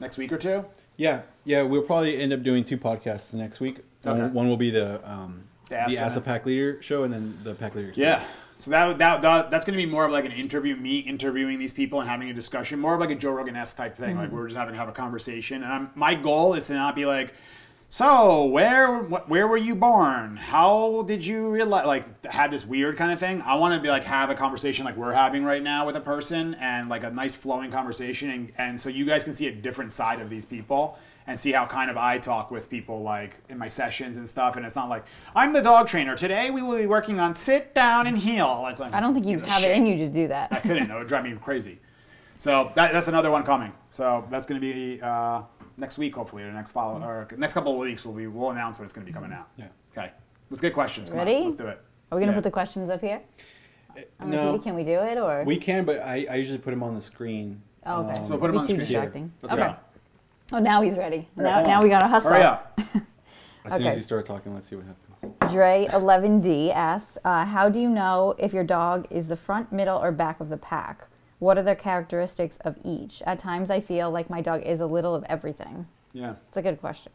Next 0.00 0.18
week 0.18 0.30
or 0.32 0.38
two. 0.38 0.64
Yeah, 0.96 1.22
yeah. 1.44 1.62
We'll 1.62 1.82
probably 1.82 2.18
end 2.20 2.32
up 2.32 2.42
doing 2.42 2.64
two 2.64 2.78
podcasts 2.78 3.32
next 3.34 3.60
week. 3.60 3.78
Okay. 4.04 4.18
One, 4.20 4.32
one 4.32 4.48
will 4.48 4.56
be 4.56 4.70
the 4.70 5.00
um, 5.10 5.44
The 5.68 5.76
Ask 5.78 5.90
the 5.90 5.96
Guy. 5.96 6.14
a 6.14 6.20
Pack 6.20 6.46
Leader 6.46 6.82
show, 6.82 7.02
and 7.04 7.12
then 7.12 7.38
the 7.42 7.54
Pack 7.54 7.74
Leader. 7.74 7.92
Yeah. 7.94 8.22
So 8.58 8.70
that, 8.70 8.98
that, 8.98 9.20
that 9.20 9.50
that's 9.50 9.66
going 9.66 9.78
to 9.78 9.84
be 9.84 9.90
more 9.90 10.06
of 10.06 10.12
like 10.12 10.24
an 10.24 10.32
interview, 10.32 10.76
me 10.76 11.00
interviewing 11.00 11.58
these 11.58 11.74
people 11.74 12.00
and 12.00 12.08
having 12.08 12.30
a 12.30 12.34
discussion, 12.34 12.80
more 12.80 12.94
of 12.94 13.00
like 13.00 13.10
a 13.10 13.14
Joe 13.14 13.32
Rogan 13.32 13.54
esque 13.54 13.76
type 13.76 13.96
thing. 13.96 14.16
Like 14.16 14.28
mm-hmm. 14.28 14.36
we're 14.36 14.48
just 14.48 14.56
having 14.56 14.72
to 14.72 14.78
have 14.78 14.88
a 14.88 14.92
conversation. 14.92 15.62
And 15.62 15.70
I'm, 15.70 15.90
my 15.94 16.14
goal 16.14 16.54
is 16.54 16.64
to 16.64 16.74
not 16.74 16.94
be 16.94 17.04
like, 17.04 17.34
so 17.88 18.46
where 18.46 18.98
wh- 19.02 19.28
where 19.30 19.46
were 19.46 19.56
you 19.56 19.74
born? 19.74 20.36
How 20.36 21.04
did 21.06 21.24
you 21.24 21.50
realize 21.50 21.86
like 21.86 22.24
had 22.24 22.50
this 22.50 22.66
weird 22.66 22.96
kind 22.96 23.12
of 23.12 23.20
thing? 23.20 23.42
I 23.42 23.54
want 23.56 23.74
to 23.74 23.80
be 23.80 23.88
like 23.88 24.04
have 24.04 24.28
a 24.30 24.34
conversation 24.34 24.84
like 24.84 24.96
we're 24.96 25.12
having 25.12 25.44
right 25.44 25.62
now 25.62 25.86
with 25.86 25.94
a 25.94 26.00
person 26.00 26.54
and 26.54 26.88
like 26.88 27.04
a 27.04 27.10
nice 27.10 27.34
flowing 27.34 27.70
conversation, 27.70 28.30
and, 28.30 28.52
and 28.58 28.80
so 28.80 28.88
you 28.88 29.04
guys 29.04 29.22
can 29.22 29.34
see 29.34 29.46
a 29.46 29.52
different 29.52 29.92
side 29.92 30.20
of 30.20 30.30
these 30.30 30.44
people 30.44 30.98
and 31.26 31.38
see 31.40 31.52
how 31.52 31.66
kind 31.66 31.90
of 31.90 31.96
I 31.96 32.18
talk 32.18 32.50
with 32.50 32.70
people 32.70 33.02
like 33.02 33.36
in 33.48 33.58
my 33.58 33.68
sessions 33.68 34.16
and 34.16 34.28
stuff. 34.28 34.56
And 34.56 34.64
it's 34.64 34.76
not 34.76 34.88
like 34.88 35.04
I'm 35.34 35.52
the 35.52 35.62
dog 35.62 35.86
trainer. 35.86 36.16
Today 36.16 36.50
we 36.50 36.62
will 36.62 36.78
be 36.78 36.86
working 36.86 37.18
on 37.20 37.34
sit 37.34 37.74
down 37.74 38.06
and 38.06 38.16
heel. 38.16 38.66
It's 38.68 38.80
like 38.80 38.94
I 38.94 39.00
don't 39.00 39.14
think 39.14 39.26
you 39.26 39.32
gives 39.32 39.42
a 39.42 39.50
have 39.50 39.64
it 39.64 39.72
in 39.76 39.86
you 39.86 39.96
to 39.98 40.08
do 40.08 40.28
that. 40.28 40.52
I 40.52 40.60
couldn't. 40.60 40.90
It 40.90 40.94
would 40.94 41.08
drive 41.08 41.24
me 41.24 41.34
crazy. 41.40 41.80
So 42.38 42.70
that, 42.76 42.92
that's 42.92 43.08
another 43.08 43.30
one 43.30 43.42
coming. 43.44 43.72
So 43.90 44.26
that's 44.30 44.46
going 44.46 44.60
to 44.60 44.66
be 44.72 45.00
uh, 45.00 45.42
next 45.78 45.96
week, 45.98 46.14
hopefully, 46.14 46.42
or 46.42 46.52
next 46.52 46.72
follow, 46.72 47.02
or 47.02 47.26
next 47.36 47.54
couple 47.54 47.72
of 47.72 47.78
weeks. 47.78 48.04
We'll 48.04 48.14
be 48.14 48.26
we'll 48.26 48.50
announce 48.50 48.78
when 48.78 48.84
it's 48.84 48.92
going 48.92 49.06
to 49.06 49.10
be 49.10 49.14
coming 49.14 49.32
out. 49.32 49.48
Yeah. 49.56 49.66
Okay. 49.96 50.12
Let's 50.50 50.60
get 50.60 50.74
questions. 50.74 51.10
Come 51.10 51.18
on, 51.20 51.26
Ready? 51.26 51.44
let's 51.44 51.54
do 51.54 51.66
it. 51.66 51.80
Are 52.12 52.16
we 52.16 52.20
gonna 52.20 52.32
Yeah. 52.32 52.36
put 52.36 52.44
the 52.44 52.50
questions 52.52 52.88
up 52.88 53.00
here? 53.00 53.20
On 54.20 54.30
the 54.30 54.36
No. 54.36 54.58
TV? 54.58 54.62
Can 54.62 54.74
we 54.74 54.84
do 54.84 55.00
it 55.00 55.18
or? 55.18 55.42
We 55.44 55.56
can, 55.56 55.84
but 55.84 56.00
I, 56.02 56.26
I 56.30 56.34
usually 56.36 56.58
put 56.58 56.70
them 56.70 56.82
on 56.82 56.94
the 56.94 57.00
screen. 57.00 57.60
oh, 57.86 58.04
okay. 58.04 58.18
Um, 58.18 58.24
So 58.24 58.36
put 58.38 58.48
them 58.48 58.56
on 58.58 58.62
the 58.62 58.64
screen. 58.68 58.78
distracting. 58.80 59.32
Let's 59.42 59.54
okay. 59.54 59.62
go. 59.68 59.76
Oh, 60.52 60.58
now 60.58 60.80
he's 60.82 60.96
ready. 60.96 61.28
Now, 61.36 61.62
now 61.62 61.82
we 61.82 61.88
gotta 61.88 62.06
hustle. 62.06 62.30
Hurry 62.30 62.42
up. 62.42 62.78
As 63.64 63.72
soon 63.72 63.82
as 63.82 63.88
Okay. 63.88 63.96
you 63.96 64.02
start 64.02 64.24
talking, 64.26 64.54
let's 64.54 64.68
see 64.68 64.76
what 64.76 64.86
happens. 64.86 65.52
Dre11D 65.52 66.72
asks, 66.72 67.18
uh, 67.24 67.44
how 67.44 67.68
do 67.68 67.80
you 67.80 67.88
know 67.88 68.34
if 68.38 68.52
your 68.52 68.62
dog 68.62 69.08
is 69.10 69.26
the 69.26 69.36
front, 69.36 69.72
middle, 69.72 69.98
or 69.98 70.12
back 70.12 70.38
of 70.38 70.50
the 70.50 70.56
pack? 70.56 71.08
What 71.40 71.58
are 71.58 71.62
the 71.64 71.74
characteristics 71.74 72.58
of 72.60 72.76
each? 72.84 73.22
At 73.26 73.40
times, 73.40 73.68
I 73.70 73.80
feel 73.80 74.10
like 74.10 74.30
my 74.30 74.40
dog 74.40 74.62
is 74.62 74.80
a 74.80 74.86
little 74.86 75.16
of 75.16 75.24
everything. 75.24 75.86
Yeah. 76.12 76.34
It's 76.48 76.56
a 76.56 76.62
good 76.62 76.80
question. 76.80 77.10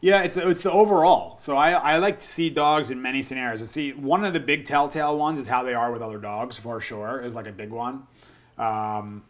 Yeah, 0.00 0.22
it's 0.22 0.36
it's 0.36 0.62
the 0.62 0.70
overall. 0.70 1.36
So 1.38 1.56
I, 1.56 1.72
I 1.72 1.98
like 1.98 2.18
to 2.20 2.26
see 2.26 2.50
dogs 2.50 2.90
in 2.90 3.00
many 3.00 3.22
scenarios. 3.22 3.60
And 3.60 3.70
see, 3.70 3.92
one 3.92 4.24
of 4.24 4.32
the 4.32 4.40
big 4.40 4.64
telltale 4.64 5.16
ones 5.16 5.38
is 5.40 5.46
how 5.46 5.62
they 5.62 5.74
are 5.74 5.90
with 5.92 6.02
other 6.02 6.18
dogs, 6.18 6.56
for 6.56 6.80
sure, 6.80 7.20
is 7.20 7.34
like 7.34 7.46
a 7.46 7.52
big 7.52 7.70
one. 7.70 8.02
Um, 8.58 9.24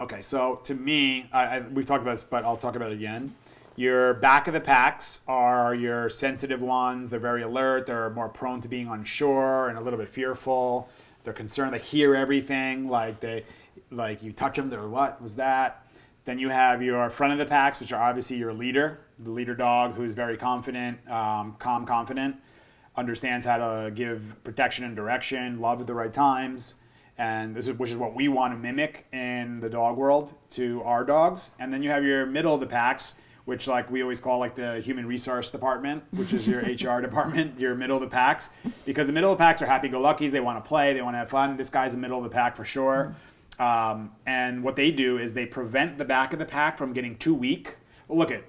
okay, 0.00 0.22
so 0.22 0.60
to 0.64 0.74
me, 0.74 1.28
I, 1.32 1.44
I, 1.44 1.60
we've 1.60 1.86
talked 1.86 2.02
about 2.02 2.12
this, 2.12 2.22
but 2.22 2.44
I'll 2.44 2.56
talk 2.56 2.76
about 2.76 2.90
it 2.90 2.94
again. 2.94 3.34
Your 3.76 4.14
back 4.14 4.46
of 4.46 4.54
the 4.54 4.60
packs 4.60 5.20
are 5.26 5.74
your 5.74 6.10
sensitive 6.10 6.60
ones. 6.60 7.08
They're 7.08 7.18
very 7.18 7.42
alert. 7.42 7.86
They're 7.86 8.10
more 8.10 8.28
prone 8.28 8.60
to 8.60 8.68
being 8.68 8.88
unsure 8.88 9.68
and 9.68 9.78
a 9.78 9.80
little 9.80 9.98
bit 9.98 10.08
fearful. 10.08 10.88
They're 11.24 11.32
concerned. 11.32 11.72
They 11.72 11.78
hear 11.78 12.14
everything. 12.14 12.88
Like 12.88 13.20
they, 13.20 13.44
like 13.90 14.22
you 14.22 14.32
touch 14.32 14.56
them. 14.56 14.68
They're 14.68 14.88
what 14.88 15.20
was 15.22 15.36
that? 15.36 15.86
Then 16.24 16.38
you 16.38 16.50
have 16.50 16.82
your 16.82 17.08
front 17.10 17.32
of 17.32 17.38
the 17.38 17.46
packs, 17.46 17.80
which 17.80 17.92
are 17.92 18.02
obviously 18.02 18.36
your 18.36 18.52
leader, 18.52 19.00
the 19.18 19.30
leader 19.30 19.54
dog, 19.54 19.94
who's 19.94 20.12
very 20.12 20.36
confident, 20.36 20.98
um, 21.10 21.56
calm, 21.58 21.86
confident, 21.86 22.36
understands 22.96 23.46
how 23.46 23.56
to 23.56 23.90
give 23.90 24.36
protection 24.44 24.84
and 24.84 24.94
direction, 24.94 25.60
love 25.60 25.80
at 25.80 25.86
the 25.86 25.94
right 25.94 26.12
times, 26.12 26.74
and 27.20 27.54
this 27.54 27.68
is 27.68 27.74
which 27.74 27.90
is 27.90 27.98
what 27.98 28.14
we 28.14 28.28
want 28.28 28.54
to 28.54 28.58
mimic 28.58 29.06
in 29.12 29.60
the 29.60 29.68
dog 29.68 29.98
world 29.98 30.32
to 30.48 30.82
our 30.84 31.04
dogs. 31.04 31.50
And 31.58 31.70
then 31.70 31.82
you 31.82 31.90
have 31.90 32.02
your 32.02 32.24
middle 32.24 32.54
of 32.54 32.60
the 32.60 32.66
packs, 32.66 33.16
which 33.44 33.68
like 33.68 33.90
we 33.90 34.00
always 34.00 34.18
call 34.18 34.38
like 34.38 34.54
the 34.54 34.80
human 34.80 35.04
resource 35.04 35.50
department, 35.50 36.02
which 36.12 36.32
is 36.32 36.48
your 36.48 36.60
HR 36.62 37.02
department, 37.02 37.60
your 37.60 37.74
middle 37.74 37.98
of 37.98 38.00
the 38.00 38.08
packs, 38.08 38.48
because 38.86 39.06
the 39.06 39.12
middle 39.12 39.30
of 39.30 39.36
the 39.36 39.44
packs 39.44 39.60
are 39.60 39.66
happy-go-luckies. 39.66 40.32
They 40.32 40.40
want 40.40 40.64
to 40.64 40.66
play, 40.66 40.94
they 40.94 41.02
want 41.02 41.12
to 41.12 41.18
have 41.18 41.28
fun. 41.28 41.58
This 41.58 41.68
guy's 41.68 41.92
the 41.92 41.98
middle 41.98 42.16
of 42.16 42.24
the 42.24 42.30
pack 42.30 42.56
for 42.56 42.64
sure. 42.64 43.14
Um, 43.58 44.12
and 44.24 44.64
what 44.64 44.74
they 44.74 44.90
do 44.90 45.18
is 45.18 45.34
they 45.34 45.44
prevent 45.44 45.98
the 45.98 46.06
back 46.06 46.32
of 46.32 46.38
the 46.38 46.46
pack 46.46 46.78
from 46.78 46.94
getting 46.94 47.18
too 47.18 47.34
weak. 47.34 47.76
Look 48.08 48.30
at 48.30 48.44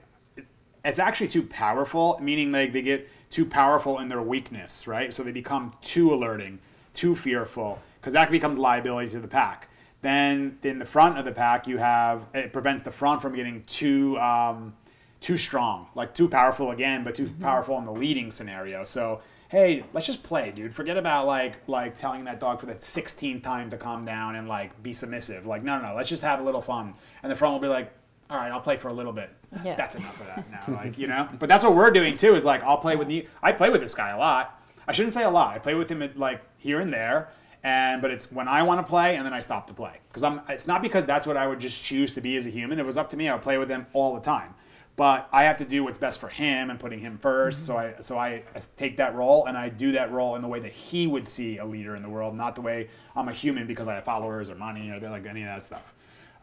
it's 0.85 0.97
actually 0.97 1.27
too 1.27 1.43
powerful, 1.43 2.17
meaning 2.21 2.53
like 2.53 2.71
they 2.71 2.81
get 2.81 3.09
too 3.29 3.45
powerful 3.45 3.99
in 3.99 4.07
their 4.07 4.21
weakness, 4.21 4.87
right? 4.87 5.13
So 5.13 5.23
they 5.23 5.31
become 5.31 5.73
too 5.81 6.13
alerting, 6.13 6.57
too 6.93 7.15
fearful, 7.15 7.79
because 8.01 8.13
that 8.13 8.31
becomes 8.31 8.57
liability 8.57 9.09
to 9.11 9.19
the 9.19 9.27
pack. 9.27 9.69
Then 10.01 10.57
in 10.63 10.79
the 10.79 10.85
front 10.85 11.19
of 11.19 11.25
the 11.25 11.31
pack, 11.31 11.67
you 11.67 11.77
have 11.77 12.25
it 12.33 12.51
prevents 12.51 12.81
the 12.81 12.91
front 12.91 13.21
from 13.21 13.35
getting 13.35 13.61
too 13.63 14.17
um, 14.17 14.73
too 15.21 15.37
strong, 15.37 15.87
like 15.93 16.15
too 16.15 16.27
powerful 16.27 16.71
again, 16.71 17.03
but 17.03 17.13
too 17.13 17.31
powerful 17.39 17.77
in 17.77 17.85
the 17.85 17.91
leading 17.91 18.31
scenario. 18.31 18.83
So 18.83 19.21
hey, 19.49 19.83
let's 19.91 20.07
just 20.07 20.23
play, 20.23 20.49
dude. 20.51 20.73
Forget 20.73 20.97
about 20.97 21.27
like 21.27 21.57
like 21.67 21.97
telling 21.97 22.23
that 22.23 22.39
dog 22.39 22.59
for 22.59 22.65
the 22.65 22.75
16th 22.75 23.43
time 23.43 23.69
to 23.69 23.77
calm 23.77 24.03
down 24.03 24.35
and 24.35 24.47
like 24.47 24.81
be 24.81 24.93
submissive. 24.93 25.45
Like 25.45 25.63
no, 25.63 25.79
no, 25.79 25.89
no. 25.89 25.95
Let's 25.95 26.09
just 26.09 26.23
have 26.23 26.39
a 26.39 26.43
little 26.43 26.61
fun. 26.61 26.95
And 27.21 27.31
the 27.31 27.35
front 27.35 27.53
will 27.53 27.59
be 27.59 27.67
like, 27.67 27.91
all 28.31 28.37
right, 28.37 28.51
I'll 28.51 28.61
play 28.61 28.77
for 28.77 28.87
a 28.87 28.93
little 28.93 29.13
bit. 29.13 29.29
Yeah. 29.63 29.75
That's 29.75 29.95
enough 29.95 30.19
of 30.19 30.27
that 30.27 30.49
now. 30.49 30.73
Like 30.73 30.97
you 30.97 31.05
know. 31.05 31.29
But 31.37 31.49
that's 31.49 31.63
what 31.63 31.75
we're 31.75 31.91
doing 31.91 32.17
too. 32.17 32.33
Is 32.33 32.43
like 32.43 32.63
I'll 32.63 32.77
play 32.77 32.95
with 32.95 33.11
you. 33.11 33.27
I 33.43 33.51
play 33.51 33.69
with 33.69 33.81
this 33.81 33.93
guy 33.93 34.09
a 34.09 34.17
lot. 34.17 34.57
I 34.87 34.93
shouldn't 34.93 35.13
say 35.13 35.23
a 35.23 35.29
lot. 35.29 35.53
I 35.53 35.59
play 35.59 35.75
with 35.75 35.89
him 35.89 36.01
at, 36.01 36.17
like 36.17 36.41
here 36.57 36.79
and 36.79 36.91
there. 36.91 37.29
And 37.63 38.01
but 38.01 38.09
it's 38.11 38.31
when 38.31 38.47
I 38.47 38.63
want 38.63 38.79
to 38.79 38.89
play, 38.89 39.17
and 39.17 39.25
then 39.25 39.33
I 39.33 39.41
stop 39.41 39.67
to 39.67 39.73
play 39.73 39.99
because 40.09 40.23
I'm. 40.23 40.41
It's 40.49 40.65
not 40.65 40.81
because 40.81 41.05
that's 41.05 41.27
what 41.27 41.37
I 41.37 41.45
would 41.45 41.59
just 41.59 41.83
choose 41.83 42.13
to 42.15 42.21
be 42.21 42.35
as 42.35 42.47
a 42.47 42.49
human. 42.49 42.79
If 42.79 42.83
it 42.83 42.85
was 42.85 42.97
up 42.97 43.09
to 43.11 43.17
me, 43.17 43.29
I 43.29 43.33
would 43.33 43.43
play 43.43 43.57
with 43.57 43.69
him 43.69 43.85
all 43.93 44.15
the 44.15 44.21
time 44.21 44.55
but 44.95 45.27
I 45.31 45.45
have 45.45 45.57
to 45.59 45.65
do 45.65 45.83
what's 45.83 45.97
best 45.97 46.19
for 46.19 46.27
him 46.27 46.69
and 46.69 46.79
putting 46.79 46.99
him 46.99 47.17
1st 47.21 47.53
So 47.53 47.77
I 47.77 47.93
so 48.01 48.17
I 48.17 48.43
take 48.77 48.97
that 48.97 49.15
role 49.15 49.45
and 49.45 49.57
I 49.57 49.69
do 49.69 49.93
that 49.93 50.11
role 50.11 50.35
in 50.35 50.41
the 50.41 50.47
way 50.47 50.59
that 50.59 50.71
he 50.71 51.07
would 51.07 51.27
see 51.27 51.57
a 51.57 51.65
leader 51.65 51.95
in 51.95 52.03
the 52.03 52.09
world, 52.09 52.35
not 52.35 52.55
the 52.55 52.61
way 52.61 52.87
I'm 53.15 53.27
a 53.27 53.33
human 53.33 53.67
because 53.67 53.87
I 53.87 53.95
have 53.95 54.05
followers 54.05 54.49
or 54.49 54.55
money 54.55 54.91
or 54.91 54.99
like 55.09 55.25
any 55.25 55.41
of 55.41 55.47
that 55.47 55.65
stuff. 55.65 55.93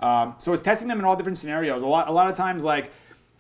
Um, 0.00 0.34
so 0.38 0.52
it's 0.52 0.62
testing 0.62 0.88
them 0.88 0.98
in 0.98 1.04
all 1.04 1.16
different 1.16 1.38
scenarios. 1.38 1.82
A 1.82 1.86
lot 1.86 2.08
a 2.08 2.12
lot 2.12 2.30
of 2.30 2.36
times 2.36 2.64
like 2.64 2.90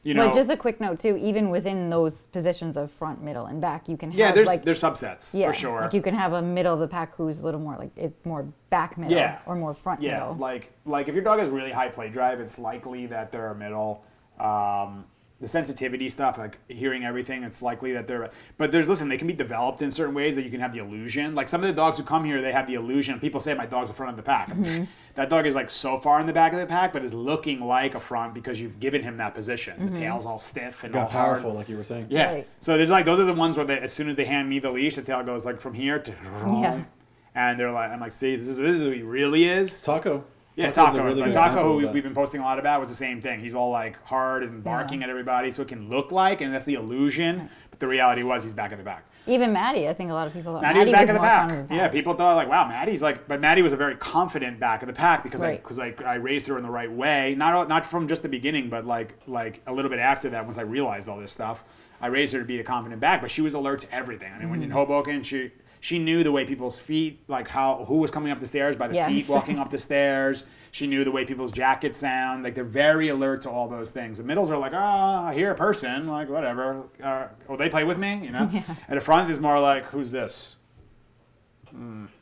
You 0.04 0.14
know, 0.14 0.26
but 0.28 0.34
just 0.34 0.48
a 0.50 0.56
quick 0.56 0.80
note 0.80 0.98
too. 1.00 1.16
Even 1.16 1.50
within 1.50 1.90
those 1.90 2.22
positions 2.26 2.76
of 2.76 2.90
front, 2.92 3.22
middle, 3.22 3.46
and 3.46 3.60
back, 3.60 3.88
you 3.88 3.96
can 3.96 4.10
have 4.10 4.18
yeah, 4.18 4.32
there's 4.32 4.46
like 4.46 4.64
there's 4.64 4.80
subsets 4.82 5.34
yeah, 5.38 5.48
for 5.48 5.52
sure. 5.52 5.80
Like 5.82 5.92
you 5.92 6.02
can 6.02 6.14
have 6.14 6.32
a 6.34 6.40
middle 6.42 6.72
of 6.74 6.80
the 6.80 6.88
pack 6.88 7.14
who's 7.16 7.40
a 7.40 7.44
little 7.44 7.60
more 7.60 7.76
like 7.76 7.90
it's 7.96 8.24
more 8.24 8.44
back 8.70 8.96
middle 8.96 9.16
Yeah. 9.16 9.38
or 9.46 9.56
more 9.56 9.74
front 9.74 10.00
Yeah, 10.00 10.14
middle. 10.20 10.34
like 10.36 10.72
like 10.86 11.08
if 11.08 11.14
your 11.14 11.24
dog 11.24 11.40
has 11.40 11.48
really 11.48 11.72
high 11.72 11.88
play 11.88 12.08
drive, 12.10 12.40
it's 12.40 12.58
likely 12.58 13.06
that 13.06 13.32
they're 13.32 13.50
a 13.50 13.54
middle. 13.54 14.02
Um, 14.38 15.04
the 15.40 15.46
sensitivity 15.46 16.08
stuff, 16.08 16.36
like 16.36 16.58
hearing 16.68 17.04
everything, 17.04 17.44
it's 17.44 17.62
likely 17.62 17.92
that 17.92 18.08
they're. 18.08 18.30
But 18.56 18.72
there's 18.72 18.88
listen, 18.88 19.08
they 19.08 19.16
can 19.16 19.28
be 19.28 19.32
developed 19.34 19.82
in 19.82 19.90
certain 19.92 20.14
ways 20.14 20.34
that 20.34 20.42
you 20.42 20.50
can 20.50 20.58
have 20.58 20.72
the 20.72 20.80
illusion. 20.80 21.36
Like 21.36 21.48
some 21.48 21.62
of 21.62 21.68
the 21.68 21.74
dogs 21.74 21.96
who 21.96 22.02
come 22.04 22.24
here, 22.24 22.42
they 22.42 22.50
have 22.50 22.66
the 22.66 22.74
illusion. 22.74 23.20
People 23.20 23.38
say 23.38 23.54
my 23.54 23.66
dog's 23.66 23.90
the 23.90 23.94
front 23.96 24.10
of 24.10 24.16
the 24.16 24.22
pack. 24.22 24.50
Mm-hmm. 24.50 24.84
That 25.14 25.30
dog 25.30 25.46
is 25.46 25.54
like 25.54 25.70
so 25.70 26.00
far 26.00 26.18
in 26.18 26.26
the 26.26 26.32
back 26.32 26.52
of 26.52 26.58
the 26.58 26.66
pack, 26.66 26.92
but 26.92 27.04
is 27.04 27.12
looking 27.12 27.60
like 27.60 27.94
a 27.94 28.00
front 28.00 28.34
because 28.34 28.60
you've 28.60 28.80
given 28.80 29.00
him 29.02 29.16
that 29.18 29.34
position. 29.34 29.74
Mm-hmm. 29.78 29.94
The 29.94 30.00
tail's 30.00 30.26
all 30.26 30.40
stiff 30.40 30.82
and 30.82 30.94
all 30.94 31.02
Got 31.02 31.12
hard. 31.12 31.32
powerful, 31.34 31.52
like 31.54 31.68
you 31.68 31.76
were 31.76 31.84
saying. 31.84 32.08
Yeah. 32.10 32.32
Right. 32.32 32.48
So 32.58 32.76
there's 32.76 32.90
like 32.90 33.04
those 33.04 33.20
are 33.20 33.24
the 33.24 33.32
ones 33.32 33.56
where 33.56 33.66
they, 33.66 33.78
as 33.78 33.92
soon 33.92 34.08
as 34.08 34.16
they 34.16 34.24
hand 34.24 34.48
me 34.50 34.58
the 34.58 34.72
leash, 34.72 34.96
the 34.96 35.02
tail 35.02 35.22
goes 35.22 35.46
like 35.46 35.60
from 35.60 35.74
here 35.74 36.00
to 36.00 36.10
Yeah. 36.10 36.82
and 37.36 37.60
they're 37.60 37.70
like, 37.70 37.90
I'm 37.90 38.00
like, 38.00 38.10
see, 38.12 38.34
this 38.34 38.48
is 38.48 38.56
this 38.56 38.78
is 38.78 38.82
who 38.82 38.90
he 38.90 39.02
really 39.02 39.44
is. 39.48 39.82
Taco. 39.82 40.24
Yeah, 40.58 40.70
Taco's 40.72 40.92
Taco. 40.94 41.04
really 41.04 41.20
like 41.20 41.32
Taco, 41.32 41.62
who 41.62 41.76
we, 41.76 41.86
we've 41.86 42.02
been 42.02 42.14
posting 42.14 42.40
a 42.40 42.44
lot 42.44 42.58
about, 42.58 42.80
was 42.80 42.88
the 42.88 42.94
same 42.94 43.20
thing. 43.22 43.40
He's 43.40 43.54
all 43.54 43.70
like 43.70 44.02
hard 44.04 44.42
and 44.42 44.62
barking 44.64 45.02
at 45.02 45.08
everybody, 45.10 45.50
so 45.52 45.62
it 45.62 45.68
can 45.68 45.88
look 45.88 46.10
like, 46.10 46.40
and 46.40 46.52
that's 46.52 46.64
the 46.64 46.74
illusion. 46.74 47.48
But 47.70 47.78
the 47.80 47.86
reality 47.86 48.22
was, 48.24 48.42
he's 48.42 48.54
back 48.54 48.72
at 48.72 48.78
the 48.78 48.84
back. 48.84 49.04
Even 49.26 49.52
Maddie, 49.52 49.86
I 49.88 49.92
think 49.94 50.10
a 50.10 50.14
lot 50.14 50.26
of 50.26 50.32
people 50.32 50.54
thought 50.54 50.62
Maddie 50.62 50.78
was 50.80 50.90
Maddie 50.90 51.06
back 51.06 51.08
at 51.10 51.12
the 51.12 51.18
more 51.20 51.28
back. 51.28 51.48
front 51.50 51.70
of 51.70 51.76
Yeah, 51.76 51.88
people 51.88 52.14
thought 52.14 52.34
like, 52.34 52.48
wow, 52.48 52.66
Maddie's 52.66 53.02
like, 53.02 53.28
but 53.28 53.40
Maddie 53.40 53.60
was 53.62 53.74
a 53.74 53.76
very 53.76 53.94
confident 53.94 54.58
back 54.58 54.82
of 54.82 54.86
the 54.88 54.94
pack 54.94 55.22
because 55.22 55.42
I 55.42 55.56
because 55.56 55.78
I, 55.78 55.94
I 56.04 56.14
raised 56.14 56.46
her 56.48 56.56
in 56.56 56.62
the 56.62 56.70
right 56.70 56.90
way. 56.90 57.34
Not 57.36 57.68
not 57.68 57.84
from 57.86 58.08
just 58.08 58.22
the 58.22 58.28
beginning, 58.28 58.68
but 58.70 58.86
like 58.86 59.14
like 59.26 59.60
a 59.66 59.72
little 59.72 59.90
bit 59.90 59.98
after 60.00 60.30
that, 60.30 60.44
once 60.46 60.56
I 60.58 60.62
realized 60.62 61.08
all 61.10 61.18
this 61.18 61.30
stuff, 61.30 61.62
I 62.00 62.06
raised 62.06 62.32
her 62.32 62.38
to 62.40 62.44
be 62.46 62.58
a 62.58 62.64
confident 62.64 63.00
back. 63.02 63.20
But 63.20 63.30
she 63.30 63.42
was 63.42 63.52
alert 63.54 63.80
to 63.80 63.94
everything. 63.94 64.32
I 64.32 64.38
mean, 64.38 64.48
when 64.50 64.62
in 64.62 64.70
Mm-hmm. 64.70 64.78
Hoboken, 64.78 65.22
she 65.22 65.52
she 65.80 65.98
knew 65.98 66.22
the 66.24 66.32
way 66.32 66.44
people's 66.44 66.80
feet, 66.80 67.20
like 67.28 67.48
how 67.48 67.84
who 67.86 67.96
was 67.96 68.10
coming 68.10 68.32
up 68.32 68.40
the 68.40 68.46
stairs 68.46 68.76
by 68.76 68.88
the 68.88 68.94
Yes. 68.94 69.08
feet 69.08 69.28
walking 69.28 69.58
up 69.58 69.70
the 69.70 69.78
stairs. 69.78 70.44
She 70.70 70.86
knew 70.86 71.02
the 71.04 71.10
way 71.10 71.24
people's 71.24 71.50
jackets 71.52 71.98
sound. 71.98 72.42
Like 72.44 72.54
they're 72.54 72.64
very 72.64 73.08
alert 73.08 73.42
to 73.42 73.50
all 73.50 73.68
those 73.68 73.90
things. 73.90 74.18
The 74.18 74.24
middles 74.24 74.50
are 74.50 74.58
like, 74.58 74.72
ah, 74.74 75.26
I 75.26 75.34
hear 75.34 75.50
a 75.50 75.54
person, 75.54 76.06
like 76.08 76.28
whatever. 76.28 76.84
Uh, 77.02 77.28
oh, 77.48 77.56
they 77.56 77.68
play 77.70 77.84
with 77.84 77.96
me, 77.98 78.20
you 78.22 78.30
know. 78.30 78.50
And 78.88 78.96
the 78.96 79.00
front 79.00 79.30
is 79.30 79.40
more 79.40 79.58
like, 79.60 79.86
who's 79.86 80.10
this? 80.10 80.56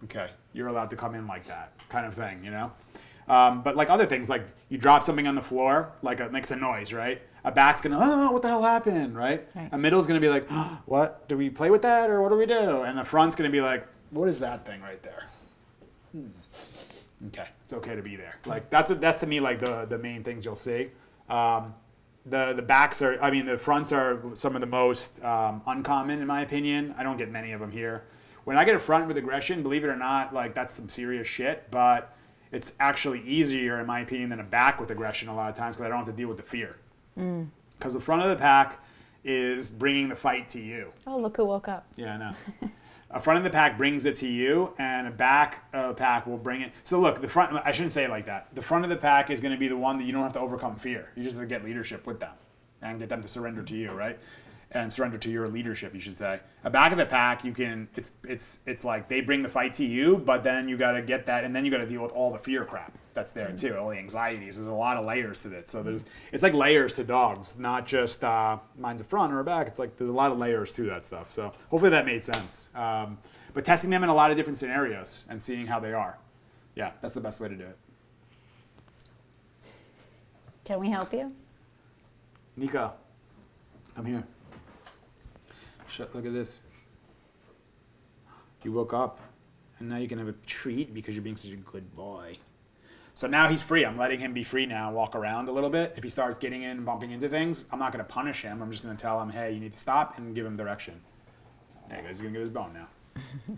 okay, 0.04 0.30
you're 0.52 0.68
allowed 0.68 0.90
to 0.90 0.96
come 0.96 1.14
in 1.14 1.26
like 1.26 1.46
that 1.46 1.72
kind 1.88 2.06
of 2.06 2.14
thing, 2.14 2.44
you 2.44 2.50
know? 2.50 2.72
Um, 3.28 3.62
but 3.62 3.74
like 3.76 3.90
other 3.90 4.06
things, 4.06 4.30
like 4.30 4.46
you 4.68 4.78
drop 4.78 5.02
something 5.02 5.26
on 5.26 5.34
the 5.34 5.42
floor, 5.42 5.92
like 6.02 6.20
it 6.20 6.30
makes 6.32 6.50
a 6.50 6.56
noise, 6.56 6.92
right? 6.92 7.20
A 7.46 7.52
back's 7.52 7.80
gonna, 7.80 7.96
oh, 8.00 8.32
what 8.32 8.42
the 8.42 8.48
hell 8.48 8.64
happened, 8.64 9.16
right? 9.16 9.46
Right. 9.54 9.68
A 9.70 9.78
middle's 9.78 10.08
gonna 10.08 10.20
be 10.20 10.28
like, 10.28 10.48
oh, 10.50 10.80
what? 10.84 11.28
Do 11.28 11.36
we 11.36 11.48
play 11.48 11.70
with 11.70 11.82
that 11.82 12.10
or 12.10 12.20
what 12.20 12.30
do 12.30 12.36
we 12.36 12.44
do? 12.44 12.82
And 12.82 12.98
the 12.98 13.04
front's 13.04 13.36
gonna 13.36 13.50
be 13.50 13.60
like, 13.60 13.86
what 14.10 14.28
is 14.28 14.40
that 14.40 14.66
thing 14.66 14.82
right 14.82 15.00
there? 15.04 15.24
Hmm. 16.10 16.26
Okay, 17.28 17.46
it's 17.62 17.72
okay 17.72 17.94
to 17.94 18.02
be 18.02 18.16
there. 18.16 18.34
Like 18.46 18.68
that's 18.68 18.90
that's 18.90 19.20
to 19.20 19.28
me 19.28 19.38
like 19.38 19.60
the 19.60 19.86
the 19.86 19.96
main 19.96 20.24
things 20.24 20.44
you'll 20.44 20.56
see. 20.56 20.90
Um, 21.28 21.72
the 22.26 22.52
the 22.52 22.62
backs 22.62 23.00
are, 23.00 23.16
I 23.22 23.30
mean, 23.30 23.46
the 23.46 23.56
fronts 23.56 23.92
are 23.92 24.20
some 24.34 24.56
of 24.56 24.60
the 24.60 24.66
most 24.66 25.22
um, 25.24 25.62
uncommon 25.68 26.20
in 26.20 26.26
my 26.26 26.42
opinion. 26.42 26.96
I 26.98 27.04
don't 27.04 27.16
get 27.16 27.30
many 27.30 27.52
of 27.52 27.60
them 27.60 27.70
here. 27.70 28.04
When 28.42 28.56
I 28.56 28.64
get 28.64 28.74
a 28.74 28.80
front 28.80 29.06
with 29.06 29.16
aggression, 29.18 29.62
believe 29.62 29.84
it 29.84 29.88
or 29.88 29.96
not, 29.96 30.34
like 30.34 30.52
that's 30.52 30.74
some 30.74 30.88
serious 30.88 31.28
shit. 31.28 31.70
But 31.70 32.12
it's 32.50 32.74
actually 32.80 33.22
easier 33.22 33.80
in 33.80 33.86
my 33.86 34.00
opinion 34.00 34.30
than 34.30 34.40
a 34.40 34.44
back 34.44 34.80
with 34.80 34.90
aggression 34.90 35.28
a 35.28 35.34
lot 35.34 35.48
of 35.48 35.56
times 35.56 35.76
because 35.76 35.86
I 35.86 35.88
don't 35.88 35.98
have 35.98 36.06
to 36.06 36.12
deal 36.12 36.28
with 36.28 36.38
the 36.38 36.42
fear. 36.42 36.76
Mm. 37.18 37.48
Because 37.78 37.94
the 37.94 38.00
front 38.00 38.22
of 38.22 38.30
the 38.30 38.36
pack 38.36 38.80
is 39.24 39.68
bringing 39.68 40.08
the 40.08 40.16
fight 40.16 40.48
to 40.50 40.60
you. 40.60 40.92
Oh, 41.06 41.18
look 41.18 41.36
who 41.36 41.44
woke 41.44 41.68
up. 41.68 41.86
Yeah, 41.96 42.14
I 42.14 42.16
know. 42.16 42.70
a 43.10 43.20
front 43.20 43.38
of 43.38 43.44
the 43.44 43.50
pack 43.50 43.76
brings 43.76 44.06
it 44.06 44.16
to 44.16 44.28
you, 44.28 44.72
and 44.78 45.08
a 45.08 45.10
back 45.10 45.64
of 45.72 45.88
the 45.88 45.94
pack 45.94 46.26
will 46.26 46.38
bring 46.38 46.62
it. 46.62 46.72
So 46.84 47.00
look, 47.00 47.20
the 47.20 47.28
front. 47.28 47.52
I 47.64 47.72
shouldn't 47.72 47.92
say 47.92 48.04
it 48.04 48.10
like 48.10 48.26
that. 48.26 48.48
The 48.54 48.62
front 48.62 48.84
of 48.84 48.90
the 48.90 48.96
pack 48.96 49.30
is 49.30 49.40
going 49.40 49.52
to 49.52 49.58
be 49.58 49.68
the 49.68 49.76
one 49.76 49.98
that 49.98 50.04
you 50.04 50.12
don't 50.12 50.22
have 50.22 50.32
to 50.34 50.40
overcome 50.40 50.76
fear. 50.76 51.10
You 51.16 51.24
just 51.24 51.36
have 51.36 51.44
to 51.44 51.48
get 51.48 51.64
leadership 51.64 52.06
with 52.06 52.20
them, 52.20 52.34
and 52.82 52.98
get 52.98 53.08
them 53.08 53.22
to 53.22 53.28
surrender 53.28 53.62
to 53.62 53.74
you, 53.74 53.90
right? 53.92 54.18
And 54.76 54.92
surrender 54.92 55.16
to 55.16 55.30
your 55.30 55.48
leadership, 55.48 55.94
you 55.94 56.00
should 56.00 56.14
say. 56.14 56.38
A 56.64 56.68
back 56.68 56.92
of 56.92 56.98
the 56.98 57.06
pack, 57.06 57.44
you 57.44 57.52
can. 57.52 57.88
It's 57.96 58.10
it's 58.24 58.60
it's 58.66 58.84
like 58.84 59.08
they 59.08 59.22
bring 59.22 59.42
the 59.42 59.48
fight 59.48 59.72
to 59.74 59.86
you, 59.86 60.18
but 60.18 60.44
then 60.44 60.68
you 60.68 60.76
got 60.76 60.92
to 60.92 61.02
get 61.02 61.24
that, 61.26 61.44
and 61.44 61.56
then 61.56 61.64
you 61.64 61.70
got 61.70 61.78
to 61.78 61.86
deal 61.86 62.02
with 62.02 62.12
all 62.12 62.30
the 62.30 62.38
fear 62.38 62.62
crap 62.66 62.92
that's 63.14 63.32
there 63.32 63.50
too, 63.52 63.74
all 63.74 63.88
the 63.88 63.96
anxieties. 63.96 64.56
There's 64.56 64.68
a 64.68 64.72
lot 64.72 64.98
of 64.98 65.06
layers 65.06 65.40
to 65.42 65.52
it. 65.52 65.70
So 65.70 65.82
there's 65.82 66.04
it's 66.30 66.42
like 66.42 66.52
layers 66.52 66.92
to 66.94 67.04
dogs, 67.04 67.58
not 67.58 67.86
just 67.86 68.22
uh, 68.22 68.58
mine's 68.76 69.00
a 69.00 69.04
front 69.04 69.32
or 69.32 69.40
a 69.40 69.44
back. 69.44 69.66
It's 69.66 69.78
like 69.78 69.96
there's 69.96 70.10
a 70.10 70.12
lot 70.12 70.30
of 70.30 70.36
layers 70.36 70.74
to 70.74 70.82
that 70.82 71.06
stuff. 71.06 71.32
So 71.32 71.52
hopefully 71.70 71.90
that 71.90 72.04
made 72.04 72.22
sense. 72.22 72.68
Um, 72.74 73.16
but 73.54 73.64
testing 73.64 73.88
them 73.88 74.04
in 74.04 74.10
a 74.10 74.14
lot 74.14 74.30
of 74.30 74.36
different 74.36 74.58
scenarios 74.58 75.26
and 75.30 75.42
seeing 75.42 75.66
how 75.66 75.80
they 75.80 75.94
are. 75.94 76.18
Yeah, 76.74 76.92
that's 77.00 77.14
the 77.14 77.22
best 77.22 77.40
way 77.40 77.48
to 77.48 77.56
do 77.56 77.64
it. 77.64 77.78
Can 80.64 80.78
we 80.78 80.90
help 80.90 81.14
you? 81.14 81.32
Nico, 82.56 82.92
I'm 83.96 84.04
here. 84.04 84.24
Shut, 85.96 86.14
look 86.14 86.26
at 86.26 86.34
this. 86.34 86.62
You 88.62 88.72
woke 88.72 88.92
up, 88.92 89.18
and 89.78 89.88
now 89.88 89.96
you 89.96 90.06
can 90.08 90.18
have 90.18 90.28
a 90.28 90.34
treat 90.46 90.92
because 90.92 91.14
you're 91.14 91.22
being 91.22 91.38
such 91.38 91.52
a 91.52 91.56
good 91.56 91.96
boy. 91.96 92.36
So 93.14 93.26
now 93.26 93.48
he's 93.48 93.62
free. 93.62 93.86
I'm 93.86 93.96
letting 93.96 94.20
him 94.20 94.34
be 94.34 94.44
free 94.44 94.66
now, 94.66 94.92
walk 94.92 95.14
around 95.14 95.48
a 95.48 95.52
little 95.52 95.70
bit. 95.70 95.94
If 95.96 96.02
he 96.02 96.10
starts 96.10 96.36
getting 96.36 96.64
in 96.64 96.70
and 96.72 96.84
bumping 96.84 97.12
into 97.12 97.30
things, 97.30 97.64
I'm 97.72 97.78
not 97.78 97.92
going 97.92 98.04
to 98.04 98.12
punish 98.12 98.42
him. 98.42 98.60
I'm 98.60 98.70
just 98.70 98.82
going 98.82 98.94
to 98.94 99.00
tell 99.00 99.18
him, 99.22 99.30
hey, 99.30 99.52
you 99.52 99.60
need 99.60 99.72
to 99.72 99.78
stop 99.78 100.18
and 100.18 100.34
give 100.34 100.44
him 100.44 100.54
direction. 100.54 101.00
There 101.88 101.96
he 101.96 102.02
goes. 102.02 102.16
He's 102.16 102.20
going 102.20 102.34
to 102.34 102.40
get 102.40 102.42
his 102.42 102.50
bone 102.50 102.74
now. 102.74 102.88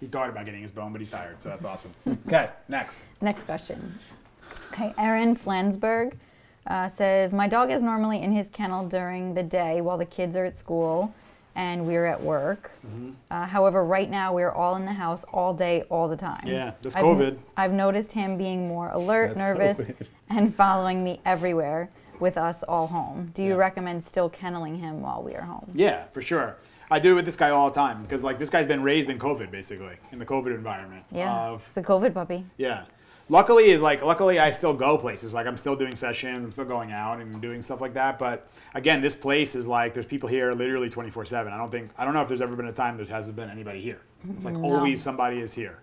he 0.00 0.06
thought 0.06 0.30
about 0.30 0.46
getting 0.46 0.62
his 0.62 0.72
bone, 0.72 0.90
but 0.90 1.00
he's 1.00 1.10
tired, 1.10 1.40
so 1.40 1.50
that's 1.50 1.64
awesome. 1.64 1.92
Okay, 2.26 2.50
next. 2.68 3.04
Next 3.20 3.44
question. 3.44 3.96
Okay, 4.72 4.92
Aaron 4.98 5.36
Flansburg 5.36 6.14
uh, 6.66 6.88
says 6.88 7.32
My 7.32 7.48
dog 7.48 7.70
is 7.70 7.82
normally 7.82 8.22
in 8.22 8.32
his 8.32 8.48
kennel 8.48 8.86
during 8.88 9.34
the 9.34 9.42
day 9.42 9.80
while 9.80 9.98
the 9.98 10.06
kids 10.06 10.36
are 10.36 10.44
at 10.44 10.56
school 10.56 11.14
and 11.54 11.86
we're 11.86 12.04
at 12.06 12.22
work. 12.22 12.70
Mm-hmm. 12.86 13.10
Uh, 13.30 13.46
however, 13.46 13.82
right 13.84 14.10
now 14.10 14.32
we're 14.34 14.50
all 14.50 14.76
in 14.76 14.84
the 14.84 14.92
house 14.92 15.24
all 15.32 15.54
day, 15.54 15.82
all 15.88 16.06
the 16.06 16.16
time. 16.16 16.42
Yeah, 16.46 16.72
that's 16.82 16.96
I've- 16.96 17.06
COVID. 17.06 17.38
I've 17.56 17.72
noticed 17.72 18.12
him 18.12 18.36
being 18.36 18.68
more 18.68 18.90
alert, 18.90 19.28
That's 19.34 19.38
nervous, 19.38 19.78
COVID. 19.78 20.06
and 20.30 20.54
following 20.54 21.02
me 21.02 21.20
everywhere 21.24 21.88
with 22.20 22.36
us 22.36 22.62
all 22.64 22.86
home. 22.88 23.30
Do 23.34 23.42
you 23.42 23.50
Yeah. 23.52 23.56
recommend 23.56 24.04
still 24.04 24.28
kenneling 24.28 24.76
him 24.78 25.00
while 25.00 25.22
we 25.22 25.34
are 25.34 25.42
home? 25.44 25.70
Yeah, 25.74 26.04
for 26.12 26.20
sure. 26.22 26.56
I 26.90 26.98
do 27.00 27.12
it 27.12 27.14
with 27.14 27.24
this 27.24 27.36
guy 27.36 27.50
all 27.50 27.68
the 27.68 27.74
time 27.74 28.02
because 28.02 28.22
like 28.22 28.38
this 28.38 28.48
guy's 28.50 28.66
been 28.66 28.82
raised 28.82 29.10
in 29.10 29.18
COVID 29.18 29.50
basically 29.50 29.96
in 30.12 30.18
the 30.18 30.26
COVID 30.26 30.54
environment. 30.54 31.04
Yeah. 31.10 31.32
Of, 31.34 31.64
It's 31.68 31.78
a 31.78 31.82
COVID 31.90 32.14
puppy. 32.14 32.44
yeah. 32.58 32.84
Luckily 33.28 33.70
is 33.70 33.80
like 33.80 34.02
luckily 34.04 34.38
I 34.38 34.52
still 34.52 34.72
go 34.72 34.96
places. 34.96 35.34
Like 35.34 35.46
I'm 35.46 35.56
still 35.56 35.74
doing 35.74 35.96
sessions, 35.96 36.44
I'm 36.44 36.52
still 36.52 36.64
going 36.64 36.92
out 36.92 37.20
and 37.20 37.40
doing 37.40 37.60
stuff 37.60 37.80
like 37.80 37.94
that. 37.94 38.18
But 38.18 38.48
again, 38.74 39.02
this 39.02 39.16
place 39.16 39.56
is 39.56 39.66
like 39.66 39.94
there's 39.94 40.06
people 40.06 40.28
here 40.28 40.52
literally 40.52 40.88
24/7. 40.88 41.52
I 41.52 41.56
don't 41.56 41.70
think 41.70 41.90
I 41.98 42.04
don't 42.04 42.14
know 42.14 42.22
if 42.22 42.28
there's 42.28 42.40
ever 42.40 42.54
been 42.54 42.68
a 42.68 42.72
time 42.72 42.96
there 42.96 43.06
hasn't 43.06 43.34
been 43.36 43.50
anybody 43.50 43.80
here. 43.80 44.00
It's 44.34 44.44
like 44.44 44.54
No. 44.54 44.64
always 44.64 45.02
somebody 45.02 45.40
is 45.40 45.52
here. 45.52 45.78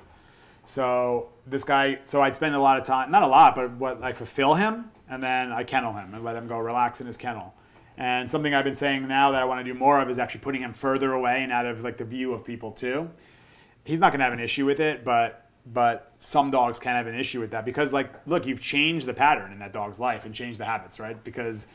So 0.66 1.30
this 1.46 1.66
guy, 1.66 2.00
so 2.06 2.22
I'd 2.22 2.36
spend 2.36 2.56
a 2.56 2.60
lot 2.60 2.80
of 2.80 2.86
time, 2.86 3.12
not 3.12 3.24
a 3.24 3.28
lot, 3.28 3.56
but 3.56 3.72
what 3.72 4.02
I 4.02 4.14
fulfill 4.14 4.54
him, 4.56 4.90
and 5.10 5.22
then 5.22 5.52
I 5.52 5.66
kennel 5.66 5.92
him 5.92 6.14
and 6.14 6.24
let 6.24 6.38
him 6.38 6.48
go 6.48 6.58
relax 6.60 7.02
in 7.02 7.08
his 7.08 7.18
kennel. 7.18 7.54
And 7.98 8.30
something 8.32 8.54
I've 8.54 8.64
been 8.64 8.74
saying 8.74 9.06
now 9.08 9.32
that 9.32 9.42
I 9.42 9.46
want 9.46 9.60
to 9.60 9.64
do 9.70 9.78
more 9.78 10.00
of 10.00 10.10
is 10.10 10.18
actually 10.18 10.40
putting 10.40 10.62
him 10.62 10.74
further 10.74 11.12
away 11.12 11.44
and 11.44 11.52
out 11.52 11.66
of 11.66 11.84
like 11.84 11.98
the 11.98 12.06
view 12.06 12.34
of 12.34 12.46
people 12.46 12.72
too. 12.72 13.10
He's 13.84 14.00
not 14.00 14.14
gonna 14.14 14.24
have 14.24 14.32
an 14.32 14.40
issue 14.40 14.66
with 14.66 14.80
it, 14.80 15.04
but 15.04 15.43
but 15.66 16.12
some 16.20 16.52
dogs 16.52 16.80
can 16.80 16.96
have 16.96 17.08
an 17.08 17.16
issue 17.16 17.40
with 17.40 17.52
that 17.52 17.66
because 17.66 17.94
like 17.94 18.12
look, 18.28 18.46
you've 18.46 18.62
changed 18.62 19.06
the 19.06 19.14
pattern 19.14 19.52
in 19.52 19.60
that 19.60 19.74
dog's 19.74 20.00
life 20.00 20.26
and 20.26 20.34
changed 20.34 20.60
the 20.60 20.66
habits, 20.66 21.00
right? 21.00 21.22
Because 21.24 21.68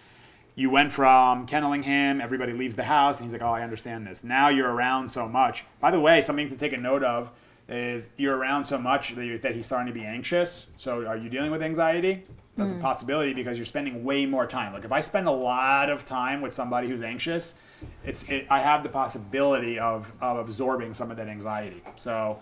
you 0.54 0.70
went 0.70 0.90
from 0.90 1.46
kenneling 1.46 1.84
him, 1.84 2.20
everybody 2.20 2.52
leaves 2.52 2.74
the 2.74 2.82
house, 2.82 3.18
and 3.18 3.24
he's 3.24 3.32
like, 3.32 3.42
oh, 3.42 3.52
I 3.52 3.62
understand 3.62 4.04
this. 4.04 4.24
Now 4.24 4.48
you're 4.48 4.70
around 4.70 5.08
so 5.08 5.28
much. 5.28 5.64
By 5.80 5.92
the 5.92 6.00
way, 6.00 6.20
something 6.20 6.48
to 6.48 6.56
take 6.56 6.72
a 6.72 6.76
note 6.76 7.04
of 7.04 7.30
is 7.68 8.10
you're 8.16 8.36
around 8.36 8.64
so 8.64 8.76
much 8.76 9.14
that, 9.14 9.24
you 9.24 9.38
that 9.38 9.54
he's 9.54 9.66
starting 9.66 9.86
to 9.86 9.98
be 9.98 10.04
anxious. 10.04 10.72
So 10.76 11.06
are 11.06 11.16
you 11.16 11.28
dealing 11.28 11.50
with 11.50 11.62
anxiety? 11.62 12.24
That's 12.56 12.72
a 12.72 12.76
mm. 12.76 12.80
possibility 12.80 13.32
because 13.32 13.56
you're 13.56 13.66
spending 13.66 14.02
way 14.02 14.26
more 14.26 14.46
time. 14.46 14.72
Like 14.72 14.84
if 14.84 14.90
I 14.90 15.00
spend 15.00 15.28
a 15.28 15.32
lot 15.32 15.90
of 15.90 16.04
time 16.04 16.40
with 16.40 16.52
somebody 16.52 16.88
who's 16.88 17.02
anxious, 17.02 17.54
it's 18.04 18.24
it, 18.24 18.46
I 18.50 18.58
have 18.58 18.82
the 18.82 18.88
possibility 18.88 19.78
of, 19.78 20.12
of 20.20 20.38
absorbing 20.38 20.92
some 20.92 21.12
of 21.12 21.16
that 21.18 21.28
anxiety. 21.28 21.82
So 21.94 22.40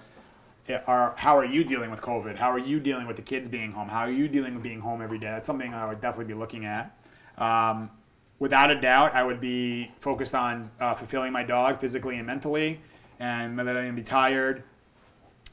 are 0.87 1.15
how 1.17 1.37
are 1.37 1.45
you 1.45 1.65
dealing 1.65 1.91
with 1.91 2.01
COVID? 2.01 2.37
How 2.37 2.51
are 2.51 2.59
you 2.59 2.81
dealing 2.81 3.07
with 3.07 3.17
the 3.17 3.23
kids 3.23 3.49
being 3.49 3.73
home? 3.73 3.89
How 3.89 4.01
are 4.01 4.11
you 4.11 4.29
dealing 4.29 4.55
with 4.55 4.63
being 4.63 4.81
home 4.81 5.03
every 5.03 5.19
day? 5.19 5.27
That's 5.27 5.47
something 5.47 5.73
I 5.75 5.87
would 5.87 6.01
definitely 6.01 6.33
be 6.33 6.39
looking 6.39 6.65
at. 6.65 6.97
Um, 7.39 7.91
without 8.39 8.71
a 8.71 8.81
doubt, 8.81 9.15
I 9.15 9.23
would 9.23 9.41
be 9.41 9.91
focused 10.01 10.35
on 10.35 10.71
uh, 10.81 10.95
fulfilling 10.95 11.33
my 11.33 11.43
dog 11.43 11.81
physically 11.81 12.17
and 12.17 12.27
mentally, 12.27 12.81
and 13.19 13.57
letting 13.57 13.75
them 13.75 13.97
be 13.97 14.03
tired. 14.03 14.63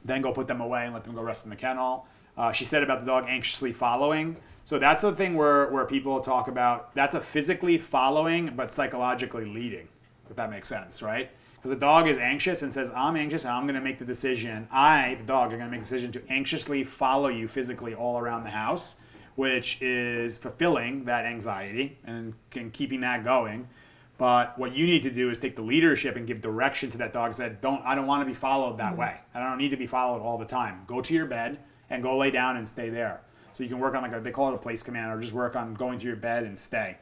Then 0.05 0.21
go 0.21 0.33
put 0.33 0.47
them 0.47 0.61
away 0.61 0.85
and 0.85 0.93
let 0.93 1.03
them 1.03 1.15
go 1.15 1.21
rest 1.21 1.45
in 1.45 1.49
the 1.49 1.55
kennel. 1.55 2.05
Uh, 2.37 2.51
she 2.51 2.65
said 2.65 2.83
about 2.83 3.01
the 3.01 3.05
dog 3.05 3.25
anxiously 3.27 3.71
following. 3.71 4.37
So 4.65 4.79
that's 4.79 5.01
the 5.01 5.13
thing 5.13 5.35
where, 5.35 5.67
where 5.69 5.85
people 5.85 6.19
talk 6.21 6.47
about 6.47 6.95
that's 6.95 7.15
a 7.15 7.21
physically 7.21 7.77
following 7.77 8.53
but 8.55 8.71
psychologically 8.71 9.45
leading, 9.45 9.87
if 10.29 10.35
that 10.35 10.49
makes 10.49 10.69
sense, 10.69 11.01
right? 11.01 11.29
Because 11.63 11.77
the 11.77 11.79
dog 11.79 12.09
is 12.09 12.17
anxious 12.17 12.61
and 12.61 12.73
says, 12.73 12.91
I'm 12.93 13.15
anxious 13.15 13.45
and 13.45 13.53
I'm 13.53 13.63
going 13.63 13.75
to 13.75 13.81
make 13.81 13.97
the 13.97 14.03
decision. 14.03 14.67
I, 14.69 15.15
the 15.17 15.23
dog, 15.23 15.53
are 15.53 15.55
going 15.55 15.69
to 15.69 15.71
make 15.71 15.79
the 15.79 15.85
decision 15.85 16.11
to 16.11 16.21
anxiously 16.29 16.83
follow 16.83 17.29
you 17.29 17.47
physically 17.47 17.95
all 17.95 18.19
around 18.19 18.43
the 18.43 18.49
house, 18.49 18.97
which 19.35 19.81
is 19.81 20.37
fulfilling 20.37 21.05
that 21.05 21.25
anxiety 21.25 21.97
and, 22.03 22.33
and 22.53 22.73
keeping 22.73 22.99
that 22.99 23.23
going. 23.23 23.69
But 24.17 24.59
what 24.59 24.75
you 24.75 24.85
need 24.85 25.03
to 25.03 25.09
do 25.09 25.29
is 25.29 25.37
take 25.37 25.55
the 25.55 25.61
leadership 25.61 26.17
and 26.17 26.27
give 26.27 26.41
direction 26.41 26.89
to 26.89 26.97
that 26.97 27.13
dog. 27.13 27.33
Said, 27.33 27.61
don't 27.61 27.81
I 27.85 27.95
don't 27.95 28.07
want 28.07 28.21
to 28.21 28.25
be 28.25 28.33
followed 28.33 28.77
that 28.79 28.97
way. 28.97 29.15
I 29.33 29.39
don't 29.39 29.57
need 29.57 29.69
to 29.69 29.77
be 29.77 29.87
followed 29.87 30.21
all 30.21 30.37
the 30.37 30.45
time. 30.45 30.81
Go 30.85 30.99
to 30.99 31.13
your 31.13 31.25
bed 31.25 31.59
and 31.89 32.03
go 32.03 32.17
lay 32.17 32.29
down 32.29 32.57
and 32.57 32.67
stay 32.67 32.89
there. 32.89 33.21
So 33.53 33.63
you 33.63 33.69
can 33.69 33.79
work 33.79 33.95
on 33.95 34.01
like 34.01 34.11
a, 34.11 34.19
they 34.19 34.31
call 34.31 34.51
it 34.51 34.55
a 34.55 34.57
place 34.57 34.83
command, 34.83 35.13
or 35.13 35.21
just 35.21 35.31
work 35.31 35.55
on 35.55 35.75
going 35.75 35.97
to 35.99 36.05
your 36.05 36.17
bed 36.17 36.43
and 36.43 36.59
stay. 36.59 36.97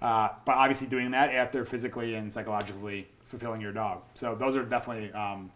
Uh, 0.00 0.30
but 0.46 0.54
obviously 0.54 0.86
doing 0.86 1.10
that 1.10 1.34
after 1.34 1.66
physically 1.66 2.14
and 2.14 2.32
psychologically 2.32 3.06
fulfilling 3.30 3.60
your 3.60 3.72
dog. 3.72 4.02
So 4.14 4.34
those 4.34 4.56
are 4.56 4.64
definitely, 4.64 5.12
um, 5.12 5.50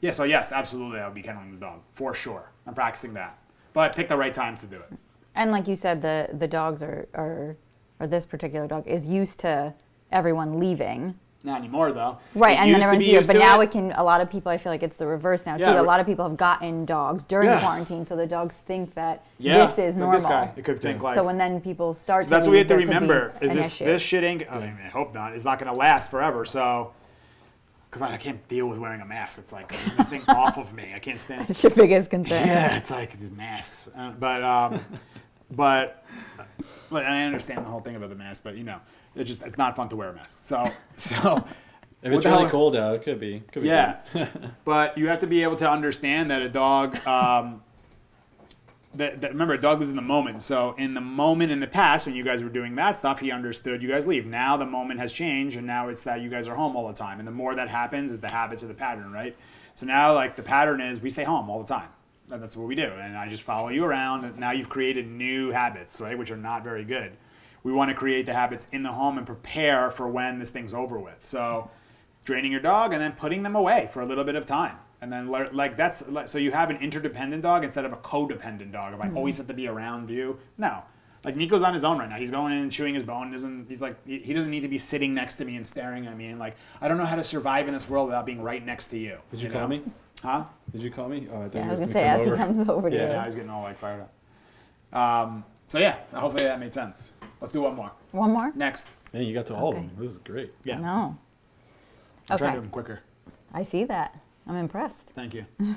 yeah. 0.00 0.10
So 0.12 0.24
yes, 0.24 0.52
absolutely, 0.52 1.00
I 1.00 1.06
would 1.06 1.14
be 1.14 1.22
kenneling 1.22 1.50
the 1.52 1.56
dog 1.56 1.80
for 1.94 2.14
sure. 2.14 2.50
I'm 2.66 2.74
practicing 2.74 3.14
that, 3.14 3.38
but 3.72 3.96
pick 3.96 4.08
the 4.08 4.16
right 4.16 4.32
times 4.34 4.60
to 4.60 4.66
do 4.66 4.76
it. 4.76 4.92
And 5.34 5.50
like 5.50 5.66
you 5.66 5.74
said, 5.76 6.00
the 6.02 6.28
the 6.38 6.46
dogs 6.46 6.82
are 6.82 7.08
are 7.14 7.56
or 7.98 8.06
this 8.06 8.24
particular 8.26 8.66
dog 8.68 8.86
is 8.86 9.06
used 9.06 9.40
to 9.40 9.72
everyone 10.12 10.60
leaving. 10.60 11.14
Not 11.42 11.58
anymore 11.58 11.92
though. 11.92 12.16
Right, 12.34 12.52
It 12.52 12.60
and 12.60 12.68
then 12.68 12.74
used 12.76 12.80
to 12.80 12.86
everyone's 12.86 13.04
here. 13.04 13.20
But 13.34 13.38
now 13.38 13.60
it. 13.60 13.64
it 13.64 13.70
can. 13.72 13.92
A 13.96 14.02
lot 14.02 14.22
of 14.22 14.30
people, 14.30 14.50
I 14.50 14.56
feel 14.56 14.72
like 14.72 14.82
it's 14.82 14.96
the 14.96 15.06
reverse 15.06 15.44
now 15.44 15.56
too. 15.58 15.64
Yeah, 15.64 15.80
A 15.80 15.82
lot 15.82 16.00
of 16.00 16.06
people 16.06 16.26
have 16.26 16.38
gotten 16.38 16.86
dogs 16.86 17.24
during 17.24 17.48
Yeah. 17.48 17.60
quarantine, 17.60 18.02
so 18.04 18.16
the 18.16 18.26
dogs 18.26 18.56
think 18.56 18.94
that 18.94 19.26
Yeah, 19.38 19.66
this 19.66 19.78
is 19.78 19.94
like 19.94 20.00
normal. 20.00 20.18
This 20.18 20.26
guy, 20.26 20.50
it 20.56 20.64
could 20.64 20.80
think 20.80 21.02
like. 21.02 21.14
so 21.14 21.22
when 21.24 21.36
then 21.36 21.60
people 21.60 21.92
start, 21.92 22.24
So 22.24 22.28
to 22.28 22.30
that's 22.30 22.46
what 22.46 22.52
we 22.52 22.58
have 22.58 22.66
to 22.68 22.74
there 22.74 22.78
could 22.78 22.88
be 22.88 22.94
remember: 22.94 23.34
is 23.42 23.52
this 23.52 23.74
issue. 23.74 23.84
this 23.84 24.00
shit 24.02 24.24
ain't? 24.24 24.50
I, 24.50 24.58
mean, 24.58 24.78
I 24.82 24.88
hope 24.88 25.12
not. 25.12 25.34
It's 25.34 25.44
not 25.44 25.58
going 25.58 25.70
to 25.70 25.76
last 25.76 26.10
forever. 26.10 26.46
So, 26.46 26.92
because 27.94 28.10
I, 28.10 28.14
I 28.14 28.16
can't 28.16 28.46
deal 28.48 28.66
with 28.66 28.78
wearing 28.78 29.00
a 29.00 29.04
mask. 29.04 29.38
It's 29.38 29.52
like 29.52 29.72
anything 29.96 30.22
off 30.28 30.58
of 30.58 30.74
me. 30.74 30.92
I 30.94 30.98
can't 30.98 31.20
stand. 31.20 31.48
It's 31.48 31.62
your 31.62 31.70
biggest 31.70 32.10
concern. 32.10 32.44
Yeah, 32.44 32.76
it's 32.76 32.90
like 32.90 33.16
these 33.16 33.30
masks. 33.30 33.88
Uh, 33.96 34.10
but 34.18 34.42
um, 34.42 34.80
but 35.52 36.04
but 36.90 37.04
I 37.04 37.22
understand 37.22 37.64
the 37.64 37.70
whole 37.70 37.80
thing 37.80 37.94
about 37.94 38.08
the 38.08 38.16
mask. 38.16 38.42
But 38.42 38.56
you 38.56 38.64
know, 38.64 38.80
it 39.14 39.24
just 39.24 39.44
it's 39.44 39.56
not 39.56 39.76
fun 39.76 39.88
to 39.90 39.96
wear 39.96 40.10
a 40.10 40.14
mask. 40.14 40.38
So 40.38 40.70
so. 40.96 41.44
If 42.02 42.12
it's 42.12 42.24
really 42.26 42.40
hell- 42.40 42.50
cold 42.50 42.76
out, 42.76 42.96
it 42.96 43.02
could 43.02 43.18
be. 43.18 43.40
Could 43.50 43.62
be 43.62 43.68
Yeah, 43.68 44.00
but 44.66 44.98
you 44.98 45.08
have 45.08 45.20
to 45.20 45.26
be 45.26 45.42
able 45.42 45.56
to 45.56 45.70
understand 45.70 46.30
that 46.30 46.42
a 46.42 46.50
dog. 46.50 46.94
Um, 47.06 47.62
that, 48.96 49.20
that 49.20 49.32
remember, 49.32 49.56
dog 49.56 49.78
lives 49.78 49.90
in 49.90 49.96
the 49.96 50.02
moment. 50.02 50.42
So 50.42 50.74
in 50.78 50.94
the 50.94 51.00
moment 51.00 51.50
in 51.50 51.60
the 51.60 51.66
past, 51.66 52.06
when 52.06 52.14
you 52.14 52.24
guys 52.24 52.42
were 52.42 52.48
doing 52.48 52.74
that 52.76 52.96
stuff, 52.96 53.20
he 53.20 53.30
understood 53.30 53.82
you 53.82 53.88
guys 53.88 54.06
leave. 54.06 54.26
Now 54.26 54.56
the 54.56 54.66
moment 54.66 55.00
has 55.00 55.12
changed, 55.12 55.56
and 55.56 55.66
now 55.66 55.88
it's 55.88 56.02
that 56.02 56.20
you 56.20 56.30
guys 56.30 56.48
are 56.48 56.54
home 56.54 56.76
all 56.76 56.86
the 56.86 56.94
time. 56.94 57.18
And 57.18 57.26
the 57.26 57.32
more 57.32 57.54
that 57.54 57.68
happens, 57.68 58.12
is 58.12 58.20
the 58.20 58.30
habit 58.30 58.58
to 58.60 58.66
the 58.66 58.74
pattern, 58.74 59.12
right? 59.12 59.36
So 59.74 59.86
now, 59.86 60.14
like 60.14 60.36
the 60.36 60.42
pattern 60.42 60.80
is, 60.80 61.00
we 61.00 61.10
stay 61.10 61.24
home 61.24 61.50
all 61.50 61.60
the 61.60 61.68
time. 61.68 61.88
And 62.30 62.42
that's 62.42 62.56
what 62.56 62.66
we 62.66 62.74
do. 62.74 62.84
And 62.84 63.16
I 63.16 63.28
just 63.28 63.42
follow 63.42 63.68
you 63.68 63.84
around. 63.84 64.24
And 64.24 64.38
now 64.38 64.52
you've 64.52 64.68
created 64.68 65.10
new 65.10 65.50
habits, 65.50 66.00
right, 66.00 66.16
which 66.16 66.30
are 66.30 66.36
not 66.36 66.64
very 66.64 66.84
good. 66.84 67.12
We 67.62 67.72
want 67.72 67.90
to 67.90 67.94
create 67.94 68.26
the 68.26 68.34
habits 68.34 68.68
in 68.72 68.82
the 68.82 68.92
home 68.92 69.18
and 69.18 69.26
prepare 69.26 69.90
for 69.90 70.08
when 70.08 70.38
this 70.38 70.50
thing's 70.50 70.74
over 70.74 70.98
with. 70.98 71.22
So 71.24 71.70
draining 72.24 72.52
your 72.52 72.60
dog 72.60 72.92
and 72.92 73.02
then 73.02 73.12
putting 73.12 73.42
them 73.42 73.56
away 73.56 73.88
for 73.92 74.00
a 74.00 74.06
little 74.06 74.24
bit 74.24 74.34
of 74.34 74.46
time 74.46 74.76
and 75.04 75.12
then 75.12 75.28
like 75.28 75.76
that's 75.76 76.08
like, 76.08 76.28
so 76.30 76.38
you 76.38 76.50
have 76.50 76.70
an 76.70 76.76
interdependent 76.78 77.42
dog 77.42 77.62
instead 77.62 77.84
of 77.84 77.92
a 77.92 77.96
codependent 77.98 78.72
dog 78.72 78.94
if 78.94 79.00
i 79.02 79.10
always 79.14 79.36
have 79.36 79.46
to 79.46 79.52
be 79.54 79.68
around 79.68 80.08
you 80.08 80.38
no 80.56 80.82
like 81.24 81.36
nico's 81.36 81.62
on 81.62 81.74
his 81.74 81.84
own 81.84 81.98
right 81.98 82.08
now 82.08 82.16
he's 82.16 82.30
going 82.30 82.52
in 82.52 82.58
and 82.60 82.72
chewing 82.72 82.94
his 82.94 83.04
bone 83.04 83.30
doesn't 83.30 83.66
he's 83.68 83.82
like 83.82 83.96
he 84.06 84.18
he 84.18 84.32
doesn't 84.32 84.50
need 84.50 84.62
to 84.62 84.68
be 84.68 84.78
sitting 84.78 85.12
next 85.12 85.36
to 85.36 85.44
me 85.44 85.56
and 85.56 85.66
staring 85.66 86.06
at 86.06 86.16
me 86.16 86.28
and 86.28 86.38
like 86.40 86.56
i 86.80 86.88
don't 86.88 86.96
know 86.96 87.04
how 87.04 87.16
to 87.16 87.22
survive 87.22 87.68
in 87.68 87.74
this 87.74 87.86
world 87.88 88.06
without 88.06 88.24
being 88.24 88.40
right 88.42 88.64
next 88.64 88.86
to 88.86 88.98
you 88.98 89.18
Did 89.30 89.40
you 89.42 89.48
know? 89.50 89.58
call 89.58 89.68
me? 89.68 89.82
huh 90.22 90.44
Did 90.72 90.80
you 90.82 90.90
call 90.90 91.08
me? 91.10 91.28
Oh, 91.30 91.42
I 91.42 91.42
thought 91.44 91.54
Yeah, 91.54 91.60
you 91.64 91.66
I 91.66 91.70
was 91.70 91.80
gonna 91.80 91.92
gonna 91.92 92.04
say 92.04 92.08
come 92.08 92.20
as 92.20 92.26
over. 92.26 92.36
he 92.36 92.42
comes 92.42 92.68
over 92.70 92.90
to 92.90 92.96
Yeah. 92.96 93.02
you. 93.04 93.08
yeah 93.10 93.24
he's 93.26 93.34
getting 93.34 93.50
all 93.50 93.62
like 93.62 93.78
fired 93.78 94.00
up 94.06 94.98
um, 94.98 95.44
so 95.68 95.78
yeah 95.78 95.98
hopefully 96.14 96.44
that 96.44 96.58
made 96.58 96.72
sense 96.72 97.12
let's 97.42 97.52
do 97.52 97.60
one 97.60 97.74
more 97.76 97.92
One 98.12 98.30
more? 98.32 98.52
next 98.54 98.94
Man, 99.12 99.22
you 99.24 99.34
got 99.34 99.46
to 99.46 99.54
all 99.54 99.68
Okay. 99.68 99.78
of 99.78 99.84
them. 99.88 99.96
This 100.02 100.12
is 100.12 100.18
great. 100.18 100.52
yeah 100.64 100.78
No. 100.78 101.16
i'm 102.30 102.38
trying 102.38 102.52
to 102.54 102.58
do 102.58 102.62
them 102.62 102.70
quicker 102.70 103.00
I 103.56 103.62
see 103.62 103.84
that. 103.84 104.18
I'm 104.46 104.56
impressed. 104.56 105.10
thank 105.14 105.34
you 105.34 105.44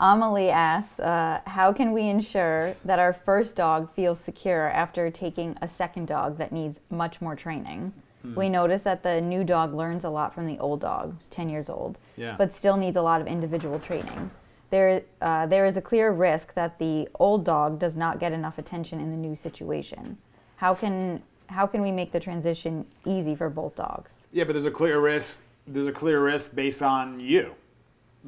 Amelie 0.00 0.50
asks, 0.50 0.98
uh, 0.98 1.40
how 1.46 1.72
can 1.72 1.92
we 1.92 2.08
ensure 2.08 2.74
that 2.84 2.98
our 2.98 3.12
first 3.12 3.54
dog 3.54 3.88
feels 3.92 4.18
secure 4.18 4.68
after 4.70 5.10
taking 5.12 5.56
a 5.62 5.68
second 5.68 6.08
dog 6.08 6.38
that 6.38 6.50
needs 6.50 6.80
much 6.90 7.20
more 7.20 7.36
training? 7.36 7.92
Hmm. 8.22 8.34
We 8.34 8.48
notice 8.48 8.82
that 8.82 9.04
the 9.04 9.20
new 9.20 9.44
dog 9.44 9.74
learns 9.74 10.02
a 10.04 10.10
lot 10.10 10.34
from 10.34 10.46
the 10.46 10.58
old 10.58 10.80
dog, 10.80 11.14
who's 11.16 11.28
10 11.28 11.48
years 11.48 11.68
old, 11.70 12.00
Yeah. 12.16 12.34
but 12.36 12.52
still 12.52 12.76
needs 12.76 12.96
a 12.96 13.02
lot 13.02 13.20
of 13.20 13.28
individual 13.28 13.78
training. 13.78 14.28
There, 14.70 15.02
uh, 15.20 15.46
there 15.46 15.66
is 15.66 15.76
a 15.76 15.82
clear 15.82 16.10
risk 16.10 16.54
that 16.54 16.80
the 16.80 17.08
old 17.20 17.44
dog 17.44 17.78
does 17.78 17.94
not 17.94 18.18
get 18.18 18.32
enough 18.32 18.58
attention 18.58 18.98
in 18.98 19.10
the 19.12 19.16
new 19.16 19.36
situation. 19.36 20.18
How 20.56 20.74
can, 20.74 21.22
how 21.46 21.66
can 21.68 21.80
we 21.80 21.92
make 21.92 22.10
the 22.10 22.18
transition 22.20 22.86
easy 23.04 23.36
for 23.36 23.48
both 23.50 23.76
dogs? 23.76 24.14
Yeah, 24.32 24.44
but 24.44 24.54
there's 24.54 24.64
a 24.66 24.70
clear 24.72 24.98
risk. 25.00 25.44
There's 25.66 25.86
a 25.86 25.92
clear 25.92 26.22
risk 26.22 26.54
based 26.54 26.82
on 26.82 27.20
you. 27.20 27.54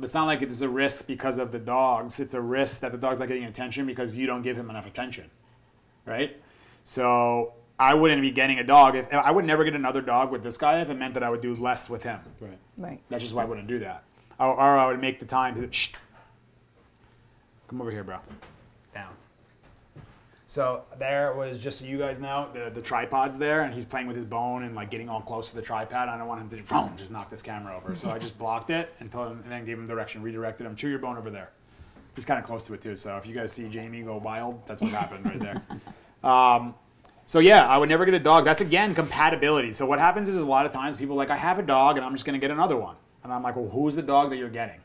It's 0.00 0.14
not 0.14 0.24
like 0.26 0.42
it's 0.42 0.60
a 0.60 0.68
risk 0.68 1.06
because 1.06 1.38
of 1.38 1.52
the 1.52 1.58
dogs. 1.58 2.18
It's 2.18 2.34
a 2.34 2.40
risk 2.40 2.80
that 2.80 2.92
the 2.92 2.98
dog's 2.98 3.18
not 3.18 3.28
getting 3.28 3.44
attention 3.44 3.86
because 3.86 4.16
you 4.16 4.26
don't 4.26 4.42
give 4.42 4.56
him 4.56 4.70
enough 4.70 4.86
attention, 4.86 5.30
right? 6.04 6.36
So 6.82 7.52
I 7.78 7.94
wouldn't 7.94 8.20
be 8.20 8.30
getting 8.30 8.58
a 8.58 8.64
dog 8.64 8.96
if 8.96 9.12
I 9.12 9.30
would 9.30 9.44
never 9.44 9.64
get 9.64 9.74
another 9.74 10.00
dog 10.00 10.30
with 10.30 10.42
this 10.42 10.56
guy 10.56 10.80
if 10.80 10.90
it 10.90 10.94
meant 10.94 11.14
that 11.14 11.22
I 11.22 11.30
would 11.30 11.40
do 11.40 11.54
less 11.54 11.88
with 11.88 12.02
him. 12.02 12.20
Right. 12.40 12.58
Right. 12.76 13.00
That's 13.08 13.22
just 13.22 13.34
why 13.34 13.42
I 13.42 13.46
wouldn't 13.46 13.68
do 13.68 13.78
that. 13.80 14.04
Or, 14.38 14.54
or 14.54 14.78
I 14.78 14.86
would 14.86 15.00
make 15.00 15.18
the 15.20 15.26
time 15.26 15.54
to 15.54 15.72
shh. 15.72 15.92
Come 17.68 17.80
over 17.80 17.90
here, 17.90 18.04
bro. 18.04 18.18
Down. 18.92 19.12
So 20.46 20.84
there 20.98 21.34
was 21.34 21.58
just 21.58 21.78
so 21.78 21.86
you 21.86 21.98
guys 21.98 22.20
know 22.20 22.48
the, 22.52 22.70
the 22.70 22.82
tripod's 22.82 23.38
there, 23.38 23.62
and 23.62 23.72
he's 23.72 23.86
playing 23.86 24.06
with 24.06 24.16
his 24.16 24.26
bone 24.26 24.64
and 24.64 24.74
like 24.74 24.90
getting 24.90 25.08
all 25.08 25.22
close 25.22 25.48
to 25.50 25.56
the 25.56 25.62
tripod. 25.62 26.08
I 26.08 26.18
don't 26.18 26.28
want 26.28 26.40
him 26.40 26.50
to 26.50 26.62
vroom, 26.62 26.92
just 26.96 27.10
knock 27.10 27.30
this 27.30 27.42
camera 27.42 27.74
over, 27.76 27.94
so 27.94 28.10
I 28.10 28.18
just 28.18 28.38
blocked 28.38 28.70
it 28.70 28.94
and 29.00 29.10
told 29.10 29.32
him, 29.32 29.40
and 29.42 29.50
then 29.50 29.64
gave 29.64 29.78
him 29.78 29.86
direction, 29.86 30.22
redirected 30.22 30.66
him. 30.66 30.76
Chew 30.76 30.90
your 30.90 30.98
bone 30.98 31.16
over 31.16 31.30
there. 31.30 31.50
He's 32.14 32.24
kind 32.26 32.38
of 32.38 32.44
close 32.44 32.62
to 32.64 32.74
it 32.74 32.82
too. 32.82 32.94
So 32.94 33.16
if 33.16 33.26
you 33.26 33.34
guys 33.34 33.52
see 33.52 33.68
Jamie 33.68 34.02
go 34.02 34.18
wild, 34.18 34.60
that's 34.66 34.80
what 34.80 34.90
happened 34.90 35.24
right 35.26 35.40
there. 35.40 35.62
Um, 36.24 36.74
so 37.26 37.38
yeah, 37.38 37.68
I 37.68 37.76
would 37.76 37.90
never 37.90 38.06
get 38.06 38.14
a 38.14 38.18
dog. 38.18 38.46
That's 38.46 38.62
again 38.62 38.94
compatibility. 38.94 39.72
So 39.72 39.84
what 39.84 39.98
happens 39.98 40.26
is 40.26 40.40
a 40.40 40.46
lot 40.46 40.64
of 40.64 40.72
times 40.72 40.96
people 40.96 41.16
are 41.16 41.18
like, 41.18 41.28
I 41.28 41.36
have 41.36 41.58
a 41.58 41.62
dog 41.62 41.98
and 41.98 42.06
I'm 42.06 42.12
just 42.14 42.24
gonna 42.24 42.38
get 42.38 42.50
another 42.50 42.78
one, 42.78 42.96
and 43.22 43.30
I'm 43.30 43.42
like, 43.42 43.56
well, 43.56 43.68
who's 43.68 43.94
the 43.94 44.00
dog 44.00 44.30
that 44.30 44.36
you're 44.36 44.48
getting? 44.48 44.80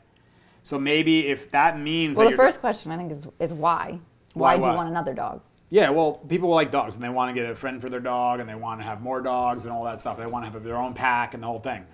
So 0.62 0.78
maybe 0.78 1.28
if 1.28 1.50
that 1.52 1.80
means 1.80 2.18
Well, 2.18 2.26
that 2.26 2.32
the 2.32 2.36
first 2.36 2.60
question 2.60 2.92
I 2.92 2.98
think 2.98 3.10
is, 3.10 3.26
is 3.38 3.54
why? 3.54 4.00
Why 4.34 4.56
Why, 4.56 4.62
do 4.62 4.68
you 4.68 4.74
want 4.74 4.90
another 4.90 5.14
dog? 5.14 5.40
Yeah, 5.72 5.90
well, 5.90 6.14
people 6.14 6.48
like 6.48 6.72
dogs 6.72 6.96
and 6.96 7.04
they 7.04 7.08
want 7.08 7.34
to 7.34 7.40
get 7.40 7.48
a 7.48 7.54
friend 7.54 7.80
for 7.80 7.88
their 7.88 8.00
dog 8.00 8.40
and 8.40 8.48
they 8.48 8.56
want 8.56 8.80
to 8.80 8.84
have 8.84 9.00
more 9.00 9.20
dogs 9.20 9.64
and 9.64 9.72
all 9.72 9.84
that 9.84 10.00
stuff. 10.00 10.18
They 10.18 10.26
want 10.26 10.44
to 10.44 10.50
have 10.50 10.64
their 10.64 10.76
own 10.76 10.94
pack 10.94 11.32
and 11.32 11.42
the 11.42 11.46
whole 11.46 11.60
thing. 11.60 11.86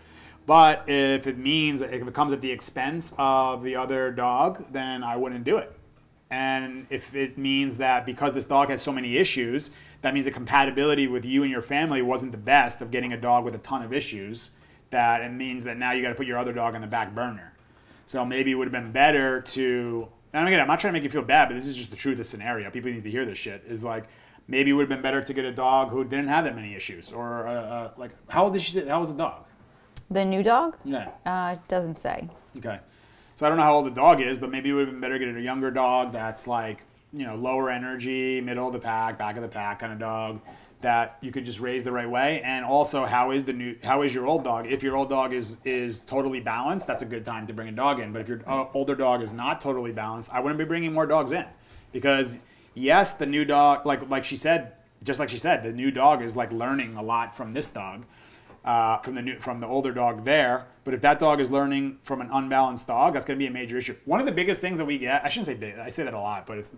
But 0.47 0.89
if 0.89 1.27
it 1.27 1.37
means 1.37 1.83
if 1.83 1.93
it 1.93 2.15
comes 2.15 2.33
at 2.33 2.41
the 2.41 2.51
expense 2.51 3.13
of 3.19 3.63
the 3.63 3.77
other 3.77 4.11
dog, 4.11 4.73
then 4.73 5.05
I 5.05 5.17
wouldn't 5.17 5.45
do 5.45 5.59
it. 5.59 5.79
And 6.31 6.87
if 6.89 7.15
it 7.15 7.37
means 7.37 7.77
that 7.77 8.07
because 8.07 8.35
this 8.35 8.47
dog 8.47 8.71
has 8.71 8.81
so 8.81 8.93
many 8.93 9.19
issues, 9.19 9.73
that 10.01 10.15
means 10.15 10.25
the 10.25 10.33
compatibility 10.33 11.07
with 11.07 11.27
you 11.27 11.43
and 11.43 11.53
your 11.53 11.63
family 11.63 12.01
wasn't 12.01 12.33
the 12.33 12.39
best 12.39 12.81
of 12.81 12.91
getting 12.91 13.13
a 13.13 13.17
dog 13.17 13.45
with 13.45 13.55
a 13.55 13.59
ton 13.59 13.83
of 13.83 13.93
issues, 13.93 14.53
that 14.91 15.21
it 15.21 15.33
means 15.33 15.65
that 15.65 15.77
now 15.77 15.93
you 15.93 16.01
got 16.01 16.09
to 16.09 16.15
put 16.15 16.27
your 16.27 16.39
other 16.39 16.53
dog 16.53 16.75
on 16.75 16.81
the 16.81 16.87
back 16.87 17.15
burner. 17.15 17.53
So 18.07 18.25
maybe 18.25 18.53
it 18.53 18.55
would 18.55 18.67
have 18.67 18.73
been 18.73 18.93
better 18.93 19.43
to. 19.43 20.09
And 20.37 20.47
again, 20.47 20.61
I'm 20.61 20.67
not 20.67 20.81
trying 20.81 20.93
to 20.93 20.99
make 20.99 21.03
you 21.03 21.09
feel 21.09 21.23
bad, 21.23 21.49
but 21.49 21.55
this 21.55 21.67
is 21.67 21.75
just 21.75 21.89
the 21.89 21.97
truth 21.97 22.13
of 22.13 22.19
the 22.19 22.25
scenario. 22.25 22.71
People 22.71 22.91
need 22.91 23.03
to 23.05 23.11
hear 23.11 23.25
this 23.25 23.39
shit. 23.39 23.65
Is 23.67 23.83
like 23.83 24.05
maybe 24.47 24.71
it 24.71 24.75
would 24.75 24.83
have 24.83 24.91
been 24.91 25.01
better 25.01 25.23
to 25.23 25.33
get 25.33 25.47
a 25.47 25.51
dog 25.51 25.89
who 25.89 26.05
didn't 26.05 26.29
have 26.29 26.45
that 26.45 26.55
many 26.55 26.75
issues, 26.75 27.11
or 27.11 27.49
uh, 27.49 27.53
uh, 27.55 27.91
like 27.97 28.11
how 28.29 28.45
old 28.45 28.55
is 28.55 28.63
she? 28.63 28.87
How 28.87 29.01
was 29.01 29.11
the 29.11 29.17
dog? 29.17 29.47
The 30.11 30.27
new 30.27 30.43
dog? 30.43 30.77
Yeah. 30.85 31.09
Uh, 31.25 31.55
it 31.55 31.69
doesn't 31.69 32.01
say. 32.01 32.29
Okay. 32.59 32.79
So 33.35 33.47
I 33.47 33.49
don't 33.49 33.57
know 33.57 33.65
how 33.65 33.77
old 33.77 33.87
the 33.87 33.91
dog 33.91 34.21
is, 34.21 34.37
but 34.37 34.51
maybe 34.51 34.69
it 34.69 34.75
would 34.75 34.89
have 34.89 34.91
been 34.91 35.01
better 35.01 35.19
to 35.19 35.25
get 35.25 35.35
a 35.35 35.41
younger 35.41 35.71
dog 35.71 36.13
that's 36.13 36.47
like, 36.47 36.83
you 37.15 37.27
know, 37.27 37.35
lower 37.35 37.71
energy, 37.71 38.41
middle 38.43 38.67
of 38.67 38.75
the 38.75 38.79
pack, 38.79 39.19
back 39.19 39.37
of 39.37 39.43
the 39.43 39.49
pack 39.49 39.79
kind 39.79 39.93
of 39.93 39.99
dog 39.99 40.41
that 40.83 41.17
you 41.21 41.33
could 41.33 41.45
just 41.45 41.59
raise 41.61 41.85
the 41.85 41.93
right 41.93 42.09
way. 42.09 42.43
And 42.43 42.65
also, 42.65 43.05
how 43.07 43.31
is 43.33 43.45
the 43.45 43.53
new 43.53 43.77
how 43.83 44.03
is 44.03 44.15
your 44.15 44.27
old 44.27 44.45
dog? 44.45 44.67
If 44.67 44.83
your 44.83 44.97
old 44.97 45.09
dog 45.09 45.33
is 45.33 45.59
is 45.65 46.03
totally 46.03 46.41
balanced, 46.41 46.87
that's 46.87 47.03
a 47.03 47.07
good 47.07 47.25
time 47.25 47.47
to 47.47 47.53
bring 47.53 47.69
a 47.69 47.73
dog 47.73 47.99
in. 48.01 48.13
But 48.13 48.23
if 48.23 48.29
your 48.29 48.43
uh, 48.47 48.67
older 48.75 48.95
dog 48.95 49.23
is 49.23 49.33
not 49.33 49.61
totally 49.61 49.93
balanced, 49.93 50.31
I 50.33 50.41
wouldn't 50.41 50.59
be 50.59 50.65
bringing 50.65 50.93
more 50.93 51.07
dogs 51.07 51.33
in 51.33 51.47
because 51.93 52.39
yes, 52.75 53.15
the 53.15 53.27
new 53.27 53.45
dog 53.45 53.87
like 53.87 54.09
like 54.11 54.25
she 54.25 54.37
said, 54.37 54.73
just 55.03 55.19
like 55.19 55.31
she 55.31 55.39
said, 55.39 55.63
the 55.63 55.73
new 55.73 55.91
dog 55.91 56.23
is 56.23 56.37
like 56.37 56.53
learning 56.53 56.97
a 56.97 57.03
lot 57.03 57.37
from 57.37 57.53
this 57.55 57.69
dog. 57.69 58.05
uh, 58.67 58.99
from 58.99 59.15
the 59.15 59.23
new 59.23 59.39
from 59.39 59.61
the 59.61 59.67
older 59.67 59.93
dog 59.93 60.25
there. 60.25 60.67
But 60.85 60.95
if 60.95 61.01
that 61.03 61.19
dog 61.19 61.41
is 61.41 61.51
learning 61.51 61.99
from 62.03 62.21
an 62.21 62.29
unbalanced 62.33 62.87
dog, 62.89 63.15
that's 63.15 63.25
going 63.25 63.39
to 63.39 63.43
be 63.43 63.47
a 63.47 63.51
major 63.51 63.79
issue. 63.79 63.97
One 64.05 64.21
of 64.21 64.27
the 64.27 64.33
biggest 64.33 64.61
things 64.61 64.79
that 64.79 64.85
we 64.85 64.99
get, 64.99 65.25
I 65.25 65.29
shouldn't 65.29 65.47
say 65.47 65.55
big, 65.55 65.79
I 65.79 65.91
say 65.91 66.05
that 66.05 66.15
a 66.15 66.21
lot, 66.21 66.47
but 66.47 66.59
it's 66.59 66.71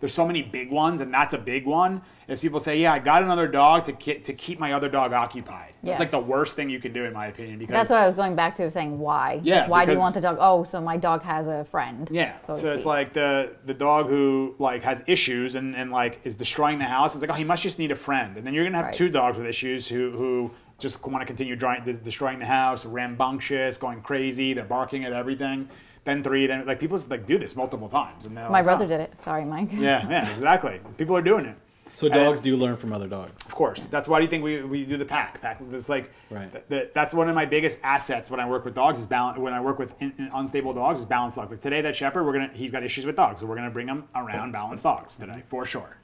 there's 0.00 0.14
so 0.14 0.26
many 0.26 0.42
big 0.42 0.70
ones, 0.70 1.00
and 1.00 1.12
that's 1.12 1.34
a 1.34 1.38
big 1.38 1.66
one. 1.66 2.02
Is 2.28 2.40
people 2.40 2.60
say, 2.60 2.78
"Yeah, 2.78 2.92
I 2.92 2.98
got 3.00 3.22
another 3.22 3.48
dog 3.48 3.82
to 3.84 3.92
ki- 3.92 4.20
to 4.20 4.32
keep 4.32 4.60
my 4.60 4.72
other 4.72 4.88
dog 4.88 5.12
occupied." 5.12 5.72
It's 5.82 5.98
like 6.00 6.10
the 6.10 6.20
worst 6.20 6.54
thing 6.56 6.68
you 6.68 6.80
can 6.80 6.92
do, 6.92 7.04
in 7.04 7.12
my 7.12 7.26
opinion. 7.28 7.58
Because 7.58 7.72
That's 7.72 7.90
what 7.90 8.00
I 8.00 8.06
was 8.06 8.14
going 8.14 8.34
back 8.34 8.54
to 8.56 8.70
saying 8.70 8.98
why. 8.98 9.40
Yeah, 9.42 9.68
Why 9.68 9.84
do 9.84 9.92
you 9.92 9.98
want 9.98 10.14
the 10.14 10.20
dog? 10.20 10.36
Oh, 10.40 10.62
so 10.64 10.80
my 10.80 10.96
dog 10.96 11.22
has 11.22 11.48
a 11.48 11.64
friend. 11.64 12.08
Yeah. 12.12 12.34
so 12.46 12.52
So, 12.52 12.72
it's 12.72 12.84
like 12.84 13.12
the 13.12 13.54
the 13.64 13.74
dog 13.74 14.08
who 14.08 14.54
like 14.58 14.82
has 14.82 15.02
issues 15.06 15.54
and, 15.54 15.74
and 15.74 15.90
like 15.90 16.20
is 16.24 16.34
destroying 16.34 16.78
the 16.78 16.84
house. 16.84 17.14
It's 17.14 17.22
like 17.22 17.30
oh 17.30 17.34
he 17.34 17.44
must 17.44 17.62
just 17.62 17.78
need 17.78 17.90
a 17.90 17.96
friend. 17.96 18.36
And 18.36 18.46
then 18.46 18.54
you're 18.54 18.64
gonna 18.64 18.76
have 18.76 18.86
Right. 18.86 18.94
two 18.94 19.08
dogs 19.08 19.38
with 19.38 19.46
issues 19.46 19.88
who 19.88 20.10
who 20.10 20.50
just 20.78 21.04
want 21.04 21.20
to 21.22 21.26
continue 21.26 21.56
destroying 21.56 22.38
the 22.38 22.46
house, 22.46 22.84
rambunctious, 22.86 23.78
going 23.78 24.00
crazy, 24.00 24.52
they're 24.52 24.64
barking 24.64 25.04
at 25.04 25.12
everything. 25.12 25.68
Then 26.04 26.22
three, 26.22 26.46
then 26.46 26.66
like 26.66 26.78
people 26.78 26.96
just 26.96 27.10
like 27.10 27.26
do 27.26 27.38
this 27.38 27.56
multiple 27.56 27.88
times. 27.88 28.26
And 28.26 28.36
they're 28.36 28.44
my 28.44 28.58
like, 28.58 28.64
brother 28.64 28.84
oh. 28.84 28.88
did 28.88 29.00
it. 29.00 29.12
Sorry, 29.22 29.44
Mike. 29.44 29.68
Yeah, 29.72 30.08
yeah, 30.08 30.28
exactly. 30.32 30.80
People 30.96 31.16
are 31.16 31.22
doing 31.22 31.44
it. 31.44 31.56
So 31.98 32.08
dogs 32.08 32.38
do 32.38 32.56
learn 32.56 32.76
from 32.76 32.92
other 32.92 33.08
dogs. 33.08 33.44
Of 33.44 33.52
course. 33.52 33.86
That's 33.86 34.06
why 34.06 34.20
do 34.20 34.24
you 34.24 34.30
think 34.30 34.44
we, 34.44 34.62
we 34.62 34.84
do 34.84 34.96
the 34.96 35.04
pack? 35.04 35.40
Pack. 35.40 35.60
It's 35.72 35.88
like 35.88 36.12
Right. 36.30 36.48
th- 36.52 36.64
th- 36.68 36.90
that's 36.94 37.12
one 37.12 37.28
of 37.28 37.34
my 37.34 37.44
biggest 37.44 37.80
assets 37.82 38.30
when 38.30 38.38
I 38.38 38.48
work 38.48 38.64
with 38.64 38.74
dogs 38.74 39.00
is 39.00 39.06
balance. 39.06 39.36
When 39.36 39.52
I 39.52 39.60
work 39.60 39.80
with 39.80 40.00
in, 40.00 40.12
in 40.16 40.30
unstable 40.32 40.72
dogs 40.72 41.00
is 41.00 41.06
balanced 41.06 41.38
dogs. 41.38 41.50
Like 41.50 41.60
today, 41.60 41.80
that 41.80 41.96
shepherd, 41.96 42.22
we're 42.22 42.34
gonna 42.34 42.50
he's 42.54 42.70
got 42.70 42.84
issues 42.84 43.04
with 43.04 43.16
dogs, 43.16 43.40
so 43.40 43.48
we're 43.48 43.56
gonna 43.56 43.68
bring 43.68 43.88
him 43.88 44.04
around 44.14 44.52
balanced 44.52 44.84
dogs 44.84 45.16
today 45.16 45.32
mm-hmm. 45.32 45.48
for 45.48 45.64
sure. 45.64 45.96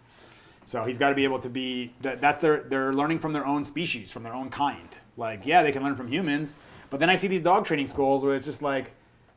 So 0.66 0.84
he's 0.84 0.98
got 0.98 1.10
to 1.10 1.14
be 1.14 1.22
able 1.22 1.38
to 1.38 1.48
be. 1.48 1.92
That, 2.00 2.20
that's 2.20 2.38
their 2.38 2.64
they're 2.64 2.92
learning 2.92 3.20
from 3.20 3.32
their 3.32 3.46
own 3.46 3.62
species, 3.62 4.10
from 4.10 4.24
their 4.24 4.34
own 4.34 4.50
kind. 4.50 4.88
Like 5.16 5.46
yeah, 5.46 5.62
they 5.62 5.70
can 5.70 5.84
learn 5.84 5.94
from 5.94 6.08
humans, 6.08 6.56
but 6.90 6.98
then 6.98 7.08
I 7.08 7.14
see 7.14 7.28
these 7.28 7.42
dog 7.42 7.66
training 7.66 7.86
schools 7.86 8.24
where 8.24 8.34
it's 8.34 8.46
just 8.46 8.62
like 8.62 8.92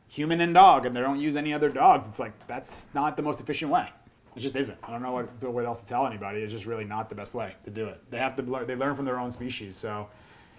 human 0.08 0.40
and 0.40 0.54
dog, 0.54 0.86
and 0.86 0.96
they 0.96 1.00
don't 1.00 1.20
use 1.20 1.36
any 1.36 1.52
other 1.52 1.68
dogs. 1.68 2.06
It's 2.06 2.18
like 2.18 2.32
that's 2.46 2.86
not 2.94 3.16
the 3.16 3.22
most 3.22 3.40
efficient 3.40 3.70
way. 3.70 3.88
It 4.36 4.40
just 4.40 4.56
isn't. 4.56 4.78
I 4.84 4.90
don't 4.90 5.02
know 5.02 5.12
what, 5.12 5.42
what 5.42 5.64
else 5.64 5.80
to 5.80 5.86
tell 5.86 6.06
anybody. 6.06 6.40
It's 6.40 6.52
just 6.52 6.66
really 6.66 6.84
not 6.84 7.08
the 7.08 7.14
best 7.14 7.34
way 7.34 7.54
to 7.64 7.70
do 7.70 7.86
it. 7.86 8.00
They 8.10 8.18
have 8.18 8.36
to 8.36 8.42
learn. 8.42 8.66
They 8.66 8.76
learn 8.76 8.94
from 8.94 9.04
their 9.04 9.18
own 9.18 9.32
species. 9.32 9.76
So, 9.76 10.08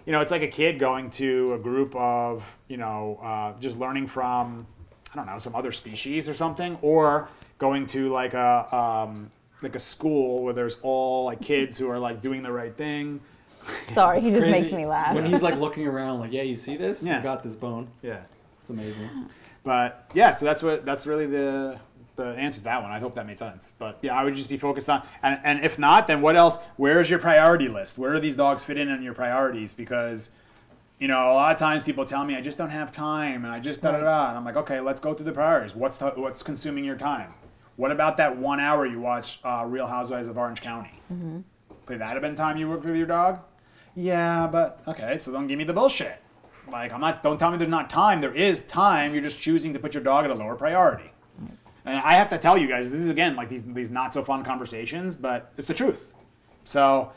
you 0.04 0.12
know, 0.12 0.20
it's 0.20 0.30
like 0.30 0.42
a 0.42 0.48
kid 0.48 0.78
going 0.78 1.10
to 1.10 1.54
a 1.54 1.58
group 1.58 1.94
of 1.96 2.58
you 2.68 2.76
know 2.76 3.18
uh, 3.22 3.58
just 3.58 3.78
learning 3.78 4.06
from 4.06 4.66
I 5.12 5.16
don't 5.16 5.26
know 5.26 5.38
some 5.38 5.54
other 5.54 5.72
species 5.72 6.28
or 6.28 6.34
something, 6.34 6.78
or 6.82 7.28
going 7.58 7.86
to 7.88 8.12
like 8.12 8.34
a 8.34 8.74
um, 8.74 9.30
like 9.62 9.74
a 9.74 9.80
school 9.80 10.42
where 10.42 10.52
there's 10.52 10.78
all 10.82 11.24
like 11.24 11.40
kids 11.40 11.78
who 11.78 11.88
are 11.90 11.98
like 11.98 12.20
doing 12.20 12.42
the 12.42 12.52
right 12.52 12.76
thing. 12.76 13.20
Sorry, 13.88 14.20
he 14.22 14.30
just 14.30 14.42
Crazy. 14.42 14.60
makes 14.60 14.72
me 14.72 14.86
laugh. 14.86 15.14
When 15.14 15.26
he's 15.26 15.42
like 15.42 15.58
looking 15.58 15.86
around, 15.86 16.20
like, 16.20 16.32
yeah, 16.32 16.42
you 16.42 16.56
see 16.56 16.76
this? 16.76 17.02
Yeah. 17.02 17.18
I 17.18 17.22
got 17.22 17.42
this 17.42 17.56
bone. 17.56 17.88
Yeah. 18.02 18.20
It's 18.70 18.96
amazing. 18.98 19.10
But 19.64 20.10
yeah, 20.14 20.32
so 20.32 20.44
that's 20.46 20.62
what 20.62 20.84
that's 20.84 21.06
really 21.06 21.26
the 21.26 21.78
the 22.16 22.34
answer 22.36 22.58
to 22.58 22.64
that 22.64 22.82
one. 22.82 22.90
I 22.90 22.98
hope 22.98 23.14
that 23.14 23.26
made 23.26 23.38
sense. 23.38 23.72
But 23.78 23.98
yeah, 24.02 24.14
I 24.18 24.24
would 24.24 24.34
just 24.34 24.50
be 24.50 24.58
focused 24.58 24.88
on 24.88 25.02
and, 25.22 25.40
and 25.42 25.64
if 25.64 25.78
not, 25.78 26.06
then 26.06 26.20
what 26.20 26.36
else? 26.36 26.58
Where 26.76 27.00
is 27.00 27.08
your 27.08 27.18
priority 27.18 27.68
list? 27.68 27.98
Where 27.98 28.12
do 28.12 28.20
these 28.20 28.36
dogs 28.36 28.62
fit 28.62 28.76
in 28.76 28.90
on 28.90 29.02
your 29.02 29.14
priorities? 29.14 29.72
Because 29.72 30.30
you 30.98 31.08
know, 31.08 31.32
a 31.32 31.34
lot 31.34 31.50
of 31.52 31.58
times 31.58 31.84
people 31.86 32.04
tell 32.04 32.24
me 32.24 32.36
I 32.36 32.42
just 32.42 32.58
don't 32.58 32.70
have 32.70 32.92
time 32.92 33.44
and 33.44 33.52
I 33.52 33.58
just 33.58 33.80
da 33.80 33.92
da 33.92 34.00
da, 34.00 34.28
and 34.28 34.36
I'm 34.36 34.44
like, 34.44 34.56
okay, 34.56 34.80
let's 34.80 35.00
go 35.00 35.14
through 35.14 35.24
the 35.24 35.32
priorities. 35.32 35.74
What's 35.74 35.96
the, 35.96 36.10
what's 36.10 36.42
consuming 36.42 36.84
your 36.84 36.96
time? 36.96 37.32
What 37.76 37.90
about 37.90 38.18
that 38.18 38.36
one 38.36 38.60
hour 38.60 38.84
you 38.84 39.00
watch 39.00 39.40
uh, 39.42 39.64
Real 39.66 39.86
Housewives 39.86 40.28
of 40.28 40.36
Orange 40.36 40.60
County? 40.60 41.00
Could 41.86 42.00
that 42.00 42.12
have 42.12 42.20
been 42.20 42.34
time 42.34 42.58
you 42.58 42.68
worked 42.68 42.84
with 42.84 42.96
your 42.96 43.06
dog? 43.06 43.40
Yeah, 43.96 44.46
but 44.46 44.82
okay, 44.86 45.16
so 45.16 45.32
don't 45.32 45.46
give 45.46 45.56
me 45.56 45.64
the 45.64 45.72
bullshit. 45.72 46.20
Like 46.70 46.92
I'm 46.92 47.00
not. 47.00 47.22
Don't 47.22 47.38
tell 47.38 47.50
me 47.50 47.58
there's 47.58 47.70
not 47.70 47.90
time. 47.90 48.20
There 48.20 48.34
is 48.34 48.62
time. 48.62 49.12
You're 49.12 49.22
just 49.22 49.38
choosing 49.38 49.72
to 49.72 49.78
put 49.78 49.94
your 49.94 50.02
dog 50.02 50.24
at 50.24 50.30
a 50.30 50.34
lower 50.34 50.56
priority. 50.56 51.10
And 51.84 51.96
I 51.98 52.12
have 52.14 52.28
to 52.30 52.38
tell 52.38 52.58
you 52.58 52.68
guys, 52.68 52.92
this 52.92 53.00
is 53.00 53.06
again 53.06 53.36
like 53.36 53.48
these 53.48 53.62
these 53.64 53.90
not 53.90 54.12
so 54.12 54.22
fun 54.22 54.44
conversations, 54.44 55.16
but 55.16 55.52
it's 55.56 55.66
the 55.66 55.74
truth. 55.74 56.14
So 56.64 57.10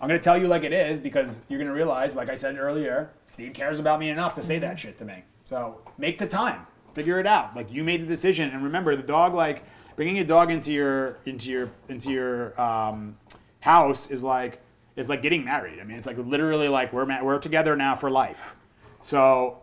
I'm 0.00 0.08
gonna 0.08 0.20
tell 0.20 0.36
you 0.36 0.48
like 0.48 0.64
it 0.64 0.72
is 0.72 1.00
because 1.00 1.42
you're 1.48 1.58
gonna 1.58 1.72
realize, 1.72 2.14
like 2.14 2.28
I 2.28 2.36
said 2.36 2.58
earlier, 2.58 3.10
Steve 3.26 3.54
cares 3.54 3.80
about 3.80 4.00
me 4.00 4.10
enough 4.10 4.34
to 4.34 4.42
say 4.42 4.58
that 4.58 4.78
shit 4.78 4.98
to 4.98 5.04
me. 5.04 5.24
So 5.44 5.80
make 5.96 6.18
the 6.18 6.26
time, 6.26 6.66
figure 6.94 7.18
it 7.18 7.26
out. 7.26 7.56
Like 7.56 7.72
you 7.72 7.84
made 7.84 8.02
the 8.02 8.06
decision, 8.06 8.50
and 8.50 8.62
remember 8.62 8.94
the 8.96 9.02
dog. 9.02 9.34
Like 9.34 9.64
bringing 9.96 10.18
a 10.18 10.24
dog 10.24 10.50
into 10.50 10.72
your 10.72 11.18
into 11.26 11.50
your 11.50 11.70
into 11.88 12.10
your 12.10 12.60
um, 12.60 13.16
house 13.60 14.10
is 14.10 14.22
like 14.22 14.60
is 14.96 15.08
like 15.08 15.22
getting 15.22 15.44
married. 15.44 15.80
I 15.80 15.84
mean, 15.84 15.96
it's 15.96 16.06
like 16.06 16.18
literally 16.18 16.68
like 16.68 16.92
we're 16.92 17.06
ma- 17.06 17.22
we're 17.22 17.38
together 17.38 17.76
now 17.76 17.94
for 17.96 18.10
life. 18.10 18.56
So 19.00 19.58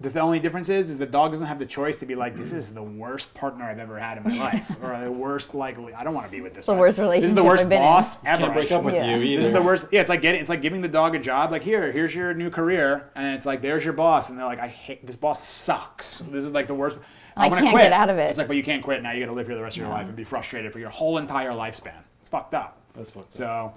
the 0.00 0.20
only 0.20 0.40
difference 0.40 0.68
is, 0.68 0.90
is 0.90 0.98
the 0.98 1.06
dog 1.06 1.30
doesn't 1.30 1.46
have 1.46 1.58
the 1.58 1.64
choice 1.66 1.96
to 1.96 2.04
be 2.06 2.14
like, 2.14 2.36
this 2.36 2.52
is 2.52 2.74
the 2.74 2.82
worst 2.82 3.32
partner 3.32 3.64
I've 3.64 3.78
ever 3.78 3.98
had 3.98 4.18
in 4.18 4.24
my 4.24 4.36
life, 4.52 4.70
or 4.82 4.98
the 5.02 5.10
worst 5.10 5.54
like 5.54 5.78
I 5.94 6.02
don't 6.04 6.14
want 6.14 6.26
to 6.26 6.30
be 6.32 6.40
with 6.40 6.52
this. 6.54 6.66
the 6.66 6.72
one. 6.72 6.80
worst 6.80 6.98
relationship. 6.98 7.22
This 7.22 7.30
is 7.30 7.34
the 7.36 7.44
worst 7.44 7.62
I've 7.64 7.68
been 7.70 7.80
in. 7.82 7.88
boss 7.88 8.24
ever. 8.24 8.42
Can't 8.42 8.54
break 8.54 8.72
up 8.72 8.82
with 8.82 8.94
Yeah. 8.94 9.16
you 9.16 9.22
either. 9.22 9.36
This 9.36 9.46
is 9.46 9.52
the 9.52 9.62
worst. 9.62 9.86
Yeah, 9.92 10.00
it's 10.00 10.10
like 10.10 10.20
getting. 10.20 10.40
It's 10.40 10.50
like 10.50 10.62
giving 10.62 10.82
the 10.82 10.88
dog 10.88 11.14
a 11.14 11.18
job. 11.18 11.52
Like 11.52 11.62
here, 11.62 11.90
here's 11.92 12.14
your 12.14 12.34
new 12.34 12.50
career, 12.50 13.10
and 13.14 13.34
it's 13.34 13.46
like 13.46 13.62
there's 13.62 13.84
your 13.84 13.94
boss, 13.94 14.30
and 14.30 14.38
they're 14.38 14.46
like, 14.46 14.60
I 14.60 14.68
hate 14.68 15.06
this 15.06 15.16
boss 15.16 15.42
sucks. 15.42 16.20
This 16.20 16.44
is 16.44 16.50
like 16.50 16.66
the 16.66 16.74
worst. 16.74 16.98
I 17.36 17.44
I'm 17.46 17.50
gonna 17.50 17.62
can't 17.62 17.74
quit. 17.74 17.84
get 17.84 17.92
out 17.92 18.10
of 18.10 18.18
it. 18.18 18.28
It's 18.30 18.38
like, 18.38 18.46
but 18.48 18.56
you 18.56 18.62
can't 18.62 18.82
quit 18.82 19.02
now. 19.02 19.12
You 19.12 19.20
got 19.20 19.26
to 19.26 19.32
live 19.32 19.46
here 19.46 19.56
the 19.56 19.62
rest 19.62 19.76
of 19.76 19.82
your 19.82 19.90
life 19.90 20.06
and 20.06 20.14
be 20.16 20.24
frustrated 20.24 20.72
for 20.72 20.78
your 20.78 20.90
whole 20.90 21.18
entire 21.18 21.50
lifespan. 21.52 21.94
It's 22.20 22.28
fucked 22.28 22.54
up. 22.54 22.78
That's 22.94 23.10
fucked 23.10 23.26
up. 23.26 23.32
So, 23.32 23.74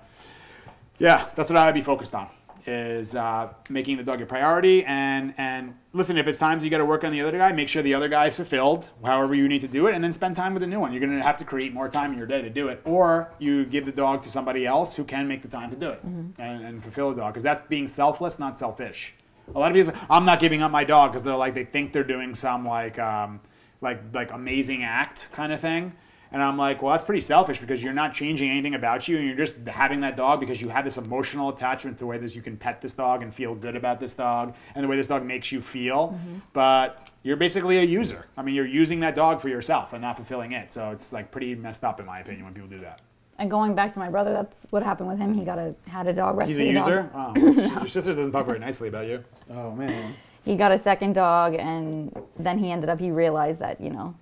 yeah, 1.00 1.26
that's 1.36 1.50
what 1.50 1.58
I 1.58 1.66
would 1.66 1.74
be 1.76 1.82
focused 1.82 2.14
on 2.14 2.28
is 2.68 3.16
uh, 3.16 3.54
making 3.70 3.98
the 3.98 4.04
dog 4.04 4.22
a 4.22 4.26
priority. 4.26 4.84
And 4.84 5.34
and 5.38 5.74
listen, 5.94 6.18
if 6.18 6.28
it's 6.28 6.38
times 6.38 6.64
you 6.64 6.70
got 6.70 6.80
to 6.80 6.86
work 6.86 7.04
on 7.04 7.12
the 7.12 7.22
other 7.22 7.38
guy, 7.38 7.52
make 7.54 7.70
sure 7.70 7.82
the 7.82 7.94
other 7.94 8.10
guy 8.10 8.28
is 8.28 8.36
fulfilled, 8.36 8.90
however 9.04 9.34
you 9.34 9.48
need 9.48 9.62
to 9.62 9.68
do 9.68 9.88
it, 9.88 9.96
and 9.96 10.04
then 10.04 10.14
spend 10.14 10.36
time 10.36 10.54
with 10.54 10.62
the 10.62 10.68
new 10.68 10.80
one. 10.80 10.92
You're 10.92 11.00
gonna 11.00 11.24
have 11.24 11.38
to 11.38 11.46
create 11.46 11.74
more 11.74 11.88
time 11.88 12.12
in 12.12 12.18
your 12.18 12.28
day 12.28 12.42
to 12.42 12.50
do 12.50 12.68
it, 12.68 12.82
or 12.86 13.32
you 13.40 13.66
give 13.66 13.86
the 13.86 13.92
dog 13.92 14.22
to 14.24 14.30
somebody 14.30 14.66
else 14.66 14.96
who 14.96 15.04
can 15.06 15.28
make 15.28 15.42
the 15.42 15.48
time 15.48 15.70
to 15.72 15.78
do 15.78 15.88
it 15.88 16.04
and, 16.04 16.38
and 16.38 16.84
fulfill 16.84 17.10
the 17.10 17.22
dog, 17.22 17.34
because 17.34 17.44
that's 17.44 17.62
being 17.68 17.88
selfless, 17.88 18.38
not 18.38 18.58
selfish. 18.58 19.16
A 19.56 19.58
lot 19.58 19.72
of 19.72 19.76
people 19.76 19.94
say, 19.94 20.08
I'm 20.10 20.26
not 20.26 20.42
giving 20.42 20.62
up 20.62 20.72
my 20.72 20.84
dog 20.84 21.12
because 21.12 21.24
they're 21.24 21.36
like 21.36 21.54
they 21.54 21.64
think 21.64 21.94
they're 21.94 22.04
doing 22.04 22.36
some 22.36 22.66
like 22.66 23.00
um, 23.00 23.40
like 23.80 24.02
like 24.14 24.34
amazing 24.34 24.84
act 24.84 25.30
kind 25.32 25.54
of 25.54 25.62
thing. 25.62 25.94
And 26.32 26.44
I'm 26.44 26.58
like, 26.58 26.82
well, 26.82 26.92
that's 26.92 27.06
pretty 27.06 27.22
selfish 27.22 27.60
because 27.60 27.84
you're 27.84 27.94
not 27.94 28.14
changing 28.14 28.50
anything 28.50 28.76
about 28.76 29.08
you, 29.08 29.18
and 29.18 29.26
you're 29.28 29.38
just 29.38 29.56
having 29.68 30.02
that 30.02 30.18
dog 30.18 30.40
because 30.40 30.62
you 30.62 30.70
have 30.70 30.84
this 30.86 30.98
emotional 30.98 31.50
attachment 31.50 31.98
to 31.98 32.04
the 32.04 32.08
way 32.08 32.18
this 32.18 32.36
you 32.36 32.42
can 32.42 32.58
pet 32.58 32.82
this 32.82 32.94
dog 32.94 33.24
and 33.24 33.34
feel 33.34 33.56
good 33.56 33.76
about 33.76 34.00
this 34.00 34.14
dog, 34.14 34.56
and 34.76 34.84
the 34.84 34.88
way 34.88 34.98
this 34.98 35.08
dog 35.08 35.24
makes 35.26 35.52
you 35.52 35.62
feel. 35.62 36.10
Mm-hmm. 36.10 36.38
But 36.54 37.08
you're 37.24 37.38
basically 37.38 37.80
a 37.80 37.84
user. 37.84 38.26
I 38.38 38.42
mean, 38.42 38.56
you're 38.56 38.66
using 38.66 39.00
that 39.02 39.16
dog 39.16 39.42
for 39.42 39.50
yourself 39.50 39.94
and 39.94 40.02
not 40.02 40.16
fulfilling 40.16 40.52
it. 40.54 40.72
So 40.72 40.92
it's 40.92 41.12
like 41.14 41.32
pretty 41.32 41.56
messed 41.56 41.84
up 41.84 42.00
in 42.00 42.06
my 42.06 42.20
opinion 42.20 42.46
when 42.46 42.54
people 42.54 42.70
do 42.70 42.80
that. 42.80 43.02
And 43.40 43.52
going 43.52 43.76
back 43.76 43.94
to 43.94 44.00
my 44.00 44.10
brother, 44.10 44.34
that's 44.34 44.66
what 44.72 44.82
happened 44.82 45.10
with 45.10 45.20
him. 45.20 45.34
He 45.34 45.44
got 45.46 45.60
a 45.60 45.76
had 45.88 46.08
a 46.08 46.14
dog 46.14 46.42
He's 46.44 46.58
rescue. 46.58 46.70
a 46.70 46.74
dog. 46.74 46.88
user. 46.88 47.10
Oh, 47.14 47.80
your 47.80 47.88
sister 47.88 48.14
doesn't 48.14 48.32
talk 48.32 48.46
very 48.46 48.60
nicely 48.60 48.88
about 48.88 49.08
you. 49.08 49.24
Oh 49.52 49.72
man. 49.76 50.16
He 50.44 50.56
got 50.56 50.72
a 50.72 50.80
second 50.80 51.14
dog, 51.14 51.56
and 51.56 52.16
then 52.40 52.58
he 52.58 52.72
ended 52.72 52.90
up. 52.90 53.00
He 53.00 53.12
realized 53.12 53.60
that 53.60 53.82
you 53.82 53.90
know, 53.90 54.16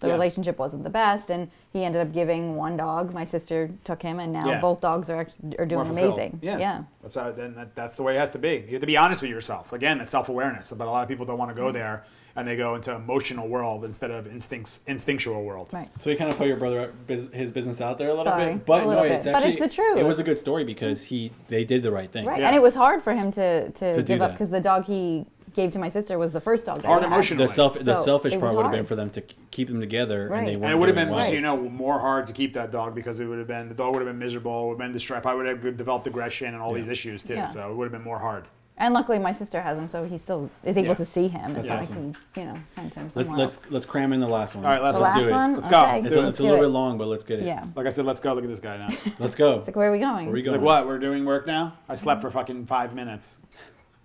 the 0.00 0.08
Yeah. 0.08 0.14
relationship 0.14 0.58
wasn't 0.58 0.82
the 0.82 0.90
best, 0.90 1.30
and 1.30 1.48
he 1.72 1.84
ended 1.84 2.00
up 2.00 2.12
giving 2.12 2.56
one 2.56 2.76
dog. 2.76 3.12
My 3.14 3.24
sister 3.24 3.70
took 3.84 4.02
him, 4.02 4.18
and 4.18 4.32
now 4.32 4.46
Yeah. 4.46 4.60
both 4.60 4.80
dogs 4.80 5.08
are 5.10 5.26
are 5.58 5.66
doing 5.66 5.88
amazing. 5.88 6.38
Yeah. 6.42 6.58
yeah. 6.58 6.82
That's 7.02 7.14
how. 7.14 7.30
Then 7.32 7.54
that, 7.54 7.74
that's 7.74 7.94
the 7.94 8.02
way 8.02 8.16
it 8.16 8.18
has 8.18 8.30
to 8.32 8.38
be. 8.38 8.64
You 8.66 8.72
have 8.72 8.80
to 8.80 8.86
be 8.86 8.96
honest 8.96 9.22
with 9.22 9.30
yourself. 9.30 9.72
Again, 9.72 9.98
that's 9.98 10.10
self 10.10 10.28
awareness. 10.28 10.72
But 10.76 10.86
a 10.88 10.90
lot 10.90 11.02
of 11.02 11.08
people 11.08 11.24
don't 11.26 11.38
want 11.38 11.50
to 11.50 11.54
Mm-hmm. 11.54 11.64
go 11.66 11.72
there, 11.72 12.04
and 12.36 12.46
they 12.48 12.56
go 12.56 12.74
into 12.74 12.94
emotional 12.94 13.46
world 13.48 13.84
instead 13.84 14.10
of 14.10 14.26
instincts, 14.26 14.80
instinctual 14.86 15.42
world. 15.44 15.68
Right. 15.72 15.88
So 16.00 16.08
you 16.10 16.16
kind 16.16 16.30
of 16.30 16.38
put 16.38 16.46
your 16.48 16.56
brother 16.56 16.92
bus- 17.06 17.28
his 17.32 17.50
business 17.50 17.80
out 17.80 17.98
there 17.98 18.08
a 18.08 18.14
little 18.14 18.24
Sorry, 18.24 18.54
bit, 18.54 18.66
but 18.66 18.82
a 18.84 18.86
little 18.88 19.02
no, 19.04 19.08
bit. 19.08 19.16
it's 19.18 19.26
But 19.26 19.34
actually 19.36 19.52
it's 19.52 19.60
the 19.60 19.68
truth. 19.82 19.98
It 19.98 20.04
was 20.06 20.18
a 20.18 20.22
good 20.24 20.38
story 20.38 20.64
because 20.64 21.04
he 21.04 21.30
they 21.48 21.64
did 21.64 21.82
the 21.82 21.90
right 21.92 22.10
thing. 22.10 22.24
Right. 22.24 22.40
Yeah. 22.40 22.46
And 22.48 22.56
it 22.56 22.62
was 22.62 22.74
hard 22.74 23.02
for 23.02 23.12
him 23.14 23.30
to 23.32 23.70
to, 23.70 23.94
To 23.94 24.02
give 24.02 24.22
up 24.22 24.32
because 24.32 24.48
the 24.50 24.60
dog 24.60 24.84
he 24.86 25.26
gave 25.54 25.70
to 25.72 25.78
my 25.78 25.88
sister 25.88 26.18
was 26.18 26.32
the 26.32 26.40
first 26.40 26.66
dog. 26.66 26.82
Hard 26.84 27.02
he 27.02 27.06
emotional. 27.06 27.46
The 27.46 27.52
self 27.52 27.78
the 27.78 27.94
So, 27.94 28.02
selfish 28.04 28.34
it 28.34 28.40
was 28.40 28.52
part 28.52 28.56
would 28.56 28.62
have 28.66 28.72
been 28.72 28.86
for 28.86 28.96
them 28.96 29.10
to 29.10 29.20
keep 29.50 29.68
them 29.68 29.80
together, 29.80 30.28
Right. 30.28 30.38
and 30.40 30.48
they 30.48 30.52
And 30.54 30.64
And 30.64 30.72
it 30.72 30.78
would 30.78 30.88
have 30.88 30.96
been, 30.96 31.10
well. 31.10 31.18
just, 31.18 31.32
you 31.32 31.40
know, 31.40 31.56
more 31.56 31.98
hard 31.98 32.26
to 32.28 32.32
keep 32.32 32.52
that 32.54 32.70
dog 32.70 32.94
because 32.94 33.20
it 33.20 33.26
would 33.26 33.38
have 33.38 33.48
been 33.48 33.68
the 33.68 33.74
dog 33.74 33.92
would 33.92 34.00
have 34.02 34.08
been 34.08 34.18
miserable, 34.18 34.68
would 34.68 34.72
have 34.74 34.78
been 34.78 34.92
distraught, 34.92 35.22
probably 35.22 35.44
would 35.52 35.62
have 35.64 35.76
developed 35.76 36.06
aggression 36.06 36.48
and 36.54 36.62
all 36.62 36.70
Yeah. 36.70 36.76
these 36.76 36.88
issues 36.88 37.22
too. 37.22 37.34
Yeah. 37.34 37.44
So 37.46 37.70
it 37.70 37.76
would 37.76 37.84
have 37.84 37.92
been 37.92 38.02
more 38.04 38.18
hard. 38.18 38.44
And 38.82 38.94
luckily, 38.94 39.18
my 39.18 39.32
sister 39.32 39.60
has 39.60 39.76
him, 39.76 39.88
so 39.88 40.04
he 40.06 40.16
still 40.16 40.48
is 40.64 40.78
able 40.78 40.88
Yeah. 40.88 40.94
to 40.94 41.04
see 41.04 41.28
him. 41.28 41.50
It's 41.50 41.68
That's 41.68 41.68
not 41.68 41.78
awesome. 41.80 42.06
like 42.06 42.16
he, 42.34 42.40
you 42.40 42.46
know, 42.46 42.56
sent 42.74 42.94
him 42.94 43.10
Let's 43.14 43.28
let's 43.28 43.38
else. 43.58 43.60
let's 43.68 43.84
cram 43.84 44.14
in 44.14 44.20
the 44.20 44.26
last 44.26 44.54
one. 44.54 44.64
All 44.64 44.70
right, 44.72 44.82
let's, 44.82 44.96
The 44.96 45.02
let's 45.02 45.16
last 45.16 45.22
do 45.22 45.28
it. 45.28 45.32
one? 45.32 45.54
Let's 45.54 45.68
go. 45.68 45.82
Okay. 45.82 45.98
It's 45.98 46.08
Do 46.08 46.18
a, 46.20 46.22
it. 46.24 46.28
It's 46.30 46.40
a 46.40 46.42
little 46.44 46.56
it. 46.56 46.60
bit 46.62 46.68
long, 46.68 46.96
but 46.96 47.06
let's 47.08 47.22
get 47.22 47.40
it. 47.40 47.44
Yeah. 47.44 47.64
Like 47.76 47.86
I 47.86 47.90
said, 47.90 48.06
let's 48.06 48.20
go. 48.20 48.32
Look 48.32 48.42
at 48.42 48.48
this 48.48 48.60
guy 48.60 48.78
now. 48.78 48.88
Let's 49.18 49.34
go. 49.34 49.58
It's 49.58 49.68
like, 49.68 49.76
where 49.76 49.90
are 49.90 49.92
we 49.92 49.98
going? 49.98 50.24
Where 50.26 50.32
we 50.32 50.40
He's 50.40 50.48
going? 50.48 50.62
like, 50.62 50.66
what? 50.66 50.86
We're 50.86 50.98
doing 50.98 51.26
work 51.26 51.46
now? 51.46 51.74
I 51.90 51.94
slept 51.94 52.22
for 52.22 52.30
fucking 52.30 52.64
five 52.64 52.94
minutes. 52.94 53.36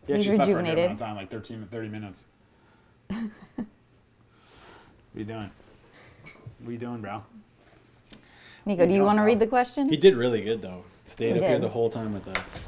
He 0.08 0.14
He's 0.14 0.28
actually 0.28 0.36
slept 0.36 0.52
for 0.52 0.60
a 0.60 0.64
good 0.64 0.70
rejuvenated. 0.70 0.86
amount 0.86 1.02
of 1.02 1.08
time, 1.08 1.16
like 1.16 1.30
13, 1.32 1.68
30 1.72 1.90
minutes. 1.90 2.28
what 3.08 3.20
are 3.60 3.66
you 5.16 5.24
doing? 5.26 5.50
What 6.60 6.70
are 6.70 6.72
you 6.72 6.78
doing, 6.78 7.02
bro? 7.02 7.24
Nico, 8.66 8.86
do 8.86 8.94
you 8.94 9.04
want 9.04 9.18
to 9.20 9.24
read 9.24 9.40
the 9.40 9.48
question? 9.48 9.90
He 9.90 9.98
did 9.98 10.16
really 10.16 10.42
good 10.42 10.62
though. 10.62 10.84
Stayed 11.06 11.34
He 11.34 11.40
up 11.40 11.46
here 11.46 11.54
did. 11.54 11.62
the 11.62 11.70
whole 11.70 11.90
time 11.90 12.14
with 12.14 12.28
us. 12.30 12.66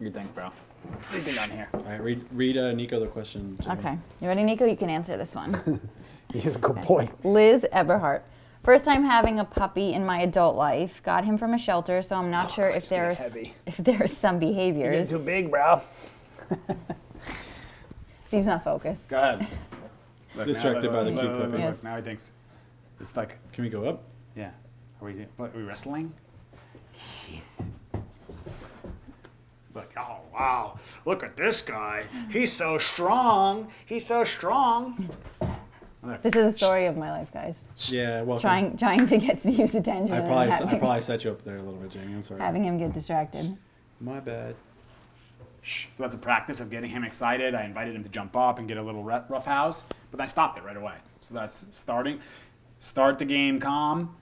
you 0.00 0.10
think, 0.10 0.34
bro? 0.34 0.46
What 0.46 1.10
do 1.12 1.18
you 1.18 1.22
think 1.24 1.40
on 1.40 1.50
here? 1.50 1.68
All 1.74 1.80
right, 1.82 2.00
read 2.02 2.24
read 2.32 2.56
uh, 2.56 2.72
Nico 2.72 2.98
the 3.00 3.06
question. 3.06 3.58
Jimmy. 3.62 3.78
Okay. 3.78 3.98
You 4.20 4.28
ready, 4.28 4.42
Nico? 4.44 4.64
You 4.64 4.76
can 4.76 4.88
answer 4.88 5.16
this 5.16 5.34
one. 5.34 5.80
He's 6.32 6.56
a 6.56 6.58
good 6.58 6.80
boy. 6.82 7.08
Liz 7.24 7.66
Eberhardt. 7.72 8.24
First 8.66 8.84
time 8.84 9.04
having 9.04 9.38
a 9.38 9.44
puppy 9.44 9.92
in 9.92 10.04
my 10.04 10.22
adult 10.22 10.56
life. 10.56 11.00
Got 11.04 11.24
him 11.24 11.38
from 11.38 11.54
a 11.54 11.58
shelter, 11.58 12.02
so 12.02 12.16
I'm 12.16 12.32
not 12.32 12.46
oh, 12.46 12.52
sure 12.52 12.68
if 12.68 12.78
it's 12.78 12.88
getting 12.88 13.04
there's 13.04 13.18
heavy. 13.18 13.54
if 13.66 13.76
there 13.76 14.02
are 14.02 14.08
some 14.08 14.42
You're 14.42 14.50
behaviors. 14.50 15.08
too 15.08 15.20
big, 15.20 15.52
bro. 15.52 15.80
Steve's 18.26 18.48
not 18.48 18.64
focused. 18.64 19.08
Go 19.08 19.18
ahead. 19.18 19.46
Look, 20.34 20.48
Distracted 20.48 20.90
now, 20.90 20.96
by 20.96 21.04
the 21.04 21.12
look, 21.12 21.20
cute 21.20 21.32
look, 21.32 21.42
look, 21.42 21.50
puppy. 21.52 21.62
look, 21.62 21.74
Yes. 21.76 21.84
Now 21.84 21.96
he 21.96 22.02
thinks 22.02 22.32
it's 22.98 23.16
like, 23.16 23.38
Can 23.52 23.62
we 23.62 23.70
go 23.70 23.84
up? 23.88 24.02
yeah. 24.34 24.50
Are 25.00 25.06
we? 25.06 25.26
What, 25.36 25.54
are 25.54 25.58
we 25.58 25.62
wrestling? 25.62 26.12
Look, 29.76 29.92
oh 29.96 30.18
wow! 30.34 30.80
Look 31.04 31.22
at 31.22 31.36
this 31.36 31.62
guy. 31.62 32.02
He's 32.30 32.52
so 32.52 32.78
strong. 32.78 33.68
He's 33.86 34.04
so 34.04 34.24
strong. 34.24 35.08
Look. 36.06 36.22
This 36.22 36.36
is 36.36 36.54
a 36.54 36.56
story 36.56 36.86
of 36.86 36.96
my 36.96 37.10
life, 37.10 37.32
guys. 37.32 37.58
Yeah. 37.88 38.22
Well, 38.22 38.38
Trying 38.38 38.76
trying 38.76 39.06
to 39.08 39.18
get 39.18 39.40
Steve's 39.40 39.74
attention 39.74 40.14
I 40.14 40.18
and 40.18 40.28
probably 40.28 40.52
I 40.52 40.78
probably 40.78 41.00
set 41.00 41.24
you 41.24 41.32
up 41.32 41.42
there 41.42 41.56
a 41.56 41.62
little 41.62 41.80
bit, 41.80 41.90
Jamie. 41.90 42.14
I'm 42.14 42.22
sorry. 42.22 42.40
having 42.40 42.64
him 42.64 42.78
get 42.78 42.92
distracted. 42.92 43.58
My 44.00 44.20
bad. 44.20 44.54
Shh. 45.62 45.86
So 45.94 46.02
that's 46.04 46.14
a 46.14 46.18
practice 46.18 46.60
of 46.60 46.70
getting 46.70 46.90
him 46.90 47.02
excited. 47.02 47.54
I 47.54 47.64
invited 47.64 47.96
him 47.96 48.04
to 48.04 48.08
jump 48.08 48.36
up 48.36 48.60
and 48.60 48.68
get 48.68 48.76
a 48.76 48.82
little 48.82 49.02
ru- 49.02 49.24
rough 49.28 49.46
house, 49.46 49.84
but 50.12 50.20
I 50.20 50.26
stopped 50.26 50.58
it 50.58 50.64
right 50.64 50.76
away. 50.76 50.94
So 51.20 51.34
that's 51.34 51.66
starting. 51.72 52.20
Start 52.78 53.18
the 53.18 53.24
game 53.24 53.58
calm, 53.58 54.14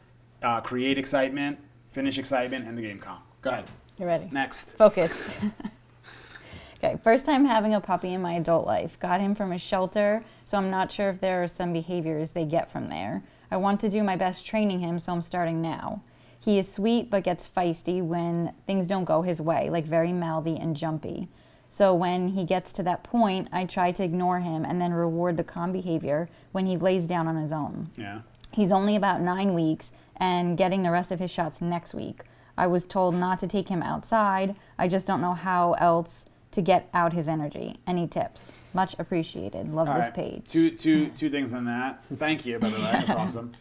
uh, 0.42 0.62
create 0.62 0.96
excitement, 0.96 1.58
finish 1.90 2.16
excitement, 2.18 2.66
and 2.66 2.78
the 2.78 2.82
game 2.82 2.98
calm. 2.98 3.18
Go 3.42 3.50
ahead. 3.50 3.64
You're 3.98 4.08
ready? 4.08 4.28
Next. 4.32 4.70
Focus. 4.72 5.34
okay, 6.84 6.98
first 7.02 7.24
time 7.24 7.44
having 7.44 7.74
a 7.74 7.80
puppy 7.80 8.12
in 8.12 8.22
my 8.22 8.34
adult 8.34 8.66
life. 8.66 8.98
Got 8.98 9.20
him 9.20 9.34
from 9.34 9.52
a 9.52 9.58
shelter, 9.58 10.24
so 10.44 10.58
I'm 10.58 10.70
not 10.70 10.92
sure 10.92 11.10
if 11.10 11.20
there 11.20 11.42
are 11.42 11.48
some 11.48 11.72
behaviors 11.72 12.30
they 12.30 12.44
get 12.44 12.70
from 12.70 12.88
there. 12.88 13.22
I 13.50 13.56
want 13.56 13.80
to 13.80 13.90
do 13.90 14.02
my 14.02 14.16
best 14.16 14.44
training 14.44 14.80
him, 14.80 14.98
so 14.98 15.12
I'm 15.12 15.22
starting 15.22 15.62
now. 15.62 16.02
He 16.38 16.58
is 16.58 16.70
sweet 16.70 17.10
but 17.10 17.24
gets 17.24 17.48
feisty 17.48 18.02
when 18.02 18.52
things 18.66 18.86
don't 18.86 19.04
go 19.04 19.22
his 19.22 19.40
way, 19.40 19.70
like 19.70 19.86
very 19.86 20.12
mouthy 20.12 20.56
and 20.56 20.76
jumpy. 20.76 21.28
So 21.68 21.94
when 21.94 22.28
he 22.28 22.44
gets 22.44 22.72
to 22.74 22.82
that 22.84 23.02
point, 23.02 23.48
I 23.50 23.64
try 23.64 23.90
to 23.92 24.04
ignore 24.04 24.40
him 24.40 24.64
and 24.64 24.80
then 24.80 24.92
reward 24.92 25.36
the 25.36 25.44
calm 25.44 25.72
behavior 25.72 26.28
when 26.52 26.66
he 26.66 26.76
lays 26.76 27.06
down 27.06 27.26
on 27.26 27.36
his 27.36 27.50
own. 27.50 27.90
Yeah. 27.96 28.20
He's 28.52 28.70
only 28.70 28.94
about 28.94 29.20
nine 29.20 29.54
weeks 29.54 29.90
and 30.16 30.56
getting 30.56 30.82
the 30.82 30.90
rest 30.90 31.10
of 31.10 31.18
his 31.18 31.30
shots 31.30 31.60
next 31.60 31.94
week. 31.94 32.20
I 32.56 32.68
was 32.68 32.84
told 32.84 33.16
not 33.16 33.40
to 33.40 33.48
take 33.48 33.68
him 33.68 33.82
outside. 33.82 34.54
I 34.78 34.86
just 34.86 35.06
don't 35.06 35.20
know 35.20 35.34
how 35.34 35.72
else 35.72 36.26
to 36.54 36.62
get 36.62 36.88
out 36.94 37.12
his 37.12 37.28
energy. 37.28 37.76
Any 37.86 38.06
tips? 38.08 38.52
Much 38.72 38.94
appreciated. 38.98 39.72
Love 39.72 39.88
All 39.88 39.94
this 39.94 40.04
right. 40.04 40.14
page. 40.14 40.44
Two, 40.48 40.70
two, 40.70 41.08
two 41.08 41.28
things 41.30 41.52
on 41.52 41.64
that. 41.66 42.02
Thank 42.18 42.46
you, 42.46 42.58
by 42.58 42.70
the 42.70 42.76
way. 42.76 42.82
That's 42.92 43.10
awesome. 43.10 43.52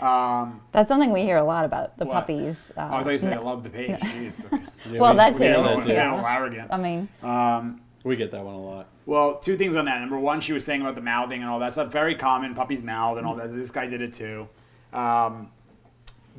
Um, 0.00 0.60
That's 0.72 0.88
something 0.88 1.12
we 1.12 1.22
hear 1.22 1.36
a 1.36 1.44
lot 1.44 1.64
about 1.64 1.96
the 1.96 2.04
What? 2.04 2.14
puppies. 2.14 2.72
Uh, 2.76 2.88
oh, 2.90 2.96
I 2.96 3.04
thought 3.04 3.10
you 3.10 3.18
said 3.18 3.34
I 3.36 3.40
love 3.40 3.62
the 3.62 3.70
page. 3.70 3.98
Jeez. 4.00 4.44
Okay. 4.52 4.62
Yeah, 4.90 5.00
Well, 5.00 5.12
we- 5.12 5.16
that's 5.16 5.38
we 5.38 5.46
it. 5.46 5.48
get 5.50 5.58
a 5.58 5.62
that 5.62 5.68
little, 5.68 5.82
too. 5.82 5.92
Yeah. 5.92 6.36
arrogant. 6.36 6.68
I 6.72 6.76
mean, 6.76 7.08
Um, 7.22 7.80
We 8.04 8.16
get 8.16 8.32
that 8.32 8.44
one 8.44 8.54
a 8.54 8.60
lot. 8.60 8.88
Well, 9.06 9.36
two 9.38 9.56
things 9.56 9.76
on 9.76 9.84
that. 9.84 10.00
Number 10.00 10.18
one, 10.18 10.40
she 10.40 10.52
was 10.52 10.64
saying 10.64 10.80
about 10.82 10.96
the 10.96 11.00
mouthing 11.00 11.40
and 11.42 11.48
all 11.50 11.60
that 11.60 11.72
stuff. 11.72 11.92
Very 11.92 12.14
common. 12.16 12.54
Puppies 12.54 12.82
mouth 12.82 13.16
and 13.18 13.26
all 13.26 13.36
that. 13.36 13.52
This 13.52 13.70
guy 13.70 13.86
did 13.86 14.00
it 14.02 14.12
too. 14.12 14.48
Um, 14.92 15.50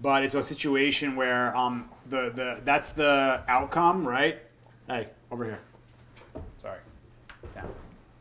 but 0.01 0.23
it's 0.23 0.35
a 0.35 0.43
situation 0.43 1.15
where 1.15 1.55
um, 1.55 1.89
the, 2.09 2.31
the 2.31 2.59
that's 2.65 2.91
the 2.91 3.41
outcome, 3.47 4.05
right? 4.07 4.39
Hey, 4.87 5.07
over 5.31 5.45
here. 5.45 5.59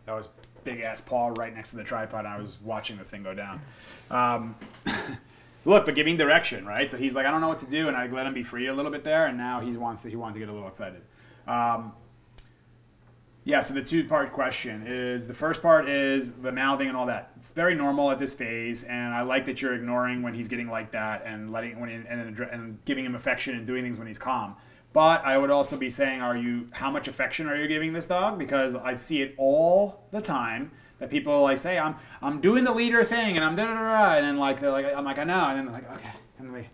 That 0.06 0.12
was 0.12 0.28
big 0.64 0.80
ass 0.80 1.00
paw 1.00 1.28
right 1.28 1.54
next 1.54 1.70
to 1.70 1.76
the 1.76 1.84
tripod. 1.84 2.26
I 2.26 2.38
was 2.38 2.58
watching 2.62 2.96
this 2.96 3.10
thing 3.10 3.22
go 3.22 3.34
down. 3.34 3.60
Um, 4.10 4.54
look, 5.64 5.86
but 5.86 5.94
giving 5.94 6.16
direction, 6.16 6.66
right? 6.66 6.90
So 6.90 6.96
he's 6.96 7.14
like, 7.14 7.26
I 7.26 7.30
don't 7.30 7.40
know 7.40 7.48
what 7.48 7.60
to 7.60 7.66
do, 7.66 7.88
and 7.88 7.96
I 7.96 8.06
let 8.06 8.26
him 8.26 8.34
be 8.34 8.42
free 8.42 8.66
a 8.66 8.74
little 8.74 8.90
bit 8.90 9.04
there, 9.04 9.26
and 9.26 9.36
now 9.36 9.60
he 9.60 9.76
wants 9.76 10.02
to 10.02 10.08
he 10.08 10.16
wants 10.16 10.34
to 10.34 10.40
get 10.40 10.48
a 10.48 10.52
little 10.52 10.68
excited. 10.68 11.02
Um, 11.46 11.92
yeah, 13.44 13.60
so 13.60 13.74
the 13.74 13.82
two 13.82 14.04
part 14.04 14.32
question 14.32 14.86
is 14.86 15.26
the 15.26 15.34
first 15.34 15.62
part 15.62 15.88
is 15.88 16.30
the 16.30 16.52
mouthing 16.52 16.86
and 16.86 16.96
all 16.96 17.06
that. 17.06 17.32
It's 17.38 17.52
very 17.52 17.74
normal 17.74 18.10
at 18.12 18.20
this 18.20 18.34
phase, 18.34 18.84
and 18.84 19.12
I 19.12 19.22
like 19.22 19.46
that 19.46 19.60
you're 19.60 19.74
ignoring 19.74 20.22
when 20.22 20.32
he's 20.32 20.48
getting 20.48 20.68
like 20.68 20.92
that 20.92 21.24
and 21.26 21.50
letting 21.50 21.80
when 21.80 21.88
he, 21.88 21.96
and, 21.96 22.38
and 22.38 22.84
giving 22.84 23.04
him 23.04 23.16
affection 23.16 23.56
and 23.56 23.66
doing 23.66 23.82
things 23.82 23.98
when 23.98 24.06
he's 24.06 24.18
calm. 24.18 24.54
But 24.92 25.24
I 25.24 25.38
would 25.38 25.50
also 25.50 25.76
be 25.76 25.88
saying, 25.88 26.20
are 26.20 26.36
you 26.36 26.68
how 26.72 26.90
much 26.90 27.08
affection 27.08 27.48
are 27.48 27.56
you 27.56 27.66
giving 27.66 27.92
this 27.92 28.06
dog? 28.06 28.38
Because 28.38 28.74
I 28.74 28.94
see 28.94 29.22
it 29.22 29.34
all 29.38 30.04
the 30.10 30.20
time 30.20 30.70
that 30.98 31.10
people 31.10 31.40
like 31.42 31.58
say, 31.58 31.78
I'm 31.78 31.96
I'm 32.20 32.40
doing 32.40 32.64
the 32.64 32.72
leader 32.72 33.02
thing 33.02 33.36
and 33.36 33.44
I'm 33.44 33.56
da 33.56 33.64
da 33.66 33.74
da, 33.74 33.80
da," 33.80 34.16
and 34.16 34.26
then 34.26 34.36
like 34.36 34.60
they're 34.60 34.70
like 34.70 34.86
I'm 34.94 35.04
like 35.04 35.18
I 35.18 35.24
know, 35.24 35.48
and 35.48 35.58
then 35.58 35.64
they're 35.66 35.74
like 35.74 35.92
okay, 35.92 36.10
and 36.38 36.54
they 36.54 36.68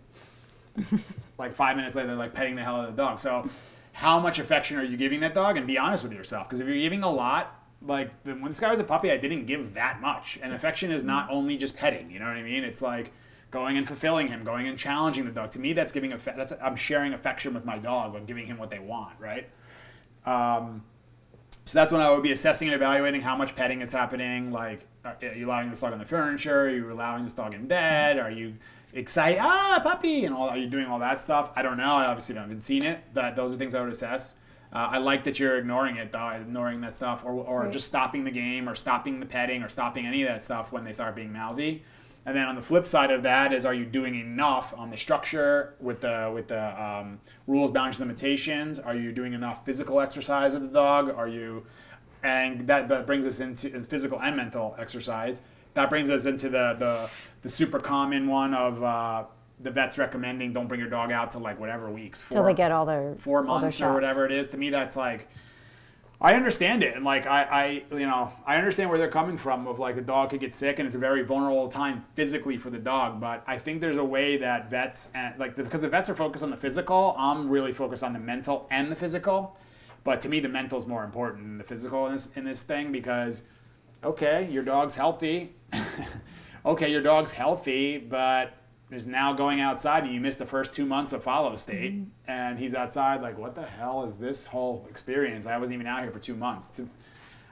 like 1.39 1.55
five 1.55 1.77
minutes 1.77 1.97
later, 1.97 2.09
they're 2.09 2.16
like 2.16 2.35
petting 2.35 2.57
the 2.57 2.62
hell 2.62 2.77
out 2.77 2.89
of 2.89 2.97
the 2.97 3.03
dog. 3.03 3.19
So, 3.19 3.49
how 3.93 4.20
much 4.20 4.39
affection 4.39 4.78
are 4.78 4.85
you 4.85 4.97
giving 4.97 5.20
that 5.20 5.35
dog? 5.35 5.57
And 5.57 5.66
be 5.66 5.78
honest 5.78 6.05
with 6.05 6.12
yourself, 6.12 6.49
because 6.49 6.61
if 6.61 6.66
you're 6.66 6.77
giving 6.77 7.03
a 7.03 7.11
lot, 7.11 7.62
like 7.82 8.11
when 8.24 8.43
this 8.45 8.61
guy 8.61 8.70
was 8.70 8.81
a 8.81 8.85
puppy, 8.85 9.11
I 9.11 9.16
didn't 9.16 9.47
give 9.47 9.74
that 9.74 10.01
much. 10.01 10.39
And 10.43 10.53
affection 10.53 10.90
is 10.90 11.01
mm-hmm. 11.01 11.09
not 11.09 11.31
only 11.31 11.57
just 11.57 11.77
petting. 11.77 12.11
You 12.11 12.19
know 12.19 12.27
what 12.27 12.36
I 12.36 12.43
mean? 12.43 12.65
It's 12.65 12.82
like 12.82 13.12
going 13.50 13.76
and 13.78 13.86
fulfilling 13.86 14.28
him, 14.28 14.44
going 14.44 14.68
and 14.68 14.78
challenging 14.78 15.24
the 15.24 15.30
dog. 15.30 15.50
To 15.52 15.58
me, 15.58 15.72
that's 15.72 15.92
giving 15.92 16.10
affe- 16.12 16.36
that's 16.36 16.52
I'm 16.62 16.76
sharing 16.76 17.14
affection 17.14 17.54
with 17.54 17.64
my 17.64 17.78
dog, 17.78 18.14
or 18.14 18.20
giving 18.20 18.46
him 18.46 18.58
what 18.58 18.70
they 18.70 18.78
want, 18.78 19.14
right? 19.18 19.48
Um, 20.26 20.84
so 21.64 21.78
that's 21.78 21.92
when 21.92 22.00
I 22.00 22.10
would 22.10 22.22
be 22.22 22.32
assessing 22.32 22.68
and 22.68 22.74
evaluating 22.74 23.20
how 23.20 23.36
much 23.36 23.54
petting 23.54 23.80
is 23.80 23.92
happening. 23.92 24.50
Like, 24.50 24.86
are 25.04 25.16
you 25.34 25.46
allowing 25.46 25.70
this 25.70 25.80
dog 25.80 25.92
on 25.92 25.98
the 25.98 26.04
furniture? 26.04 26.62
Are 26.62 26.70
you 26.70 26.90
allowing 26.92 27.24
this 27.24 27.32
dog 27.32 27.54
in 27.54 27.66
bed? 27.66 28.18
Are 28.18 28.30
you 28.30 28.54
excited? 28.92 29.38
Ah, 29.42 29.80
puppy! 29.82 30.24
And 30.24 30.34
all, 30.34 30.48
are 30.48 30.56
you 30.56 30.66
doing 30.68 30.86
all 30.86 30.98
that 30.98 31.20
stuff? 31.20 31.50
I 31.56 31.62
don't 31.62 31.76
know. 31.76 31.94
I 31.94 32.06
obviously 32.06 32.34
haven't 32.36 32.62
seen 32.62 32.84
it. 32.84 33.00
But 33.14 33.36
those 33.36 33.52
are 33.52 33.56
things 33.56 33.74
I 33.74 33.80
would 33.82 33.92
assess. 33.92 34.36
Uh, 34.72 34.88
I 34.92 34.98
like 34.98 35.24
that 35.24 35.38
you're 35.38 35.56
ignoring 35.56 35.96
it, 35.96 36.12
though, 36.12 36.28
ignoring 36.28 36.82
that 36.82 36.92
stuff, 36.92 37.22
or, 37.24 37.32
or 37.32 37.60
Right. 37.62 37.72
just 37.72 37.86
stopping 37.86 38.24
the 38.24 38.30
game, 38.30 38.68
or 38.68 38.74
stopping 38.74 39.18
the 39.18 39.24
petting, 39.26 39.62
or 39.62 39.70
stopping 39.70 40.06
any 40.06 40.22
of 40.22 40.28
that 40.28 40.42
stuff 40.42 40.72
when 40.72 40.84
they 40.84 40.92
start 40.92 41.14
being 41.16 41.32
mouthy. 41.32 41.82
And 42.28 42.36
then 42.36 42.46
on 42.46 42.56
the 42.56 42.62
flip 42.62 42.86
side 42.86 43.10
of 43.10 43.22
that 43.22 43.55
is, 43.55 43.64
are 43.64 43.72
you 43.72 43.86
doing 43.86 44.14
enough 44.14 44.74
on 44.76 44.90
the 44.90 44.98
structure 44.98 45.72
with 45.80 46.02
the 46.02 46.30
with 46.34 46.48
the 46.48 46.82
um, 46.84 47.20
rules, 47.46 47.70
boundaries, 47.70 48.00
limitations? 48.00 48.78
Are 48.78 48.94
you 48.94 49.12
doing 49.12 49.32
enough 49.32 49.64
physical 49.64 49.98
exercise 49.98 50.52
with 50.52 50.60
the 50.60 50.68
dog? 50.68 51.09
Are 51.09 51.26
you, 51.26 51.64
and 52.22 52.66
that, 52.66 52.86
that 52.90 53.06
brings 53.06 53.24
us 53.24 53.40
into 53.40 53.82
physical 53.84 54.20
and 54.20 54.36
mental 54.36 54.76
exercise. 54.78 55.40
That 55.72 55.88
brings 55.88 56.10
us 56.10 56.26
into 56.26 56.50
the 56.50 56.76
the, 56.78 57.09
the 57.40 57.48
super 57.48 57.80
common 57.80 58.26
one 58.26 58.52
of 58.52 58.82
uh, 58.82 59.24
the 59.60 59.70
vets 59.70 59.96
recommending 59.96 60.52
don't 60.52 60.68
bring 60.68 60.80
your 60.80 60.90
dog 60.90 61.10
out 61.10 61.30
to 61.30 61.38
like 61.38 61.59
whatever 61.59 61.90
weeks, 61.90 62.22
till 62.30 62.44
they 62.44 62.52
get 62.52 62.70
all 62.70 62.84
their 62.84 63.14
four 63.20 63.38
all 63.38 63.55
their 63.55 63.62
months 63.62 63.80
or 63.80 63.94
whatever 63.94 64.26
it 64.26 64.32
is. 64.32 64.48
To 64.48 64.59
me, 64.59 64.68
that's 64.68 64.96
like, 64.96 65.28
I 66.20 66.35
understand 66.35 66.82
it, 66.82 66.97
and 66.97 67.05
like 67.05 67.27
I, 67.27 67.43
I, 67.43 67.97
you 67.97 68.07
know, 68.07 68.32
I 68.45 68.57
understand 68.57 68.90
where 68.90 68.99
they're 68.99 69.09
coming 69.09 69.39
from. 69.39 69.69
Of 69.69 69.78
like 69.78 69.95
the 69.95 70.03
dog 70.03 70.31
could 70.31 70.40
get 70.40 70.53
sick, 70.53 70.81
and 70.81 70.86
it's 70.86 70.97
a 70.97 70.99
very 70.99 71.23
vulnerable 71.23 71.69
time 71.69 72.05
physically 72.15 72.57
for 72.57 72.70
the 72.70 72.78
dog. 72.78 73.20
But 73.20 73.45
I 73.47 73.59
think 73.59 73.81
there's 73.81 73.99
a 73.99 74.05
way 74.05 74.36
that 74.39 74.69
vets 74.69 75.12
and 75.15 75.39
like 75.39 75.55
because 75.55 75.81
the 75.81 75.89
vets 75.89 76.11
are 76.11 76.16
focused 76.16 76.43
on 76.43 76.51
the 76.51 76.57
physical, 76.57 77.15
I'm 77.16 77.49
really 77.49 77.73
focused 77.73 78.03
on 78.03 78.12
the 78.15 78.19
mental 78.19 78.66
and 78.70 78.90
the 78.90 78.97
physical. 78.97 79.57
But 80.03 80.20
to 80.23 80.28
me, 80.28 80.40
the 80.40 80.49
mental 80.49 80.77
is 80.77 80.86
more 80.86 81.05
important 81.05 81.45
than 81.45 81.59
the 81.59 81.65
physical 81.65 82.07
in 82.07 82.12
this 82.12 82.32
in 82.35 82.45
this 82.45 82.62
thing 82.62 82.90
because, 82.90 83.45
okay, 84.03 84.51
your 84.51 84.65
dog's 84.65 84.97
healthy. 84.97 85.55
okay, 86.66 86.90
your 86.90 87.03
dog's 87.03 87.31
healthy, 87.31 87.97
but 87.97 88.55
is 88.90 89.06
now 89.06 89.32
going 89.32 89.60
outside 89.60 90.05
and 90.05 90.15
you 90.15 90.20
missed 90.20 90.39
the 90.39 90.47
first 90.47 90.73
two 90.73 90.86
months 90.86 91.12
of 91.12 91.23
follow 91.23 91.56
state 91.56 91.94
and 92.27 92.59
he's 92.59 92.74
outside 92.74 93.20
like 93.20 93.36
what 93.39 93.55
the 93.55 93.62
hell 93.62 94.05
is 94.05 94.16
this 94.19 94.47
whole 94.47 94.86
experience 94.89 95.47
i 95.47 95.56
wasn't 95.59 95.74
even 95.74 95.86
out 95.86 96.02
here 96.02 96.10
for 96.10 96.19
two 96.19 96.35
months 96.35 96.70
to, 96.70 96.89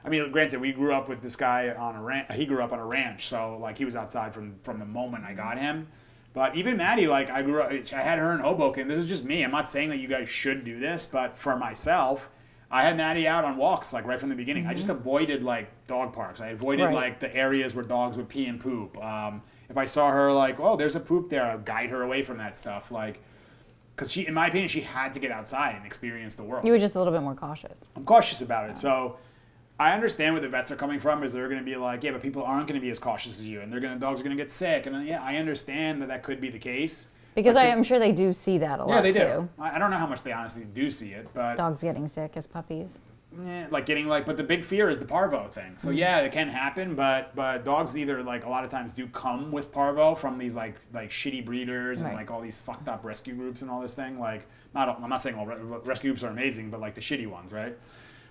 i 0.03 0.09
mean 0.09 0.31
granted 0.31 0.59
we 0.59 0.71
grew 0.71 0.93
up 0.93 1.07
with 1.07 1.21
this 1.21 1.35
guy 1.35 1.69
on 1.69 1.95
a 1.95 2.01
ranch 2.01 2.31
he 2.33 2.45
grew 2.45 2.61
up 2.63 2.73
on 2.73 2.79
a 2.79 2.85
ranch 2.85 3.27
so 3.27 3.57
like 3.61 3.77
he 3.77 3.85
was 3.85 3.95
outside 3.95 4.33
from 4.33 4.55
from 4.63 4.79
the 4.79 4.85
moment 4.85 5.23
i 5.25 5.33
got 5.33 5.57
him 5.57 5.87
but 6.33 6.55
even 6.55 6.75
maddie 6.75 7.07
like 7.07 7.29
i 7.29 7.41
grew 7.41 7.61
up 7.61 7.71
i 7.71 8.01
had 8.01 8.17
her 8.17 8.33
in 8.33 8.39
hoboken 8.39 8.87
this 8.87 8.97
is 8.97 9.07
just 9.07 9.23
me 9.23 9.43
i'm 9.43 9.51
not 9.51 9.69
saying 9.69 9.89
that 9.89 9.97
you 9.97 10.07
guys 10.07 10.27
should 10.27 10.65
do 10.65 10.79
this 10.79 11.05
but 11.05 11.37
for 11.37 11.55
myself 11.55 12.29
I 12.69 12.81
had 12.81 12.97
Maddie 12.97 13.29
out 13.29 13.45
on 13.45 13.55
walks 13.55 13.93
like 13.93 14.05
right 14.05 14.19
from 14.19 14.27
the 14.27 14.35
beginning. 14.35 14.67
I 14.67 14.73
just 14.73 14.89
avoided 14.89 15.41
like 15.41 15.69
dog 15.87 16.11
parks. 16.11 16.41
I 16.41 16.49
avoided 16.49 16.87
Right. 16.87 16.93
like 16.93 17.19
the 17.21 17.33
areas 17.33 17.73
where 17.73 17.85
dogs 17.85 18.17
would 18.17 18.27
pee 18.27 18.45
and 18.45 18.59
poop. 18.59 19.01
Um, 19.01 19.41
if 19.69 19.77
I 19.77 19.85
saw 19.85 20.11
her 20.11 20.31
like, 20.31 20.59
oh, 20.59 20.75
there's 20.75 20.95
a 20.95 20.99
poop 20.99 21.29
there, 21.29 21.43
I'd 21.43 21.65
guide 21.65 21.89
her 21.89 22.03
away 22.03 22.21
from 22.21 22.37
that 22.37 22.55
stuff. 22.55 22.91
Like, 22.91 23.21
because 23.95 24.11
she, 24.11 24.27
in 24.27 24.33
my 24.33 24.47
opinion, 24.47 24.69
she 24.69 24.81
had 24.81 25.13
to 25.15 25.19
get 25.19 25.31
outside 25.31 25.75
and 25.75 25.85
experience 25.85 26.35
the 26.35 26.43
world. 26.43 26.65
You 26.65 26.71
were 26.71 26.79
just 26.79 26.95
a 26.95 26.99
little 26.99 27.13
bit 27.13 27.21
more 27.21 27.35
cautious. 27.35 27.85
I'm 27.95 28.05
cautious 28.05 28.41
about 28.41 28.69
it. 28.69 28.77
So 28.77 29.17
I 29.79 29.93
understand 29.93 30.33
where 30.33 30.41
the 30.41 30.49
vets 30.49 30.71
are 30.71 30.75
coming 30.75 30.99
from. 30.99 31.23
Is 31.23 31.33
they're 31.33 31.49
going 31.49 31.59
to 31.59 31.65
be 31.65 31.75
like, 31.75 32.03
yeah, 32.03 32.11
but 32.11 32.21
people 32.21 32.43
aren't 32.43 32.67
going 32.67 32.79
to 32.79 32.83
be 32.83 32.91
as 32.91 32.99
cautious 32.99 33.39
as 33.39 33.47
you, 33.47 33.61
and 33.61 33.71
they're 33.71 33.79
going 33.79 33.93
to 33.93 33.99
dogs 33.99 34.19
are 34.19 34.23
going 34.23 34.35
to 34.35 34.41
get 34.41 34.51
sick. 34.51 34.85
And 34.85 34.95
uh, 34.95 34.99
yeah, 34.99 35.23
I 35.23 35.37
understand 35.37 36.01
that 36.01 36.07
that 36.09 36.23
could 36.23 36.39
be 36.39 36.49
the 36.49 36.59
case. 36.59 37.09
Because 37.35 37.55
I 37.55 37.65
am 37.65 37.83
sure 37.83 37.99
they 37.99 38.13
do 38.13 38.33
see 38.33 38.57
that 38.59 38.79
a 38.79 38.85
lot 38.85 38.95
yeah, 38.95 39.01
they 39.01 39.11
too. 39.11 39.19
do. 39.19 39.49
I 39.59 39.75
I 39.75 39.79
don't 39.79 39.91
know 39.91 39.97
how 39.97 40.07
much 40.07 40.23
they 40.23 40.31
honestly 40.31 40.65
do 40.73 40.89
see 40.89 41.11
it, 41.11 41.27
but 41.33 41.55
Dogs 41.55 41.81
getting 41.81 42.07
sick 42.07 42.31
as 42.35 42.47
puppies. 42.47 42.99
Eh, 43.45 43.67
like 43.69 43.85
getting 43.85 44.07
like, 44.07 44.25
but 44.25 44.37
the 44.37 44.43
big 44.43 44.63
fear 44.63 44.89
is 44.89 44.99
the 44.99 45.05
parvo 45.05 45.47
thing. 45.47 45.77
So 45.77 45.89
yeah, 45.89 46.19
it 46.19 46.31
can 46.31 46.47
happen, 46.49 46.95
but 46.95 47.35
but 47.35 47.63
dogs 47.65 47.95
either 47.97 48.23
like 48.23 48.45
a 48.45 48.49
lot 48.49 48.63
of 48.63 48.69
times 48.71 48.93
do 48.93 49.07
come 49.07 49.51
with 49.51 49.71
parvo 49.71 50.15
from 50.15 50.37
these 50.37 50.55
like 50.55 50.75
like 50.93 51.09
shitty 51.11 51.45
breeders 51.45 52.01
and 52.01 52.09
Right. 52.09 52.17
like 52.17 52.31
all 52.31 52.41
these 52.41 52.59
fucked 52.59 52.87
up 52.87 53.03
rescue 53.03 53.35
groups 53.35 53.61
and 53.61 53.69
all 53.71 53.81
this 53.81 53.93
thing. 53.93 54.19
Like 54.19 54.47
not 54.73 54.89
all- 54.89 54.99
I'm 55.01 55.09
not 55.09 55.21
saying 55.21 55.35
all 55.35 55.45
re- 55.45 55.57
rescue 55.85 56.11
groups 56.11 56.23
are 56.23 56.29
amazing, 56.29 56.69
but 56.69 56.79
like 56.79 56.95
the 56.95 57.01
shitty 57.01 57.27
ones, 57.29 57.51
right? 57.53 57.77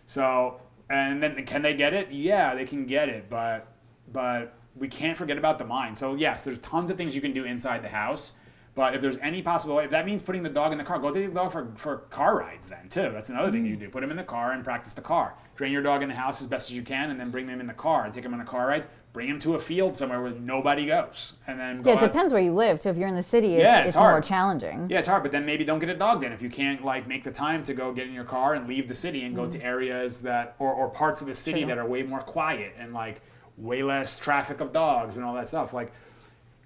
So 0.06 0.60
and 0.88 1.22
then 1.22 1.44
can 1.46 1.62
they 1.62 1.74
get 1.74 1.94
it? 1.94 2.10
Yeah, 2.12 2.54
they 2.54 2.64
can 2.64 2.86
get 2.86 3.08
it, 3.08 3.28
but 3.28 3.66
but 4.12 4.54
we 4.76 4.88
can't 4.88 5.16
forget 5.16 5.38
about 5.38 5.58
the 5.58 5.64
mind. 5.64 5.96
So 5.98 6.14
yes, 6.14 6.42
there's 6.42 6.58
tons 6.60 6.90
of 6.90 6.96
things 6.96 7.14
you 7.14 7.20
can 7.20 7.32
do 7.32 7.44
inside 7.44 7.82
the 7.82 7.88
house. 7.88 8.34
But 8.76 8.94
if 8.94 9.00
there's 9.00 9.16
any 9.16 9.40
possible 9.40 9.76
way, 9.76 9.84
if 9.84 9.90
that 9.90 10.04
means 10.04 10.20
putting 10.20 10.42
the 10.42 10.50
dog 10.50 10.70
in 10.70 10.76
the 10.76 10.84
car, 10.84 10.98
go 10.98 11.10
take 11.10 11.28
the 11.28 11.34
dog 11.34 11.50
for, 11.50 11.72
for 11.76 11.96
car 12.10 12.38
rides 12.38 12.68
then 12.68 12.90
too. 12.90 13.10
That's 13.10 13.30
another 13.30 13.50
thing 13.50 13.64
you 13.64 13.74
mm. 13.74 13.80
do. 13.80 13.88
Put 13.88 14.04
him 14.04 14.10
in 14.10 14.18
the 14.18 14.22
car 14.22 14.52
and 14.52 14.62
practice 14.62 14.92
the 14.92 15.00
car. 15.00 15.34
Train 15.56 15.72
your 15.72 15.80
dog 15.80 16.02
in 16.02 16.10
the 16.10 16.14
house 16.14 16.42
as 16.42 16.46
best 16.46 16.70
as 16.70 16.76
you 16.76 16.82
can, 16.82 17.10
and 17.10 17.18
then 17.18 17.30
bring 17.30 17.46
them 17.46 17.58
in 17.58 17.66
the 17.66 17.72
car 17.72 18.04
and 18.04 18.12
take 18.12 18.22
them 18.22 18.34
on 18.34 18.40
a 18.42 18.44
car 18.44 18.68
ride. 18.68 18.86
Bring 19.14 19.30
him 19.30 19.38
to 19.38 19.54
a 19.54 19.58
field 19.58 19.96
somewhere 19.96 20.20
where 20.20 20.32
nobody 20.32 20.84
goes, 20.84 21.32
and 21.46 21.58
then 21.58 21.80
go 21.80 21.88
Yeah, 21.88 21.96
it 21.96 22.02
out- 22.02 22.12
depends 22.12 22.34
where 22.34 22.42
you 22.42 22.52
live 22.52 22.78
too. 22.78 22.90
If 22.90 22.98
you're 22.98 23.08
in 23.08 23.16
the 23.16 23.22
city, 23.22 23.54
it's, 23.54 23.62
Yeah, 23.62 23.78
it's 23.78 23.88
it's 23.88 23.96
more 23.96 24.20
challenging. 24.20 24.88
Yeah, 24.90 24.98
it's 24.98 25.08
hard, 25.08 25.22
but 25.22 25.32
then 25.32 25.46
maybe 25.46 25.64
don't 25.64 25.78
get 25.78 25.88
a 25.88 25.96
dog 25.96 26.20
then 26.20 26.32
if 26.32 26.42
you 26.42 26.50
can't 26.50 26.84
like 26.84 27.08
make 27.08 27.24
the 27.24 27.30
time 27.30 27.64
to 27.64 27.72
go 27.72 27.94
get 27.94 28.06
in 28.06 28.12
your 28.12 28.24
car 28.24 28.52
and 28.52 28.68
leave 28.68 28.88
the 28.88 28.94
city 28.94 29.24
and 29.24 29.34
go 29.34 29.46
mm. 29.46 29.50
to 29.52 29.64
areas 29.64 30.20
that 30.20 30.54
or, 30.58 30.70
or 30.70 30.90
parts 30.90 31.22
of 31.22 31.28
the 31.28 31.34
city 31.34 31.60
True. 31.60 31.68
that 31.68 31.78
are 31.78 31.86
way 31.86 32.02
more 32.02 32.20
quiet 32.20 32.74
and 32.78 32.92
like 32.92 33.22
way 33.56 33.82
less 33.82 34.18
traffic 34.18 34.60
of 34.60 34.70
dogs 34.70 35.16
and 35.16 35.24
all 35.24 35.32
that 35.32 35.48
stuff. 35.48 35.72
Like, 35.72 35.94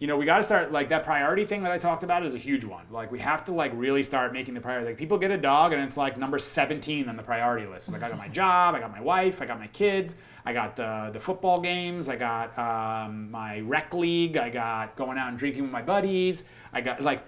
you 0.00 0.06
know, 0.06 0.16
we 0.16 0.24
got 0.24 0.38
to 0.38 0.42
start 0.42 0.72
like 0.72 0.88
that 0.88 1.04
priority 1.04 1.44
thing 1.44 1.62
that 1.62 1.70
I 1.70 1.78
talked 1.78 2.02
about 2.02 2.24
is 2.24 2.34
a 2.34 2.38
huge 2.38 2.64
one. 2.64 2.84
Like, 2.90 3.12
we 3.12 3.18
have 3.20 3.44
to 3.44 3.52
like 3.52 3.70
really 3.74 4.02
start 4.02 4.32
making 4.32 4.54
the 4.54 4.60
priority. 4.60 4.86
Like, 4.88 4.96
people 4.96 5.18
get 5.18 5.30
a 5.30 5.36
dog 5.36 5.72
and 5.74 5.82
it's 5.82 5.96
like 5.98 6.16
number 6.16 6.38
17 6.38 7.08
on 7.08 7.16
the 7.16 7.22
priority 7.22 7.66
list. 7.66 7.88
It's 7.88 7.92
like 7.92 8.02
I 8.02 8.08
got 8.08 8.18
my 8.18 8.28
job, 8.40 8.74
I 8.74 8.80
got 8.80 8.90
my 8.90 9.00
wife, 9.02 9.40
I 9.42 9.46
got 9.46 9.58
my 9.60 9.66
kids, 9.68 10.16
I 10.44 10.52
got 10.54 10.74
the 10.74 11.10
the 11.12 11.20
football 11.20 11.60
games, 11.60 12.08
I 12.08 12.16
got 12.16 12.58
um, 12.58 13.30
my 13.30 13.60
rec 13.60 13.92
league, 13.92 14.38
I 14.38 14.48
got 14.48 14.96
going 14.96 15.18
out 15.18 15.28
and 15.28 15.38
drinking 15.38 15.62
with 15.62 15.70
my 15.70 15.82
buddies, 15.82 16.44
I 16.72 16.80
got 16.80 17.00
like. 17.02 17.22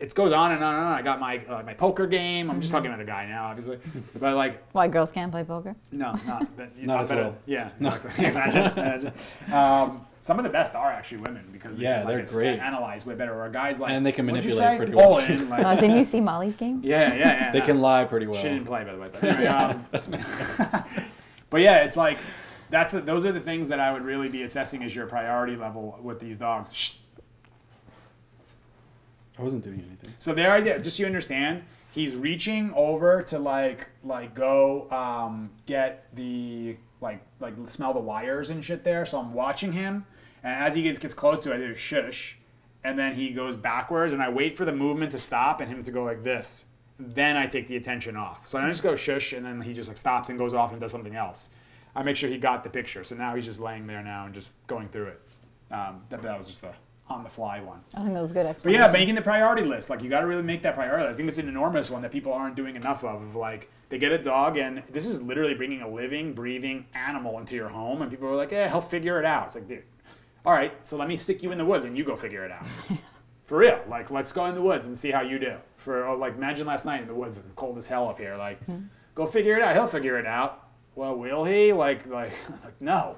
It 0.00 0.14
goes 0.14 0.32
on 0.32 0.52
and 0.52 0.64
on 0.64 0.76
and 0.76 0.84
on. 0.86 0.92
I 0.94 1.02
got 1.02 1.20
my 1.20 1.44
uh, 1.44 1.62
my 1.62 1.74
poker 1.74 2.06
game. 2.06 2.50
I'm 2.50 2.58
just 2.62 2.72
talking 2.72 2.86
about 2.86 3.00
a 3.00 3.04
guy 3.04 3.26
now, 3.26 3.44
obviously, 3.48 3.78
but 4.18 4.34
like 4.34 4.64
Why 4.72 4.88
girls 4.88 5.12
can't 5.12 5.30
play 5.30 5.44
poker? 5.44 5.76
no, 5.92 6.18
not 6.26 6.56
that, 6.56 6.74
Not 6.82 7.02
as 7.02 7.10
better- 7.10 7.20
well. 7.20 7.36
Yeah, 7.44 7.68
exactly. 7.78 8.24
imagine, 8.24 8.78
imagine. 8.78 9.12
Um, 9.52 10.06
some 10.24 10.38
of 10.38 10.42
the 10.42 10.48
best 10.48 10.74
are 10.74 10.90
actually 10.90 11.18
women 11.18 11.44
because 11.52 11.76
they 11.76 11.82
Yeah, 11.82 11.96
can, 11.96 12.04
like, 12.04 12.08
they're 12.08 12.18
it's- 12.20 12.32
great. 12.34 12.58
analyze 12.58 13.04
way 13.04 13.14
better. 13.14 13.38
Or 13.38 13.46
guys 13.50 13.78
like 13.78 13.92
And 13.92 14.06
they 14.06 14.10
can 14.10 14.24
what'd 14.24 14.42
you 14.42 14.52
manipulate 14.52 14.78
pretty 14.78 14.94
well, 14.94 15.12
All 15.12 15.18
too. 15.20 15.36
like, 15.48 15.62
Uh, 15.66 15.74
didn't 15.74 15.98
you 15.98 16.04
see 16.04 16.22
Molly's 16.22 16.56
game? 16.56 16.80
yeah, 16.82 17.12
yeah, 17.12 17.18
yeah. 17.18 17.52
They 17.52 17.58
no. 17.58 17.66
can 17.66 17.80
lie 17.82 18.06
pretty 18.06 18.26
well. 18.26 18.40
She 18.40 18.48
didn't 18.48 18.64
play 18.64 18.84
by 18.84 18.92
the 18.94 19.00
way, 19.00 19.08
but 19.12 19.22
anyway, 19.22 19.46
um, 19.48 19.86
but 21.50 21.60
yeah, 21.60 21.84
it's 21.84 21.98
like 21.98 22.16
that's 22.70 22.94
the, 22.94 23.02
those 23.02 23.26
are 23.26 23.32
the 23.32 23.40
things 23.40 23.68
that 23.68 23.80
I 23.80 23.92
would 23.92 24.00
really 24.02 24.30
be 24.30 24.44
assessing 24.44 24.82
as 24.82 24.96
your 24.96 25.06
priority 25.06 25.56
level 25.56 25.98
with 26.02 26.20
these 26.20 26.36
dogs. 26.36 26.70
Shh. 26.72 26.94
I 29.38 29.42
wasn't 29.42 29.62
doing 29.62 29.84
anything. 29.86 30.14
So 30.18 30.32
their 30.32 30.52
idea, 30.52 30.80
just 30.80 30.96
so 30.96 31.02
you 31.02 31.06
understand, 31.06 31.64
he's 31.90 32.16
reaching 32.16 32.72
over 32.74 33.20
to 33.24 33.38
like 33.38 33.88
like 34.02 34.34
go 34.34 34.90
um, 34.90 35.50
get 35.66 36.06
the 36.14 36.76
like 37.02 37.20
like 37.40 37.52
smell 37.66 37.92
the 37.92 38.00
wires 38.00 38.48
and 38.48 38.64
shit 38.64 38.84
there. 38.84 39.04
So 39.04 39.18
I'm 39.18 39.34
watching 39.34 39.72
him, 39.72 40.06
and 40.44 40.52
as 40.52 40.76
he 40.76 40.82
gets 40.82 40.98
gets 40.98 41.14
close 41.14 41.40
to 41.40 41.52
it, 41.52 41.56
I 41.56 41.58
do 41.58 41.74
shush, 41.74 42.38
and 42.84 42.98
then 42.98 43.14
he 43.14 43.30
goes 43.30 43.56
backwards, 43.56 44.12
and 44.12 44.22
I 44.22 44.28
wait 44.28 44.56
for 44.56 44.64
the 44.64 44.72
movement 44.72 45.10
to 45.12 45.18
stop 45.18 45.60
and 45.60 45.68
him 45.68 45.82
to 45.82 45.90
go 45.90 46.04
like 46.04 46.22
this. 46.22 46.66
Then 46.98 47.36
I 47.36 47.48
take 47.48 47.66
the 47.66 47.76
attention 47.76 48.14
off. 48.14 48.46
So 48.46 48.58
I 48.58 48.68
just 48.68 48.82
go 48.82 48.94
shush, 48.94 49.32
and 49.32 49.44
then 49.44 49.60
he 49.60 49.72
just 49.72 49.88
like 49.88 49.98
stops 49.98 50.28
and 50.28 50.38
goes 50.38 50.54
off 50.54 50.70
and 50.70 50.80
does 50.80 50.92
something 50.92 51.16
else. 51.16 51.50
I 51.96 52.02
make 52.02 52.16
sure 52.16 52.28
he 52.28 52.38
got 52.38 52.62
the 52.62 52.70
picture. 52.70 53.02
So 53.02 53.16
now 53.16 53.34
he's 53.34 53.44
just 53.44 53.58
laying 53.58 53.86
there 53.86 54.02
now 54.02 54.26
and 54.26 54.34
just 54.34 54.54
going 54.66 54.88
through 54.88 55.06
it. 55.06 55.20
Um, 55.70 56.02
that, 56.10 56.22
that 56.22 56.36
was 56.36 56.46
just 56.46 56.60
the 56.60 56.72
on 57.08 57.22
the 57.22 57.28
fly 57.28 57.60
one. 57.60 57.80
I 57.94 58.00
think 58.00 58.14
that 58.14 58.22
was 58.22 58.30
a 58.30 58.34
good 58.34 58.56
But 58.62 58.72
yeah, 58.72 58.90
making 58.90 59.14
the 59.14 59.22
priority 59.22 59.62
list. 59.62 59.90
Like 59.90 60.02
you 60.02 60.08
got 60.08 60.20
to 60.20 60.26
really 60.26 60.42
make 60.42 60.62
that 60.62 60.74
priority. 60.74 61.06
I 61.06 61.14
think 61.14 61.28
it's 61.28 61.38
an 61.38 61.48
enormous 61.48 61.90
one 61.90 62.02
that 62.02 62.10
people 62.10 62.32
aren't 62.32 62.56
doing 62.56 62.76
enough 62.76 63.04
of. 63.04 63.22
Of 63.22 63.36
like 63.36 63.70
they 63.90 63.98
get 63.98 64.12
a 64.12 64.18
dog, 64.18 64.56
and 64.56 64.82
this 64.90 65.06
is 65.06 65.20
literally 65.20 65.54
bringing 65.54 65.82
a 65.82 65.88
living, 65.88 66.32
breathing 66.32 66.86
animal 66.94 67.38
into 67.38 67.54
your 67.54 67.68
home, 67.68 68.02
and 68.02 68.10
people 68.10 68.28
are 68.28 68.36
like, 68.36 68.52
"Yeah, 68.52 68.68
he'll 68.68 68.80
figure 68.80 69.18
it 69.18 69.26
out." 69.26 69.46
It's 69.46 69.54
like, 69.54 69.68
dude, 69.68 69.82
all 70.44 70.52
right, 70.52 70.74
so 70.86 70.96
let 70.96 71.08
me 71.08 71.16
stick 71.16 71.42
you 71.42 71.52
in 71.52 71.58
the 71.58 71.64
woods, 71.64 71.84
and 71.84 71.96
you 71.96 72.04
go 72.04 72.16
figure 72.16 72.44
it 72.44 72.50
out. 72.50 72.66
For 73.46 73.58
real, 73.58 73.82
like 73.88 74.10
let's 74.10 74.32
go 74.32 74.46
in 74.46 74.54
the 74.54 74.62
woods 74.62 74.86
and 74.86 74.98
see 74.98 75.10
how 75.10 75.20
you 75.20 75.38
do. 75.38 75.56
For 75.76 76.06
oh, 76.06 76.16
like 76.16 76.34
imagine 76.34 76.66
last 76.66 76.84
night 76.84 77.02
in 77.02 77.08
the 77.08 77.14
woods, 77.14 77.36
it's 77.36 77.46
cold 77.56 77.76
as 77.76 77.86
hell 77.86 78.08
up 78.08 78.18
here. 78.18 78.36
Like, 78.36 78.62
hmm. 78.64 78.84
go 79.14 79.26
figure 79.26 79.56
it 79.56 79.62
out. 79.62 79.74
He'll 79.74 79.86
figure 79.86 80.18
it 80.18 80.26
out. 80.26 80.66
Well, 80.94 81.16
will 81.16 81.44
he? 81.44 81.72
Like, 81.72 82.06
like, 82.06 82.32
like 82.64 82.80
no. 82.80 83.16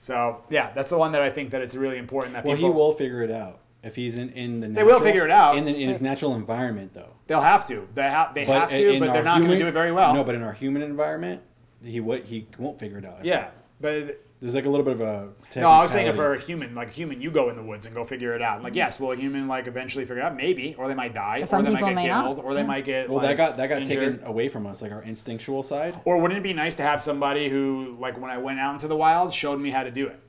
So 0.00 0.44
yeah, 0.50 0.70
that's 0.72 0.90
the 0.90 0.98
one 0.98 1.12
that 1.12 1.22
I 1.22 1.30
think 1.30 1.50
that 1.50 1.62
it's 1.62 1.74
really 1.74 1.98
important 1.98 2.34
that 2.34 2.44
Well, 2.44 2.56
people 2.56 2.70
he 2.70 2.74
will 2.74 2.92
figure 2.92 3.22
it 3.22 3.30
out 3.30 3.60
if 3.82 3.96
he's 3.96 4.18
in 4.18 4.30
in 4.30 4.60
the. 4.60 4.68
They 4.68 4.84
will 4.84 5.00
figure 5.00 5.24
it 5.24 5.32
out. 5.32 5.56
in, 5.56 5.64
the, 5.64 5.74
in 5.74 5.88
his 5.88 6.00
natural 6.00 6.34
environment, 6.34 6.94
though. 6.94 7.14
They'll 7.26 7.40
have 7.40 7.66
to. 7.66 7.88
They 7.94 8.02
have. 8.02 8.34
They 8.34 8.44
have 8.44 8.70
to, 8.70 9.00
but 9.00 9.12
they're 9.12 9.24
not 9.24 9.40
going 9.40 9.50
to 9.52 9.58
do 9.58 9.66
it 9.66 9.72
very 9.72 9.90
well. 9.90 10.14
No, 10.14 10.22
but 10.22 10.36
in 10.36 10.42
our 10.42 10.52
human 10.52 10.82
environment, 10.82 11.42
he 11.82 11.98
what 11.98 12.24
he 12.24 12.46
won't 12.56 12.78
figure 12.78 12.98
it 12.98 13.04
out. 13.04 13.24
yeah, 13.24 13.50
but 13.80 14.20
there's 14.40 14.54
like 14.54 14.66
a 14.66 14.68
little 14.68 14.84
bit 14.84 14.94
of 14.94 15.00
a. 15.00 15.32
no, 15.58 15.70
I 15.70 15.80
was 15.80 15.92
saying 15.92 16.08
if 16.08 16.16
for 16.16 16.34
a 16.34 16.40
human, 16.40 16.74
like 16.74 16.88
a 16.88 16.92
human, 16.92 17.22
you 17.22 17.30
go 17.30 17.48
in 17.48 17.56
the 17.56 17.62
woods 17.62 17.86
and 17.86 17.94
go 17.94 18.04
figure 18.04 18.34
it 18.34 18.42
out. 18.42 18.62
Like 18.62 18.72
mm-hmm. 18.72 18.78
yes, 18.78 19.00
will 19.00 19.12
a 19.12 19.16
human 19.16 19.48
like 19.48 19.66
eventually 19.66 20.04
figure 20.04 20.18
it 20.18 20.24
out? 20.24 20.36
Maybe, 20.36 20.74
or 20.78 20.88
they 20.88 20.94
might 20.94 21.14
die, 21.14 21.46
or 21.50 21.62
they 21.62 21.70
might 21.70 21.82
get 21.82 21.94
may 21.94 22.08
not. 22.08 22.24
killed, 22.24 22.40
or 22.44 22.52
they 22.52 22.62
might 22.62 22.84
get. 22.84 23.08
Well, 23.08 23.18
like, 23.18 23.36
that 23.36 23.36
got 23.36 23.56
that 23.56 23.68
got 23.68 23.82
injured. 23.82 24.14
taken 24.14 24.26
away 24.26 24.48
from 24.48 24.66
us, 24.66 24.82
like 24.82 24.92
our 24.92 25.02
instinctual 25.02 25.62
side. 25.62 25.98
Or 26.04 26.20
wouldn't 26.20 26.36
it 26.36 26.42
be 26.42 26.52
nice 26.52 26.74
to 26.74 26.82
have 26.82 27.00
somebody 27.00 27.48
who, 27.48 27.96
like, 27.98 28.20
when 28.20 28.30
I 28.30 28.36
went 28.36 28.60
out 28.60 28.74
into 28.74 28.88
the 28.88 28.96
wild, 28.96 29.32
showed 29.32 29.58
me 29.58 29.70
how 29.70 29.84
to 29.84 29.90
do 29.90 30.06
it? 30.06 30.20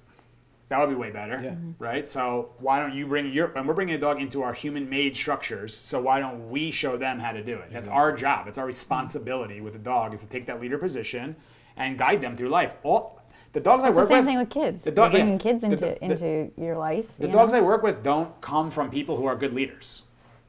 That 0.69 0.79
would 0.79 0.89
be 0.89 0.95
way 0.95 1.11
better, 1.11 1.41
Yeah. 1.41 1.51
Mm-hmm. 1.51 1.71
right? 1.79 2.07
So 2.07 2.49
why 2.59 2.79
don't 2.79 2.93
you 2.93 3.07
bring 3.07 3.31
your? 3.31 3.57
And 3.57 3.67
we're 3.67 3.73
bringing 3.73 3.95
a 3.95 3.97
dog 3.97 4.21
into 4.21 4.41
our 4.41 4.53
human-made 4.53 5.15
structures. 5.15 5.73
So 5.73 6.01
why 6.01 6.19
don't 6.19 6.49
we 6.49 6.71
show 6.71 6.97
them 6.97 7.19
how 7.19 7.31
to 7.31 7.43
do 7.43 7.55
it? 7.55 7.71
That's 7.71 7.87
our 7.87 8.15
job. 8.15 8.47
It's 8.47 8.57
our 8.57 8.63
mm-hmm. 8.63 8.67
responsibility 8.67 9.61
with 9.61 9.73
the 9.73 9.79
dog 9.79 10.13
is 10.13 10.21
to 10.21 10.27
take 10.27 10.45
that 10.45 10.61
leader 10.61 10.77
position 10.77 11.35
and 11.77 11.97
guide 11.97 12.21
them 12.21 12.35
through 12.35 12.49
life. 12.49 12.75
All 12.83 13.16
the 13.57 13.63
dogs 13.63 13.83
I 13.83 13.89
It's 13.89 13.97
the 13.97 14.05
same 14.05 14.17
with, 14.17 14.25
thing 14.25 14.37
with 14.37 14.49
kids. 14.51 14.83
the 14.83 14.91
dog- 14.91 15.11
bringing 15.13 15.33
yeah. 15.33 15.37
kids 15.39 15.61
The- 15.61 15.67
into 15.67 15.77
the- 15.77 16.05
into 16.05 16.51
your 16.61 16.77
life. 16.77 17.07
the 17.17 17.25
you 17.25 17.33
dogs 17.33 17.53
know? 17.53 17.59
I 17.59 17.61
work 17.63 17.81
with 17.81 18.03
don't 18.03 18.39
come 18.39 18.69
from 18.69 18.91
people 18.91 19.17
who 19.17 19.25
are 19.25 19.35
good 19.35 19.51
leaders 19.51 20.03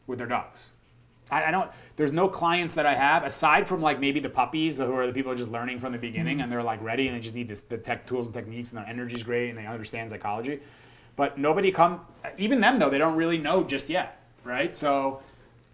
with 0.06 0.18
their 0.18 0.26
dogs. 0.26 0.72
I, 1.30 1.44
I 1.44 1.50
don't. 1.50 1.70
There's 1.96 2.12
no 2.12 2.28
clients 2.28 2.74
that 2.74 2.84
I 2.84 2.94
have 2.94 3.24
aside 3.24 3.66
from 3.66 3.80
like 3.80 3.98
maybe 3.98 4.20
the 4.20 4.28
puppies 4.28 4.76
who 4.76 4.92
are 4.94 5.06
the 5.06 5.12
people 5.14 5.30
who 5.30 5.36
are 5.36 5.38
just 5.38 5.50
learning 5.50 5.80
from 5.80 5.92
the 5.92 5.98
beginning 5.98 6.36
mm-hmm. 6.36 6.42
and 6.44 6.52
they're 6.52 6.62
like 6.62 6.82
ready 6.82 7.08
and 7.08 7.16
they 7.16 7.20
just 7.20 7.34
need 7.34 7.48
this, 7.48 7.60
the 7.60 7.78
tech 7.78 8.06
tools 8.06 8.26
and 8.26 8.34
techniques 8.34 8.68
and 8.70 8.78
their 8.78 8.86
energy's 8.86 9.22
great 9.22 9.48
and 9.48 9.56
they 9.58 9.66
understand 9.66 10.10
psychology. 10.10 10.60
But 11.16 11.38
nobody 11.38 11.70
come. 11.70 12.02
Even 12.36 12.60
them 12.60 12.78
though 12.78 12.90
they 12.90 12.98
don't 12.98 13.16
really 13.16 13.38
know 13.38 13.64
just 13.64 13.88
yet, 13.88 14.20
right? 14.44 14.74
So. 14.74 15.22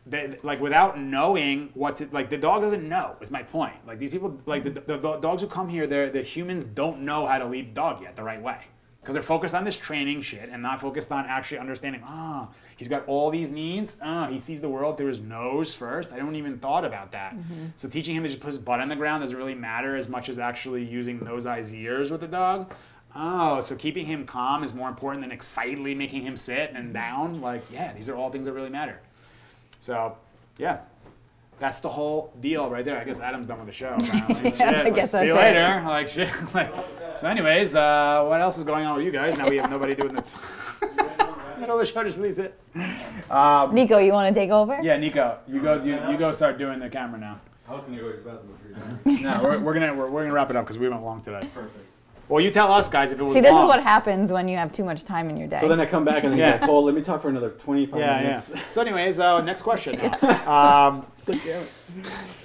They, 0.06 0.36
like 0.42 0.60
without 0.60 1.00
knowing 1.00 1.70
what 1.72 1.96
to 1.96 2.08
like 2.12 2.28
the 2.28 2.36
dog 2.36 2.60
doesn't 2.60 2.86
know 2.86 3.16
is 3.22 3.30
my 3.30 3.42
point. 3.42 3.74
Like 3.86 3.98
these 3.98 4.10
people 4.10 4.38
like 4.44 4.62
the, 4.64 4.70
the, 4.70 4.98
the 4.98 5.16
dogs 5.16 5.40
who 5.40 5.48
come 5.48 5.68
here 5.68 5.86
they're 5.86 6.10
the 6.10 6.20
humans 6.20 6.64
don't 6.64 7.00
know 7.00 7.24
how 7.24 7.38
to 7.38 7.46
lead 7.46 7.70
the 7.70 7.74
dog 7.74 8.02
yet 8.02 8.14
the 8.14 8.22
right 8.22 8.42
way. 8.42 8.58
Because 9.00 9.14
they're 9.14 9.22
focused 9.22 9.54
on 9.54 9.64
this 9.64 9.76
training 9.76 10.22
shit 10.22 10.48
and 10.50 10.62
not 10.62 10.80
focused 10.80 11.12
on 11.12 11.24
actually 11.26 11.58
understanding 11.58 12.02
ah 12.04 12.50
he's 12.76 12.88
got 12.88 13.06
all 13.06 13.30
these 13.30 13.50
needs. 13.50 13.96
Ah 14.02 14.26
he 14.26 14.40
sees 14.40 14.60
the 14.60 14.68
world 14.68 14.98
through 14.98 15.06
his 15.06 15.20
nose 15.20 15.72
first. 15.72 16.12
I 16.12 16.18
don't 16.18 16.36
even 16.36 16.58
thought 16.58 16.84
about 16.84 17.12
that. 17.12 17.34
So 17.76 17.88
teaching 17.88 18.14
him 18.14 18.24
to 18.24 18.28
just 18.28 18.40
put 18.40 18.48
his 18.48 18.58
butt 18.58 18.80
on 18.80 18.90
the 18.90 18.96
ground 18.96 19.22
doesn't 19.22 19.36
really 19.36 19.54
matter 19.54 19.96
as 19.96 20.10
much 20.10 20.28
as 20.28 20.38
actually 20.38 20.84
using 20.84 21.18
nose 21.24 21.46
eyes 21.46 21.74
ears 21.74 22.10
with 22.10 22.20
the 22.20 22.28
dog. 22.28 22.74
Oh 23.16 23.62
so 23.62 23.74
keeping 23.74 24.04
him 24.04 24.26
calm 24.26 24.62
is 24.64 24.74
more 24.74 24.90
important 24.90 25.22
than 25.22 25.32
excitedly 25.32 25.94
making 25.94 26.20
him 26.22 26.36
sit 26.36 26.72
and 26.74 26.92
down? 26.92 27.40
Like 27.40 27.62
yeah 27.72 27.94
these 27.94 28.10
are 28.10 28.16
all 28.16 28.28
things 28.30 28.44
that 28.44 28.52
really 28.52 28.68
matter 28.68 29.00
so 29.84 30.16
yeah 30.58 30.78
that's 31.60 31.80
the 31.80 31.88
whole 31.88 32.32
deal 32.40 32.68
right 32.68 32.84
there. 32.84 32.98
I 32.98 33.04
guess 33.04 33.20
Adam's 33.20 33.46
done 33.46 33.58
with 33.58 33.68
the 33.68 33.72
show. 33.72 33.94
apparently. 34.00 34.52
Shit, 34.52 34.60
I 34.60 34.82
like, 34.82 34.94
guess 34.94 35.12
see 35.12 35.26
you 35.26 35.34
that's 35.34 35.50
it. 35.50 35.54
later. 35.54 35.82
Like 35.86 36.08
shit. 36.08 36.28
Like, 36.54 36.74
so, 37.16 37.28
anyways, 37.28 37.76
uh, 37.76 38.24
what 38.26 38.40
else 38.40 38.58
is 38.58 38.64
going 38.64 38.84
on 38.84 38.96
with 38.96 39.06
you 39.06 39.12
guys? 39.12 39.38
Now 39.38 39.48
we 39.48 39.56
have 39.58 39.70
nobody 39.70 39.94
doing 39.94 40.14
the 40.14 40.24
middle 41.60 41.78
of 41.78 41.86
the 41.86 41.86
show. 41.86 42.02
Just 42.02 42.18
leaves 42.18 42.38
it. 42.38 42.58
Um, 43.30 43.72
Nico, 43.72 43.98
you 43.98 44.12
want 44.12 44.34
to 44.34 44.38
take 44.38 44.50
over? 44.50 44.80
yeah, 44.82 44.96
Nico, 44.96 45.38
you 45.46 45.62
go. 45.62 45.80
You, 45.80 45.96
you 46.10 46.18
go. 46.18 46.32
Start 46.32 46.58
doing 46.58 46.80
the 46.80 46.88
camera 46.88 47.20
now. 47.20 47.40
I 47.68 47.74
was 47.74 47.84
gonna 47.84 47.98
go 47.98 48.10
to 48.10 48.18
the 48.18 48.30
bathroom. 48.30 49.22
No, 49.22 49.40
we're, 49.42 49.58
we're 49.60 49.74
gonna 49.74 49.94
we're, 49.94 50.10
we're 50.10 50.22
gonna 50.22 50.34
wrap 50.34 50.50
it 50.50 50.56
up 50.56 50.64
because 50.64 50.76
we 50.76 50.88
went 50.88 51.02
long 51.04 51.20
today. 51.20 51.48
Perfect. 51.54 51.93
Well, 52.28 52.40
you 52.42 52.50
tell 52.50 52.72
us 52.72 52.88
guys 52.88 53.12
if 53.12 53.20
it 53.20 53.22
was 53.24 53.34
See, 53.34 53.40
this 53.40 53.50
long. 53.52 53.62
is 53.62 53.68
what 53.68 53.82
happens 53.82 54.32
when 54.32 54.48
you 54.48 54.56
have 54.56 54.72
too 54.72 54.84
much 54.84 55.04
time 55.04 55.28
in 55.28 55.36
your 55.36 55.46
day. 55.46 55.60
So 55.60 55.68
then 55.68 55.80
I 55.80 55.86
come 55.86 56.04
back 56.04 56.24
and 56.24 56.32
then 56.32 56.38
Yeah. 56.38 56.58
yeah. 56.60 56.66
Cole, 56.66 56.82
let 56.84 56.94
me 56.94 57.02
talk 57.02 57.20
for 57.22 57.28
another 57.28 57.50
25 57.50 58.00
Yeah, 58.00 58.22
minutes. 58.22 58.52
yeah. 58.54 58.60
So, 58.68 58.80
anyways, 58.80 59.18
uh, 59.20 59.42
next 59.42 59.62
question. 59.62 59.98
Um, 60.46 61.06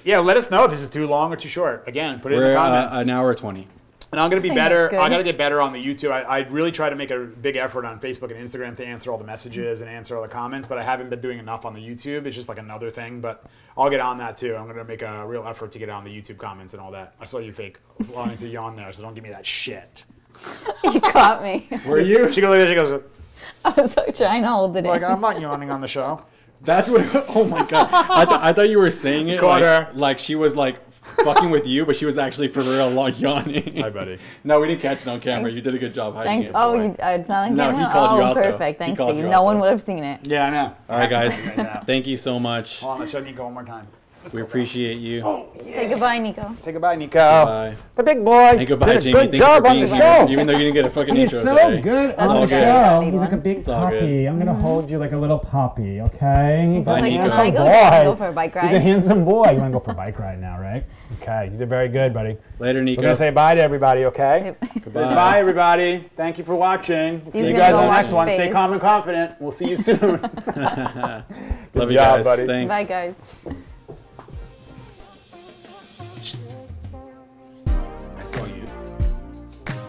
yeah, 0.04 0.18
let 0.20 0.36
us 0.36 0.50
know 0.50 0.64
if 0.64 0.70
this 0.70 0.80
is 0.80 0.88
too 0.88 1.06
long 1.06 1.32
or 1.32 1.36
too 1.36 1.48
short. 1.48 1.86
Again, 1.86 2.20
put 2.20 2.32
it 2.32 2.36
in 2.36 2.40
We're 2.40 2.52
the 2.52 2.58
uh, 2.60 2.90
an 2.94 3.10
hour 3.10 3.34
20. 3.34 3.66
And 4.12 4.20
I'm 4.20 4.28
gonna 4.28 4.42
be 4.42 4.50
better. 4.50 4.92
I 4.98 5.08
gotta 5.08 5.22
get 5.22 5.38
better 5.38 5.60
on 5.60 5.72
the 5.72 5.84
YouTube. 5.84 6.10
I, 6.10 6.22
I 6.22 6.38
really 6.48 6.72
try 6.72 6.90
to 6.90 6.96
make 6.96 7.12
a 7.12 7.18
big 7.20 7.54
effort 7.54 7.84
on 7.84 8.00
Facebook 8.00 8.34
and 8.36 8.44
Instagram 8.44 8.76
to 8.78 8.84
answer 8.84 9.12
all 9.12 9.18
the 9.18 9.24
messages 9.24 9.82
and 9.82 9.90
answer 9.90 10.16
all 10.16 10.22
the 10.22 10.28
comments, 10.28 10.66
but 10.66 10.78
I 10.78 10.82
haven't 10.82 11.10
been 11.10 11.20
doing 11.20 11.38
enough 11.38 11.64
on 11.64 11.74
the 11.74 11.80
YouTube. 11.80 12.26
It's 12.26 12.34
just 12.34 12.48
like 12.48 12.58
another 12.58 12.90
thing, 12.90 13.20
but 13.20 13.44
I'll 13.76 13.88
get 13.88 14.00
on 14.00 14.18
that 14.18 14.36
too. 14.36 14.56
I'm 14.56 14.66
gonna 14.66 14.84
make 14.84 15.02
a 15.02 15.24
real 15.26 15.44
effort 15.46 15.70
to 15.72 15.78
get 15.78 15.88
on 15.90 16.02
the 16.02 16.10
YouTube 16.10 16.38
comments 16.38 16.74
and 16.74 16.82
all 16.82 16.90
that. 16.90 17.14
I 17.20 17.24
saw 17.24 17.38
you 17.38 17.52
fake 17.52 17.78
wanting 18.08 18.36
to 18.38 18.48
yawn 18.48 18.74
there, 18.74 18.92
so 18.92 19.02
don't 19.04 19.14
give 19.14 19.22
me 19.22 19.30
that 19.30 19.46
shit. 19.46 20.04
you 20.84 21.00
caught 21.00 21.42
me. 21.42 21.68
Were 21.86 22.00
you? 22.00 22.32
She 22.32 22.40
goes. 22.40 22.68
She 22.68 22.74
goes. 22.74 23.02
I 23.64 23.70
was 23.80 23.96
like 23.96 24.16
trying 24.16 24.42
to 24.42 24.48
hold 24.48 24.76
it 24.76 24.84
Like 24.84 25.02
in. 25.02 25.08
I'm 25.08 25.20
not 25.20 25.40
yawning 25.40 25.70
on 25.70 25.80
the 25.80 25.88
show. 25.88 26.22
That's 26.62 26.88
what. 26.88 27.00
Oh 27.34 27.44
my 27.44 27.64
god! 27.64 27.88
I, 27.92 28.24
th- 28.24 28.40
I 28.40 28.52
thought 28.52 28.68
you 28.68 28.78
were 28.78 28.90
saying 28.90 29.28
it 29.28 29.40
like, 29.42 29.94
like 29.94 30.18
she 30.18 30.34
was 30.34 30.56
like 30.56 30.78
fucking 31.24 31.50
with 31.50 31.66
you, 31.66 31.84
but 31.86 31.96
she 31.96 32.04
was 32.06 32.18
actually 32.18 32.48
for 32.48 32.60
real 32.62 32.90
long 33.00 33.12
yawning. 33.14 33.76
Hi, 33.76 33.90
buddy. 33.90 34.18
No, 34.44 34.60
we 34.60 34.68
didn't 34.68 34.80
catch 34.82 35.02
it 35.02 35.08
on 35.08 35.20
camera. 35.20 35.50
You 35.50 35.60
did 35.60 35.74
a 35.74 35.78
good 35.78 35.94
job 35.94 36.14
hiding 36.14 36.32
Thanks. 36.32 36.48
it. 36.48 36.52
Oh, 36.54 36.74
you, 36.74 36.96
uh, 37.02 37.18
it's 37.20 37.28
not 37.28 37.48
on 37.50 37.54
No, 37.54 37.70
he 37.72 37.84
called 37.84 38.10
oh, 38.12 38.16
you 38.16 38.22
out, 38.22 38.34
though. 38.34 38.42
perfect. 38.52 38.80
He 38.80 38.86
Thanks, 38.86 38.98
called 38.98 39.10
Steve. 39.10 39.24
you 39.24 39.30
No 39.30 39.38
out, 39.38 39.44
one 39.44 39.56
though. 39.56 39.60
would 39.62 39.70
have 39.72 39.82
seen 39.82 40.04
it. 40.04 40.26
Yeah, 40.26 40.46
I 40.46 40.50
know. 40.50 40.76
All 40.88 40.98
right, 40.98 41.10
guys. 41.10 41.34
Thank 41.86 42.06
you 42.06 42.16
so 42.16 42.38
much. 42.40 42.80
Hold 42.80 42.94
on, 42.94 42.98
let's 43.00 43.12
show 43.12 43.20
Nico 43.20 43.44
one 43.44 43.54
more 43.54 43.64
time. 43.64 43.86
We 44.34 44.42
appreciate 44.42 44.98
you. 44.98 45.22
Say 45.64 45.88
goodbye, 45.88 46.18
Nico. 46.18 46.54
Say 46.60 46.72
goodbye, 46.72 46.94
Nico. 46.94 47.18
Bye. 47.18 47.74
The 47.96 48.02
big 48.02 48.24
boy. 48.24 48.32
And 48.58 48.66
goodbye, 48.68 48.86
Did 48.88 48.96
a 48.96 49.00
Jamie. 49.00 49.12
Good 49.14 49.30
Thank 49.30 49.42
job 49.42 49.56
you 49.56 49.62
for 49.64 49.68
on 49.70 49.80
the 49.80 49.86
being 49.86 49.98
show. 50.00 50.26
here, 50.26 50.26
even 50.32 50.46
though 50.46 50.52
you 50.52 50.58
didn't 50.58 50.74
get 50.74 50.84
a 50.84 50.90
fucking 50.90 51.14
You're 51.16 51.24
intro 51.24 51.38
so 51.40 51.56
today. 51.56 51.80
good 51.80 52.10
That's 52.10 52.22
on 52.22 52.28
all 52.36 52.40
the 52.42 52.46
good. 52.46 52.62
show. 52.62 52.66
Anyone. 53.00 53.12
He's 53.12 53.20
like 53.20 53.32
a 53.32 53.36
big 53.38 53.56
It's 53.58 53.68
all 53.68 53.88
good. 53.90 54.00
puppy. 54.00 54.24
I'm 54.26 54.38
gonna 54.38 54.52
mm-hmm. 54.52 54.60
hold 54.60 54.90
you 54.90 54.98
like 54.98 55.12
a 55.12 55.16
little 55.16 55.38
puppy, 55.38 56.00
okay? 56.02 56.82
Bye, 56.84 56.92
Like, 57.00 57.04
Nico. 57.04 57.22
can 57.22 57.32
I 57.32 57.44
Handsome 57.44 57.54
go, 57.54 57.64
boy. 57.64 57.72
can 57.72 57.92
I 57.92 58.04
go 58.04 58.16
for 58.16 58.28
a 58.28 58.32
bike 58.32 58.54
ride? 58.54 58.62
He's 58.64 58.70
a 58.70 58.74
ride? 58.74 58.82
handsome 58.82 59.24
boy. 59.24 59.50
You 59.52 59.58
wanna 59.58 59.72
go 59.72 59.80
for 59.80 59.90
a 59.90 59.94
bike 59.94 60.18
ride 60.18 60.40
now, 60.40 60.60
right? 60.60 60.84
Okay, 61.22 61.48
you 61.50 61.58
did 61.58 61.68
very 61.68 61.88
good, 61.88 62.12
buddy. 62.14 62.36
Later, 62.58 62.82
Nico. 62.82 63.00
We're 63.00 63.06
gonna 63.06 63.16
say 63.16 63.30
bye 63.30 63.54
to 63.54 63.62
everybody, 63.62 64.04
okay? 64.04 64.54
Goodbye. 64.84 65.14
Bye, 65.14 65.38
everybody. 65.38 66.08
Thank 66.16 66.38
you 66.38 66.44
for 66.44 66.54
watching. 66.54 67.22
We'll 67.22 67.24
see 67.24 67.30
Steve's 67.30 67.48
you 67.48 67.56
gonna 67.56 67.58
guys 67.58 67.72
go 67.72 67.78
on 67.78 67.82
the 67.84 67.88
wash 67.88 67.96
next 67.96 68.06
his 68.08 68.14
one. 68.14 68.28
Stay 68.28 68.36
face. 68.38 68.52
calm 68.52 68.72
and 68.72 68.80
confident. 68.80 69.40
We'll 69.40 69.50
see 69.52 69.68
you 69.70 69.76
soon. 69.76 69.98
Love 71.74 71.90
you 71.90 71.96
job, 71.96 72.16
guys. 72.18 72.24
buddy. 72.24 72.46
Thanks. 72.46 72.68
Bye, 72.68 72.84
guys. 72.84 73.14